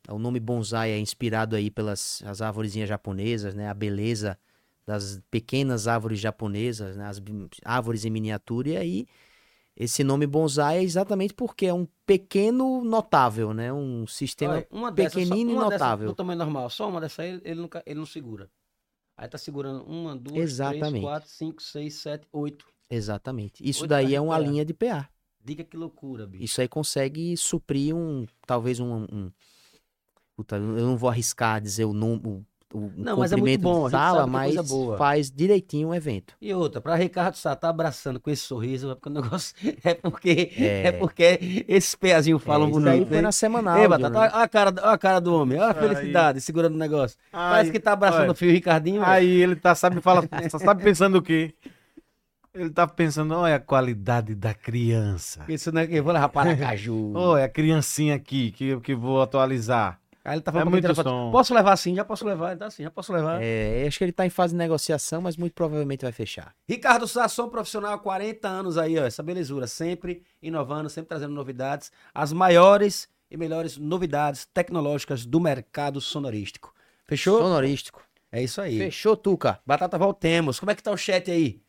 O 0.08 0.18
nome 0.18 0.40
bonsai 0.40 0.90
é 0.90 0.98
inspirado 0.98 1.54
aí 1.54 1.70
pelas 1.70 2.22
as 2.26 2.42
árvorezinhas 2.42 2.88
japonesas, 2.88 3.54
né? 3.54 3.68
A 3.68 3.74
beleza 3.74 4.36
das 4.84 5.20
pequenas 5.30 5.86
árvores 5.86 6.18
japonesas, 6.18 6.96
né? 6.96 7.06
As 7.06 7.22
árvores 7.64 8.04
em 8.04 8.10
miniatura. 8.10 8.70
E 8.70 8.76
aí, 8.76 9.06
esse 9.76 10.02
nome 10.02 10.26
bonsai 10.26 10.78
é 10.78 10.82
exatamente 10.82 11.32
porque 11.32 11.66
é 11.66 11.74
um 11.74 11.86
pequeno 12.04 12.82
notável, 12.82 13.54
né? 13.54 13.72
Um 13.72 14.06
sistema 14.06 14.54
Olha, 14.54 14.66
uma 14.70 14.88
só- 14.88 14.94
pequenino 14.94 15.50
e 15.50 15.54
uma 15.54 15.64
dessas 15.68 15.80
notável. 15.80 16.08
do 16.08 16.14
tamanho 16.14 16.38
normal. 16.38 16.68
Só 16.70 16.88
uma 16.88 17.00
dessa 17.00 17.22
aí, 17.22 17.40
ele, 17.44 17.60
nunca, 17.60 17.82
ele 17.86 17.98
não 18.00 18.06
segura. 18.06 18.50
Aí 19.18 19.26
tá 19.28 19.36
segurando 19.36 19.82
uma, 19.82 20.14
duas, 20.14 20.32
três, 20.34 20.52
Exatamente. 20.52 21.02
quatro, 21.02 21.28
cinco, 21.28 21.60
seis, 21.60 21.94
sete, 21.94 22.28
oito. 22.32 22.64
Exatamente. 22.88 23.68
Isso 23.68 23.82
Oito 23.82 23.90
daí 23.90 24.14
é 24.14 24.20
uma 24.20 24.38
linha 24.38 24.64
de 24.64 24.72
PA. 24.72 25.10
Diga 25.44 25.64
que 25.64 25.76
loucura, 25.76 26.24
bicho. 26.24 26.44
Isso 26.44 26.60
aí 26.60 26.68
consegue 26.68 27.36
suprir 27.36 27.96
um, 27.96 28.26
talvez 28.46 28.78
um, 28.78 29.06
um- 29.10 29.32
puta, 30.36 30.54
eu 30.54 30.60
não 30.86 30.96
vou 30.96 31.10
arriscar 31.10 31.60
dizer 31.60 31.84
o 31.84 31.92
número, 31.92 32.30
o, 32.30 32.46
o 32.74 32.90
Não, 32.96 33.16
mas 33.16 33.32
é 33.32 33.36
muito 33.36 33.60
bom, 33.62 33.86
de 33.86 33.92
sala, 33.92 34.24
é 34.24 34.26
mas 34.26 34.54
faz 34.98 35.30
direitinho 35.30 35.88
o 35.88 35.94
evento. 35.94 36.34
E 36.40 36.52
outra, 36.52 36.80
pra 36.80 36.94
Ricardo 36.96 37.34
Sá 37.36 37.56
tá 37.56 37.68
abraçando 37.70 38.20
com 38.20 38.30
esse 38.30 38.42
sorriso, 38.42 38.90
é 38.90 38.94
porque 38.94 39.08
o 39.08 39.12
negócio 39.12 39.54
é 39.84 39.94
porque 39.94 40.52
é, 40.56 40.86
É. 40.88 40.92
porque 40.92 41.64
esses 41.66 41.94
pezinhos 41.94 42.42
falam 42.42 42.66
é, 42.66 42.70
isso 42.70 42.78
aí 42.80 42.84
bonito. 42.84 43.08
foi 43.08 43.16
hein? 43.16 43.22
na 43.22 43.32
semanal. 43.32 43.74
Ei, 43.76 43.80
viu, 43.82 43.90
Batata, 43.90 44.10
né? 44.10 44.18
olha 44.18 44.28
a 44.44 44.48
cara, 44.48 44.74
olha 44.82 44.90
a 44.92 44.98
cara 44.98 45.20
do 45.20 45.34
homem, 45.34 45.58
olha 45.58 45.70
a 45.70 45.80
Aí. 45.80 45.88
felicidade 45.88 46.40
segurando 46.40 46.74
o 46.74 46.78
negócio. 46.78 47.16
Parece 47.32 47.70
Aí- 47.70 47.72
que 47.72 47.80
tá 47.80 47.92
abraçando 47.92 48.22
olha, 48.22 48.32
o 48.32 48.34
fio 48.34 48.50
Ricardinho. 48.50 49.00
velho. 49.00 49.12
Aí 49.12 49.28
ele 49.28 49.56
tá, 49.56 49.74
sabe, 49.74 50.00
fala, 50.00 50.22
só 50.50 50.58
sabe 50.58 50.82
pensando 50.82 51.18
o 51.18 51.22
quê? 51.22 51.54
Ele 52.54 52.70
tá 52.70 52.86
pensando, 52.88 53.34
olha 53.34 53.54
a 53.56 53.60
qualidade 53.60 54.34
da 54.34 54.52
criança. 54.52 55.44
Isso 55.48 55.70
não 55.70 55.80
é 55.82 55.86
que 55.86 55.94
eu 55.94 56.02
vou 56.02 56.12
levar 56.12 56.28
para 56.28 56.54
Caju. 56.56 57.12
Olha 57.14 57.44
a 57.44 57.48
criancinha 57.48 58.14
aqui 58.16 58.50
que, 58.50 58.80
que 58.80 58.94
vou 58.94 59.22
atualizar. 59.22 59.98
Aí 60.24 60.34
ele 60.34 60.42
tá 60.42 60.52
É 60.54 60.64
muito 60.64 60.94
som. 60.94 61.30
Posso 61.30 61.54
levar 61.54 61.76
sim? 61.76 61.94
Já 61.94 62.04
posso 62.04 62.24
levar. 62.24 62.50
Ele 62.50 62.58
tá 62.58 62.66
assim, 62.66 62.82
já 62.82 62.90
posso 62.90 63.12
levar. 63.12 63.40
É, 63.42 63.84
acho 63.86 63.98
que 63.98 64.04
ele 64.04 64.12
tá 64.12 64.26
em 64.26 64.30
fase 64.30 64.52
de 64.52 64.58
negociação, 64.58 65.22
mas 65.22 65.36
muito 65.36 65.54
provavelmente 65.54 66.02
vai 66.02 66.12
fechar. 66.12 66.54
Ricardo 66.68 67.06
Sasson, 67.06 67.48
profissional 67.48 67.94
há 67.94 67.98
40 67.98 68.46
anos 68.48 68.76
aí, 68.76 68.98
ó. 68.98 69.04
Essa 69.04 69.22
belezura. 69.22 69.66
Sempre 69.66 70.22
inovando, 70.42 70.90
sempre 70.90 71.08
trazendo 71.08 71.34
novidades. 71.34 71.90
As 72.14 72.32
maiores 72.32 73.08
e 73.30 73.36
melhores 73.36 73.76
novidades 73.76 74.46
tecnológicas 74.52 75.24
do 75.24 75.40
mercado 75.40 76.00
sonorístico. 76.00 76.74
Fechou? 77.06 77.38
Sonorístico. 77.38 78.02
É 78.30 78.42
isso 78.42 78.60
aí. 78.60 78.78
Fechou, 78.78 79.16
Tuca. 79.16 79.60
Batata 79.64 79.96
voltemos. 79.96 80.60
Como 80.60 80.70
é 80.70 80.74
que 80.74 80.82
tá 80.82 80.90
o 80.90 80.96
chat 80.96 81.30
aí? 81.30 81.60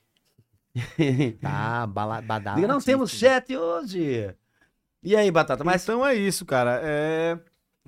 Tá, 1.42 1.88
bala, 1.88 2.22
badala. 2.22 2.56
Diga, 2.56 2.68
não 2.68 2.80
temos 2.80 3.12
chat 3.12 3.56
hoje. 3.56 4.36
E 5.02 5.16
aí, 5.16 5.32
Batata? 5.32 5.64
Mas 5.64 5.84
Então 5.84 6.06
é 6.06 6.14
isso, 6.14 6.46
cara. 6.46 6.80
É... 6.84 7.40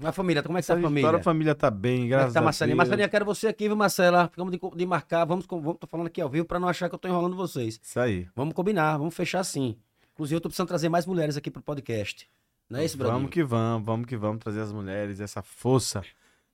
a 0.04 0.12
família, 0.12 0.44
como 0.44 0.58
é 0.58 0.62
que 0.62 0.68
tá 0.68 0.74
a 0.74 0.78
família? 0.78 1.00
história, 1.00 1.20
a 1.20 1.24
família 1.24 1.56
tá 1.56 1.72
bem, 1.72 2.06
é 2.06 2.08
graças 2.08 2.30
que 2.30 2.34
tá, 2.34 2.40
a 2.40 2.44
Marcelinha? 2.44 2.76
Deus. 2.76 2.78
Marcelinha, 2.78 3.10
quero 3.10 3.26
você 3.26 3.48
aqui, 3.48 3.68
viu, 3.68 3.76
Marcela? 3.76 4.28
Ficamos 4.30 4.52
de, 4.52 4.60
de 4.76 4.86
marcar, 4.86 5.26
vamos, 5.26 5.46
vamos, 5.48 5.78
tô 5.80 5.88
falando 5.88 6.08
aqui 6.08 6.22
ao 6.22 6.30
vivo 6.30 6.46
pra 6.46 6.60
não 6.60 6.68
achar 6.68 6.90
que 6.90 6.96
eu 6.96 7.00
tô 7.00 7.08
enrolando 7.08 7.36
vocês. 7.36 7.80
Isso 7.82 8.00
aí. 8.00 8.28
Vamos 8.36 8.54
combinar, 8.54 8.98
vamos 8.98 9.14
fechar 9.16 9.40
assim. 9.40 9.78
Inclusive, 10.14 10.38
eu 10.38 10.42
tô 10.42 10.50
precisando 10.50 10.68
trazer 10.68 10.90
mais 10.90 11.06
mulheres 11.06 11.38
aqui 11.38 11.50
pro 11.50 11.62
podcast. 11.62 12.30
Não 12.70 12.80
é 12.80 12.86
isso, 12.86 12.98
Bradinho? 12.98 13.18
Vamos 13.18 13.32
que 13.32 13.44
vamos, 13.44 13.86
vamos 13.86 14.06
que 14.06 14.16
vamos 14.16 14.40
trazer 14.40 14.62
as 14.62 14.72
mulheres, 14.72 15.20
essa 15.20 15.42
força 15.42 16.04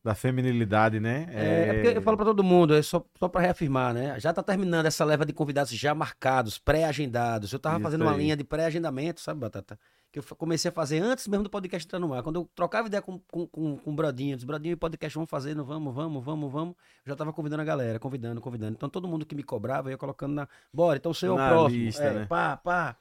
da 0.04 0.16
feminilidade, 0.16 1.00
né? 1.00 1.28
É, 1.32 1.70
é 1.70 1.74
porque 1.74 1.98
eu 1.98 2.02
falo 2.02 2.16
pra 2.16 2.26
todo 2.26 2.44
mundo, 2.44 2.74
é 2.74 2.82
só, 2.82 3.06
só 3.20 3.28
pra 3.28 3.42
reafirmar, 3.42 3.94
né? 3.94 4.20
Já 4.20 4.32
tá 4.32 4.42
terminando 4.42 4.86
essa 4.86 5.04
leva 5.04 5.26
de 5.26 5.34
convidados 5.34 5.72
já 5.72 5.94
marcados, 5.94 6.58
pré-agendados. 6.58 7.52
Eu 7.52 7.60
tava 7.60 7.76
Isso 7.76 7.84
fazendo 7.84 8.04
uma 8.04 8.14
aí. 8.14 8.18
linha 8.18 8.38
de 8.38 8.44
pré-agendamento, 8.44 9.20
sabe, 9.20 9.42
Batata? 9.42 9.78
Que 10.12 10.20
eu 10.20 10.24
comecei 10.36 10.70
a 10.70 10.72
fazer 10.72 11.00
antes 11.00 11.28
mesmo 11.28 11.44
do 11.44 11.50
podcast 11.50 11.86
entrar 11.86 12.00
no 12.00 12.14
ar. 12.14 12.24
Quando 12.24 12.38
eu 12.38 12.50
trocava 12.56 12.88
ideia 12.88 13.02
com, 13.02 13.20
com, 13.32 13.48
com, 13.48 13.78
com 13.78 13.92
o 13.92 13.94
Brodinho, 13.94 14.34
eu 14.34 14.36
disse, 14.38 14.46
Brodinho, 14.46 14.74
e 14.74 14.76
podcast 14.76 15.16
vamos 15.16 15.30
fazer, 15.30 15.56
não 15.56 15.66
vamos, 15.66 15.94
vamos, 15.94 16.24
vamos, 16.24 16.52
vamos. 16.52 16.76
Eu 17.06 17.10
já 17.10 17.16
tava 17.16 17.34
convidando 17.34 17.62
a 17.62 17.66
galera, 17.66 18.00
convidando, 18.00 18.40
convidando. 18.42 18.74
Então 18.74 18.90
todo 18.90 19.08
mundo 19.08 19.26
que 19.26 19.36
me 19.36 19.44
cobrava, 19.44 19.90
eu 19.90 19.92
ia 19.92 19.98
colocando 19.98 20.34
na. 20.34 20.48
Bora, 20.74 20.98
então 20.98 21.12
o 21.12 21.16
seu 21.16 21.38
é 21.38 21.46
o 21.46 21.50
próximo. 21.50 21.84
lista, 21.84 22.04
é, 22.04 22.14
né? 22.14 22.26
Pá, 22.26 22.58
pá. 22.58 22.98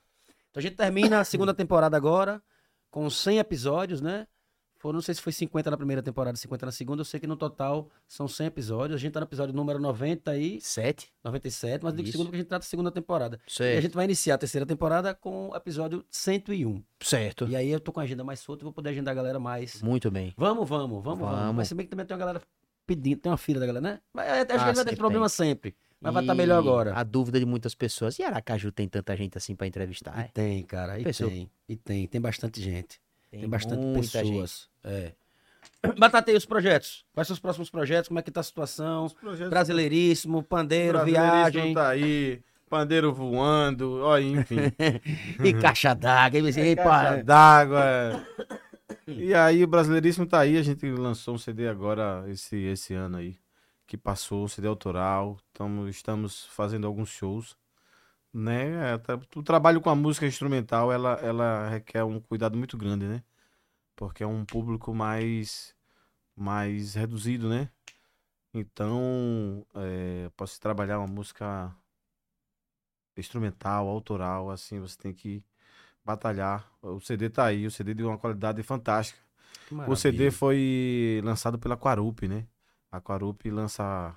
Então 0.50 0.60
a 0.60 0.62
gente 0.62 0.76
termina 0.76 1.20
a 1.20 1.24
segunda 1.24 1.54
temporada 1.54 1.96
agora, 1.96 2.42
com 2.90 3.08
100 3.08 3.38
episódios, 3.38 4.00
né? 4.00 4.26
Foram, 4.78 4.94
não 4.96 5.02
sei 5.02 5.14
se 5.14 5.20
foi 5.22 5.32
50 5.32 5.70
na 5.70 5.76
primeira 5.76 6.02
temporada, 6.02 6.36
50 6.36 6.66
na 6.66 6.72
segunda. 6.72 7.00
Eu 7.00 7.04
sei 7.04 7.18
que 7.18 7.26
no 7.26 7.36
total 7.36 7.88
são 8.06 8.28
100 8.28 8.46
episódios. 8.48 8.96
A 8.96 9.00
gente 9.00 9.12
tá 9.12 9.20
no 9.20 9.26
episódio 9.26 9.54
número 9.54 9.78
90 9.78 10.36
e 10.36 10.60
Sete? 10.60 11.12
97, 11.24 11.82
mas 11.82 11.94
digo 11.94 12.08
segundo 12.08 12.26
porque 12.26 12.36
a 12.36 12.40
gente 12.40 12.48
trata 12.48 12.64
a 12.64 12.68
segunda 12.68 12.90
temporada. 12.90 13.36
E 13.36 13.46
a 13.46 13.50
Certo. 13.50 13.82
gente 13.82 13.94
vai 13.94 14.04
iniciar 14.04 14.34
a 14.34 14.38
terceira 14.38 14.66
temporada 14.66 15.14
com 15.14 15.48
o 15.48 15.56
episódio 15.56 16.04
101. 16.10 16.82
Certo. 17.00 17.48
E 17.48 17.56
aí 17.56 17.68
eu 17.70 17.80
tô 17.80 17.90
com 17.92 18.00
a 18.00 18.02
agenda 18.02 18.22
mais 18.22 18.40
solta 18.40 18.62
e 18.62 18.64
vou 18.64 18.72
poder 18.72 18.90
agendar 18.90 19.12
a 19.12 19.14
galera 19.16 19.40
mais. 19.40 19.82
Muito 19.82 20.10
bem. 20.10 20.34
Vamos, 20.36 20.68
vamos, 20.68 21.02
vamos, 21.02 21.20
vamos. 21.20 21.38
Vamos. 21.38 21.56
Mas 21.56 21.68
se 21.68 21.74
bem 21.74 21.86
que 21.86 21.90
também 21.90 22.04
tem 22.06 22.14
uma 22.14 22.20
galera 22.20 22.40
pedindo, 22.86 23.18
tem 23.20 23.32
uma 23.32 23.38
fila 23.38 23.58
da 23.60 23.66
galera, 23.66 23.82
né? 23.82 24.00
Mas 24.12 24.28
acho 24.28 24.46
que 24.46 24.52
Ah, 24.52 24.62
a 24.62 24.66
gente 24.66 24.76
vai 24.76 24.84
ter 24.84 24.96
problema 24.96 25.28
sempre. 25.28 25.74
Mas 25.98 26.12
vai 26.12 26.22
estar 26.22 26.34
E 26.34 26.36
melhor 26.36 26.58
agora. 26.58 26.92
A 26.94 27.02
dúvida 27.02 27.40
de 27.40 27.46
muitas 27.46 27.74
pessoas. 27.74 28.18
E 28.18 28.22
Aracaju 28.22 28.70
tem 28.70 28.86
tanta 28.86 29.16
gente 29.16 29.38
assim 29.38 29.56
pra 29.56 29.66
entrevistar? 29.66 30.16
E 30.18 30.20
É, 30.24 30.28
tem, 30.28 30.62
cara, 30.62 31.00
e 31.00 31.04
Pessoa. 31.04 31.30
tem. 31.30 31.50
E 31.66 31.74
tem, 31.74 32.06
tem 32.06 32.20
bastante 32.20 32.60
gente. 32.62 33.00
Tem, 33.40 33.48
bastante 33.48 33.80
muita 33.84 34.02
gente. 34.02 34.30
pessoas. 34.30 34.68
É. 34.84 35.12
Batata 35.98 36.30
aí 36.30 36.36
os 36.36 36.46
projetos. 36.46 37.04
Quais 37.12 37.26
são 37.26 37.34
os 37.34 37.40
próximos 37.40 37.70
projetos? 37.70 38.08
Como 38.08 38.18
é 38.18 38.22
que 38.22 38.30
tá 38.30 38.40
a 38.40 38.44
situação? 38.44 39.08
Projetos 39.20 39.50
Brasileiríssimo, 39.50 40.42
pandeiro, 40.42 40.98
Brasileiríssimo 40.98 41.52
viagem. 41.52 41.74
tá 41.74 41.88
aí, 41.88 42.42
pandeiro 42.68 43.12
voando, 43.12 44.00
ó, 44.02 44.18
enfim. 44.18 44.56
E 45.44 45.52
caixa 45.54 45.94
d'água. 45.94 46.38
E, 46.40 46.70
e, 46.70 46.76
Caixa 46.76 47.22
d'água. 47.22 47.84
é. 47.84 48.20
E 49.08 49.34
aí, 49.34 49.62
o 49.62 49.68
Brasileiríssimo 49.68 50.26
tá 50.26 50.40
aí. 50.40 50.56
A 50.56 50.62
gente 50.62 50.84
lançou 50.90 51.34
um 51.34 51.38
CD 51.38 51.68
agora, 51.68 52.24
esse, 52.28 52.56
esse 52.56 52.94
ano 52.94 53.18
aí, 53.18 53.36
que 53.86 53.96
passou, 53.96 54.48
CD 54.48 54.66
autoral. 54.66 55.36
Tamo, 55.52 55.88
estamos 55.88 56.46
fazendo 56.46 56.86
alguns 56.86 57.08
shows. 57.10 57.56
Né? 58.38 58.92
É, 58.94 58.98
tá- 58.98 59.18
O 59.34 59.42
trabalho 59.42 59.80
com 59.80 59.88
a 59.88 59.94
música 59.94 60.26
instrumental, 60.26 60.92
ela, 60.92 61.14
ela 61.22 61.70
requer 61.70 62.04
um 62.04 62.20
cuidado 62.20 62.58
muito 62.58 62.76
grande, 62.76 63.06
né? 63.06 63.22
Porque 63.96 64.22
é 64.22 64.26
um 64.26 64.44
público 64.44 64.94
mais, 64.94 65.74
mais 66.36 66.94
reduzido, 66.94 67.48
né? 67.48 67.70
Então, 68.54 69.66
é, 69.74 70.30
se 70.46 70.60
trabalhar 70.60 70.98
uma 70.98 71.06
música 71.06 71.74
instrumental, 73.16 73.88
autoral, 73.88 74.50
assim, 74.50 74.78
você 74.80 74.96
tem 74.98 75.14
que 75.14 75.42
batalhar. 76.04 76.70
O 76.82 77.00
CD 77.00 77.30
tá 77.30 77.46
aí, 77.46 77.66
o 77.66 77.70
CD 77.70 77.94
de 77.94 78.04
uma 78.04 78.18
qualidade 78.18 78.62
fantástica. 78.62 79.20
O 79.86 79.96
CD 79.96 80.30
foi 80.30 81.20
lançado 81.24 81.58
pela 81.58 81.76
Quarup, 81.76 82.28
né? 82.28 82.46
A 82.92 83.00
Quarup 83.00 83.50
lança, 83.50 84.16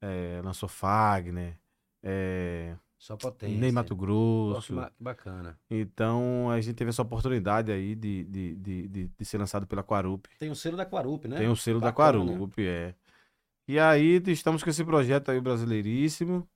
é, 0.00 0.40
lançou 0.44 0.68
Fagner, 0.68 1.58
é, 2.02 2.76
Só 2.98 3.16
potência. 3.16 3.56
Ney 3.58 3.70
Mato 3.70 3.94
Grosso. 3.94 4.74
que 4.74 5.02
bacana. 5.02 5.56
Então 5.70 6.50
a 6.50 6.60
gente 6.60 6.74
teve 6.74 6.88
essa 6.90 7.02
oportunidade 7.02 7.70
aí 7.70 7.94
de, 7.94 8.24
de, 8.24 8.54
de, 8.56 8.88
de, 8.88 9.10
de 9.16 9.24
ser 9.24 9.38
lançado 9.38 9.66
pela 9.68 9.84
Quarup. 9.84 10.28
Tem 10.38 10.50
o 10.50 10.54
selo 10.56 10.76
da 10.76 10.84
Quarup, 10.84 11.28
né? 11.28 11.38
Tem 11.38 11.48
o 11.48 11.54
selo 11.54 11.78
da 11.80 11.92
Bacana. 11.92 12.18
Quarup, 12.26 12.58
é. 12.58 12.94
E 13.68 13.78
aí 13.78 14.20
estamos 14.26 14.64
com 14.64 14.70
esse 14.70 14.84
projeto 14.84 15.30
aí 15.30 15.40
brasileiríssimo. 15.40 16.46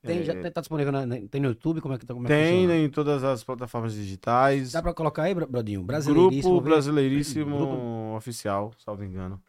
Tem, 0.00 0.18
É, 0.20 0.22
já 0.22 0.50
tá 0.50 0.60
disponível 0.60 0.92
na- 0.92 1.06
tem 1.30 1.40
no 1.40 1.48
YouTube? 1.48 1.80
Como 1.80 1.94
é 1.94 1.98
que 1.98 2.06
tá? 2.06 2.12
Como 2.14 2.26
é 2.26 2.28
Tem 2.28 2.66
né, 2.66 2.78
em 2.78 2.90
todas 2.90 3.24
as 3.24 3.42
plataformas 3.42 3.94
digitais. 3.94 4.72
Dá 4.72 4.82
pra 4.82 4.92
colocar 4.94 5.22
aí, 5.24 5.34
Bro- 5.34 5.46
Brodinho? 5.46 5.82
Brasileiríssimo. 5.82 6.52
Grupo? 6.54 6.64
Brasileiríssimo 6.68 7.56
Grupo- 7.56 8.16
Oficial, 8.16 8.72
salvo 8.78 9.02
engano. 9.04 9.42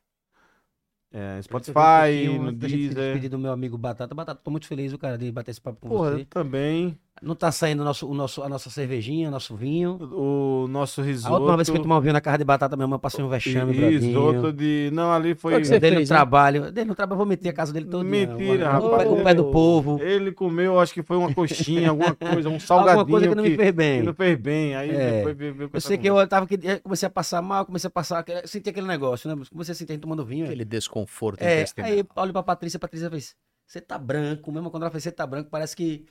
É, 1.18 1.40
eu 1.40 1.44
Spotify, 1.44 2.28
no 2.38 2.52
Deezer. 2.52 2.94
despedir 2.94 3.30
do 3.30 3.40
meu 3.40 3.52
amigo 3.54 3.78
Batata. 3.78 4.14
Batata, 4.14 4.42
tô 4.44 4.52
muito 4.52 4.68
feliz, 4.68 4.92
o 4.92 4.98
cara, 4.98 5.18
de 5.18 5.32
bater 5.32 5.52
esse 5.52 5.62
papo 5.62 5.80
com 5.80 5.88
Porra, 5.88 6.12
você. 6.12 6.26
também. 6.26 7.00
Não 7.22 7.34
tá 7.34 7.50
saindo 7.50 7.80
o 7.82 7.86
nosso, 7.86 8.10
o 8.10 8.14
nosso, 8.14 8.44
a 8.44 8.50
nossa 8.50 8.70
cervejinha, 8.70 9.32
nosso 9.32 9.56
vinho. 9.56 9.98
O 10.12 10.68
nosso 10.68 11.02
risoto. 11.02 11.34
A 11.34 11.38
última 11.38 11.56
vez 11.56 11.70
que 11.70 11.78
eu 11.78 11.82
tomei 11.82 11.98
um 11.98 12.02
vinho 12.02 12.12
na 12.12 12.20
casa 12.20 12.38
de 12.40 12.44
batata, 12.44 12.76
minha 12.76 12.88
mãe 12.88 13.00
passou 13.00 13.24
um 13.26 13.30
vexame. 13.30 13.72
Risoto 13.72 14.52
de. 14.52 14.90
Não, 14.92 15.14
ali 15.14 15.34
foi. 15.34 15.64
Foi 15.64 15.80
Dele 15.80 15.96
no 15.96 16.02
né? 16.02 16.08
trabalho. 16.08 16.72
Dele 16.74 16.90
no 16.90 16.94
trabalho, 16.96 17.14
eu 17.14 17.18
vou 17.20 17.26
meter 17.26 17.50
a 17.50 17.54
casa 17.54 17.72
dele 17.72 17.86
todo 17.86 18.04
Mentira, 18.04 18.78
O 18.78 18.90
pé, 18.90 18.96
rapaz. 18.98 19.10
o 19.10 19.24
pé 19.24 19.34
do 19.34 19.46
povo. 19.46 19.98
Ele 20.04 20.34
comeu, 20.34 20.78
acho 20.78 20.94
que 20.94 21.02
foi 21.02 21.16
uma 21.16 21.34
coxinha, 21.34 21.90
alguma 21.92 22.14
coisa, 22.16 22.50
um 22.50 22.60
salgadinho. 22.60 23.00
Alguma 23.00 23.18
coisa 23.20 23.30
que 23.30 23.36
não 23.36 23.44
me 23.44 23.56
fez 23.56 23.66
que 23.70 23.72
bem. 23.72 24.04
não 24.04 24.14
fez 24.14 24.38
bem. 24.38 24.76
Aí 24.76 24.90
É. 24.90 25.12
depois 25.18 25.38
veio, 25.38 25.56
veio 25.56 25.70
com 25.70 25.78
Eu 25.78 25.82
sei 25.82 25.98
que 25.98 26.10
eu 26.10 26.28
tava, 26.28 26.46
que- 26.46 26.60
eu 26.62 26.82
comecei 26.82 27.08
a 27.08 27.10
passar 27.10 27.42
mal, 27.42 27.66
comecei 27.66 27.88
a 27.88 27.92
passar, 27.92 28.26
senti 28.44 28.70
aquele 28.70 28.88
negócio, 28.88 29.34
né? 29.34 29.42
Comecei 29.50 29.72
a 29.72 29.76
sentir 29.76 29.94
a 29.94 29.96
gente 29.96 30.02
tomando 30.02 30.26
vinho. 30.26 30.46
Aquele 30.48 30.66
desconforto 30.66 31.42
É, 31.42 31.62
intestinal. 31.62 31.90
aí 31.90 32.04
olho 32.18 32.34
pra 32.34 32.44
Patrícia, 32.44 32.76
a 32.76 32.80
Patrícia 32.82 33.10
fez, 33.10 33.36
você 33.66 33.80
tá 33.80 33.98
branco, 33.98 34.52
mesmo 34.52 34.70
quando 34.70 34.84
ela 34.84 34.92
fez, 34.92 35.02
você 35.04 35.12
tá 35.14 35.26
branco, 35.26 35.50
parece 35.50 35.74
que 35.78 36.04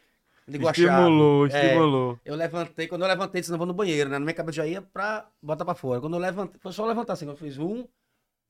ligou 0.48 0.68
a 0.68 0.74
chave. 0.74 0.88
Estimulou, 0.88 1.46
É. 1.46 1.48
estimulou. 1.48 2.20
Eu 2.24 2.34
levantei, 2.34 2.86
quando 2.86 3.02
eu 3.02 3.08
levantei, 3.08 3.40
disse, 3.40 3.50
não 3.50 3.58
vou 3.58 3.66
no 3.66 3.74
banheiro, 3.74 4.10
né? 4.10 4.18
Na 4.18 4.24
minha 4.24 4.34
cabeça 4.34 4.56
já 4.56 4.66
ia 4.66 4.82
pra 4.82 5.28
botar 5.42 5.64
pra 5.64 5.74
fora. 5.74 6.00
Quando 6.00 6.14
eu 6.14 6.20
levantei, 6.20 6.60
foi 6.60 6.72
só 6.72 6.84
levantar 6.86 7.14
assim, 7.14 7.26
eu 7.26 7.36
fiz 7.36 7.58
um, 7.58 7.86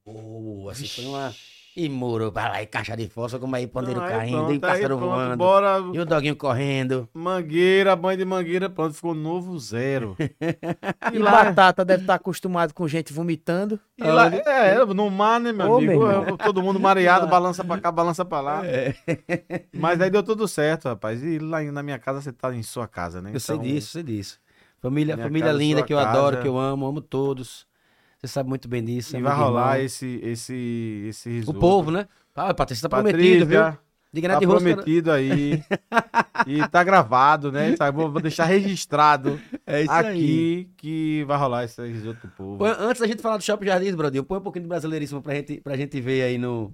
oh, 0.05 0.69
assim, 0.71 0.87
foi 0.87 1.05
uma... 1.07 1.35
E 1.77 1.89
muro 1.89 2.31
pra 2.31 2.51
lá, 2.51 2.63
e 2.63 2.67
caixa 2.67 2.97
de 2.97 3.09
fósforo, 3.09 3.41
como 3.41 3.57
aí, 3.57 3.67
pandeiro 3.67 3.99
Não, 3.99 4.07
aí 4.07 4.13
caindo, 4.13 4.37
pronto, 4.37 4.53
e 4.55 4.59
pássaro 4.61 4.97
pronto, 4.97 5.11
voando, 5.11 5.37
Bora, 5.39 5.79
e 5.93 5.99
o 5.99 6.07
doguinho 6.07 6.37
correndo. 6.37 7.09
mangueira, 7.13 7.97
banho 7.97 8.17
de 8.19 8.25
mangueira, 8.25 8.71
pronto, 8.71 8.95
ficou 8.95 9.13
novo 9.13 9.59
zero. 9.59 10.17
E 11.13 11.19
batata 11.19 11.85
deve 11.85 12.03
estar 12.05 12.15
acostumado 12.15 12.73
com 12.73 12.87
gente 12.87 13.13
vomitando. 13.13 13.81
E 13.99 14.05
lá, 14.05 14.27
é, 14.33 14.85
no 14.85 15.11
mar, 15.11 15.41
né, 15.41 15.53
meu 15.53 15.67
Ô, 15.69 15.77
amigo? 15.79 15.99
meu 15.99 16.11
irmão. 16.11 16.37
Todo 16.37 16.63
mundo 16.63 16.79
mareado, 16.79 17.27
balança 17.29 17.65
pra 17.65 17.79
cá, 17.81 17.91
balança 17.91 18.25
pra 18.25 18.41
lá. 18.41 18.65
É. 18.65 18.95
Mas 19.73 20.01
aí 20.01 20.11
deu 20.11 20.23
tudo 20.23 20.47
certo, 20.47 20.85
rapaz. 20.87 21.23
E 21.25 21.39
lá 21.41 21.61
na 21.63 21.83
minha 21.83 21.99
casa, 21.99 22.21
você 22.21 22.33
tá 22.33 22.55
em 22.55 22.63
sua 22.63 22.87
casa, 22.87 23.21
né? 23.21 23.31
Eu 23.35 23.41
sei 23.41 23.57
Então, 23.57 23.67
disso, 23.67 23.89
sei 23.89 24.03
disso. 24.05 24.39
Família, 24.81 25.17
família 25.17 25.47
casa, 25.49 25.59
linda 25.59 25.79
sua 25.79 25.87
que 25.87 25.93
eu 25.95 25.99
casa. 25.99 26.11
adoro, 26.11 26.41
que 26.41 26.49
eu 26.49 26.59
amo, 26.59 26.87
amo 26.87 27.01
todos. 27.01 27.67
Você 28.25 28.29
sabe 28.33 28.49
muito 28.49 28.67
bem 28.69 28.83
disso. 28.83 29.15
E 29.15 29.17
amigo 29.19 29.29
vai 29.29 29.39
rolar 29.39 29.73
irmão. 29.75 29.85
esse, 29.87 30.21
esse, 30.23 31.05
esse 31.09 31.29
O 31.29 31.33
risoto. 31.33 31.59
povo, 31.59 31.91
né? 31.91 32.09
Ah, 32.35 32.55
Patrícia, 32.55 32.89
tá 32.89 32.97
Patrícia, 32.97 33.19
prometido, 33.19 33.47
viu? 33.47 33.79
Diga 34.13 34.29
Tá 34.29 34.35
rosca. 34.47 34.49
prometido 34.71 35.11
aí. 35.11 35.63
e 36.47 36.69
tá 36.69 36.83
gravado, 36.85 37.53
né? 37.53 37.73
Tá, 37.77 37.91
Vou 37.91 38.11
vou 38.11 38.23
deixar 38.23 38.45
registrado 38.45 39.39
É 39.67 39.83
isso 39.83 39.91
aí. 39.93 40.07
aqui 40.09 40.71
que 40.77 41.25
vai 41.25 41.37
rolar 41.37 41.65
esse 41.65 41.83
risoto 41.87 42.27
do 42.27 42.33
povo. 42.33 42.65
Antes 42.65 43.01
da 43.01 43.07
gente 43.07 43.21
falar 43.21 43.37
do 43.37 43.43
Shopping 43.43 43.67
Jardins, 43.67 43.95
Brodinho, 43.95 44.25
põe 44.25 44.39
um 44.39 44.43
pouquinho 44.43 44.63
de 44.63 44.69
brasileiríssimo 44.69 45.21
pra 45.21 45.35
gente, 45.35 45.61
pra 45.61 45.77
gente 45.77 46.01
ver 46.01 46.23
aí 46.23 46.39
no, 46.39 46.73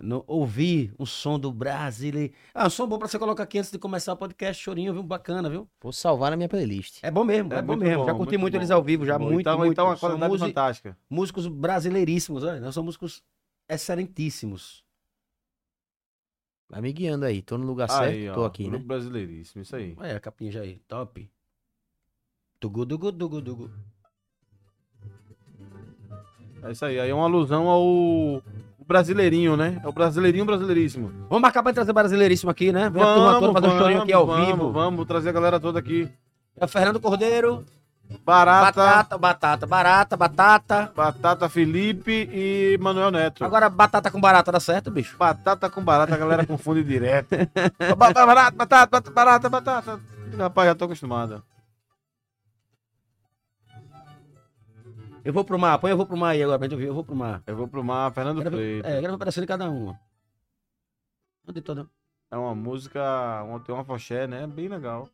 no. 0.00 0.24
Ouvir 0.26 0.94
um 0.98 1.06
som 1.06 1.38
do 1.38 1.52
brasileiro. 1.52 2.32
Ah, 2.54 2.66
um 2.66 2.70
som 2.70 2.86
bom 2.86 2.98
pra 2.98 3.08
você 3.08 3.18
colocar 3.18 3.42
aqui 3.42 3.58
antes 3.58 3.70
de 3.70 3.78
começar 3.78 4.12
o 4.12 4.16
podcast, 4.16 4.62
chorinho, 4.62 4.92
viu? 4.92 5.02
Bacana, 5.02 5.48
viu? 5.48 5.68
Vou 5.80 5.92
salvar 5.92 6.30
na 6.30 6.36
minha 6.36 6.48
playlist. 6.48 6.98
É 7.02 7.10
bom 7.10 7.24
mesmo, 7.24 7.52
é, 7.52 7.62
bom 7.62 7.68
muito 7.76 7.84
mesmo. 7.84 8.04
já 8.04 8.14
curti 8.14 8.36
muito, 8.36 8.52
bom. 8.54 8.58
eles 8.58 8.70
ao 8.70 8.82
vivo, 8.82 9.04
já 9.06 9.18
Bom, 9.18 9.24
muito, 9.26 9.40
então, 9.40 9.58
muito. 9.58 9.72
Então, 9.72 9.86
uma 9.86 9.96
qualidade 9.96 10.30
músi- 10.32 10.44
fantástica. 10.44 10.98
músicos 11.08 11.46
brasileiríssimos, 11.46 12.42
olha. 12.44 12.60
Nós 12.60 12.74
somos 12.74 12.86
músicos 12.88 13.22
excelentíssimos. 13.68 14.84
Vai 16.68 16.80
me 16.80 16.92
guiando 16.92 17.24
aí. 17.24 17.42
Tô 17.42 17.56
no 17.56 17.64
lugar 17.64 17.88
certo, 17.88 18.10
Aí, 18.10 18.32
tô 18.32 18.42
ó, 18.42 18.46
aqui, 18.46 18.64
né? 18.64 18.70
grupo 18.70 18.86
brasileiríssimo, 18.86 19.62
isso 19.62 19.76
aí. 19.76 19.94
Olha 19.96 20.16
a 20.16 20.20
capinha 20.20 20.50
já 20.50 20.60
aí, 20.62 20.78
top. 20.88 21.30
Tugu, 22.58 22.84
dugu, 22.84 23.12
dugu, 23.12 23.40
dugu. 23.40 23.70
É 26.62 26.72
isso 26.72 26.84
aí. 26.84 26.98
Aí 26.98 27.08
é 27.10 27.14
uma 27.14 27.24
alusão 27.24 27.68
ao 27.68 28.42
brasileirinho, 28.86 29.56
né? 29.56 29.80
É 29.82 29.88
o 29.88 29.92
brasileirinho 29.92 30.44
brasileiríssimo. 30.44 31.12
Vamos 31.28 31.42
marcar 31.42 31.62
pra 31.62 31.72
trazer 31.72 31.92
brasileiríssimo 31.92 32.50
aqui, 32.50 32.72
né? 32.72 32.88
Vem 32.88 33.02
a 33.02 33.14
turma 33.14 33.40
toda 33.40 33.60
fazer 33.60 33.74
um 33.74 33.78
chorinho 33.78 34.02
aqui 34.02 34.12
ao 34.12 34.26
vamos, 34.26 34.46
vivo. 34.46 34.72
Vamos 34.72 35.06
trazer 35.06 35.30
a 35.30 35.32
galera 35.32 35.60
toda 35.60 35.78
aqui. 35.78 36.08
É 36.58 36.64
o 36.64 36.68
Fernando 36.68 37.00
Cordeiro, 37.00 37.64
Barata, 38.24 38.80
batata, 38.80 39.18
batata, 39.18 39.66
barata, 39.66 40.16
batata. 40.16 40.92
Batata 40.94 41.48
Felipe 41.48 42.28
e 42.32 42.78
Manuel 42.80 43.10
Neto. 43.10 43.44
Agora 43.44 43.68
batata 43.68 44.10
com 44.10 44.20
barata 44.20 44.52
dá 44.52 44.60
certo, 44.60 44.90
bicho? 44.90 45.16
Batata 45.18 45.68
com 45.68 45.82
barata, 45.82 46.14
a 46.14 46.16
galera 46.18 46.46
confunde 46.46 46.84
direto. 46.84 47.36
batata, 47.96 48.26
barata, 48.26 48.56
batata, 48.56 48.86
batata, 48.86 49.10
barata, 49.10 49.48
batata. 49.48 50.00
Rapaz, 50.38 50.68
já 50.68 50.74
tô 50.74 50.84
acostumado. 50.84 51.42
Eu 55.26 55.32
vou 55.32 55.44
pro 55.44 55.58
mar, 55.58 55.76
põe 55.80 55.90
eu 55.90 55.96
vou 55.96 56.06
pro 56.06 56.16
mar 56.16 56.30
aí 56.30 56.42
agora 56.44 56.56
pra 56.56 56.66
gente 56.66 56.74
ouvir. 56.74 56.86
Eu 56.86 56.94
vou 56.94 57.02
pro 57.04 57.16
mar. 57.16 57.42
Eu 57.48 57.56
vou 57.56 57.66
pro 57.66 57.82
mar, 57.82 58.12
Fernando 58.12 58.40
ver, 58.44 58.50
Freitas. 58.50 58.92
é, 58.92 59.00
pedacinho 59.18 59.42
de 59.42 59.48
cada 59.48 59.68
uma. 59.68 59.98
Onde 61.48 61.60
toda? 61.60 61.90
É 62.30 62.36
uma 62.36 62.54
música, 62.54 63.02
uma, 63.42 63.58
tem 63.58 63.74
uma 63.74 63.84
foché, 63.84 64.28
né? 64.28 64.46
Bem 64.46 64.68
legal. 64.68 65.08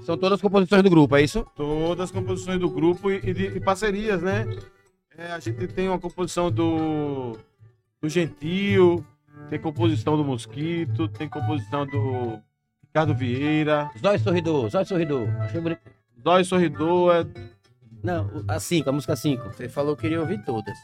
São 0.00 0.16
todas 0.16 0.40
composições 0.40 0.82
do 0.82 0.90
grupo, 0.90 1.16
é 1.16 1.22
isso? 1.22 1.44
Todas 1.54 2.04
as 2.04 2.10
composições 2.10 2.58
do 2.58 2.70
grupo 2.70 3.10
e, 3.10 3.16
e 3.16 3.34
de- 3.34 3.56
e 3.56 3.60
parcerias, 3.60 4.22
né? 4.22 4.46
É, 5.16 5.32
a 5.32 5.38
gente 5.40 5.66
tem 5.68 5.88
uma 5.88 5.98
composição 5.98 6.50
do 6.50 7.36
do 8.00 8.08
Gentil, 8.08 9.04
tem 9.48 9.58
composição 9.58 10.16
do 10.16 10.24
Mosquito, 10.24 11.08
tem 11.08 11.28
composição 11.28 11.86
do 11.86 12.40
Ricardo 12.84 13.14
Vieira. 13.14 13.90
Zóio 14.00 14.18
Sorridor, 14.18 14.70
Zóio 14.70 14.86
Sorridor. 14.86 15.28
Achei 15.40 15.60
bonito. 15.60 15.80
Zóio 16.22 16.44
Sorridor 16.44 17.14
é 17.16 17.26
Não, 18.02 18.44
a 18.48 18.60
5, 18.60 18.88
a 18.88 18.92
música 18.92 19.16
5. 19.16 19.44
Você 19.44 19.68
falou 19.68 19.96
que 19.96 20.02
queria 20.02 20.20
ouvir 20.20 20.44
todas. 20.44 20.76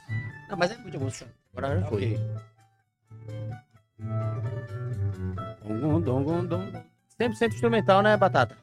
Não, 0.49 0.57
mas 0.57 0.71
é 0.71 0.77
muita 0.79 0.99
música. 0.99 1.31
Agora 1.55 1.81
já 1.81 1.87
foi. 1.87 2.15
Ok. 2.15 2.21
Dom, 5.65 6.01
dom, 6.01 6.23
dom, 6.23 6.45
dom. 6.45 6.73
100% 7.21 7.55
instrumental, 7.55 8.03
né, 8.03 8.17
Batata? 8.17 8.57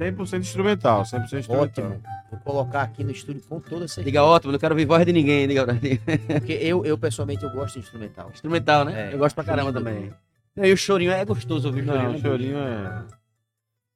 100% 0.00 0.40
instrumental, 0.40 1.02
100% 1.02 1.38
instrumental. 1.38 1.60
Ótimo. 1.60 2.02
Vou 2.30 2.40
colocar 2.40 2.82
aqui 2.82 3.04
no 3.04 3.12
estúdio 3.12 3.42
com 3.48 3.60
toda 3.60 3.86
certeza. 3.86 4.04
Diga 4.04 4.24
ótimo, 4.24 4.50
não 4.50 4.58
quero 4.58 4.74
ouvir 4.74 4.86
voz 4.86 5.06
de 5.06 5.12
ninguém. 5.12 5.46
Diga... 5.48 5.66
Porque 5.66 6.52
eu, 6.52 6.84
eu, 6.84 6.98
pessoalmente, 6.98 7.44
eu 7.44 7.50
gosto 7.50 7.74
de 7.74 7.80
instrumental. 7.80 8.30
Instrumental, 8.32 8.84
né? 8.84 9.10
É. 9.10 9.14
Eu 9.14 9.18
gosto 9.18 9.34
pra 9.36 9.44
caramba 9.44 9.72
também. 9.72 10.12
Não, 10.56 10.64
e 10.64 10.72
o 10.72 10.76
chorinho 10.76 11.12
é 11.12 11.24
gostoso 11.24 11.68
ouvir 11.68 11.82
o 11.82 11.86
chorinho. 11.86 12.04
Não, 12.04 12.12
né? 12.12 12.18
o 12.18 12.20
chorinho 12.20 12.58
é 12.58 13.04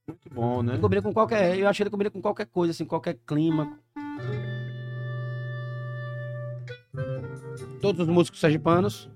muito 0.06 0.30
bom, 0.32 0.62
né? 0.62 0.72
Ele 0.74 0.80
combina 0.80 1.02
com 1.02 1.12
qualquer. 1.12 1.58
Eu 1.58 1.68
acho 1.68 1.76
que 1.76 1.82
ele 1.82 1.90
combina 1.90 2.10
com 2.10 2.22
qualquer 2.22 2.46
coisa, 2.46 2.70
assim, 2.70 2.84
qualquer 2.84 3.18
clima. 3.26 3.78
Todos 7.80 8.00
os 8.00 8.08
músicos 8.08 8.40
sergipanos. 8.40 9.10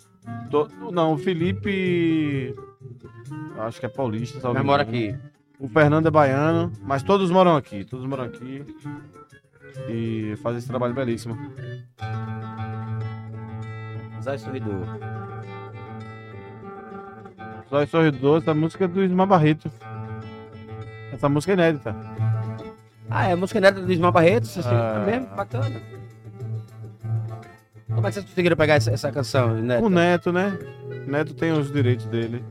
To- 0.50 0.68
Não, 0.90 1.14
o 1.14 1.18
Felipe. 1.18 2.54
Acho 3.58 3.80
que 3.80 3.86
é 3.86 3.88
paulista, 3.88 4.40
salvo 4.40 4.56
Mas 4.58 4.66
mora 4.66 4.82
aqui. 4.82 5.16
O 5.62 5.68
Fernando 5.68 6.08
é 6.08 6.10
baiano, 6.10 6.72
mas 6.82 7.04
todos 7.04 7.30
moram 7.30 7.54
aqui. 7.54 7.84
Todos 7.84 8.04
moram 8.04 8.24
aqui. 8.24 8.66
E 9.88 10.34
fazem 10.42 10.58
esse 10.58 10.66
trabalho 10.66 10.92
belíssimo. 10.92 11.38
Zóio 14.20 14.38
Sorridor. 14.40 14.86
Zóio 17.70 17.86
Sorridor, 17.86 18.38
essa 18.42 18.52
música 18.52 18.86
é 18.86 18.88
do 18.88 19.04
Ismael 19.04 19.28
Barreto. 19.28 19.70
Essa 21.12 21.28
música 21.28 21.52
é 21.52 21.54
inédita. 21.54 21.94
Ah, 23.08 23.28
é 23.28 23.32
a 23.32 23.36
música 23.36 23.60
neta 23.60 23.80
do 23.80 23.92
Ismael 23.92 24.12
Barretos, 24.12 24.58
assim, 24.58 24.68
é 24.68 25.06
mesmo, 25.06 25.36
bacana. 25.36 25.80
Como 27.86 28.04
é 28.04 28.10
que 28.10 28.14
vocês 28.14 28.24
conseguiram 28.24 28.56
pegar 28.56 28.74
essa, 28.74 28.90
essa 28.90 29.12
canção, 29.12 29.54
né? 29.54 29.78
O 29.78 29.88
Neto, 29.88 30.32
né? 30.32 30.58
O 31.06 31.10
Neto 31.10 31.34
tem 31.34 31.52
os 31.52 31.70
direitos 31.70 32.06
dele. 32.06 32.42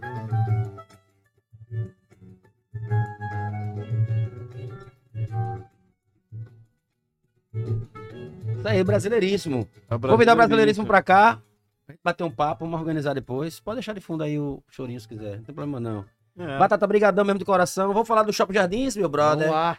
Isso 8.62 8.68
aí, 8.68 8.84
brasileiríssimo. 8.84 9.68
É 9.90 9.98
Convidar 9.98 10.34
o 10.34 10.36
brasileiríssimo 10.36 10.86
pra 10.86 11.02
cá, 11.02 11.42
bater 12.04 12.24
um 12.24 12.32
papo, 12.32 12.66
vamos 12.66 12.80
organizar 12.80 13.14
depois. 13.14 13.60
Pode 13.60 13.78
deixar 13.78 13.94
de 13.94 14.00
fundo 14.00 14.24
aí 14.24 14.40
o 14.40 14.64
chorinho 14.70 15.00
se 15.00 15.08
quiser, 15.08 15.38
não 15.38 15.44
tem 15.44 15.56
problema 15.56 15.80
não. 15.80 16.06
É. 16.38 16.58
Batata 16.58 16.88
brigadão 16.88 17.26
mesmo 17.26 17.40
de 17.40 17.46
coração. 17.46 17.92
Vamos 17.94 18.08
falar 18.08 18.24
do 18.24 18.32
Shopping 18.32 18.54
Jardins, 18.54 18.96
meu 18.96 19.10
brother. 19.10 19.48
Vamos 19.48 19.62
lá. 19.62 19.78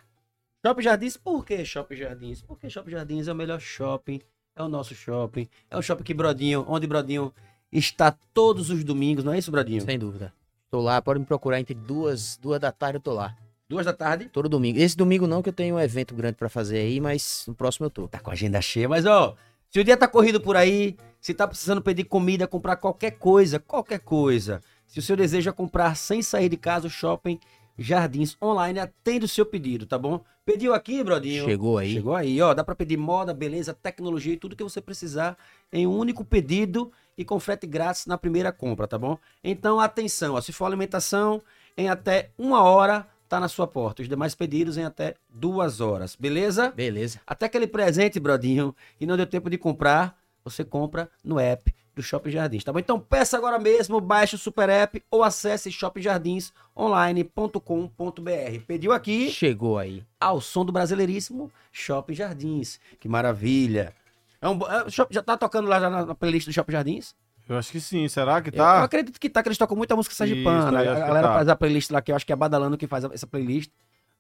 Shopping 0.65 0.83
Jardins, 0.83 1.17
por 1.17 1.45
que 1.45 1.65
Shopping 1.65 1.97
Jardins? 1.97 2.43
Porque 2.43 2.69
Shopping 2.69 2.91
Jardins 2.91 3.29
é 3.29 3.33
o 3.33 3.35
melhor 3.35 3.61
shopping, 3.61 4.21
é 4.55 4.63
o 4.63 4.69
nosso 4.69 4.95
shopping, 4.95 5.49
é 5.71 5.77
o 5.77 5.83
shopping 5.83 6.05
que 6.05 6.15
Brodinho, 6.15 6.65
onde 6.69 6.87
Brodinho 6.87 7.33
está 7.71 8.15
todos 8.33 8.71
os 8.71 8.85
domingos, 8.85 9.25
não 9.25 9.33
é 9.33 9.39
isso, 9.39 9.51
Brodinho? 9.51 9.81
Sem 9.81 9.99
dúvida. 9.99 10.33
Tô 10.71 10.81
lá, 10.81 11.03
pode 11.03 11.21
me 11.21 11.27
procurar 11.27 11.59
entre 11.59 11.75
duas, 11.75 12.37
duas 12.37 12.61
da 12.61 12.71
tarde, 12.71 12.97
eu 12.97 13.01
tô 13.01 13.13
lá. 13.13 13.37
Duas 13.73 13.87
da 13.87 13.95
tarde. 13.95 14.29
Todo 14.31 14.51
domingo. 14.51 14.79
Esse 14.79 14.95
domingo 14.95 15.27
não, 15.27 15.41
que 15.41 15.49
eu 15.49 15.53
tenho 15.53 15.77
um 15.77 15.81
evento 15.81 16.15
grande 16.15 16.37
pra 16.37 16.51
fazer 16.51 16.77
aí, 16.77 17.01
mas 17.01 17.45
no 17.49 17.55
próximo 17.55 17.87
eu 17.87 17.91
tô. 17.91 18.07
Tá 18.07 18.19
com 18.19 18.29
a 18.29 18.35
agenda 18.35 18.61
cheia, 18.61 18.87
mas 18.87 19.07
ó, 19.07 19.35
se 19.71 19.81
o 19.81 19.85
dia 19.85 19.97
tá 19.97 20.07
corrido 20.07 20.39
por 20.43 20.59
aí, 20.59 20.95
se 21.19 21.33
tá 21.33 21.49
precisando 21.49 21.81
pedir 21.81 22.05
comida, 22.05 22.47
comprar 22.47 22.77
qualquer 22.77 23.13
coisa, 23.13 23.59
qualquer 23.59 24.01
coisa, 24.01 24.61
se 24.87 24.99
o 24.99 25.03
seu 25.03 25.17
desejo 25.17 25.49
é 25.49 25.53
comprar 25.55 25.97
sem 25.97 26.21
sair 26.21 26.51
de 26.51 26.59
casa, 26.59 26.87
o 26.87 26.91
Shopping 26.91 27.41
Jardins 27.79 28.37
Online 28.43 28.79
atende 28.79 29.25
o 29.25 29.29
seu 29.29 29.47
pedido, 29.47 29.87
tá 29.87 29.97
bom? 29.97 30.21
Pediu 30.45 30.75
aqui, 30.75 31.03
Brodinho? 31.03 31.47
Chegou 31.47 31.79
aí. 31.79 31.95
Chegou 31.95 32.15
aí, 32.15 32.43
ó. 32.43 32.53
Dá 32.53 32.63
pra 32.63 32.75
pedir 32.75 32.99
moda, 32.99 33.33
beleza, 33.33 33.73
tecnologia 33.73 34.35
e 34.35 34.37
tudo 34.37 34.55
que 34.55 34.63
você 34.63 34.83
precisar 34.83 35.39
em 35.73 35.87
um 35.87 35.97
único 35.97 36.27
pedido 36.27 36.93
e 37.17 37.25
com 37.25 37.41
frete 37.41 37.67
grátis 37.67 38.05
na 38.05 38.19
primeira 38.19 38.53
compra, 38.53 38.87
tá 38.87 38.99
bom? 38.99 39.17
Então, 39.43 39.81
atenção, 39.81 40.35
ó, 40.35 40.43
se 40.43 40.53
for 40.53 40.67
alimentação, 40.67 41.41
em 41.75 41.89
até 41.89 42.29
uma 42.37 42.63
hora 42.63 43.07
tá 43.33 43.41
na 43.41 43.49
sua 43.49 43.67
porta. 43.67 44.03
Os 44.03 44.09
demais 44.11 44.35
pedidos 44.35 44.77
em 44.77 44.85
até 44.85 45.15
duas 45.31 45.81
horas, 45.81 46.15
beleza? 46.15 46.71
Beleza. 46.71 47.19
Até 47.27 47.47
aquele 47.47 47.67
presente, 47.67 48.21
Brodinho, 48.21 48.77
que 48.99 49.07
não 49.07 49.17
deu 49.17 49.27
tempo 49.27 49.49
de 49.49 49.57
comprar, 49.57 50.19
você 50.45 50.63
compra 50.63 51.09
no 51.25 51.41
app 51.41 51.75
do 51.97 52.03
Shopping 52.03 52.31
Jardins, 52.31 52.63
tá 52.63 52.71
bom? 52.71 52.79
Então 52.79 53.01
peça 53.01 53.39
agora 53.39 53.59
mesmo, 53.59 54.03
baixe 54.03 54.35
o 54.35 54.39
Super 54.39 54.69
App 54.69 55.03
ou 55.11 55.25
acesse 55.25 55.73
shoppingjardins.online.com.br. 55.73 58.61
Pediu 58.67 58.93
aqui 58.93 59.31
Chegou 59.31 59.79
aí. 59.79 60.05
ao 60.21 60.39
som 60.39 60.63
do 60.63 60.73
brasileiríssimo 60.73 61.51
Shopping 61.71 62.15
Jardins. 62.15 62.79
Que 63.01 63.09
maravilha. 63.09 63.95
É 64.43 64.49
um, 64.49 64.59
é, 64.67 64.85
já 64.89 65.23
tá 65.23 65.39
tocando 65.39 65.69
lá 65.69 65.81
na, 65.81 66.07
na 66.07 66.15
playlist 66.15 66.49
do 66.49 66.53
Shopping 66.53 66.73
Jardins? 66.73 67.15
Eu 67.53 67.59
acho 67.59 67.71
que 67.71 67.81
sim. 67.81 68.09
Será 68.09 68.41
que 68.41 68.49
Eu, 68.51 68.53
eu 68.55 68.59
tá? 68.59 68.83
acredito 68.85 69.19
que 69.21 69.29
tá, 69.29 69.43
que 69.43 69.49
eles 69.49 69.59
tocam 69.59 69.77
muita 69.77 69.95
música 69.97 70.15
sergipana. 70.15 70.83
Isso, 70.83 70.91
eu 70.91 70.97
A, 70.97 71.07
galera 71.07 71.29
tá. 71.29 71.35
faz 71.35 71.49
a 71.49 71.57
playlist 71.57 71.91
lá, 71.91 72.01
que 72.03 72.11
eu 72.13 72.17
acho 72.17 72.25
que 72.27 72.33
é 72.33 72.35
a 72.35 72.37
Badalando 72.37 72.77
que 72.79 72.87
faz 72.87 73.05
essa 73.05 73.27
playlist. 73.27 73.71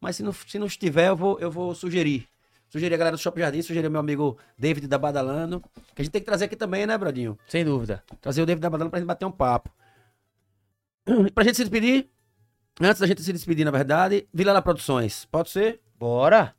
Mas 0.00 0.16
se 0.16 0.22
não, 0.22 0.32
se 0.32 0.58
não 0.58 0.66
estiver, 0.66 1.08
eu 1.08 1.16
vou, 1.16 1.38
eu 1.40 1.50
vou 1.50 1.74
sugerir. 1.74 2.26
Sugerir 2.68 2.94
a 2.94 2.96
galera 2.96 3.16
do 3.16 3.20
Shopping 3.20 3.40
Jardim, 3.40 3.62
sugerir 3.62 3.86
o 3.86 3.90
meu 3.90 4.00
amigo 4.00 4.38
David 4.58 4.86
da 4.88 4.98
Badalando. 4.98 5.60
Que 5.94 6.00
a 6.00 6.04
gente 6.04 6.12
tem 6.12 6.20
que 6.22 6.26
trazer 6.26 6.46
aqui 6.46 6.56
também, 6.56 6.86
né, 6.86 6.96
Brodinho? 6.96 7.38
Sem 7.46 7.64
dúvida. 7.64 8.02
Trazer 8.20 8.42
o 8.42 8.46
David 8.46 8.62
da 8.62 8.70
Badalando 8.70 8.90
pra 8.90 8.98
gente 8.98 9.06
bater 9.06 9.26
um 9.26 9.30
papo. 9.32 9.70
E 11.26 11.30
pra 11.30 11.44
gente 11.44 11.56
se 11.56 11.62
despedir, 11.64 12.08
antes 12.80 13.00
da 13.00 13.06
gente 13.06 13.22
se 13.22 13.32
despedir, 13.32 13.64
na 13.64 13.70
verdade, 13.70 14.26
Vilela 14.32 14.62
Produções. 14.62 15.24
Pode 15.26 15.50
ser? 15.50 15.80
Bora. 15.98 16.54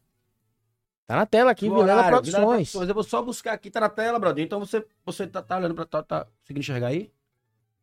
Tá 1.06 1.18
na 1.18 1.26
tela 1.26 1.52
aqui, 1.52 1.70
Vilela 1.70 1.84
horário, 1.84 2.10
Produções. 2.10 2.74
Eu 2.74 2.94
vou 2.94 3.04
só 3.04 3.22
buscar 3.22 3.54
aqui, 3.54 3.70
tá 3.70 3.82
na 3.82 3.90
tela, 3.90 4.18
Brodinho. 4.18 4.46
Então 4.46 4.60
você, 4.60 4.86
você 5.06 5.28
tá, 5.28 5.42
tá 5.42 5.58
olhando 5.58 5.76
pra. 5.76 5.86
Tá, 5.86 6.02
tá 6.02 6.28
conseguindo 6.40 6.62
enxergar 6.62 6.88
aí? 6.88 7.12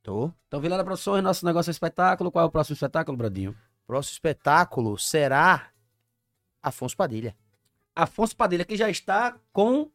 Tô. 0.03 0.33
Então, 0.49 0.61
Vilela 0.61 0.83
Produções, 0.83 1.23
nosso 1.23 1.45
negócio 1.45 1.71
é 1.71 1.73
espetáculo. 1.73 2.31
Qual 2.33 2.43
é 2.43 2.47
o 2.47 2.51
próximo 2.51 2.75
espetáculo, 2.75 3.17
Brodinho? 3.17 3.55
Próximo 3.87 4.13
espetáculo 4.13 4.97
será 4.99 5.71
Afonso 6.63 6.97
Padilha. 6.97 7.37
Afonso 7.95 8.35
Padilha, 8.35 8.65
que 8.65 8.77
já 8.77 8.89
está 8.89 9.37
com 9.53 9.91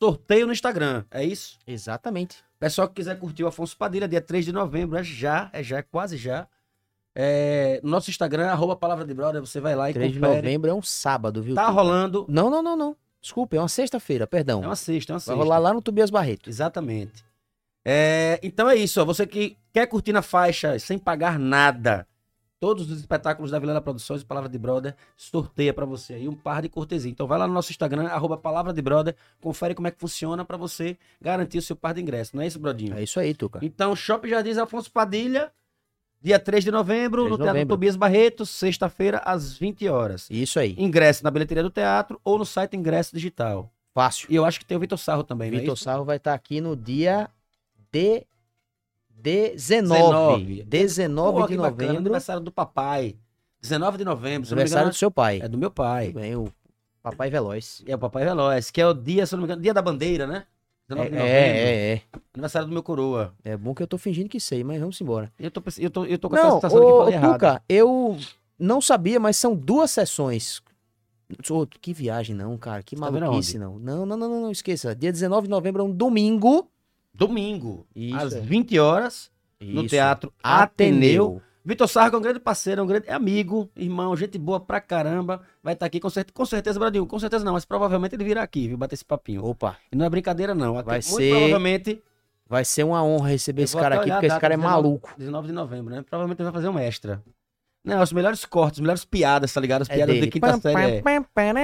sorteio 0.00 0.46
no 0.46 0.52
Instagram. 0.52 1.04
É 1.10 1.24
isso? 1.24 1.58
Exatamente. 1.66 2.44
Pessoal 2.58 2.88
que 2.88 2.94
quiser 2.94 3.18
curtir 3.18 3.42
o 3.42 3.48
Afonso 3.48 3.76
Padilha, 3.76 4.08
dia 4.08 4.20
3 4.20 4.44
de 4.44 4.52
novembro, 4.52 4.96
é 4.96 5.02
já, 5.02 5.50
é 5.52 5.62
já, 5.62 5.78
é 5.78 5.82
quase 5.82 6.16
já. 6.16 6.46
É, 7.20 7.80
no 7.82 7.90
nosso 7.90 8.10
Instagram, 8.10 8.46
arroba 8.48 8.76
Palavra 8.76 9.04
de 9.04 9.12
Brother, 9.12 9.40
você 9.40 9.60
vai 9.60 9.74
lá 9.74 9.90
e 9.90 9.92
3 9.92 10.12
de 10.12 10.20
confere. 10.20 10.36
novembro 10.36 10.70
é 10.70 10.74
um 10.74 10.80
sábado, 10.82 11.42
viu? 11.42 11.56
Tá 11.56 11.62
Tuca? 11.66 11.72
rolando. 11.74 12.24
Não, 12.28 12.48
não, 12.48 12.62
não, 12.62 12.76
não. 12.76 12.96
Desculpa, 13.20 13.56
é 13.56 13.58
uma 13.58 13.68
sexta-feira, 13.68 14.24
perdão. 14.24 14.62
É 14.62 14.66
uma 14.66 14.76
sexta, 14.76 15.12
é 15.12 15.14
uma 15.14 15.18
Vai 15.18 15.24
sexta. 15.24 15.42
rolar 15.42 15.58
lá 15.58 15.74
no 15.74 15.82
Tobias 15.82 16.10
Barreto. 16.10 16.48
Exatamente. 16.48 17.24
É, 17.84 18.38
então 18.40 18.70
é 18.70 18.76
isso, 18.76 19.00
ó. 19.00 19.04
Você 19.04 19.26
que 19.26 19.56
quer 19.72 19.86
curtir 19.88 20.12
na 20.12 20.22
faixa 20.22 20.78
sem 20.78 20.96
pagar 20.96 21.40
nada, 21.40 22.06
todos 22.60 22.88
os 22.88 23.00
espetáculos 23.00 23.50
da 23.50 23.58
Vilela 23.58 23.80
Produções 23.80 24.22
e 24.22 24.24
Palavra 24.24 24.48
de 24.48 24.56
Brother, 24.58 24.94
sorteia 25.16 25.74
pra 25.74 25.84
você 25.84 26.14
aí 26.14 26.28
um 26.28 26.36
par 26.36 26.62
de 26.62 26.68
cortesia. 26.68 27.10
Então 27.10 27.26
vai 27.26 27.36
lá 27.38 27.48
no 27.48 27.52
nosso 27.54 27.72
Instagram, 27.72 28.06
arroba 28.06 28.36
Palavra 28.36 28.72
de 28.72 28.80
Brother, 28.80 29.16
confere 29.40 29.74
como 29.74 29.88
é 29.88 29.90
que 29.90 29.98
funciona 29.98 30.44
pra 30.44 30.56
você 30.56 30.96
garantir 31.20 31.58
o 31.58 31.62
seu 31.62 31.74
par 31.74 31.94
de 31.94 32.00
ingresso. 32.00 32.36
Não 32.36 32.42
é 32.44 32.46
isso, 32.46 32.60
Brodinho? 32.60 32.96
É 32.96 33.02
isso 33.02 33.18
aí, 33.18 33.34
Tuca. 33.34 33.58
Então, 33.60 33.96
Shopping 33.96 34.28
Jardins 34.28 34.58
Afonso 34.58 34.90
Padilha, 34.92 35.50
dia 36.20 36.38
3 36.38 36.64
de 36.64 36.70
novembro, 36.70 37.22
3 37.22 37.30
no 37.30 37.36
de 37.36 37.42
Teatro 37.42 37.54
novembro. 37.54 37.76
Tobias 37.76 37.96
Barreto, 37.96 38.44
sexta-feira, 38.44 39.18
às 39.18 39.56
20 39.56 39.88
horas. 39.88 40.28
Isso 40.30 40.58
aí. 40.58 40.74
Ingresso 40.78 41.24
na 41.24 41.30
bilheteria 41.30 41.62
do 41.62 41.70
teatro 41.70 42.20
ou 42.24 42.38
no 42.38 42.44
site 42.44 42.76
Ingresso 42.76 43.14
Digital. 43.14 43.72
Fácil. 43.94 44.28
E 44.30 44.36
eu 44.36 44.44
acho 44.44 44.58
que 44.58 44.64
tem 44.64 44.76
o 44.76 44.80
Vitor 44.80 44.98
Sarro 44.98 45.24
também, 45.24 45.48
é 45.48 45.58
Vitor? 45.58 45.76
Sarro 45.76 46.04
vai 46.04 46.16
estar 46.16 46.34
aqui 46.34 46.60
no 46.60 46.76
dia 46.76 47.28
de 47.92 48.24
19. 49.10 49.98
19. 49.98 50.62
19 50.64 51.32
Pô, 51.32 51.42
de 51.42 51.48
que 51.48 51.56
bacana, 51.56 51.70
novembro. 51.70 51.98
Aniversário 51.98 52.42
do 52.42 52.52
papai. 52.52 53.16
19 53.60 53.98
de 53.98 54.04
novembro. 54.04 54.48
Aniversário 54.48 54.82
engano, 54.82 54.90
do 54.92 54.96
seu 54.96 55.10
pai. 55.10 55.40
É 55.42 55.48
do 55.48 55.58
meu 55.58 55.70
pai. 55.70 56.06
Tudo 56.06 56.20
bem, 56.20 56.36
o 56.36 56.52
Papai 57.02 57.30
Veloz. 57.30 57.82
É 57.86 57.94
o 57.94 57.98
Papai 57.98 58.24
Veloz, 58.24 58.70
que 58.70 58.80
é 58.80 58.86
o 58.86 58.94
dia, 58.94 59.26
se 59.26 59.32
não 59.32 59.40
me 59.40 59.44
engano, 59.46 59.62
dia 59.62 59.74
da 59.74 59.82
bandeira, 59.82 60.26
né? 60.26 60.44
19 60.88 61.10
de 61.10 61.16
É, 61.16 61.18
novembro. 61.20 61.28
é, 61.28 61.92
é. 61.92 62.02
Aniversário 62.34 62.68
do 62.68 62.72
meu 62.72 62.82
coroa. 62.82 63.34
É 63.44 63.56
bom 63.56 63.74
que 63.74 63.82
eu 63.82 63.86
tô 63.86 63.98
fingindo 63.98 64.28
que 64.28 64.40
sei, 64.40 64.64
mas 64.64 64.80
vamos 64.80 65.00
embora. 65.00 65.32
Eu 65.38 65.50
tô, 65.50 65.62
eu 65.78 65.90
tô, 65.90 66.04
eu 66.04 66.18
tô 66.18 66.28
com 66.30 66.36
Não, 66.36 66.42
essa 66.42 66.54
sensação 66.54 66.80
de 66.80 67.12
que 67.12 67.18
falei. 67.18 67.32
Tuca, 67.32 67.62
eu 67.68 68.16
não 68.58 68.80
sabia, 68.80 69.20
mas 69.20 69.36
são 69.36 69.54
duas 69.54 69.90
sessões. 69.90 70.62
Ô, 71.50 71.66
que 71.66 71.92
viagem 71.92 72.34
não, 72.34 72.56
cara. 72.56 72.82
Que 72.82 72.96
Você 72.96 73.04
tá 73.04 73.10
maluquice 73.10 73.58
não. 73.58 73.78
Não, 73.78 74.06
não, 74.06 74.16
não, 74.16 74.28
não, 74.28 74.40
não, 74.42 74.50
esqueça. 74.50 74.94
Dia 74.94 75.12
19 75.12 75.46
de 75.46 75.50
novembro 75.50 75.82
é 75.82 75.84
um 75.84 75.92
domingo. 75.92 76.70
Domingo, 77.12 77.86
Isso, 77.94 78.16
às 78.16 78.32
é. 78.34 78.40
20 78.40 78.78
horas, 78.78 79.30
no 79.60 79.80
Isso. 79.82 79.88
Teatro 79.90 80.32
Ateneu. 80.42 81.24
Ateneu. 81.24 81.42
Vitor 81.68 81.86
Sarro, 81.86 82.14
é 82.14 82.18
um 82.18 82.22
grande 82.22 82.40
parceiro, 82.40 82.80
é 82.80 82.84
um 82.84 82.86
grande 82.86 83.10
amigo, 83.10 83.70
irmão, 83.76 84.16
gente 84.16 84.38
boa 84.38 84.58
pra 84.58 84.80
caramba. 84.80 85.42
Vai 85.62 85.74
estar 85.74 85.84
aqui 85.84 86.00
com, 86.00 86.08
cer 86.08 86.24
com 86.32 86.46
certeza, 86.46 86.78
Bradinho. 86.78 87.04
Com 87.04 87.18
certeza 87.18 87.44
não, 87.44 87.52
mas 87.52 87.66
provavelmente 87.66 88.14
ele 88.14 88.24
virá 88.24 88.42
aqui, 88.42 88.68
viu? 88.68 88.78
Bater 88.78 88.94
esse 88.94 89.04
papinho. 89.04 89.44
Opa, 89.44 89.76
E 89.92 89.94
não 89.96 90.06
é 90.06 90.08
brincadeira, 90.08 90.54
não. 90.54 90.78
Aqui, 90.78 90.88
Vai 90.88 91.02
ser- 91.02 91.28
provavelmente 91.30 92.02
Vai 92.48 92.64
ser 92.64 92.84
uma 92.84 93.04
honra 93.04 93.28
receber 93.28 93.60
Eu 93.60 93.64
esse 93.64 93.76
cara 93.76 93.96
aqui, 93.96 94.10
porque 94.10 94.24
esse 94.24 94.40
cara 94.40 94.54
é 94.54 94.56
19 94.56 94.74
maluco. 94.82 95.14
19 95.18 95.48
de 95.48 95.52
novembro, 95.52 95.94
né? 95.94 96.02
Provavelmente 96.08 96.40
ele 96.40 96.50
vai 96.50 96.54
fazer 96.54 96.70
um 96.70 96.78
extra. 96.78 97.22
Não, 97.84 98.02
os 98.02 98.10
melhores 98.14 98.46
cortes, 98.46 98.78
as 98.78 98.80
melhores 98.80 99.04
piadas, 99.04 99.52
tá 99.52 99.60
ligado? 99.60 99.82
As 99.82 99.90
É 99.90 99.94
piadas 99.94 100.14
dele. 100.14 100.24
de 100.26 100.32
quinta 100.32 100.58
série. 100.58 100.74
É. 100.96 101.02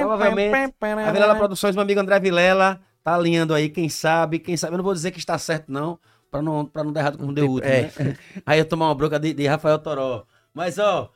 Provavelmente, 0.03 0.75
A 0.83 1.13
Vilela 1.13 1.35
Produções, 1.37 1.75
meu 1.75 1.81
amigo 1.83 1.99
André 2.01 2.21
Vilela, 2.21 2.79
tá 3.03 3.15
alinhando 3.15 3.55
aí, 3.55 3.71
quem 3.71 3.89
sabe, 3.89 4.39
quem 4.39 4.55
sabe. 4.59 4.75
Eu 4.75 4.77
não 4.77 4.85
vou 4.85 4.93
dizer 4.93 5.11
que 5.13 5.19
está 5.19 5.39
certo, 5.39 5.73
não, 5.73 5.99
pra 6.35 6.43
não, 6.43 6.67
pra 6.67 6.83
não 6.83 6.93
dar 6.93 7.01
errado 7.01 7.19
como 7.19 7.33
deu 7.33 7.49
último, 7.49 7.73
é. 7.73 7.83
né? 7.83 8.17
Aí 8.45 8.59
eu 8.59 8.65
tomar 8.65 8.89
uma 8.89 8.95
bronca 8.95 9.21
de, 9.21 9.33
de 9.33 9.47
Rafael 9.47 9.79
Toró. 9.79 10.27
Mas, 10.53 10.79
ó, 10.79 11.13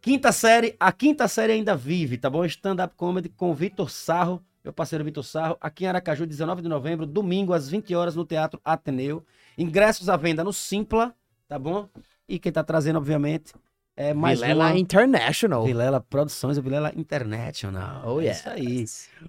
quinta 0.00 0.32
série, 0.32 0.74
a 0.80 0.90
quinta 0.90 1.28
série 1.28 1.52
ainda 1.52 1.76
vive, 1.76 2.16
tá 2.16 2.30
bom? 2.30 2.42
Stand-up 2.46 2.94
comedy 2.96 3.28
com 3.28 3.54
Vitor 3.54 3.90
Sarro, 3.90 4.42
meu 4.64 4.72
parceiro 4.72 5.04
Vitor 5.04 5.22
Sarro, 5.22 5.58
aqui 5.60 5.84
em 5.84 5.88
Aracaju, 5.88 6.26
19 6.26 6.62
de 6.62 6.68
novembro, 6.68 7.04
domingo, 7.04 7.52
às 7.52 7.68
20 7.68 7.94
horas, 7.94 8.16
no 8.16 8.24
Teatro 8.24 8.58
Ateneu. 8.64 9.22
Ingressos 9.58 10.08
à 10.08 10.16
venda 10.16 10.42
no 10.42 10.52
Simpla, 10.52 11.14
tá 11.46 11.58
bom? 11.58 11.86
E 12.26 12.38
quem 12.38 12.50
tá 12.50 12.64
trazendo, 12.64 12.96
obviamente, 12.96 13.52
é 13.94 14.14
mais 14.14 14.40
Vilela 14.40 14.68
uma... 14.68 14.78
International. 14.78 15.62
Vilela 15.62 16.00
Produções, 16.00 16.56
o 16.56 16.62
Vilela 16.62 16.90
International. 16.96 18.02
Oh, 18.06 18.18
é 18.18 18.24
yeah. 18.24 18.38
isso 18.38 18.48
aí. 18.48 18.84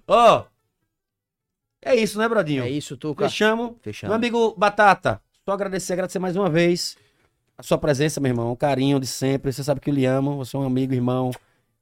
Ó, 0.08 0.44
é 1.82 1.94
isso, 1.96 2.18
né, 2.18 2.28
Brodinho? 2.28 2.62
É 2.64 2.70
isso, 2.70 2.96
Tuca. 2.96 3.28
Fechamos. 3.28 3.72
Fechando. 3.82 4.10
Meu 4.10 4.16
amigo 4.16 4.54
Batata, 4.56 5.20
só 5.44 5.52
agradecer, 5.52 5.92
agradecer 5.94 6.18
mais 6.18 6.36
uma 6.36 6.48
vez 6.48 6.96
a 7.58 7.62
sua 7.62 7.76
presença, 7.78 8.20
meu 8.20 8.30
irmão, 8.30 8.50
o 8.52 8.56
carinho 8.56 8.98
de 9.00 9.06
sempre. 9.06 9.52
Você 9.52 9.62
sabe 9.64 9.80
que 9.80 9.90
eu 9.90 9.94
lhe 9.94 10.04
amo, 10.06 10.36
você 10.36 10.56
é 10.56 10.60
um 10.60 10.64
amigo, 10.66 10.94
irmão, 10.94 11.30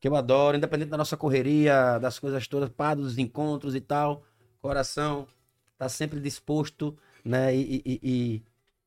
que 0.01 0.09
eu 0.09 0.17
adoro, 0.17 0.57
independente 0.57 0.91
da 0.91 0.97
nossa 0.97 1.17
correria, 1.17 1.99
das 1.99 2.19
coisas 2.19 2.47
todas, 2.49 2.69
pá, 2.71 2.95
dos 2.95 3.19
encontros 3.19 3.75
e 3.75 3.81
tal. 3.81 4.23
Coração 4.61 5.27
tá 5.79 5.89
sempre 5.89 6.21
disposto, 6.21 6.97
né? 7.25 7.55
E, 7.55 7.61
e- 7.61 7.83
e- 7.87 8.01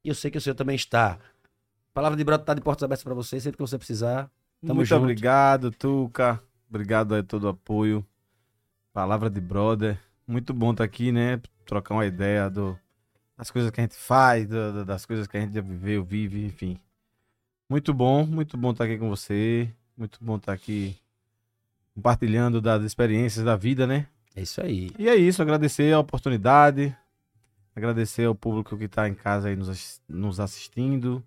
e- 0.03 0.09
eu 0.09 0.13
sei 0.15 0.29
que 0.29 0.37
o 0.37 0.41
senhor 0.41 0.55
também 0.55 0.75
está. 0.75 1.17
Palavra 1.93 2.17
de 2.17 2.23
brother 2.23 2.45
tá 2.45 2.53
de 2.53 2.61
portas 2.61 2.83
abertas 2.83 3.03
pra 3.03 3.13
você, 3.13 3.39
sempre 3.39 3.57
que 3.57 3.61
você 3.63 3.77
precisar. 3.77 4.29
Tamo 4.61 4.75
Muito 4.75 4.87
junto. 4.87 5.01
obrigado, 5.03 5.71
Tuca. 5.71 6.41
Obrigado 6.69 7.13
aí 7.15 7.21
todo 7.23 7.43
o 7.45 7.49
apoio. 7.49 8.05
Palavra 8.91 9.29
de 9.29 9.39
brother. 9.41 9.99
Muito 10.27 10.53
bom 10.53 10.71
estar 10.71 10.83
aqui, 10.83 11.11
né? 11.11 11.41
Trocar 11.65 11.93
uma 11.95 12.05
ideia 12.05 12.49
do, 12.49 12.77
das 13.37 13.51
coisas 13.51 13.71
que 13.71 13.79
a 13.79 13.83
gente 13.83 13.95
faz, 13.95 14.47
do- 14.47 14.85
das 14.85 15.05
coisas 15.05 15.27
que 15.27 15.37
a 15.37 15.41
gente 15.41 15.53
já 15.53 15.61
viveu, 15.61 16.03
vive, 16.03 16.45
enfim. 16.45 16.79
Muito 17.69 17.93
bom, 17.93 18.25
muito 18.25 18.57
bom 18.57 18.71
estar 18.71 18.85
aqui 18.85 18.97
com 18.97 19.09
você. 19.09 19.69
Muito 19.97 20.19
bom 20.21 20.37
estar 20.37 20.53
aqui 20.53 20.95
compartilhando 21.95 22.61
das 22.61 22.83
experiências 22.83 23.45
da 23.45 23.55
vida, 23.55 23.85
né? 23.85 24.07
É 24.35 24.41
isso 24.41 24.61
aí. 24.61 24.91
E 24.97 25.07
é 25.07 25.15
isso, 25.15 25.41
agradecer 25.41 25.93
a 25.93 25.99
oportunidade, 25.99 26.95
agradecer 27.75 28.25
ao 28.25 28.35
público 28.35 28.77
que 28.77 28.87
tá 28.87 29.07
em 29.07 29.13
casa 29.13 29.49
aí 29.49 29.55
nos, 29.55 30.01
nos 30.09 30.39
assistindo. 30.39 31.23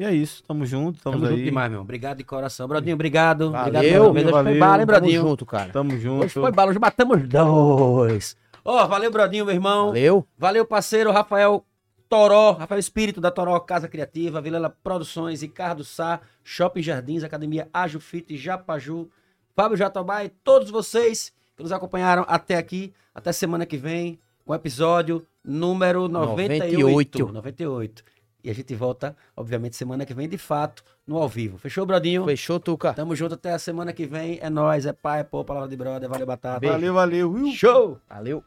E 0.00 0.04
é 0.04 0.14
isso, 0.14 0.42
tamo 0.44 0.64
junto, 0.64 0.98
Tamo 1.02 1.18
tamo, 1.18 1.28
junto 1.28 1.44
demais, 1.44 1.70
meu. 1.70 1.82
Obrigado 1.82 2.16
de 2.16 2.24
coração. 2.24 2.66
Brodinho, 2.66 2.94
obrigado. 2.94 3.48
obrigado 3.48 3.74
Valeu, 3.74 4.04
uma 4.04 4.12
vez. 4.14 4.26
Hoje 4.26 4.42
foi 4.42 4.58
bala, 4.58 4.80
hein, 4.80 4.86
Tamo 4.86 4.98
Brodinho? 4.98 5.20
junto, 5.20 5.44
cara. 5.44 5.72
Tamo 5.72 5.98
junto. 5.98 6.24
Hoje 6.24 6.32
foi 6.32 6.52
bala, 6.52 6.70
hoje 6.70 6.78
batemos 6.78 7.28
dois. 7.28 8.34
Ó, 8.64 8.86
valeu, 8.86 9.10
Brodinho, 9.10 9.44
meu 9.44 9.54
irmão. 9.54 9.88
Valeu. 9.88 10.26
Valeu, 10.38 10.64
parceiro 10.64 11.12
Rafael 11.12 11.66
Toró, 12.08 12.52
Rafael 12.52 12.78
Espírito 12.78 13.20
da 13.20 13.30
Toró 13.30 13.60
Casa 13.60 13.88
Criativa, 13.88 14.40
Vilela 14.40 14.70
Produções, 14.70 15.42
Ricardo 15.42 15.84
Sá, 15.84 16.22
Shopping 16.42 16.80
Jardins, 16.80 17.22
Academia 17.22 17.68
Ajufite, 17.70 18.38
Japaju, 18.38 19.10
Fábio 19.54 19.76
Jatobá 19.76 20.24
e 20.24 20.30
todos 20.30 20.70
vocês 20.70 21.30
que 21.54 21.62
nos 21.62 21.72
acompanharam 21.72 22.24
até 22.26 22.56
aqui. 22.56 22.94
Até 23.14 23.32
semana 23.32 23.66
que 23.66 23.76
vem, 23.76 24.18
com 24.46 24.52
o 24.54 24.56
episódio 24.56 25.26
número 25.44 26.08
98. 26.08 27.18
98. 27.18 27.32
98. 27.34 28.04
E 28.42 28.50
a 28.50 28.54
gente 28.54 28.74
volta, 28.74 29.16
obviamente, 29.36 29.76
semana 29.76 30.04
que 30.06 30.14
vem, 30.14 30.28
de 30.28 30.38
fato, 30.38 30.82
no 31.06 31.18
ao 31.18 31.28
vivo. 31.28 31.58
Fechou, 31.58 31.84
Brodinho? 31.84 32.24
Fechou, 32.24 32.58
Tuca. 32.58 32.92
Tamo 32.94 33.14
junto 33.14 33.34
até 33.34 33.52
a 33.52 33.58
semana 33.58 33.92
que 33.92 34.06
vem. 34.06 34.38
É 34.40 34.48
nóis, 34.48 34.86
é 34.86 34.92
pai, 34.92 35.20
é 35.20 35.24
pô, 35.24 35.44
palavra 35.44 35.68
de 35.68 35.76
brother. 35.76 36.08
Valeu, 36.08 36.26
batata. 36.26 36.66
Valeu, 36.66 36.94
valeu. 36.94 37.32
viu? 37.32 37.52
Show! 37.52 37.98
Valeu. 38.08 38.44